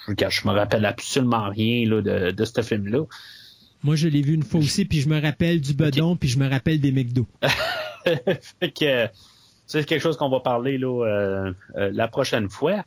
je, 0.07 0.49
me 0.49 0.53
rappelle 0.53 0.85
absolument 0.85 1.49
rien 1.49 1.89
là, 1.89 2.03
de, 2.03 2.31
de 2.31 2.45
ce 2.45 2.63
film-là. 2.63 3.05
Moi, 3.83 3.97
je 3.97 4.09
l'ai 4.09 4.23
vu 4.23 4.35
une 4.35 4.43
fois 4.43 4.61
aussi, 4.61 4.85
puis 4.85 5.01
je 5.01 5.09
me 5.09 5.21
rappelle 5.21 5.61
du 5.61 5.73
bedon, 5.73 6.15
puis 6.15 6.29
je 6.29 6.39
me 6.39 6.49
rappelle 6.49 6.81
des 6.81 6.93
McDo. 6.93 7.27
fait 8.05 8.71
que 8.71 9.09
c'est 9.71 9.85
quelque 9.85 10.03
chose 10.03 10.17
qu'on 10.17 10.29
va 10.29 10.41
parler 10.41 10.79
là, 10.79 11.07
euh, 11.07 11.53
euh, 11.77 11.91
la 11.93 12.09
prochaine 12.09 12.49
fois. 12.49 12.85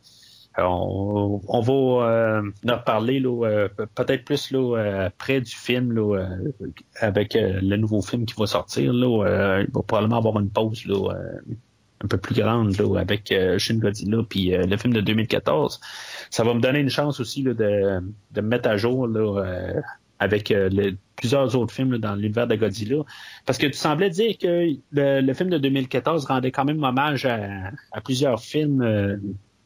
Euh, 0.59 0.63
On, 0.63 1.41
on 1.47 1.61
va 1.61 1.73
euh, 1.73 2.51
en 2.69 2.75
reparler 2.75 3.19
là, 3.19 3.47
euh, 3.47 3.67
peut-être 3.95 4.23
plus 4.25 4.51
là, 4.51 5.09
près 5.17 5.41
du 5.41 5.51
film 5.51 5.93
là, 5.93 6.27
avec 6.99 7.35
le 7.35 7.75
nouveau 7.77 8.01
film 8.01 8.25
qui 8.25 8.35
va 8.37 8.45
sortir. 8.45 8.93
Là, 8.93 9.61
il 9.61 9.71
va 9.71 9.81
probablement 9.81 10.17
avoir 10.17 10.39
une 10.39 10.49
pause 10.49 10.85
là, 10.85 11.09
un 12.03 12.07
peu 12.07 12.17
plus 12.17 12.35
grande 12.35 12.77
là, 12.77 12.99
avec 12.99 13.31
euh, 13.31 13.57
Shin 13.57 13.77
Godzilla 13.77 14.21
puis 14.27 14.53
euh, 14.53 14.65
le 14.65 14.77
film 14.77 14.93
de 14.93 15.01
2014. 15.01 15.79
Ça 16.29 16.43
va 16.43 16.53
me 16.53 16.59
donner 16.59 16.79
une 16.79 16.89
chance 16.89 17.19
aussi 17.19 17.43
là, 17.43 17.53
de, 17.53 18.01
de 18.31 18.41
me 18.41 18.47
mettre 18.47 18.69
à 18.69 18.77
jour 18.77 19.07
là, 19.07 19.41
euh, 19.41 19.81
avec 20.19 20.51
euh, 20.51 20.69
plusieurs 21.15 21.55
autres 21.55 21.73
films 21.73 21.97
dans 21.97 22.15
l'univers 22.15 22.47
de 22.47 22.55
Godzilla. 22.55 23.03
Parce 23.45 23.57
que 23.57 23.67
tu 23.67 23.73
semblais 23.73 24.09
dire 24.09 24.37
que 24.37 24.69
le, 24.91 25.33
film 25.33 25.49
de 25.49 25.57
2014 25.57 26.25
rendait 26.25 26.51
quand 26.51 26.65
même 26.65 26.83
hommage 26.83 27.25
à, 27.25 27.71
à 27.91 28.01
plusieurs 28.01 28.41
films 28.41 28.81
euh, 28.81 29.17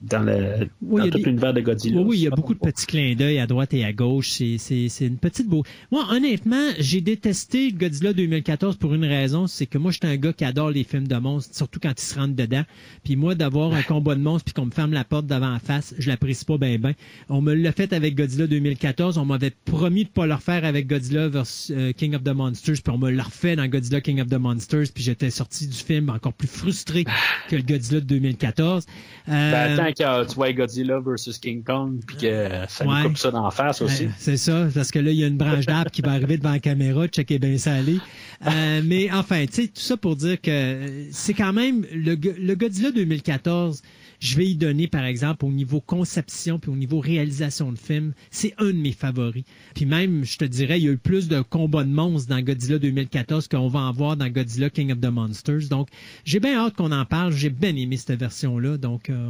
dans, 0.01 0.23
le, 0.23 0.69
Oui, 0.81 1.09
dans 1.09 1.17
tout 1.17 1.25
l'univers 1.25 1.53
de 1.53 1.61
Godzilla. 1.61 1.99
Oui, 1.99 2.05
oui, 2.07 2.17
il 2.17 2.23
y 2.23 2.27
a 2.27 2.31
beaucoup 2.31 2.53
de 2.53 2.59
petits 2.59 2.85
clins 2.85 3.15
d'œil 3.15 3.39
à 3.39 3.47
droite 3.47 3.73
et 3.73 3.83
à 3.83 3.93
gauche. 3.93 4.29
C'est, 4.29 4.57
c'est, 4.57 4.89
c'est 4.89 5.07
une 5.07 5.17
petite 5.17 5.47
beau. 5.47 5.63
Moi, 5.91 6.05
honnêtement, 6.11 6.69
j'ai 6.77 7.01
détesté 7.01 7.71
Godzilla 7.71 8.13
2014 8.13 8.75
pour 8.75 8.93
une 8.93 9.05
raison, 9.05 9.47
c'est 9.47 9.65
que 9.65 9.77
moi, 9.77 9.91
j'étais 9.91 10.07
un 10.07 10.17
gars 10.17 10.33
qui 10.33 10.45
adore 10.45 10.69
les 10.69 10.83
films 10.83 11.07
de 11.07 11.15
monstres, 11.15 11.55
surtout 11.55 11.79
quand 11.81 11.93
ils 11.97 12.03
se 12.03 12.15
rentrent 12.17 12.35
dedans. 12.35 12.63
Puis 13.03 13.15
moi, 13.15 13.33
d'avoir 13.35 13.73
un 13.73 13.81
combat 13.81 14.15
de 14.15 14.21
monstres 14.21 14.45
puis 14.45 14.53
qu'on 14.53 14.67
me 14.67 14.71
ferme 14.71 14.93
la 14.93 15.03
porte 15.03 15.25
d'avant 15.25 15.53
en 15.53 15.59
face, 15.59 15.95
je 15.97 16.09
l'apprécie 16.09 16.45
pas 16.45 16.57
bien, 16.57 16.77
bien. 16.77 16.93
On 17.29 17.41
me 17.41 17.53
l'a 17.53 17.71
fait 17.71 17.91
avec 17.91 18.15
Godzilla 18.15 18.47
2014. 18.47 19.17
On 19.17 19.25
m'avait 19.25 19.51
promis 19.65 20.03
de 20.03 20.09
pas 20.09 20.27
le 20.27 20.35
refaire 20.35 20.63
avec 20.63 20.87
Godzilla 20.87 21.27
versus 21.27 21.71
euh, 21.75 21.91
King 21.91 22.15
of 22.15 22.23
the 22.23 22.29
Monsters, 22.29 22.81
puis 22.83 22.93
on 22.93 22.97
me 22.97 23.09
l'a 23.09 23.23
refait 23.23 23.55
dans 23.55 23.67
Godzilla 23.67 24.01
King 24.01 24.21
of 24.21 24.27
the 24.27 24.35
Monsters, 24.39 24.87
puis 24.93 25.03
j'étais 25.03 25.31
sorti 25.31 25.67
du 25.67 25.77
film 25.77 26.09
encore 26.09 26.33
plus 26.33 26.47
frustré 26.47 27.03
que 27.49 27.55
le 27.55 27.63
Godzilla 27.63 27.99
de 27.99 28.05
2014. 28.05 28.85
Euh, 29.29 29.51
Ben, 29.51 29.79
attends 29.79 29.86
que 29.93 30.27
tu 30.27 30.35
vois 30.35 30.51
Godzilla 30.53 30.99
versus 30.99 31.37
King 31.37 31.63
Kong 31.63 31.99
puis 32.05 32.17
que 32.17 32.49
ça 32.67 32.85
Ouais. 32.85 33.03
nous 33.03 33.09
coupe 33.09 33.17
ça 33.17 33.31
d'en 33.31 33.49
face 33.51 33.81
aussi. 33.81 34.05
Ouais, 34.05 34.11
c'est 34.17 34.37
ça, 34.37 34.67
parce 34.73 34.91
que 34.91 34.99
là, 34.99 35.11
il 35.11 35.17
y 35.17 35.23
a 35.23 35.27
une 35.27 35.37
branche 35.37 35.65
d'arbre 35.65 35.91
qui 35.91 36.01
va 36.01 36.11
arriver 36.11 36.37
devant 36.37 36.51
la 36.51 36.59
caméra, 36.59 37.07
checker 37.07 37.39
bien 37.39 37.57
ça 37.57 37.73
aller. 37.75 37.97
Euh, 38.45 38.81
mais 38.83 39.11
enfin, 39.11 39.45
tu 39.45 39.53
sais, 39.53 39.67
tout 39.67 39.81
ça 39.81 39.97
pour 39.97 40.15
dire 40.15 40.39
que 40.41 40.51
euh, 40.51 41.07
c'est 41.11 41.33
quand 41.33 41.53
même 41.53 41.85
le, 41.93 42.15
le 42.15 42.55
Godzilla 42.55 42.91
2014. 42.91 43.81
Je 44.19 44.35
vais 44.37 44.45
y 44.47 44.55
donner, 44.55 44.87
par 44.87 45.05
exemple, 45.05 45.45
au 45.45 45.51
niveau 45.51 45.79
conception 45.81 46.57
puis 46.59 46.71
au 46.71 46.75
niveau 46.75 46.99
réalisation 46.99 47.71
de 47.71 47.77
film, 47.77 48.13
c'est 48.31 48.53
un 48.57 48.65
de 48.67 48.71
mes 48.71 48.91
favoris. 48.91 49.43
Puis 49.75 49.85
même, 49.85 50.23
je 50.25 50.37
te 50.37 50.45
dirais, 50.45 50.79
il 50.79 50.85
y 50.85 50.89
a 50.89 50.91
eu 50.91 50.97
plus 50.97 51.27
de 51.27 51.41
combats 51.41 51.83
de 51.83 51.89
monstres 51.89 52.29
dans 52.29 52.41
Godzilla 52.41 52.79
2014 52.79 53.47
qu'on 53.47 53.67
va 53.67 53.79
en 53.81 53.91
voir 53.91 54.17
dans 54.17 54.27
Godzilla 54.27 54.69
King 54.69 54.91
of 54.91 54.99
the 55.01 55.05
Monsters. 55.11 55.69
Donc, 55.69 55.89
j'ai 56.25 56.39
bien 56.39 56.57
hâte 56.59 56.75
qu'on 56.75 56.91
en 56.91 57.05
parle. 57.05 57.31
J'ai 57.31 57.49
bien 57.49 57.75
aimé 57.75 57.97
cette 57.97 58.19
version-là. 58.19 58.77
Donc, 58.77 59.09
euh, 59.09 59.29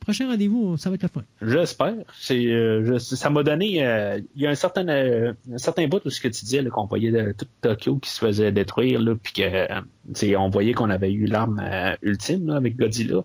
prochain 0.00 0.28
rendez-vous, 0.28 0.76
ça 0.78 0.90
va 0.90 0.94
être 0.96 1.02
le 1.04 1.08
fun. 1.08 1.22
J'espère. 1.42 1.94
C'est, 2.18 2.46
euh, 2.46 2.84
je- 2.84 2.98
ça 2.98 3.30
m'a 3.30 3.42
donné. 3.42 3.84
euh, 3.86 4.18
il 4.34 4.42
y 4.42 4.46
a 4.46 4.50
un 4.50 4.54
certain, 4.54 4.86
un 4.88 5.58
certain 5.58 5.86
bout 5.86 6.02
de 6.04 6.10
ce 6.10 6.20
que 6.20 6.28
tu 6.28 6.44
disais, 6.44 6.64
qu'on 6.64 6.86
voyait 6.86 7.10
de, 7.12 7.32
tout 7.36 7.46
Tokyo 7.60 7.96
qui 7.98 8.10
se 8.10 8.18
faisait 8.18 8.50
détruire, 8.52 9.00
là, 9.00 9.14
puis 9.22 9.32
que, 9.32 10.34
on 10.36 10.48
voyait 10.48 10.72
qu'on 10.72 10.90
avait 10.90 11.12
eu 11.12 11.26
l'arme 11.26 11.62
ultime 12.02 12.46
là, 12.48 12.56
avec 12.56 12.76
Godzilla. 12.76 13.24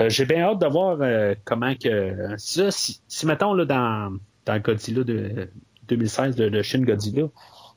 Euh, 0.00 0.08
J'ai 0.10 0.24
bien 0.26 0.47
hâte 0.50 0.60
de 0.60 0.66
voir 0.66 0.98
euh, 1.00 1.34
comment 1.44 1.74
que 1.74 2.34
ça, 2.36 2.70
si, 2.70 3.00
si 3.08 3.26
mettons 3.26 3.54
là 3.54 3.64
dans 3.64 4.16
dans 4.46 4.58
Godzilla 4.60 5.04
de 5.04 5.48
2016 5.88 6.36
de, 6.36 6.48
de 6.48 6.62
Shin 6.62 6.80
Godzilla, 6.82 7.28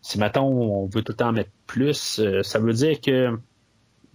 si 0.02 0.18
mettons 0.20 0.44
on 0.48 0.86
veut 0.88 1.02
tout 1.02 1.12
le 1.12 1.18
temps 1.18 1.32
mettre 1.32 1.50
plus, 1.68 2.20
euh, 2.20 2.44
ça 2.44 2.60
veut 2.60 2.74
dire 2.74 3.00
que 3.02 3.38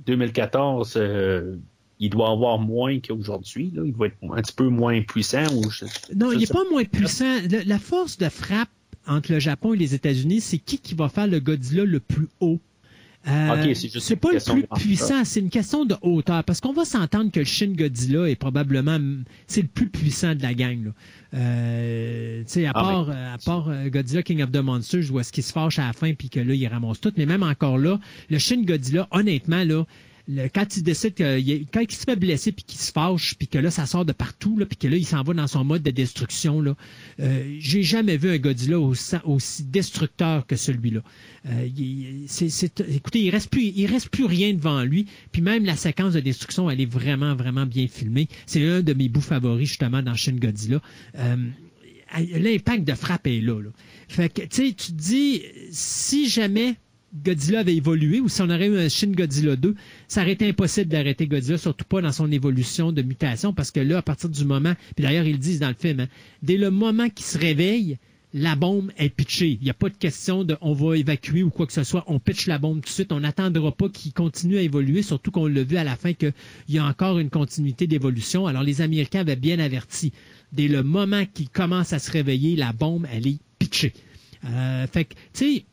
2014 0.06 0.94
euh, 0.96 1.56
il 1.98 2.10
doit 2.10 2.30
avoir 2.30 2.58
moins 2.58 2.98
qu'aujourd'hui. 3.00 3.70
là. 3.74 3.82
Il 3.86 3.94
va 3.94 4.06
être 4.06 4.16
un 4.30 4.42
petit 4.42 4.52
peu 4.52 4.68
moins 4.68 5.00
puissant. 5.02 5.44
Ou 5.54 5.70
je- 5.70 5.86
Non, 6.14 6.30
je 6.30 6.34
il 6.36 6.40
n'est 6.40 6.46
pas 6.46 6.64
moins 6.70 6.84
puissant. 6.84 7.38
Le- 7.50 7.66
la 7.66 7.78
force 7.78 8.18
de 8.18 8.28
frappe 8.28 8.68
entre 9.06 9.32
le 9.32 9.38
Japon 9.38 9.72
et 9.72 9.78
les 9.78 9.94
États-Unis, 9.94 10.42
c'est 10.42 10.58
qui 10.58 10.78
qui 10.78 10.94
va 10.94 11.08
faire 11.08 11.26
le 11.26 11.40
Godzilla 11.40 11.84
le 11.84 12.00
plus 12.00 12.28
haut? 12.40 12.58
Euh, 13.28 13.74
c'est 13.74 13.92
juste 13.92 14.14
pas 14.16 14.32
le 14.32 14.38
plus 14.38 14.66
puissant, 14.80 15.24
c'est 15.24 15.40
une 15.40 15.50
question 15.50 15.84
de 15.84 15.96
hauteur. 16.02 16.44
Parce 16.44 16.60
qu'on 16.60 16.72
va 16.72 16.84
s'entendre 16.84 17.32
que 17.32 17.40
le 17.40 17.44
Shin 17.44 17.72
Godzilla 17.76 18.28
est 18.28 18.36
probablement 18.36 18.98
c'est 19.46 19.62
le 19.62 19.68
plus 19.68 19.88
puissant 19.88 20.34
de 20.34 20.42
la 20.42 20.54
gang. 20.54 20.84
Là. 20.84 20.90
Euh, 21.34 22.40
tu 22.40 22.44
sais, 22.46 22.66
à 22.66 22.72
Ah, 22.74 22.80
part, 22.80 23.10
à 23.10 23.38
part 23.44 23.68
euh, 23.68 23.88
Godzilla 23.88 24.22
King 24.22 24.42
of 24.42 24.52
the 24.52 24.58
Monsters, 24.58 25.02
je 25.02 25.10
vois 25.10 25.24
ce 25.24 25.32
qui 25.32 25.42
se 25.42 25.52
fâche 25.52 25.78
à 25.78 25.86
la 25.88 25.92
fin 25.92 26.14
puis 26.14 26.30
que 26.30 26.40
là 26.40 26.54
il 26.54 26.66
ramasse 26.68 27.00
tout. 27.00 27.12
Mais 27.16 27.26
même 27.26 27.42
encore 27.42 27.78
là, 27.78 27.98
le 28.30 28.38
Shin 28.38 28.62
Godzilla, 28.62 29.08
honnêtement 29.10 29.64
là, 29.64 29.84
le- 30.28 30.48
quand 30.48 30.76
il 30.76 30.82
décide 30.82 31.14
que 31.14 31.38
il 31.38 31.66
quand 31.72 31.80
il 31.80 31.92
se 31.92 32.04
fait 32.04 32.16
blesser 32.16 32.52
puis 32.52 32.64
qu'il 32.64 32.78
se 32.80 32.92
fâche 32.92 33.34
puis 33.38 33.48
que 33.48 33.58
là 33.58 33.70
ça 33.70 33.86
sort 33.86 34.04
de 34.04 34.12
partout 34.12 34.58
là 34.58 34.66
puis 34.66 34.76
que 34.76 34.88
là 34.88 34.96
il 34.96 35.06
s'en 35.06 35.22
va 35.22 35.34
dans 35.34 35.46
son 35.46 35.64
mode 35.64 35.82
de 35.82 35.90
destruction 35.90 36.60
là, 36.60 36.74
euh, 37.20 37.56
j'ai 37.58 37.82
jamais 37.82 38.16
vu 38.16 38.30
un 38.30 38.38
Godzilla 38.38 38.78
aussi, 38.78 39.64
destructeur 39.64 40.46
que 40.46 40.56
celui-là. 40.56 41.00
Euh, 41.46 41.68
écoutez, 41.68 43.20
il 43.20 43.30
reste 43.30 43.50
plus, 43.50 43.62
il 43.74 43.86
reste 43.86 44.08
plus 44.08 44.24
rien 44.24 44.52
devant 44.54 44.82
lui. 44.82 45.06
Puis 45.32 45.42
même 45.42 45.64
la 45.64 45.76
séquence 45.76 46.14
de 46.14 46.20
destruction, 46.20 46.68
elle 46.70 46.80
est 46.80 46.90
vraiment, 46.90 47.34
vraiment 47.34 47.66
bien 47.66 47.86
filmée. 47.88 48.28
C'est 48.46 48.60
l'un 48.60 48.82
de 48.82 48.92
mes 48.92 49.08
bouts 49.08 49.20
favoris 49.20 49.68
justement 49.68 50.02
dans 50.02 50.14
Shin 50.14 50.36
Godzilla. 50.36 50.80
Euh, 51.18 51.36
L'impact 52.38 52.84
de 52.84 52.94
frappe 52.94 53.26
est 53.26 53.40
là, 53.40 53.60
là. 53.60 53.70
Fait 54.08 54.28
que, 54.32 54.42
tu 54.42 54.48
sais, 54.50 54.72
tu 54.72 54.92
te 54.92 54.92
dis, 54.92 55.42
si 55.72 56.28
jamais 56.28 56.76
Godzilla 57.14 57.60
avait 57.60 57.76
évolué 57.76 58.20
ou 58.20 58.28
si 58.28 58.42
on 58.42 58.50
aurait 58.50 58.66
eu 58.66 58.78
un 58.78 58.88
Shin 58.88 59.12
Godzilla 59.12 59.56
2, 59.56 59.74
ça 60.08 60.22
aurait 60.22 60.32
été 60.32 60.48
impossible 60.48 60.88
d'arrêter 60.88 61.26
Godzilla, 61.26 61.58
surtout 61.58 61.84
pas 61.84 62.00
dans 62.00 62.12
son 62.12 62.30
évolution 62.30 62.92
de 62.92 63.02
mutation, 63.02 63.52
parce 63.52 63.70
que 63.70 63.80
là, 63.80 63.98
à 63.98 64.02
partir 64.02 64.28
du 64.28 64.44
moment, 64.44 64.74
puis 64.94 65.04
d'ailleurs, 65.04 65.24
ils 65.24 65.32
le 65.32 65.38
disent 65.38 65.60
dans 65.60 65.68
le 65.68 65.76
film, 65.78 66.00
hein, 66.00 66.08
dès 66.42 66.56
le 66.56 66.70
moment 66.70 67.08
qu'il 67.08 67.24
se 67.24 67.38
réveille, 67.38 67.96
la 68.34 68.54
bombe 68.54 68.92
est 68.98 69.08
pitchée. 69.08 69.56
Il 69.60 69.64
n'y 69.64 69.70
a 69.70 69.74
pas 69.74 69.88
de 69.88 69.96
question 69.96 70.44
de 70.44 70.58
on 70.60 70.74
va 70.74 70.96
évacuer 70.96 71.42
ou 71.42 71.48
quoi 71.48 71.66
que 71.66 71.72
ce 71.72 71.84
soit. 71.84 72.04
On 72.06 72.18
pitch 72.18 72.46
la 72.46 72.58
bombe 72.58 72.80
tout 72.82 72.88
de 72.88 72.92
suite. 72.92 73.12
On 73.12 73.20
n'attendra 73.20 73.72
pas 73.72 73.88
qu'il 73.88 74.12
continue 74.12 74.58
à 74.58 74.60
évoluer, 74.60 75.02
surtout 75.02 75.30
qu'on 75.30 75.46
l'a 75.46 75.62
vu 75.62 75.78
à 75.78 75.84
la 75.84 75.96
fin 75.96 76.12
qu'il 76.12 76.34
y 76.68 76.78
a 76.78 76.84
encore 76.84 77.18
une 77.18 77.30
continuité 77.30 77.86
d'évolution. 77.86 78.46
Alors 78.46 78.62
les 78.62 78.82
Américains 78.82 79.20
avaient 79.20 79.36
bien 79.36 79.58
averti. 79.58 80.12
Dès 80.52 80.68
le 80.68 80.82
moment 80.82 81.24
qu'il 81.32 81.48
commence 81.48 81.94
à 81.94 81.98
se 81.98 82.10
réveiller, 82.10 82.56
la 82.56 82.74
bombe, 82.74 83.06
elle 83.10 83.26
est 83.26 83.38
pitchée. 83.58 83.94
Euh, 84.44 84.86
fait 84.86 85.06
que, 85.06 85.14
tu 85.14 85.54
sais, 85.54 85.64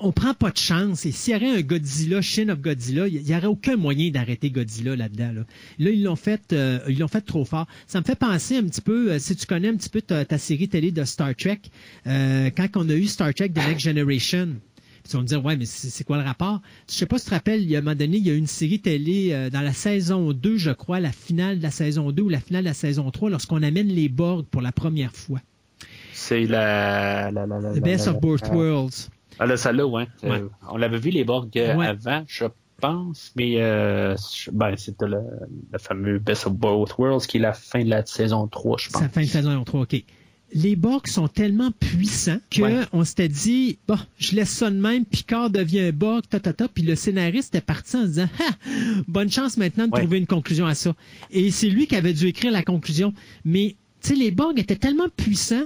on 0.00 0.12
prend 0.12 0.34
pas 0.34 0.50
de 0.50 0.56
chance. 0.58 1.04
Et 1.06 1.12
s'il 1.12 1.32
y 1.32 1.34
avait 1.34 1.48
un 1.50 1.60
Godzilla, 1.62 2.20
Shin 2.22 2.48
of 2.48 2.60
Godzilla, 2.60 3.08
il 3.08 3.22
n'y 3.22 3.34
aurait 3.34 3.46
aucun 3.46 3.76
moyen 3.76 4.10
d'arrêter 4.10 4.50
Godzilla 4.50 4.94
là-dedans. 4.96 5.32
Là, 5.34 5.42
Là, 5.78 5.90
ils 5.90 6.02
l'ont 6.02 6.16
fait, 6.16 6.52
euh, 6.52 6.78
ils 6.88 6.98
l'ont 6.98 7.08
fait 7.08 7.20
trop 7.22 7.44
fort. 7.44 7.66
Ça 7.86 8.00
me 8.00 8.04
fait 8.04 8.14
penser 8.18 8.56
un 8.56 8.64
petit 8.64 8.80
peu, 8.80 9.12
euh, 9.12 9.18
si 9.18 9.34
tu 9.36 9.46
connais 9.46 9.68
un 9.68 9.76
petit 9.76 9.88
peu 9.88 10.00
ta, 10.02 10.24
ta 10.24 10.38
série 10.38 10.68
télé 10.68 10.90
de 10.90 11.04
Star 11.04 11.34
Trek, 11.34 11.60
euh, 12.06 12.50
quand 12.56 12.68
on 12.76 12.88
a 12.88 12.94
eu 12.94 13.06
Star 13.06 13.32
Trek 13.34 13.48
The 13.50 13.56
Next 13.68 13.80
Generation. 13.80 14.48
Puis 15.02 15.10
tu 15.10 15.16
vas 15.18 15.22
me 15.22 15.26
dire, 15.28 15.44
ouais, 15.44 15.56
mais 15.56 15.66
c'est 15.66 16.02
quoi 16.04 16.16
le 16.16 16.22
rapport? 16.24 16.62
Je 16.88 16.94
sais 16.94 17.04
pas 17.04 17.18
si 17.18 17.24
tu 17.24 17.30
te 17.30 17.34
rappelles, 17.34 17.60
il 17.62 17.68
y 17.68 17.76
a 17.76 17.80
un 17.80 17.82
moment 17.82 17.94
donné, 17.94 18.16
il 18.16 18.26
y 18.26 18.30
a 18.30 18.32
eu 18.32 18.38
une 18.38 18.46
série 18.46 18.80
télé 18.80 19.32
euh, 19.32 19.50
dans 19.50 19.60
la 19.60 19.74
saison 19.74 20.32
2, 20.32 20.56
je 20.56 20.70
crois, 20.70 20.98
la 20.98 21.12
finale 21.12 21.58
de 21.58 21.62
la 21.62 21.70
saison 21.70 22.10
2 22.10 22.22
ou 22.22 22.28
la 22.30 22.40
finale 22.40 22.62
de 22.64 22.68
la 22.68 22.74
saison 22.74 23.10
3, 23.10 23.28
lorsqu'on 23.28 23.62
amène 23.62 23.88
les 23.88 24.08
Borg 24.08 24.46
pour 24.50 24.62
la 24.62 24.72
première 24.72 25.12
fois. 25.12 25.40
C'est 26.14 26.46
la, 26.46 27.30
la, 27.30 27.46
la, 27.46 27.60
la- 27.60 27.72
The 27.72 27.74
la- 27.74 27.80
Best 27.80 28.06
la- 28.06 28.12
of 28.14 28.20
Both 28.20 28.42
la- 28.42 28.54
Worlds. 28.54 29.10
Ah, 29.38 29.46
là, 29.46 29.56
celle-là, 29.56 29.86
ouais. 29.86 30.06
Ouais. 30.22 30.30
Euh, 30.40 30.48
on 30.70 30.76
l'avait 30.76 30.98
vu, 30.98 31.10
les 31.10 31.24
Borg, 31.24 31.48
euh, 31.56 31.74
Ouais. 31.76 31.86
avant, 31.86 32.24
je 32.26 32.44
pense, 32.80 33.32
mais 33.36 33.54
euh, 33.58 34.14
ben, 34.52 34.76
c'était 34.76 35.06
le, 35.06 35.18
le 35.72 35.78
fameux 35.78 36.18
Best 36.18 36.46
of 36.46 36.54
Both 36.54 36.96
Worlds 36.98 37.26
qui 37.26 37.38
est 37.38 37.40
la 37.40 37.52
fin 37.52 37.82
de 37.84 37.88
la 37.90 38.04
saison 38.04 38.46
3, 38.46 38.76
je 38.78 38.90
pense. 38.90 39.02
Ça 39.02 39.08
fin 39.08 39.22
de 39.22 39.26
saison 39.26 39.64
3, 39.64 39.80
OK. 39.82 40.02
Les 40.56 40.76
Borg 40.76 41.06
sont 41.08 41.26
tellement 41.26 41.72
puissants 41.72 42.38
que 42.48 42.62
Ouais. 42.62 42.80
on 42.92 43.02
s'était 43.04 43.28
dit, 43.28 43.78
bon, 43.88 43.98
je 44.18 44.36
laisse 44.36 44.50
ça 44.50 44.70
de 44.70 44.76
même, 44.76 45.04
Picard 45.04 45.50
devient 45.50 45.80
un 45.80 45.90
Borg, 45.92 46.22
ta, 46.30 46.38
ta, 46.38 46.52
ta, 46.52 46.68
puis 46.68 46.84
le 46.84 46.94
scénariste 46.94 47.56
est 47.56 47.60
parti 47.60 47.96
en 47.96 48.02
se 48.02 48.06
disant, 48.06 48.28
ha, 48.38 48.52
bonne 49.08 49.30
chance 49.30 49.56
maintenant 49.56 49.88
de 49.88 49.92
trouver 49.92 50.18
une 50.18 50.28
conclusion 50.28 50.66
à 50.66 50.74
ça. 50.76 50.94
Et 51.32 51.50
c'est 51.50 51.68
lui 51.68 51.88
qui 51.88 51.96
avait 51.96 52.12
dû 52.12 52.26
écrire 52.28 52.52
la 52.52 52.62
conclusion. 52.62 53.12
Mais, 53.44 53.74
tu 54.00 54.10
sais, 54.10 54.14
les 54.14 54.30
Borg 54.30 54.56
étaient 54.60 54.76
tellement 54.76 55.08
puissants 55.16 55.64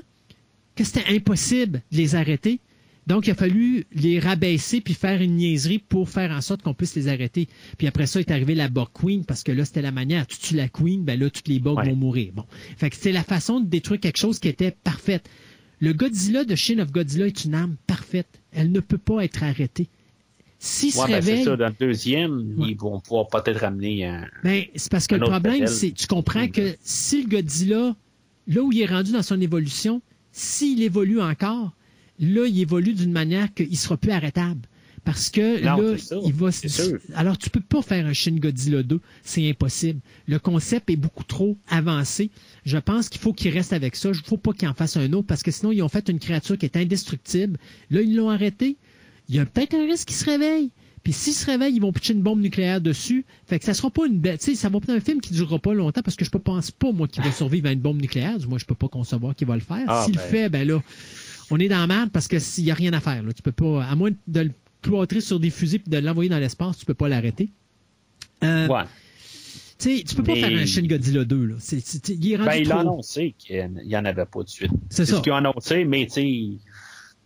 que 0.75 0.85
c'était 0.85 1.05
impossible 1.15 1.83
de 1.93 1.97
les 1.97 2.15
arrêter. 2.15 2.61
Donc, 3.09 3.27
il 3.27 3.31
a 3.31 3.35
fallu 3.35 3.87
les 3.93 4.21
rabaisser 4.21 4.81
puis 4.81 4.95
faire 4.95 5.21
une 5.23 5.37
niaiserie 5.37 5.79
pour 5.79 6.09
faire 6.11 6.31
en 6.31 6.41
sorte 6.43 6.63
qu'on 6.63 6.75
puisse 6.75 6.95
les 6.95 7.09
arrêter. 7.09 7.49
Puis 7.79 7.87
après 7.87 8.07
ça 8.07 8.21
est 8.21 8.31
arrivé 8.31 8.55
la 8.55 8.69
Borg 8.69 8.91
Queen 8.93 9.25
parce 9.25 9.43
que 9.43 9.51
là, 9.51 9.65
c'était 9.65 9.83
la 9.83 9.91
manière. 9.93 10.27
Tu 10.27 10.37
tues 10.39 10.55
la 10.55 10.69
Queen, 10.69 11.03
ben 11.05 11.19
là, 11.19 11.31
toutes 11.31 11.49
les 11.49 11.59
Borg 11.59 11.79
Ouais. 11.79 11.89
vont 11.91 11.97
mourir. 11.97 12.33
Bon. 12.35 12.45
Fait 12.77 12.91
que 12.91 12.97
c'était 12.97 13.13
la 13.13 13.25
façon 13.25 13.61
de 13.61 13.67
détruire 13.67 13.99
quelque 13.99 14.19
chose 14.19 14.39
qui 14.39 14.49
était 14.49 14.71
parfaite. 14.71 15.29
Le 15.81 15.93
Godzilla 15.95 16.45
de 16.45 16.55
Shin 16.55 16.79
of 16.81 16.93
Godzilla 16.93 17.27
est 17.27 17.45
une 17.45 17.55
arme 17.55 17.77
parfaite. 17.87 18.29
Elle 18.53 18.71
ne 18.73 18.81
peut 18.81 18.99
pas 18.99 19.25
être 19.25 19.43
arrêtée. 19.43 19.89
Se 20.59 20.87
Ouais, 21.01 21.09
ben, 21.09 21.23
c'est 21.23 21.45
ça. 21.45 21.57
Dans 21.57 21.69
le 21.69 21.75
deuxième, 21.79 22.55
Ouais. 22.59 22.71
ils 22.71 22.77
vont 22.77 23.01
pouvoir 23.01 23.29
peut-être 23.29 23.61
ramener 23.61 24.05
un. 24.07 24.27
ben, 24.45 24.65
c'est 24.75 24.91
parce 24.91 25.07
que 25.07 25.15
le 25.15 25.21
problème, 25.25 25.67
c'est, 25.69 25.93
tu 25.93 26.07
comprends 26.09 26.47
Mm. 26.47 26.51
que 26.51 26.77
si 26.83 27.23
le 27.23 27.29
Godzilla, 27.29 27.95
là 28.49 28.63
où 28.63 28.73
il 28.73 28.81
est 28.83 28.87
rendu 28.87 29.13
dans 29.13 29.23
son 29.23 29.41
évolution, 29.41 30.03
s'il 30.33 30.83
évolue 30.83 31.21
encore, 31.21 31.73
là, 32.19 32.47
il 32.47 32.61
évolue 32.61 32.95
d'une 32.95 33.13
manière 33.13 33.53
qu'il 33.55 33.77
sera 33.77 33.97
plus 33.97 34.13
arrêtable. 34.13 34.61
Parce 35.05 35.31
que 35.31 35.65
Non, 35.65 35.81
là, 35.81 35.97
il 36.25 36.35
va. 36.35 36.51
Alors, 37.15 37.39
tu 37.39 37.49
peux 37.49 37.61
pas 37.61 37.81
faire 37.81 38.05
un 38.05 38.13
Shin 38.13 38.37
Godzilla 38.37 38.83
2, 38.83 39.01
c'est 39.23 39.49
impossible. 39.49 40.01
Le 40.27 40.39
concept 40.39 40.91
est 40.91 40.97
beaucoup 40.97 41.25
trop 41.25 41.57
avancé. 41.69 42.31
Je 42.67 42.77
pense 42.77 43.09
qu'il 43.09 43.21
faut 43.21 43.33
qu'il 43.33 43.53
reste 43.55 43.73
avec 43.73 43.97
ça. 43.97 44.11
Il 44.11 44.17
faut 44.17 44.37
pas 44.37 44.53
qu'il 44.53 44.69
en 44.69 44.75
fasse 44.75 44.97
un 44.99 45.11
autre 45.15 45.27
parce 45.27 45.43
que 45.43 45.51
sinon, 45.51 45.73
ils 45.73 45.83
ont 45.83 45.89
fait 45.89 46.09
une 46.11 46.19
créature 46.19 46.59
qui 46.59 46.67
est 46.67 46.77
indestructible. 46.77 47.59
Là, 47.91 48.03
ils 48.03 48.17
l'ont 48.17 48.29
arrêté. 48.29 48.77
Il 49.29 49.37
y 49.37 49.39
a 49.39 49.47
peut-être 49.47 49.75
un 49.75 49.87
risque 49.87 50.09
qu'il 50.09 50.17
se 50.17 50.27
réveille. 50.27 50.73
Puis 51.05 51.13
s'il 51.13 51.33
se 51.33 51.47
réveille, 51.47 51.75
ils 51.75 51.81
vont 51.81 51.93
pitcher 51.93 52.13
une 52.13 52.23
bombe 52.23 52.41
nucléaire 52.41 52.83
dessus. 52.83 53.25
Fait 53.47 53.59
que 53.59 53.65
ça 53.65 53.73
sera 53.73 53.91
pas 53.91 54.07
une 54.07 54.19
belle. 54.19 54.37
Tu 54.39 54.47
sais, 54.47 54.55
ça 54.57 54.69
va 54.69 54.77
être 54.79 54.91
un 54.91 55.01
film 55.01 55.23
qui 55.23 55.33
durera 55.33 55.59
pas 55.59 55.73
longtemps 55.73 56.03
parce 56.03 56.17
que 56.17 56.25
je 56.27 56.31
ne 56.35 56.39
pense 56.39 56.71
pas, 56.71 56.93
moi, 56.93 57.09
qu'il 57.09 57.23
va 57.23 57.33
survivre 57.33 57.69
à 57.69 57.73
une 57.73 57.81
bombe 57.81 58.01
nucléaire. 58.01 58.39
Du 58.39 58.47
moins, 58.47 58.59
je 58.59 58.67
peux 58.67 58.75
pas 58.75 58.89
concevoir 58.89 59.35
qu'il 59.35 59.47
va 59.47 59.55
le 59.55 59.63
faire. 59.63 59.85
Ah, 59.87 60.05
S'il 60.05 60.17
ben. 60.17 60.23
le 60.23 60.29
fait, 60.29 60.49
ben 60.51 60.69
là, 60.69 60.83
on 61.51 61.59
est 61.59 61.69
dans 61.69 61.79
la 61.79 61.87
merde 61.87 62.11
parce 62.13 62.29
que 62.29 62.39
s'il 62.39 62.65
y 62.65 62.71
a 62.71 62.75
rien 62.75 62.93
à 62.93 63.01
faire, 63.01 63.23
là. 63.23 63.33
Tu 63.33 63.43
peux 63.43 63.53
pas, 63.53 63.85
à 63.85 63.95
moins 63.95 64.11
de 64.27 64.41
le 64.41 64.51
cloîtrer 64.83 65.21
sur 65.21 65.41
des 65.41 65.51
fusils 65.51 65.81
puis 65.81 65.91
de 65.91 65.99
l'envoyer 65.99 66.31
dans 66.31 66.39
l'espace, 66.39 66.79
tu 66.79 66.85
peux 66.87 66.95
pas 66.95 67.09
l'arrêter. 67.09 67.49
Euh, 68.45 68.69
Ouais. 68.69 68.83
tu 69.79 70.15
peux 70.15 70.23
pas 70.23 70.35
Mais- 70.35 70.41
faire 70.41 70.59
un 70.59 70.67
Shin 70.67 70.87
Godzilla 70.87 71.25
2, 71.25 71.45
là. 71.47 71.55
C'est, 71.59 71.81
c'est- 71.81 72.09
il 72.11 72.33
est 72.33 72.37
rendu 72.37 72.49
Ben, 72.49 72.63
il 72.63 72.73
a 72.73 72.79
annoncé 72.81 73.35
qu'il 73.39 73.69
n'y 73.85 73.97
en 73.97 74.05
avait 74.05 74.27
pas 74.27 74.43
de 74.43 74.49
suite. 74.49 74.71
C'est 74.91 75.05
ça. 75.07 75.17
ce 75.17 75.23
qu'ils 75.23 75.33
ont 75.33 75.37
annoncé, 75.37 75.85
mais 75.85 76.07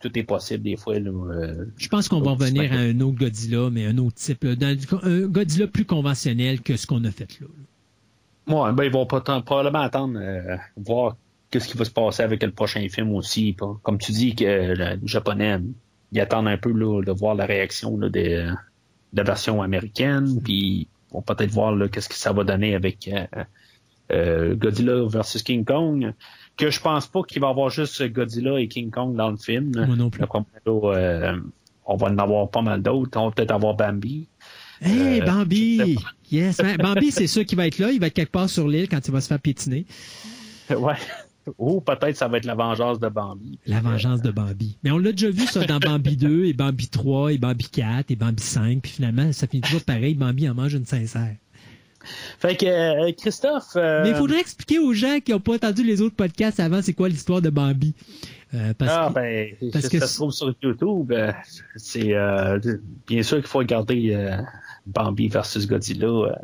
tout 0.01 0.19
est 0.19 0.23
possible 0.24 0.65
des 0.65 0.77
fois. 0.77 0.99
Là, 0.99 1.11
euh, 1.11 1.65
Je 1.77 1.89
pense 1.89 2.09
qu'on 2.09 2.20
va 2.20 2.32
revenir 2.32 2.73
à 2.73 2.77
un 2.77 3.01
autre 3.01 3.19
Godzilla, 3.19 3.70
mais 3.70 3.86
un 3.86 3.99
autre 3.99 4.16
type, 4.16 4.44
là, 4.44 4.57
dans 4.57 4.77
du- 4.77 4.86
un 5.03 5.27
Godzilla 5.28 5.66
plus 5.66 5.85
conventionnel 5.85 6.61
que 6.61 6.77
ce 6.77 6.86
qu'on 6.86 7.05
a 7.05 7.11
fait 7.11 7.39
là. 7.40 7.47
Ouais, 8.49 8.73
ben, 8.73 8.85
ils 8.85 8.90
vont 8.90 9.07
pas 9.07 9.20
probablement 9.20 9.81
attendre, 9.81 10.19
euh, 10.20 10.57
voir 10.77 11.16
qu'est-ce 11.53 11.69
qui 11.69 11.77
va 11.77 11.85
se 11.85 11.91
passer 11.93 12.24
avec 12.24 12.43
le 12.43 12.51
prochain 12.51 12.85
film 12.89 13.15
aussi. 13.15 13.55
Comme 13.83 13.99
tu 13.99 14.11
dis 14.11 14.35
que 14.35 14.45
euh, 14.45 14.97
le 15.01 15.07
japonais, 15.07 15.59
ils 16.11 16.20
attendent 16.20 16.49
un 16.49 16.57
peu 16.57 16.73
là, 16.73 17.01
de 17.03 17.12
voir 17.12 17.37
la 17.37 17.47
réaction 17.47 17.97
là, 17.97 18.09
de, 18.09 18.19
de 18.19 18.49
la 19.15 19.23
version 19.23 19.62
américaine, 19.62 20.41
puis 20.43 20.89
ils 21.11 21.12
vont 21.12 21.23
peut-être 21.23 21.51
voir 21.51 21.74
qu'est-ce 21.91 22.09
que 22.09 22.16
ça 22.16 22.33
va 22.33 22.43
donner 22.43 22.74
avec 22.74 23.09
euh, 23.09 23.27
euh, 24.11 24.55
Godzilla 24.57 25.07
versus 25.07 25.43
King 25.43 25.65
Kong. 25.65 26.12
Que 26.57 26.70
je 26.70 26.81
pense 26.81 27.07
pas 27.07 27.23
qu'il 27.23 27.41
va 27.41 27.49
y 27.49 27.51
avoir 27.51 27.70
juste 27.70 28.03
Godzilla 28.12 28.59
et 28.59 28.69
King 28.69 28.91
Kong 28.91 29.15
dans 29.16 29.31
le 29.31 29.37
film. 29.37 29.73
Moi 29.74 29.97
non 29.97 30.11
plus. 30.11 30.20
Là, 30.20 30.41
euh, 30.66 31.37
on 31.87 31.97
va 31.97 32.09
en 32.09 32.19
avoir 32.19 32.51
pas 32.51 32.62
mal 32.62 32.83
d'autres. 32.83 33.19
On 33.19 33.27
va 33.27 33.31
peut-être 33.33 33.53
avoir 33.53 33.74
Bambi. 33.74 34.29
Hey, 34.83 35.20
Euh, 35.20 35.24
Bambi! 35.24 35.97
Yes, 36.31 36.59
ben, 36.59 36.77
Bambi, 36.77 37.11
c'est 37.11 37.27
sûr 37.27 37.45
qu'il 37.45 37.57
va 37.57 37.66
être 37.66 37.79
là. 37.79 37.91
Il 37.91 38.01
va 38.01 38.09
être 38.09 38.15
quelque 38.15 38.33
part 38.33 38.51
sur 38.51 38.66
l'île 38.69 38.89
quand 38.89 39.07
il 39.07 39.12
va 39.12 39.20
se 39.20 39.29
faire 39.29 39.39
piétiner. 39.41 39.87
Ouais. 40.70 40.95
Ou 41.59 41.81
peut-être 41.81 42.16
ça 42.16 42.28
va 42.28 42.39
être 42.39 42.44
la 42.44 42.55
vengeance 42.55 43.01
de 43.01 43.09
Bambi. 43.09 43.59
La 43.66 43.81
vengeance 43.81 44.23
de 44.23 44.31
Bambi. 44.31 44.78
Mais 44.85 44.90
on 44.90 44.98
l'a 44.98 45.12
déjà 45.12 45.31
vu, 45.31 45.44
ça, 45.47 45.64
dans 45.64 45.78
Bambi 45.78 46.16
2, 46.16 46.44
et 46.44 46.52
Bambi 46.52 46.89
3, 46.89 47.32
et 47.32 47.39
Bambi 47.39 47.69
4, 47.69 48.10
et 48.10 48.16
Bambi 48.16 48.43
5. 48.43 48.81
Puis 48.82 48.93
finalement, 48.93 49.32
ça 49.32 49.47
finit 49.47 49.62
toujours 49.62 49.82
pareil. 49.82 50.14
Bambi 50.14 50.48
en 50.48 50.55
mange 50.55 50.74
une 50.74 50.86
sincère. 50.86 51.35
Fait 52.39 52.56
que 52.56 52.66
euh, 52.66 53.12
Christophe. 53.16 53.77
euh, 53.77 54.02
Mais 54.02 54.10
il 54.10 54.16
faudrait 54.16 54.40
expliquer 54.40 54.78
aux 54.81 54.93
gens 54.93 55.19
qui 55.24 55.31
n'ont 55.31 55.39
pas 55.40 55.55
entendu 55.55 55.85
les 55.85 56.01
autres 56.02 56.16
podcasts 56.16 56.59
avant 56.59 56.82
c'est 56.82 56.94
quoi 56.94 57.09
l'histoire 57.09 57.40
de 57.40 57.51
Bambi. 57.51 57.94
Euh, 58.55 58.74
parce 58.77 58.91
Ah 58.95 59.09
que- 59.09 59.15
ben, 59.15 59.70
parce 59.73 59.89
ça 59.89 60.07
se 60.07 60.15
trouve 60.16 60.31
sur 60.33 60.55
YouTube. 60.62 61.12
euh, 61.12 61.33
c'est 61.77 62.12
euh, 62.15 62.59
bien 63.07 63.23
sûr 63.23 63.39
qu'il 63.39 63.47
faut 63.47 63.59
regarder 63.59 64.37
Bambi 64.87 65.29
versus 65.29 65.66
Godzilla. 65.66 66.39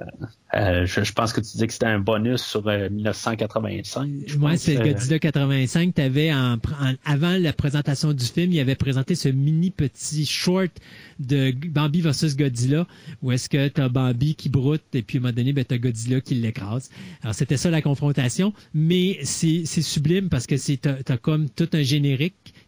je, 0.55 1.03
je 1.05 1.13
pense 1.13 1.33
que 1.33 1.41
tu 1.41 1.57
dis 1.59 1.67
que 1.67 1.73
c'était 1.73 1.87
un 1.87 1.99
bonus 1.99 2.43
sur 2.43 2.67
euh, 2.69 2.89
1985. 2.89 4.11
je 4.27 4.39
Moi, 4.39 4.51
pense, 4.53 4.61
c'est 4.61 4.77
Godzilla 4.77 5.19
85. 5.19 5.95
T'avais 5.95 6.33
en, 6.33 6.55
en- 6.55 6.95
avant 7.05 7.37
la 7.39 7.53
présentation 7.53 8.13
du 8.13 8.25
film, 8.25 8.53
il 8.53 8.61
avait 8.61 8.75
présenté 8.77 9.15
ce 9.15 9.29
mini 9.29 9.71
petit 9.71 10.25
short 10.25 10.71
de 11.19 11.51
Bambi 11.69 12.01
versus 12.01 12.37
Godzilla, 12.37 12.87
où 13.23 13.33
est-ce 13.33 13.49
que 13.49 13.69
t'as 13.69 13.89
Bambi 13.89 14.35
qui 14.35 14.49
broute 14.49 14.83
et 14.95 15.03
puis 15.03 15.19
à 15.19 15.21
un 15.21 15.23
moment 15.25 15.35
donné, 15.35 15.53
ben, 15.53 15.65
t'as 15.65 15.79
Godzilla 15.79 16.21
qui 16.21 16.37
l'écrase. 16.37 16.91
Alors 17.23 17.35
c'était 17.35 17.57
ça 17.57 17.71
la 17.71 17.83
confrontation, 17.83 18.53
mais 18.73 19.19
c'est 19.25 19.65
sublime 19.67 20.29
parce 20.29 20.47
que 20.47 20.57
c'est 20.57 20.77
t'as 20.79 20.95
t'as 21.03 21.17
comme 21.17 21.49
tout 21.51 21.69
un 21.73 21.83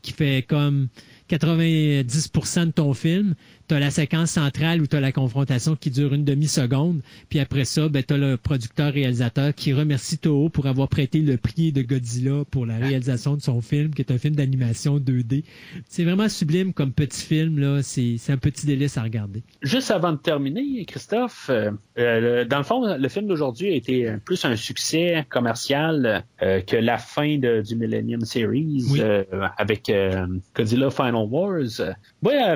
qui 0.03 0.13
fait 0.13 0.45
comme 0.49 0.89
90% 1.29 2.67
de 2.67 2.71
ton 2.73 2.95
film, 2.95 3.35
tu 3.71 3.75
as 3.77 3.79
la 3.79 3.91
séquence 3.93 4.31
centrale 4.33 4.83
où 4.83 4.87
tu 4.89 4.97
as 4.97 5.01
la 5.01 5.13
confrontation 5.13 5.77
qui 5.77 5.91
dure 5.91 6.13
une 6.13 6.25
demi-seconde, 6.25 7.03
puis 7.29 7.39
après 7.39 7.65
ça, 7.65 7.89
ben, 7.89 8.03
tu 8.03 8.15
as 8.15 8.17
le 8.17 8.37
producteur-réalisateur 8.37 9.55
qui 9.55 9.73
remercie 9.73 10.19
Toho 10.19 10.49
pour 10.49 10.67
avoir 10.67 10.89
prêté 10.89 11.21
le 11.21 11.37
prix 11.37 11.71
de 11.71 11.83
Godzilla 11.83 12.43
pour 12.51 12.67
la 12.67 12.79
réalisation 12.79 13.37
de 13.37 13.41
son 13.43 13.61
film, 13.61 13.95
qui 13.95 14.03
est 14.03 14.11
un 14.11 14.19
film 14.19 14.35
d'animation 14.35 14.99
2D. 14.99 15.45
C'est 15.89 16.03
vraiment 16.03 16.29
sublime 16.29 16.73
comme 16.73 16.93
petit 16.93 17.25
film, 17.25 17.59
là. 17.61 17.81
C'est 17.83 18.19
un 18.31 18.37
petit 18.39 18.67
délice 18.67 18.97
à 18.99 19.03
regarder. 19.03 19.43
Juste 19.63 19.91
avant 19.93 20.11
de 20.13 20.19
terminer, 20.19 20.85
Christophe, 20.85 21.47
euh, 21.51 21.71
euh, 21.99 22.41
le- 22.41 22.45
dans 22.45 22.59
le 22.59 22.65
fond, 22.65 22.97
le 22.97 23.09
film 23.09 23.29
d'aujourd'hui 23.29 23.69
a 23.69 23.75
été 23.77 24.17
plus 24.25 24.45
un 24.45 24.57
succès 24.57 25.25
commercial 25.29 26.25
euh, 26.43 26.61
que 26.61 26.77
la 26.77 26.99
fin 26.99 27.39
de- 27.39 27.63
du 27.63 27.77
Millennium 27.77 28.23
Series 28.23 28.85
Oui. 28.91 29.01
euh, 29.01 29.23
avec 29.59 29.93
Godzilla 30.57 30.91
Final 30.91 31.27
Wars. 31.31 31.61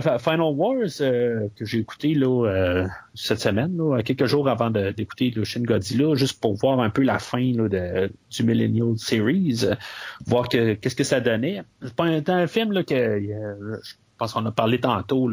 Fa- 0.03 0.19
Final 0.19 0.53
Wars 0.55 1.01
euh, 1.05 1.49
que 1.57 1.65
j'ai 1.65 1.79
écouté 1.79 2.15
là 2.15 2.47
euh, 2.47 2.87
cette 3.15 3.41
semaine, 3.41 3.79
quelques 4.05 4.27
jours 4.27 4.49
avant 4.49 4.71
d'écouter 4.71 5.31
le 5.35 5.45
Shin 5.45 5.63
Godzilla, 5.63 6.15
juste 6.15 6.41
pour 6.41 6.55
voir 6.55 6.81
un 6.81 6.91
peu 6.91 7.03
la 7.03 7.19
fin 7.19 7.53
de- 7.53 8.11
du 8.31 8.43
Millennium 8.43 8.97
Series, 8.97 9.67
voir 10.27 10.49
que 10.49 10.75
qu'est-ce 10.75 10.97
que 10.97 11.05
ça 11.05 11.21
donnait. 11.21 11.63
C'est 11.83 11.95
pas 11.95 12.05
un, 12.05 12.47
film 12.47 12.85
que 12.85 12.95
euh, 12.95 13.77
je 13.83 13.95
pense 14.19 14.33
qu'on 14.33 14.47
a 14.47 14.53
parlé 14.53 14.81
tantôt 14.81 15.31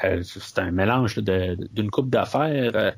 c'est 0.00 0.58
un 0.58 0.70
mélange 0.70 1.18
d'une 1.18 1.90
coupe 1.90 2.10
d'affaires. 2.10 2.94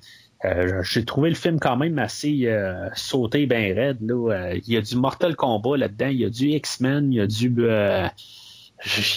J'ai 0.82 1.04
trouvé 1.04 1.28
le 1.30 1.34
film 1.34 1.58
quand 1.58 1.76
même 1.76 1.98
assez 1.98 2.48
sauté 2.94 3.46
bien 3.46 3.74
raide. 3.74 3.98
Il 4.00 4.72
y 4.72 4.76
a 4.76 4.80
du 4.80 4.96
Mortal 4.96 5.36
Kombat 5.36 5.76
là-dedans, 5.76 6.08
il 6.08 6.18
y 6.18 6.24
a 6.24 6.30
du 6.30 6.48
X-Men, 6.48 7.12
il 7.12 7.16
y 7.16 7.20
a 7.20 7.26
du... 7.26 7.54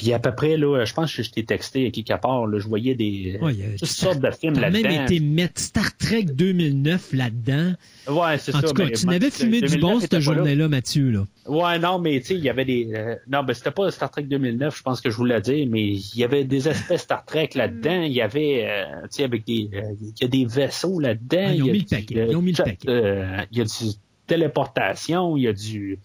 il 0.02 0.08
y 0.08 0.14
a 0.14 0.16
à 0.16 0.20
peu 0.20 0.34
près, 0.34 0.56
là, 0.58 0.86
je 0.86 0.94
pense 0.94 1.14
que 1.14 1.22
je 1.22 1.32
t'ai 1.32 1.44
texté 1.44 1.88
à 1.88 1.92
quelque 1.92 2.20
part, 2.22 2.48
là, 2.48 2.60
je 2.60 2.68
voyais 2.68 2.96
des 2.96 3.38
Ouais, 3.42 3.54
il 3.54 3.60
y 3.60 3.64
a- 3.64 3.78
toutes 3.78 3.88
sortes 3.90 4.20
de 4.22 4.32
films 4.32 4.54
T'as 4.56 4.70
même 4.70 4.84
là-dedans. 4.84 5.04
été 5.04 5.20
mettre 5.20 5.60
Star 5.62 5.98
Trek 5.98 6.24
2009 6.24 7.12
là-dedans. 7.14 7.74
Ouais, 8.08 8.38
c'est 8.38 8.56
En 8.56 8.62
ça. 8.62 8.68
tout 8.68 8.74
cas, 8.74 8.86
mais 8.86 8.92
tu 8.92 9.06
n'avais 9.06 9.30
fumé 9.30 9.62
du 9.62 9.68
2009 9.68 9.82
bon 9.82 10.00
cette 10.00 10.20
journée-là, 10.20 10.68
Mathieu, 10.70 11.10
là. 11.12 11.26
Ouais, 11.46 11.78
non, 11.80 12.00
mais 12.00 12.20
tu 12.22 12.28
sais, 12.28 12.36
il 12.36 12.44
y 12.44 12.50
avait 12.50 12.64
des. 12.66 12.90
euh, 12.94 13.16
non, 13.30 13.44
ben 13.44 13.54
c'était 13.54 13.72
pas 13.72 13.92
Star 13.92 14.10
Trek 14.10 14.24
2009, 14.24 14.78
je 14.78 14.82
pense 14.84 15.02
que 15.02 15.10
je 15.10 15.16
vous 15.18 15.26
l'ai 15.26 15.42
dit, 15.42 15.66
mais 15.68 15.88
il 15.88 16.16
y 16.18 16.24
avait 16.24 16.44
des 16.46 16.68
espèces 16.70 17.02
Star 17.02 17.26
Trek 17.26 17.50
là-dedans. 17.56 18.02
Il 18.04 18.14
y 18.14 18.22
avait, 18.22 18.66
euh, 18.66 19.02
tu 19.04 19.08
sais, 19.12 19.24
avec 19.24 19.46
des. 19.46 19.70
euh, 19.74 19.82
Il 20.02 20.22
y 20.22 20.26
a 20.26 20.28
des 20.28 20.46
vaisseaux 20.46 21.00
là-dedans. 21.00 21.46
Ah, 21.48 21.54
ils 21.54 21.64
ont 21.64 21.66
il 21.66 21.68
y 21.68 21.70
a 21.70 21.74
mis 21.74 21.80
le 21.80 21.84
du, 21.86 21.96
paquet, 21.96 22.28
ils 22.30 22.36
ont 22.38 22.42
mis 22.42 22.52
le 22.54 22.58
paquet. 22.64 23.48
il 23.52 23.58
y 23.58 23.62
a 23.62 23.64
du 23.66 23.94
téléportation, 24.28 25.38
il 25.38 25.44
y 25.44 25.48
a 25.48 25.54
du. 25.54 26.00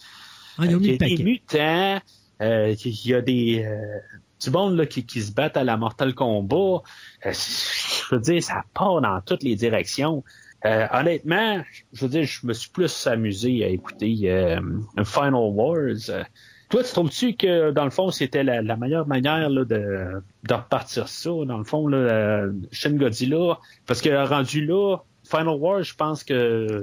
Ah, 0.59 0.65
ils 0.67 0.77
ont 0.77 0.81
mis 0.81 0.87
il 0.89 0.95
y 0.95 0.99
le 0.99 1.05
a 1.05 1.17
des 1.17 1.23
mutants. 1.25 2.01
Euh, 2.41 2.75
il 2.85 3.07
y 3.07 3.15
a 3.15 3.21
des. 3.21 3.65
euh, 3.65 3.99
du 4.43 4.51
monde 4.51 4.77
là, 4.77 4.85
qui, 4.87 5.07
qui 5.07 5.23
se 5.23 5.33
battent 5.33 5.57
à 5.57 5.65
la 5.65 5.77
Mortal 5.77 6.15
Kombat. 6.15 6.83
Euh, 7.25 7.33
je 7.33 8.15
veux 8.15 8.21
dire, 8.21 8.43
ça 8.43 8.63
part 8.75 9.01
dans 9.01 9.21
toutes 9.21 9.43
les 9.43 9.57
directions. 9.57 10.23
Honnêtement, 10.65 11.63
je 11.93 12.07
veux 12.07 12.11
dire, 12.11 12.25
je 12.25 12.47
me 12.47 12.55
suis 12.55 12.71
plus 12.71 13.07
amusé 13.07 13.63
à 13.65 13.69
écouter 13.69 14.59
Final 15.05 15.35
Wars. 15.35 16.25
Toi, 16.71 16.83
tu 16.83 16.91
trouves-tu 16.91 17.35
que, 17.35 17.71
dans 17.71 17.85
le 17.85 17.91
fond, 17.91 18.11
c'était 18.11 18.43
la, 18.43 18.77
meilleure 18.77 19.07
manière 19.07 19.51
là, 19.51 19.67
de, 19.67 20.23
de 20.43 20.55
repartir 20.55 21.09
ça, 21.09 21.31
dans 21.47 21.59
le 21.59 21.65
fond, 21.65 21.87
là, 21.87 22.47
Shin 22.73 22.97
Godzilla? 22.97 23.59
Parce 23.87 24.01
que 24.01 24.27
rendu 24.27 24.65
là, 24.65 24.97
Final 25.25 25.57
Wars, 25.59 25.83
je 25.83 25.95
pense 25.95 26.23
que 26.23 26.81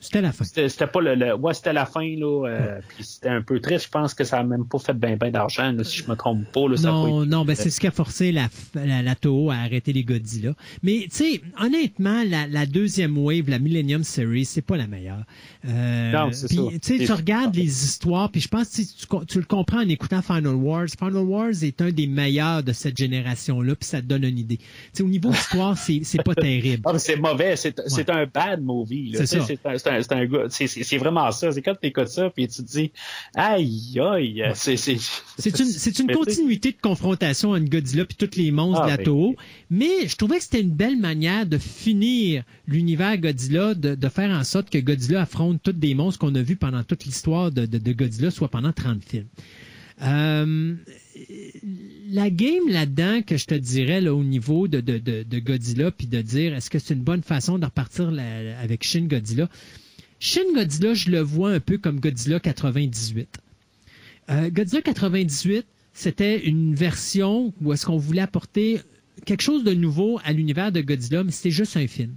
C'était 0.00 0.20
la 0.22 0.32
fin. 0.32 0.44
c'était 0.44 0.86
pas 0.86 1.00
le, 1.00 1.14
le- 1.14 1.34
ouais 1.34 1.52
c'était 1.54 1.72
la 1.72 1.86
fin 1.86 2.00
là 2.16 2.46
euh, 2.48 2.80
puis 2.88 3.04
c'était 3.04 3.28
un 3.28 3.42
peu 3.42 3.60
triste 3.60 3.84
je 3.86 3.90
pense 3.90 4.14
que 4.14 4.24
ça 4.24 4.38
a 4.38 4.42
même 4.44 4.66
pas 4.66 4.78
fait 4.78 4.94
ben 4.94 5.16
ben 5.16 5.30
d'argent 5.30 5.70
là, 5.72 5.84
si 5.84 5.98
je 5.98 6.08
me 6.10 6.14
trompe 6.16 6.44
pas 6.52 6.68
là, 6.68 6.76
ça 6.76 6.88
a 6.88 6.92
pas 6.92 6.96
Non, 6.96 7.22
été- 7.22 7.30
non, 7.30 7.44
ben 7.44 7.54
c'est 7.54 7.70
ce 7.70 7.78
qui 7.80 7.86
a 7.86 7.90
forcé 7.90 8.32
la, 8.32 8.48
la, 8.74 9.02
la 9.02 9.14
Toho 9.14 9.50
à 9.50 9.56
arrêter 9.56 9.92
les 9.92 10.02
Godzilla. 10.04 10.54
Mais, 10.82 11.06
tu 11.10 11.16
sais, 11.16 11.40
honnêtement, 11.60 12.22
la, 12.26 12.46
la 12.46 12.66
deuxième 12.66 13.16
wave, 13.18 13.48
la 13.48 13.58
Millennium 13.58 14.02
Series, 14.04 14.44
c'est 14.44 14.62
pas 14.62 14.76
la 14.76 14.86
meilleure. 14.86 15.24
Euh, 15.66 16.12
Non, 16.12 16.30
c'est 16.32 16.48
puis, 16.48 16.56
ça. 16.56 16.62
Tu 16.62 16.78
sais, 16.82 16.98
C'est- 16.98 17.04
tu 17.06 17.12
regardes 17.12 17.54
les 17.54 17.84
histoires, 17.84 18.30
puis 18.30 18.40
je 18.40 18.48
pense 18.48 18.68
que 18.70 19.24
tu, 19.24 19.38
le 19.38 19.44
comprends 19.44 19.78
en 19.82 19.88
écoutant 19.88 20.22
Final 20.22 20.54
Wars. 20.54 20.86
Final 20.98 21.16
Wars 21.24 21.50
est 21.62 21.80
un 21.80 21.90
des 21.90 22.06
meilleurs 22.06 22.62
de 22.62 22.72
cette 22.72 22.96
génération-là, 22.96 23.74
puis 23.76 23.86
ça 23.88 24.00
te 24.00 24.06
donne 24.06 24.24
une 24.24 24.38
idée. 24.38 24.56
Tu 24.58 24.64
sais, 24.94 25.02
au 25.02 25.08
niveau 25.08 25.30
histoire, 25.30 25.76
c'est 25.78 26.00
c'est 26.04 26.22
pas 26.22 26.34
terrible. 26.34 26.82
Ah, 26.86 26.98
c'est 26.98 27.16
mauvais, 27.16 27.56
c'est 27.56 27.73
c'est 27.86 28.10
un 28.10 28.26
bad 28.26 28.62
movie. 28.62 29.12
C'est. 29.16 29.26
C'est 29.26 29.38
un, 29.66 29.78
c'est 29.78 29.88
un, 29.88 30.02
c'est 30.02 30.12
un 30.12 30.24
gars- 30.26 30.46
c'est- 30.50 30.66
c'est- 30.66 30.82
c'est 30.84 30.98
vraiment 30.98 31.30
ça. 31.32 31.52
C'est 31.52 31.62
quand 31.62 31.74
tu 31.80 31.88
écoutes 31.88 32.08
ça, 32.08 32.30
puis 32.30 32.48
tu 32.48 32.62
te 32.62 32.68
dis, 32.70 32.92
aïe, 33.34 33.98
aïe, 34.00 34.42
c'est 34.54 34.74
une, 35.58 35.66
c'est 35.66 35.98
une 35.98 36.06
continuité 36.12 36.72
de 36.72 36.80
confrontation 36.80 37.50
entre 37.50 37.64
Godzilla 37.68 38.04
puis 38.04 38.16
tous 38.16 38.36
les 38.38 38.50
monstres 38.50 38.82
Ah, 38.82 38.86
de 38.86 38.90
la 38.92 38.96
ben, 38.98 39.04
Toho. 39.04 39.36
Mais 39.70 40.06
je 40.06 40.16
trouvais 40.16 40.38
que 40.38 40.44
c'était 40.44 40.60
une 40.60 40.70
belle 40.74 40.98
manière 40.98 41.46
de 41.46 41.58
finir 41.58 42.44
l'univers 42.66 43.18
Godzilla, 43.18 43.74
de, 43.74 43.94
de 43.94 44.08
faire 44.08 44.30
en 44.30 44.44
sorte 44.44 44.70
que 44.70 44.78
Godzilla 44.78 45.22
affronte 45.22 45.62
tous 45.62 45.72
des 45.72 45.94
monstres 45.94 46.20
qu'on 46.20 46.34
a 46.34 46.42
vus 46.42 46.56
pendant 46.56 46.82
toute 46.84 47.04
l'histoire 47.04 47.50
de, 47.50 47.66
de- 47.66 47.78
de 47.78 47.92
Godzilla, 47.92 48.30
soit 48.30 48.48
pendant 48.48 48.72
30 48.72 49.02
films. 49.04 49.26
Euh, 50.02 50.74
la 52.10 52.30
game 52.30 52.68
là-dedans 52.68 53.22
que 53.22 53.36
je 53.36 53.46
te 53.46 53.54
dirais 53.54 54.06
au 54.08 54.24
niveau 54.24 54.68
de, 54.68 54.80
de, 54.80 55.38
Godzilla, 55.38 55.90
puis 55.90 56.06
de 56.06 56.20
dire 56.20 56.54
est-ce 56.54 56.70
que 56.70 56.78
c'est 56.78 56.94
une 56.94 57.02
bonne 57.02 57.22
façon 57.22 57.58
de 57.58 57.64
repartir 57.64 58.10
la- 58.10 58.58
avec 58.60 58.84
Shin 58.84 59.06
Godzilla? 59.06 59.48
Shin 60.20 60.52
Godzilla, 60.54 60.94
je 60.94 61.10
le 61.10 61.20
vois 61.20 61.52
un 61.52 61.60
peu 61.60 61.78
comme 61.78 62.00
Godzilla 62.00 62.40
98. 62.40 63.28
Euh, 64.30 64.50
Godzilla 64.50 64.82
98, 64.82 65.66
c'était 65.92 66.44
une 66.46 66.74
version 66.74 67.52
où 67.62 67.72
est-ce 67.72 67.86
qu'on 67.86 67.98
voulait 67.98 68.22
apporter 68.22 68.80
quelque 69.26 69.42
chose 69.42 69.64
de 69.64 69.74
nouveau 69.74 70.18
à 70.24 70.32
l'univers 70.32 70.72
de 70.72 70.80
Godzilla, 70.80 71.24
mais 71.24 71.30
c'était 71.30 71.50
juste 71.50 71.76
un 71.76 71.86
film. 71.86 72.14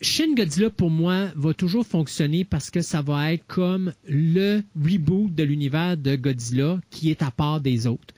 Shin 0.00 0.34
Godzilla, 0.34 0.70
pour 0.70 0.90
moi, 0.90 1.28
va 1.36 1.52
toujours 1.52 1.86
fonctionner 1.86 2.44
parce 2.44 2.70
que 2.70 2.80
ça 2.80 3.02
va 3.02 3.32
être 3.34 3.46
comme 3.46 3.92
le 4.08 4.62
reboot 4.74 5.34
de 5.34 5.42
l'univers 5.42 5.96
de 5.98 6.16
Godzilla 6.16 6.80
qui 6.90 7.10
est 7.10 7.22
à 7.22 7.30
part 7.30 7.60
des 7.60 7.86
autres. 7.86 8.14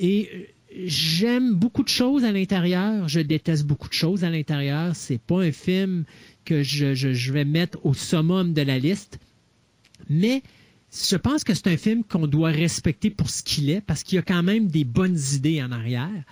Et 0.00 0.28
euh, 0.34 0.38
j'aime 0.86 1.54
beaucoup 1.54 1.84
de 1.84 1.88
choses 1.88 2.24
à 2.24 2.32
l'intérieur, 2.32 3.06
je 3.08 3.20
déteste 3.20 3.64
beaucoup 3.64 3.88
de 3.88 3.92
choses 3.94 4.24
à 4.24 4.30
l'intérieur. 4.30 4.96
C'est 4.96 5.20
pas 5.20 5.40
un 5.42 5.52
film 5.52 6.04
que 6.44 6.62
je, 6.64 6.94
je- 6.94 7.12
je 7.12 7.32
vais 7.32 7.44
mettre 7.44 7.78
au 7.84 7.94
summum 7.94 8.52
de 8.52 8.62
la 8.62 8.78
liste, 8.80 9.20
mais 10.08 10.42
je 10.92 11.14
pense 11.16 11.44
que 11.44 11.54
c'est 11.54 11.68
un 11.68 11.76
film 11.76 12.02
qu'on 12.02 12.26
doit 12.26 12.50
respecter 12.50 13.10
pour 13.10 13.30
ce 13.30 13.44
qu'il 13.44 13.70
est 13.70 13.80
parce 13.82 14.02
qu'il 14.02 14.16
y 14.16 14.18
a 14.18 14.22
quand 14.22 14.42
même 14.42 14.66
des 14.66 14.82
bonnes 14.84 15.18
idées 15.34 15.62
en 15.62 15.70
arrière. 15.70 16.24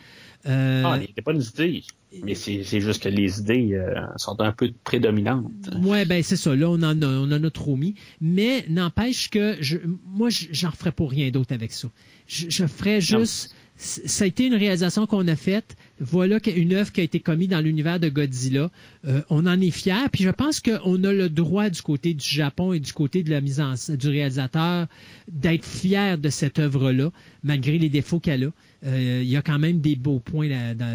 Euh, 0.47 0.83
Ah, 0.85 0.97
il 1.01 1.03
n'y 1.03 1.15
a 1.19 1.23
pas 1.23 1.33
d'idée. 1.33 1.83
Mais 2.25 2.35
c'est 2.35 2.63
juste 2.81 3.03
que 3.03 3.09
les 3.11 3.39
idées 3.41 3.75
euh, 3.75 3.95
sont 4.17 4.41
un 4.41 4.53
peu 4.53 4.71
prédominantes. 4.83 5.51
Ouais, 5.83 6.07
ben 6.07 6.23
c'est 6.23 6.37
ça. 6.37 6.57
Là, 6.57 6.71
on 6.71 6.83
en 6.83 7.03
a, 7.03 7.07
on 7.07 7.31
en 7.31 7.45
a 7.45 7.51
trop 7.51 7.77
mis. 7.77 7.97
Mais 8.21 8.65
n'empêche 8.71 9.29
que 9.29 9.57
je, 9.61 9.77
moi, 10.07 10.31
je- 10.31 10.47
j'en 10.51 10.71
ferais 10.71 10.93
pour 10.93 11.11
rien 11.11 11.31
d'autre 11.31 11.53
avec 11.53 11.71
ça. 11.73 11.89
Je, 12.27 12.47
je 12.49 12.67
ferais 12.67 13.01
juste. 13.01 13.55
Ça 13.81 14.25
a 14.25 14.27
été 14.27 14.47
une 14.47 14.55
réalisation 14.57 15.07
qu'on 15.07 15.29
a 15.29 15.37
faite. 15.37 15.77
Voilà 16.01 16.39
une 16.49 16.73
œuvre 16.75 16.91
qui 16.91 17.01
a 17.01 17.05
été 17.05 17.21
commise 17.21 17.47
dans 17.49 17.61
l'univers 17.61 18.01
de 18.01 18.09
Godzilla. 18.09 18.71
Euh, 19.07 19.21
on 19.31 19.47
en 19.47 19.61
est 19.61 19.71
fiers. 19.71 20.09
Puis 20.11 20.25
je 20.25 20.31
pense 20.31 20.59
qu'on 20.61 21.05
a 21.05 21.13
le 21.13 21.29
droit 21.29 21.71
du 21.71 21.81
côté 21.83 22.13
du 22.15 22.27
Japon 22.27 22.73
et 22.73 22.81
du 22.81 22.93
côté 22.93 23.23
de 23.23 23.31
la 23.31 23.41
mise 23.41 23.61
en 23.61 23.75
du 23.97 24.09
réalisateur 24.09 24.89
d'être 25.31 25.65
fier 25.65 26.19
de 26.19 26.29
cette 26.29 26.59
œuvre-là, 26.59 27.13
malgré 27.45 27.79
les 27.79 27.89
défauts 27.89 28.19
qu'elle 28.19 28.45
a. 28.47 28.51
Euh, 28.87 29.21
il 29.23 29.29
y 29.29 29.37
a 29.37 29.43
quand 29.43 29.59
même 29.59 29.81
des 29.81 29.97
beaux 29.97 30.21
points, 30.21 30.49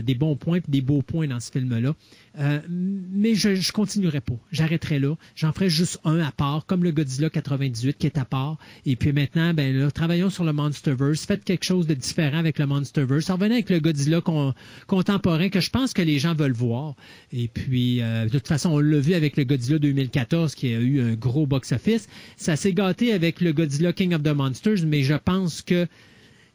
des 0.04 0.16
bons 0.16 0.36
points 0.36 0.60
des 0.68 0.82
beaux 0.82 1.02
points 1.02 1.28
dans 1.28 1.40
ce 1.40 1.52
film-là. 1.52 1.94
Euh, 2.40 2.60
mais 2.70 3.36
je, 3.36 3.56
je 3.56 3.72
continuerai 3.72 4.22
pas. 4.22 4.34
J'arrêterai 4.52 5.00
là. 5.00 5.16
J'en 5.36 5.52
ferai 5.52 5.70
juste 5.70 6.00
un 6.04 6.20
à 6.20 6.32
part, 6.32 6.66
comme 6.66 6.84
le 6.84 6.92
Godzilla 6.92 7.30
98 7.30 7.98
qui 7.98 8.08
est 8.08 8.18
à 8.18 8.26
part. 8.26 8.58
Et 8.86 8.96
puis 8.96 9.12
maintenant, 9.12 9.54
ben 9.54 9.76
là, 9.76 9.92
travaillons 9.92 10.30
sur 10.30 10.44
le 10.44 10.54
Monsterverse. 10.54 11.26
Faites 11.26 11.44
quelque 11.44 11.66
chose 11.66 11.86
de 11.86 11.94
différent 11.94 12.38
avec 12.38 12.58
le 12.58 12.66
Monsterverse. 12.66 13.30
Revenez 13.30 13.56
avec 13.56 13.70
le 13.70 13.80
Godzilla 13.80 14.22
con- 14.22 14.54
contemporain 14.88 15.50
que 15.50 15.60
je 15.60 15.70
pense 15.70 15.94
que 15.94 16.02
les 16.02 16.20
gens 16.20 16.34
veulent 16.34 16.54
voir. 16.54 16.96
Et 17.32 17.48
puis, 17.50 18.02
euh, 18.02 18.26
de 18.26 18.30
toute 18.30 18.48
façon, 18.48 18.72
on 18.72 18.80
l'a 18.80 19.00
vu 19.00 19.14
avec 19.14 19.38
le 19.38 19.44
Godzilla 19.44 19.78
2014 19.78 20.56
qui 20.56 20.74
a 20.74 20.80
eu 20.80 21.02
un 21.02 21.14
gros 21.16 21.46
box-office. 21.46 22.08
Ça 22.38 22.56
s'est 22.56 22.74
gâté 22.74 23.14
avec 23.14 23.42
le 23.42 23.52
Godzilla 23.54 23.94
King 23.94 24.14
of 24.16 24.24
the 24.24 24.30
Monsters, 24.34 24.86
mais 24.88 25.04
je 25.04 25.16
pense 25.16 25.62
que 25.62 25.88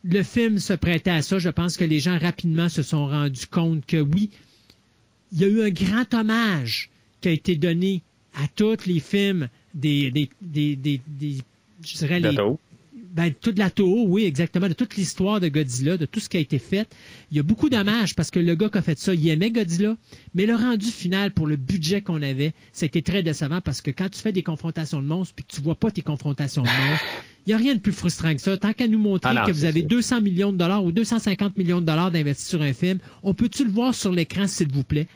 le 0.04 0.22
film 0.22 0.58
se 0.58 0.72
prêtait 0.72 1.10
à 1.10 1.22
ça. 1.22 1.38
Je 1.38 1.48
pense 1.48 1.76
que 1.76 1.84
les 1.84 2.00
gens 2.00 2.18
rapidement 2.18 2.68
se 2.68 2.82
sont 2.82 3.06
rendus 3.06 3.46
compte 3.46 3.84
que 3.86 3.96
oui, 4.00 4.30
il 5.32 5.38
y 5.40 5.44
a 5.44 5.48
eu 5.48 5.62
un 5.62 5.70
grand 5.70 6.12
hommage 6.14 6.90
qui 7.20 7.28
a 7.28 7.32
été 7.32 7.56
donné 7.56 8.02
à 8.34 8.46
tous 8.54 8.86
les 8.86 9.00
films 9.00 9.48
des, 9.74 10.10
des, 10.10 10.28
des, 10.40 10.76
des, 10.76 11.00
des- 11.06 11.38
je 11.84 11.96
dirais 11.98 12.20
les, 12.20 12.36
ben, 13.10 13.32
toute 13.32 13.58
la 13.58 13.70
Toho, 13.70 14.04
oui, 14.06 14.24
exactement, 14.24 14.68
de 14.68 14.74
toute 14.74 14.96
l'histoire 14.96 15.40
de 15.40 15.48
Godzilla, 15.48 15.96
de 15.96 16.06
tout 16.06 16.20
ce 16.20 16.28
qui 16.28 16.36
a 16.36 16.40
été 16.40 16.58
fait. 16.58 16.88
Il 17.30 17.36
y 17.36 17.40
a 17.40 17.42
beaucoup 17.42 17.68
d'hommages 17.68 18.14
parce 18.14 18.30
que 18.30 18.38
le 18.38 18.54
gars 18.54 18.68
qui 18.68 18.78
a 18.78 18.82
fait 18.82 18.98
ça, 18.98 19.14
il 19.14 19.28
aimait 19.28 19.50
Godzilla, 19.50 19.96
mais 20.34 20.46
le 20.46 20.54
rendu 20.54 20.86
final 20.86 21.32
pour 21.32 21.46
le 21.46 21.56
budget 21.56 22.00
qu'on 22.02 22.22
avait, 22.22 22.52
c'était 22.72 23.02
très 23.02 23.22
décevant 23.22 23.60
parce 23.60 23.80
que 23.80 23.90
quand 23.90 24.08
tu 24.08 24.20
fais 24.20 24.32
des 24.32 24.42
confrontations 24.42 25.00
de 25.02 25.06
monstres 25.06 25.34
puis 25.34 25.44
que 25.44 25.52
tu 25.54 25.60
vois 25.60 25.74
pas 25.74 25.90
tes 25.90 26.02
confrontations 26.02 26.62
de 26.62 26.68
monstres, 26.68 27.04
n'y 27.48 27.54
a 27.54 27.56
rien 27.58 27.74
de 27.74 27.80
plus 27.80 27.92
frustrant 27.92 28.34
que 28.34 28.40
ça. 28.40 28.56
Tant 28.56 28.72
qu'à 28.72 28.86
nous 28.88 28.98
montrer 28.98 29.30
Ah 29.30 29.34
non, 29.40 29.44
que 29.46 29.52
vous 29.52 29.64
avez 29.64 29.80
sûr. 29.80 29.88
200 29.88 30.20
millions 30.22 30.52
de 30.52 30.58
dollars 30.58 30.84
ou 30.84 30.92
250 30.92 31.56
millions 31.58 31.80
de 31.80 31.86
dollars 31.86 32.10
d'investis 32.10 32.46
sur 32.48 32.62
un 32.62 32.72
film, 32.72 32.98
on 33.22 33.34
peut-tu 33.34 33.64
le 33.64 33.70
voir 33.70 33.94
sur 33.94 34.12
l'écran, 34.12 34.46
s'il 34.46 34.72
vous 34.72 34.84
plaît? 34.84 35.06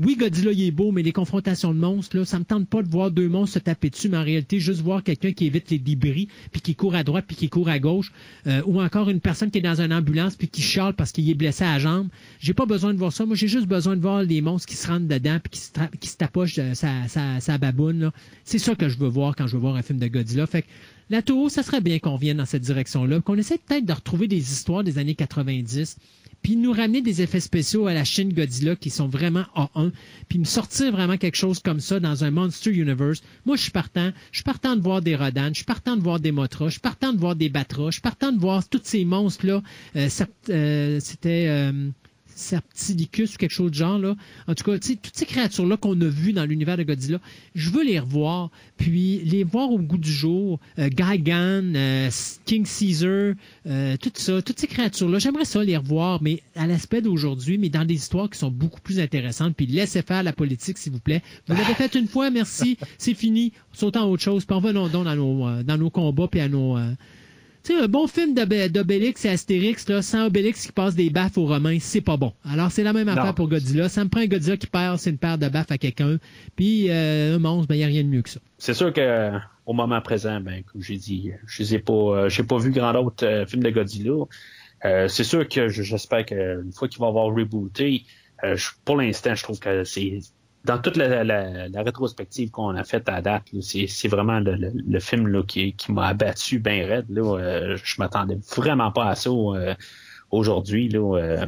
Oui, 0.00 0.14
Godzilla, 0.14 0.52
il 0.52 0.62
est 0.62 0.70
beau, 0.70 0.92
mais 0.92 1.02
les 1.02 1.10
confrontations 1.10 1.74
de 1.74 1.80
monstres, 1.80 2.16
là, 2.16 2.24
ça 2.24 2.38
me 2.38 2.44
tente 2.44 2.68
pas 2.68 2.84
de 2.84 2.88
voir 2.88 3.10
deux 3.10 3.28
monstres 3.28 3.54
se 3.54 3.58
taper 3.58 3.90
dessus, 3.90 4.08
mais 4.08 4.16
en 4.18 4.22
réalité, 4.22 4.60
juste 4.60 4.80
voir 4.80 5.02
quelqu'un 5.02 5.32
qui 5.32 5.46
évite 5.46 5.70
les 5.72 5.80
débris, 5.80 6.28
puis 6.52 6.60
qui 6.60 6.76
court 6.76 6.94
à 6.94 7.02
droite, 7.02 7.24
puis 7.26 7.34
qui 7.34 7.48
court 7.48 7.68
à 7.68 7.80
gauche, 7.80 8.12
euh, 8.46 8.62
ou 8.64 8.80
encore 8.80 9.10
une 9.10 9.18
personne 9.18 9.50
qui 9.50 9.58
est 9.58 9.62
dans 9.62 9.80
une 9.80 9.92
ambulance, 9.92 10.36
puis 10.36 10.46
qui 10.46 10.62
chiale 10.62 10.94
parce 10.94 11.10
qu'il 11.10 11.28
est 11.28 11.34
blessé 11.34 11.64
à 11.64 11.72
la 11.72 11.78
jambe. 11.80 12.06
J'ai 12.38 12.54
pas 12.54 12.64
besoin 12.64 12.94
de 12.94 12.98
voir 13.00 13.12
ça. 13.12 13.26
Moi, 13.26 13.34
j'ai 13.34 13.48
juste 13.48 13.66
besoin 13.66 13.96
de 13.96 14.00
voir 14.00 14.22
les 14.22 14.40
monstres 14.40 14.68
qui 14.68 14.76
se 14.76 14.86
rentrent 14.86 15.08
dedans, 15.08 15.38
puis 15.42 15.50
qui 15.50 15.58
se, 15.58 15.72
tra- 15.72 15.90
qui 15.98 16.08
se 16.08 16.16
tapochent 16.16 16.58
euh, 16.60 16.74
sa, 16.74 17.08
sa, 17.08 17.40
sa 17.40 17.58
baboune. 17.58 17.98
là. 17.98 18.12
C'est 18.44 18.58
ça 18.60 18.76
que 18.76 18.88
je 18.88 18.98
veux 18.98 19.08
voir 19.08 19.34
quand 19.34 19.48
je 19.48 19.54
veux 19.54 19.60
voir 19.62 19.74
un 19.74 19.82
film 19.82 19.98
de 19.98 20.06
Godzilla. 20.06 20.46
Fait 20.46 20.62
que 20.62 20.68
la 21.10 21.22
Toho, 21.22 21.48
ça 21.48 21.62
serait 21.62 21.80
bien 21.80 21.98
qu'on 21.98 22.16
vienne 22.16 22.36
dans 22.38 22.44
cette 22.46 22.62
direction-là, 22.62 23.20
qu'on 23.20 23.36
essaie 23.36 23.58
peut-être 23.58 23.84
de 23.84 23.92
retrouver 23.92 24.28
des 24.28 24.52
histoires 24.52 24.84
des 24.84 24.98
années 24.98 25.14
90, 25.14 25.96
puis 26.42 26.56
nous 26.56 26.72
ramener 26.72 27.00
des 27.02 27.22
effets 27.22 27.40
spéciaux 27.40 27.86
à 27.86 27.94
la 27.94 28.04
Shin 28.04 28.28
Godzilla 28.28 28.76
qui 28.76 28.90
sont 28.90 29.08
vraiment 29.08 29.44
A1, 29.56 29.90
puis 30.28 30.38
me 30.38 30.44
sortir 30.44 30.92
vraiment 30.92 31.16
quelque 31.16 31.36
chose 31.36 31.58
comme 31.60 31.80
ça 31.80 31.98
dans 32.00 32.24
un 32.24 32.30
Monster 32.30 32.70
Universe. 32.70 33.22
Moi, 33.46 33.56
je 33.56 33.62
suis 33.62 33.70
partant. 33.70 34.12
Je 34.30 34.38
suis 34.38 34.44
partant 34.44 34.76
de 34.76 34.82
voir 34.82 35.02
des 35.02 35.16
Rodan, 35.16 35.48
je 35.48 35.56
suis 35.56 35.64
partant 35.64 35.96
de 35.96 36.02
voir 36.02 36.20
des 36.20 36.32
Mothra, 36.32 36.66
je 36.66 36.72
suis 36.72 36.80
partant 36.80 37.12
de 37.12 37.18
voir 37.18 37.34
des 37.36 37.48
Batra, 37.48 37.86
je 37.86 37.92
suis 37.92 38.00
partant 38.02 38.32
de 38.32 38.38
voir 38.38 38.68
tous 38.68 38.80
ces 38.84 39.04
monstres-là. 39.04 39.62
Euh, 39.96 40.08
euh, 40.50 41.00
C'était... 41.00 41.46
euh, 41.48 41.90
Serptilicus 42.38 43.34
ou 43.34 43.38
quelque 43.38 43.52
chose 43.52 43.70
de 43.70 43.76
genre 43.76 43.98
là. 43.98 44.16
En 44.46 44.54
tout 44.54 44.64
cas, 44.64 44.78
toutes 44.78 45.10
ces 45.12 45.26
créatures-là 45.26 45.76
qu'on 45.76 46.00
a 46.00 46.06
vues 46.06 46.32
dans 46.32 46.44
l'univers 46.44 46.76
de 46.76 46.82
Godzilla, 46.82 47.20
je 47.54 47.70
veux 47.70 47.84
les 47.84 47.98
revoir, 47.98 48.50
puis 48.76 49.20
les 49.24 49.44
voir 49.44 49.70
au 49.70 49.78
goût 49.78 49.98
du 49.98 50.10
jour. 50.10 50.60
Euh, 50.78 50.88
euh, 50.98 52.10
King 52.44 52.66
Caesar, 52.66 53.34
euh, 53.66 53.96
tout 54.00 54.10
ça, 54.14 54.42
toutes 54.42 54.58
ces 54.58 54.66
créatures-là, 54.66 55.18
j'aimerais 55.18 55.44
ça 55.44 55.62
les 55.62 55.76
revoir, 55.76 56.22
mais 56.22 56.42
à 56.54 56.66
l'aspect 56.66 57.02
d'aujourd'hui, 57.02 57.58
mais 57.58 57.68
dans 57.68 57.84
des 57.84 57.94
histoires 57.94 58.30
qui 58.30 58.38
sont 58.38 58.50
beaucoup 58.50 58.80
plus 58.80 59.00
intéressantes. 59.00 59.54
Puis 59.56 59.66
laissez 59.66 60.02
faire 60.02 60.22
la 60.22 60.32
politique, 60.32 60.78
s'il 60.78 60.92
vous 60.92 61.00
plaît. 61.00 61.22
Vous 61.46 61.54
l'avez 61.54 61.74
fait 61.74 61.94
une 61.94 62.08
fois, 62.08 62.30
merci, 62.30 62.78
c'est 62.98 63.14
fini. 63.14 63.52
Sautons 63.72 64.00
à 64.00 64.06
autre 64.06 64.22
chose, 64.22 64.44
puis 64.44 64.56
revenons 64.56 64.88
donc 64.88 65.04
dans 65.04 65.16
nos, 65.16 65.46
euh, 65.46 65.62
dans 65.62 65.78
nos 65.78 65.90
combats 65.90 66.28
puis 66.28 66.40
à 66.40 66.48
nos. 66.48 66.78
Euh, 67.70 67.78
sais, 67.78 67.84
un 67.84 67.88
bon 67.88 68.06
film 68.06 68.34
d'Obé- 68.34 68.68
d'Obélix 68.68 69.24
et 69.24 69.28
Astérix, 69.30 69.88
là, 69.88 70.02
sans 70.02 70.26
Obélix 70.26 70.66
qui 70.66 70.72
passe 70.72 70.94
des 70.94 71.10
baffes 71.10 71.38
aux 71.38 71.46
Romains, 71.46 71.78
c'est 71.80 72.00
pas 72.00 72.16
bon. 72.16 72.32
Alors, 72.44 72.70
c'est 72.72 72.82
la 72.82 72.92
même 72.92 73.08
affaire 73.08 73.34
pour 73.34 73.48
Godzilla. 73.48 73.88
Ça 73.88 74.04
me 74.04 74.08
prend 74.10 74.20
un 74.20 74.26
Godzilla 74.26 74.56
qui 74.56 74.66
perd, 74.66 74.98
c'est 74.98 75.10
une 75.10 75.18
paire 75.18 75.38
de 75.38 75.48
baffes 75.48 75.70
à 75.70 75.78
quelqu'un. 75.78 76.18
Puis, 76.56 76.90
euh, 76.90 77.36
un 77.36 77.38
monstre, 77.38 77.68
ben, 77.68 77.74
il 77.74 77.78
n'y 77.78 77.84
a 77.84 77.88
rien 77.88 78.02
de 78.04 78.08
mieux 78.08 78.22
que 78.22 78.30
ça. 78.30 78.40
C'est 78.58 78.74
sûr 78.74 78.92
que 78.92 79.32
au 79.66 79.72
moment 79.72 80.00
présent, 80.00 80.40
ben, 80.40 80.62
comme 80.64 80.82
j'ai 80.82 80.96
dit, 80.96 81.30
je 81.46 81.62
n'ai 81.62 81.78
pas, 81.78 81.92
euh, 81.92 82.28
j'ai 82.28 82.42
pas 82.42 82.58
vu 82.58 82.70
grand 82.70 82.94
autre 82.94 83.24
euh, 83.26 83.46
film 83.46 83.62
de 83.62 83.70
Godzilla. 83.70 84.24
Euh, 84.84 85.08
c'est 85.08 85.24
sûr 85.24 85.46
que 85.48 85.68
je- 85.68 85.82
j'espère 85.82 86.24
qu'une 86.24 86.72
fois 86.74 86.88
qu'il 86.88 87.00
va 87.00 87.08
avoir 87.08 87.26
rebooté, 87.34 88.04
euh, 88.44 88.56
pour 88.84 88.96
l'instant, 88.96 89.34
je 89.34 89.42
trouve 89.42 89.58
que 89.58 89.84
c'est 89.84 90.20
dans 90.64 90.78
toute 90.78 90.96
la, 90.96 91.24
la- 91.24 91.68
la 91.68 91.82
rétrospective 91.82 92.50
qu'on 92.50 92.74
a 92.76 92.84
faite 92.84 93.08
à 93.08 93.22
date, 93.22 93.44
c'est, 93.62 94.08
vraiment 94.08 94.40
le, 94.40 94.54
le- 94.56 94.72
le 94.74 95.00
film 95.00 95.28
là, 95.28 95.42
qui, 95.42 95.74
qui 95.74 95.92
m'a 95.92 96.08
abattu 96.08 96.58
bien 96.58 96.86
raide. 96.86 97.06
Là, 97.08 97.38
Euh, 97.38 97.76
je 97.82 97.94
m'attendais 97.98 98.38
vraiment 98.56 98.90
pas 98.92 99.06
à 99.08 99.14
ça 99.14 99.30
euh, 99.30 99.74
aujourd'hui. 100.30 100.90
Euh, 100.94 101.46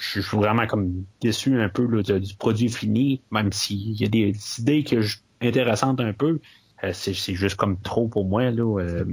je 0.00 0.20
suis 0.20 0.36
vraiment 0.36 0.66
comme 0.66 1.04
déçu 1.20 1.60
un 1.60 1.68
peu 1.68 1.86
là, 1.86 2.02
du 2.18 2.34
produit 2.36 2.68
fini, 2.68 3.22
même 3.30 3.52
s'il 3.52 4.00
y 4.00 4.04
a 4.04 4.08
des 4.08 4.34
idées 4.58 4.84
que 4.84 5.00
je- 5.02 5.18
intéressantes 5.40 6.00
un 6.00 6.12
peu. 6.12 6.40
Euh, 6.84 6.92
c'est, 6.92 7.14
juste 7.34 7.56
comme 7.56 7.80
trop 7.80 8.08
pour 8.08 8.24
moi. 8.26 8.50
Là, 8.50 8.80
euh, 8.80 9.04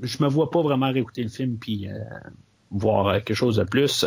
je 0.00 0.22
me 0.22 0.28
vois 0.28 0.50
pas 0.50 0.62
vraiment 0.62 0.90
réécouter 0.92 1.22
le 1.22 1.28
film 1.28 1.58
puis 1.58 1.88
euh, 1.88 1.92
voir 2.70 3.22
quelque 3.24 3.34
chose 3.34 3.56
de 3.56 3.64
plus. 3.64 4.04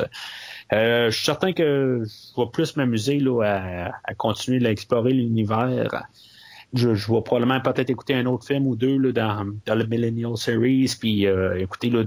Euh, 0.73 1.11
je 1.11 1.15
suis 1.15 1.25
certain 1.25 1.53
que 1.53 2.03
je 2.03 2.41
vais 2.41 2.47
plus 2.51 2.75
m'amuser 2.75 3.19
là, 3.19 3.91
à, 4.03 4.13
continuer 4.15 4.65
à 4.65 4.71
explorer 4.71 5.13
l'univers. 5.13 6.05
Je, 6.73 6.89
vais 6.89 7.21
probablement 7.21 7.59
peut-être 7.61 7.91
écouter 7.91 8.15
un 8.15 8.25
autre 8.25 8.45
film 8.45 8.65
ou 8.65 8.75
deux 8.75 8.97
là, 8.97 9.11
dans, 9.11 9.53
dans 9.65 9.75
le 9.75 9.85
Millennial 9.85 10.35
Series, 10.35 10.95
puis 10.99 11.27
euh, 11.27 11.59
écouter 11.59 11.91
là, 11.91 12.03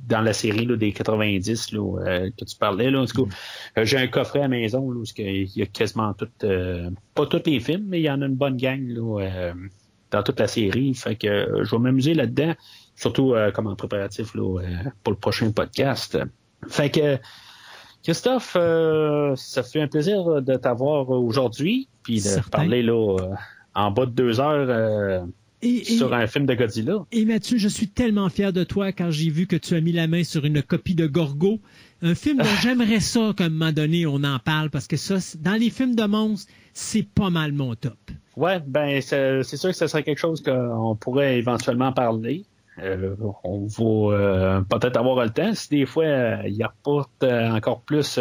dans 0.00 0.20
la 0.20 0.32
série 0.34 0.66
là, 0.66 0.76
des 0.76 0.92
90 0.92 1.72
là, 1.72 2.00
euh, 2.00 2.30
que 2.38 2.44
tu 2.44 2.56
parlais. 2.56 2.90
Là, 2.90 3.06
j'ai 3.78 3.96
un 3.96 4.06
coffret 4.08 4.40
à 4.40 4.42
la 4.42 4.48
maison 4.48 4.90
là, 4.90 5.00
où 5.00 5.04
il 5.16 5.50
y 5.56 5.62
a 5.62 5.66
quasiment 5.66 6.12
tout, 6.12 6.28
pas 7.14 7.26
tous 7.26 7.42
les 7.46 7.60
films, 7.60 7.86
mais 7.88 8.00
il 8.00 8.04
y 8.04 8.10
en 8.10 8.20
a 8.20 8.26
une 8.26 8.36
bonne 8.36 8.58
gang 8.58 8.86
là, 8.86 9.52
dans 10.10 10.22
toute 10.22 10.40
la 10.40 10.48
série. 10.48 10.92
Fait 10.94 11.16
que 11.16 11.62
je 11.62 11.70
vais 11.70 11.78
m'amuser 11.78 12.12
là-dedans, 12.12 12.54
surtout 12.94 13.34
comme 13.54 13.68
en 13.68 13.76
préparatif 13.76 14.34
là, 14.34 14.60
pour 15.02 15.12
le 15.12 15.18
prochain 15.18 15.50
podcast. 15.50 16.18
Fait 16.68 16.90
que 16.90 17.18
Christophe, 18.04 18.56
euh, 18.58 19.34
ça 19.36 19.62
fait 19.62 19.80
un 19.80 19.88
plaisir 19.88 20.40
de 20.42 20.54
t'avoir 20.56 21.10
aujourd'hui, 21.10 21.88
puis 22.02 22.16
de 22.16 22.20
Certain. 22.20 22.58
parler 22.58 22.82
là 22.82 23.16
euh, 23.20 23.34
en 23.74 23.90
bas 23.90 24.06
de 24.06 24.12
deux 24.12 24.40
heures 24.40 24.66
euh, 24.70 25.20
Et, 25.62 25.68
et- 25.92 25.96
sur 25.96 26.14
un 26.14 26.26
film 26.26 26.46
de 26.46 26.54
Godzilla. 26.54 27.04
et 27.12 27.24
Mathieu, 27.24 27.58
je 27.58 27.68
suis 27.68 27.88
tellement 27.88 28.28
fier 28.28 28.52
de 28.52 28.64
toi 28.64 28.92
quand 28.92 29.10
j'ai 29.10 29.30
vu 29.30 29.46
que 29.46 29.56
tu 29.56 29.74
as 29.74 29.80
mis 29.80 29.92
la 29.92 30.06
main 30.06 30.24
sur 30.24 30.44
une 30.44 30.62
copie 30.62 30.94
de 30.94 31.06
Gorgo. 31.06 31.58
Un 32.00 32.14
film 32.14 32.38
dont 32.38 32.44
j'aimerais 32.62 33.00
ça 33.00 33.32
qu'à 33.36 33.44
un 33.44 33.48
moment 33.50 33.72
donné, 33.72 34.06
on 34.06 34.22
en 34.24 34.38
parle, 34.38 34.70
parce 34.70 34.86
que 34.86 34.96
ça, 34.96 35.16
dans 35.40 35.58
les 35.60 35.68
films 35.70 35.96
de 35.96 36.04
monstres, 36.04 36.50
c'est 36.72 37.02
pas 37.06 37.28
mal 37.30 37.52
mon 37.52 37.74
top. 37.74 37.98
Ouais, 38.36 38.60
ben 38.64 39.00
c'est 39.02 39.42
c'est 39.42 39.56
sûr 39.56 39.70
que 39.70 39.76
ce 39.76 39.88
serait 39.88 40.04
quelque 40.04 40.18
chose 40.20 40.40
qu'on 40.40 40.94
pourrait 40.94 41.38
éventuellement 41.38 41.92
parler. 41.92 42.44
Euh, 42.82 43.14
on 43.44 43.66
va 43.66 43.84
euh, 44.16 44.60
peut-être 44.62 44.96
avoir 44.96 45.24
le 45.24 45.30
temps 45.30 45.52
si 45.54 45.68
des 45.70 45.86
fois 45.86 46.04
euh, 46.04 46.42
il 46.46 46.62
apporte 46.62 47.22
euh, 47.22 47.50
encore 47.50 47.80
plus 47.82 48.18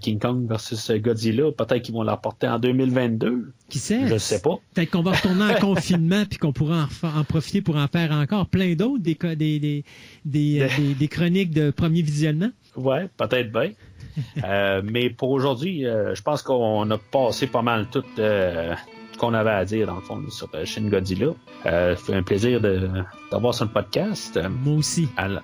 King 0.00 0.18
Kong 0.18 0.48
versus 0.48 0.90
Godzilla. 0.90 1.52
Peut-être 1.52 1.82
qu'ils 1.82 1.94
vont 1.94 2.02
l'apporter 2.02 2.48
en 2.48 2.58
2022. 2.58 3.52
Qui 3.68 3.78
sait? 3.78 4.08
Je 4.08 4.18
sais 4.18 4.42
pas. 4.42 4.58
Peut-être 4.74 4.90
qu'on 4.90 5.02
va 5.02 5.12
retourner 5.12 5.54
en 5.54 5.54
confinement 5.60 6.24
puis 6.28 6.38
qu'on 6.38 6.52
pourra 6.52 6.88
en, 7.04 7.22
profiter 7.24 7.62
pour 7.62 7.76
en 7.76 7.86
faire 7.86 8.10
encore 8.10 8.46
plein 8.48 8.74
d'autres, 8.74 9.02
des, 9.02 9.14
co- 9.14 9.36
des, 9.36 9.60
des, 9.60 9.84
des, 10.24 10.66
des- 10.76 10.94
des 10.94 11.08
chroniques 11.08 11.52
de 11.52 11.70
premier 11.70 12.02
visionnement. 12.02 12.50
Ouais, 12.76 13.08
peut-être 13.16 13.52
bien. 13.52 13.70
Mais 14.82 15.10
pour 15.10 15.30
aujourd'hui, 15.30 15.82
je 15.84 16.22
pense 16.22 16.42
qu'on 16.42 16.90
a 16.90 16.98
passé 16.98 17.46
pas 17.46 17.62
mal 17.62 17.86
tout 17.92 18.02
ce 18.16 18.74
qu'on 19.18 19.34
avait 19.34 19.50
à 19.50 19.64
dire 19.64 19.86
dans 19.86 19.96
le 19.96 20.00
fond 20.00 20.22
sur 20.30 20.48
euh, 20.54 20.64
Shin 20.64 20.88
Godzilla. 20.88 21.28
Euh, 21.66 21.94
fait 21.96 22.14
un 22.14 22.22
plaisir 22.22 22.60
de- 22.60 22.88
d'avoir 23.30 23.52
sur 23.54 23.64
le 23.66 23.70
podcast. 23.70 24.38
Moi 24.64 24.76
aussi. 24.78 25.08
Alors, 25.16 25.42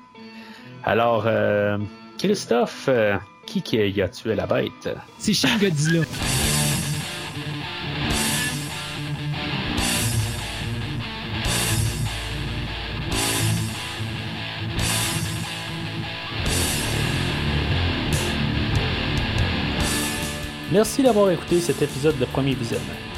alors, 0.84 1.24
euh, 1.26 1.78
Christophe, 2.18 2.86
euh, 2.88 3.16
qui 3.46 4.01
a 4.01 4.09
tué 4.09 4.34
la 4.34 4.46
bête? 4.46 4.88
C'est 5.18 5.32
Shin 5.34 5.59
Godzilla. 5.60 6.02
Merci 20.72 21.02
d'avoir 21.02 21.30
écouté 21.30 21.60
cet 21.60 21.82
épisode 21.82 22.18
de 22.18 22.24
Premier 22.24 22.55
Visionnement. 22.55 22.94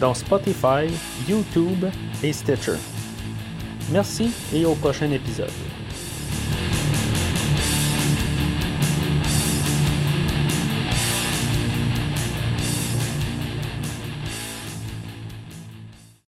dont 0.00 0.14
Spotify, 0.14 0.88
YouTube 1.28 1.84
et 2.22 2.32
Stitcher. 2.32 2.78
Merci 3.92 4.32
et 4.52 4.64
au 4.64 4.74
prochain 4.74 5.10
épisode. 5.10 5.50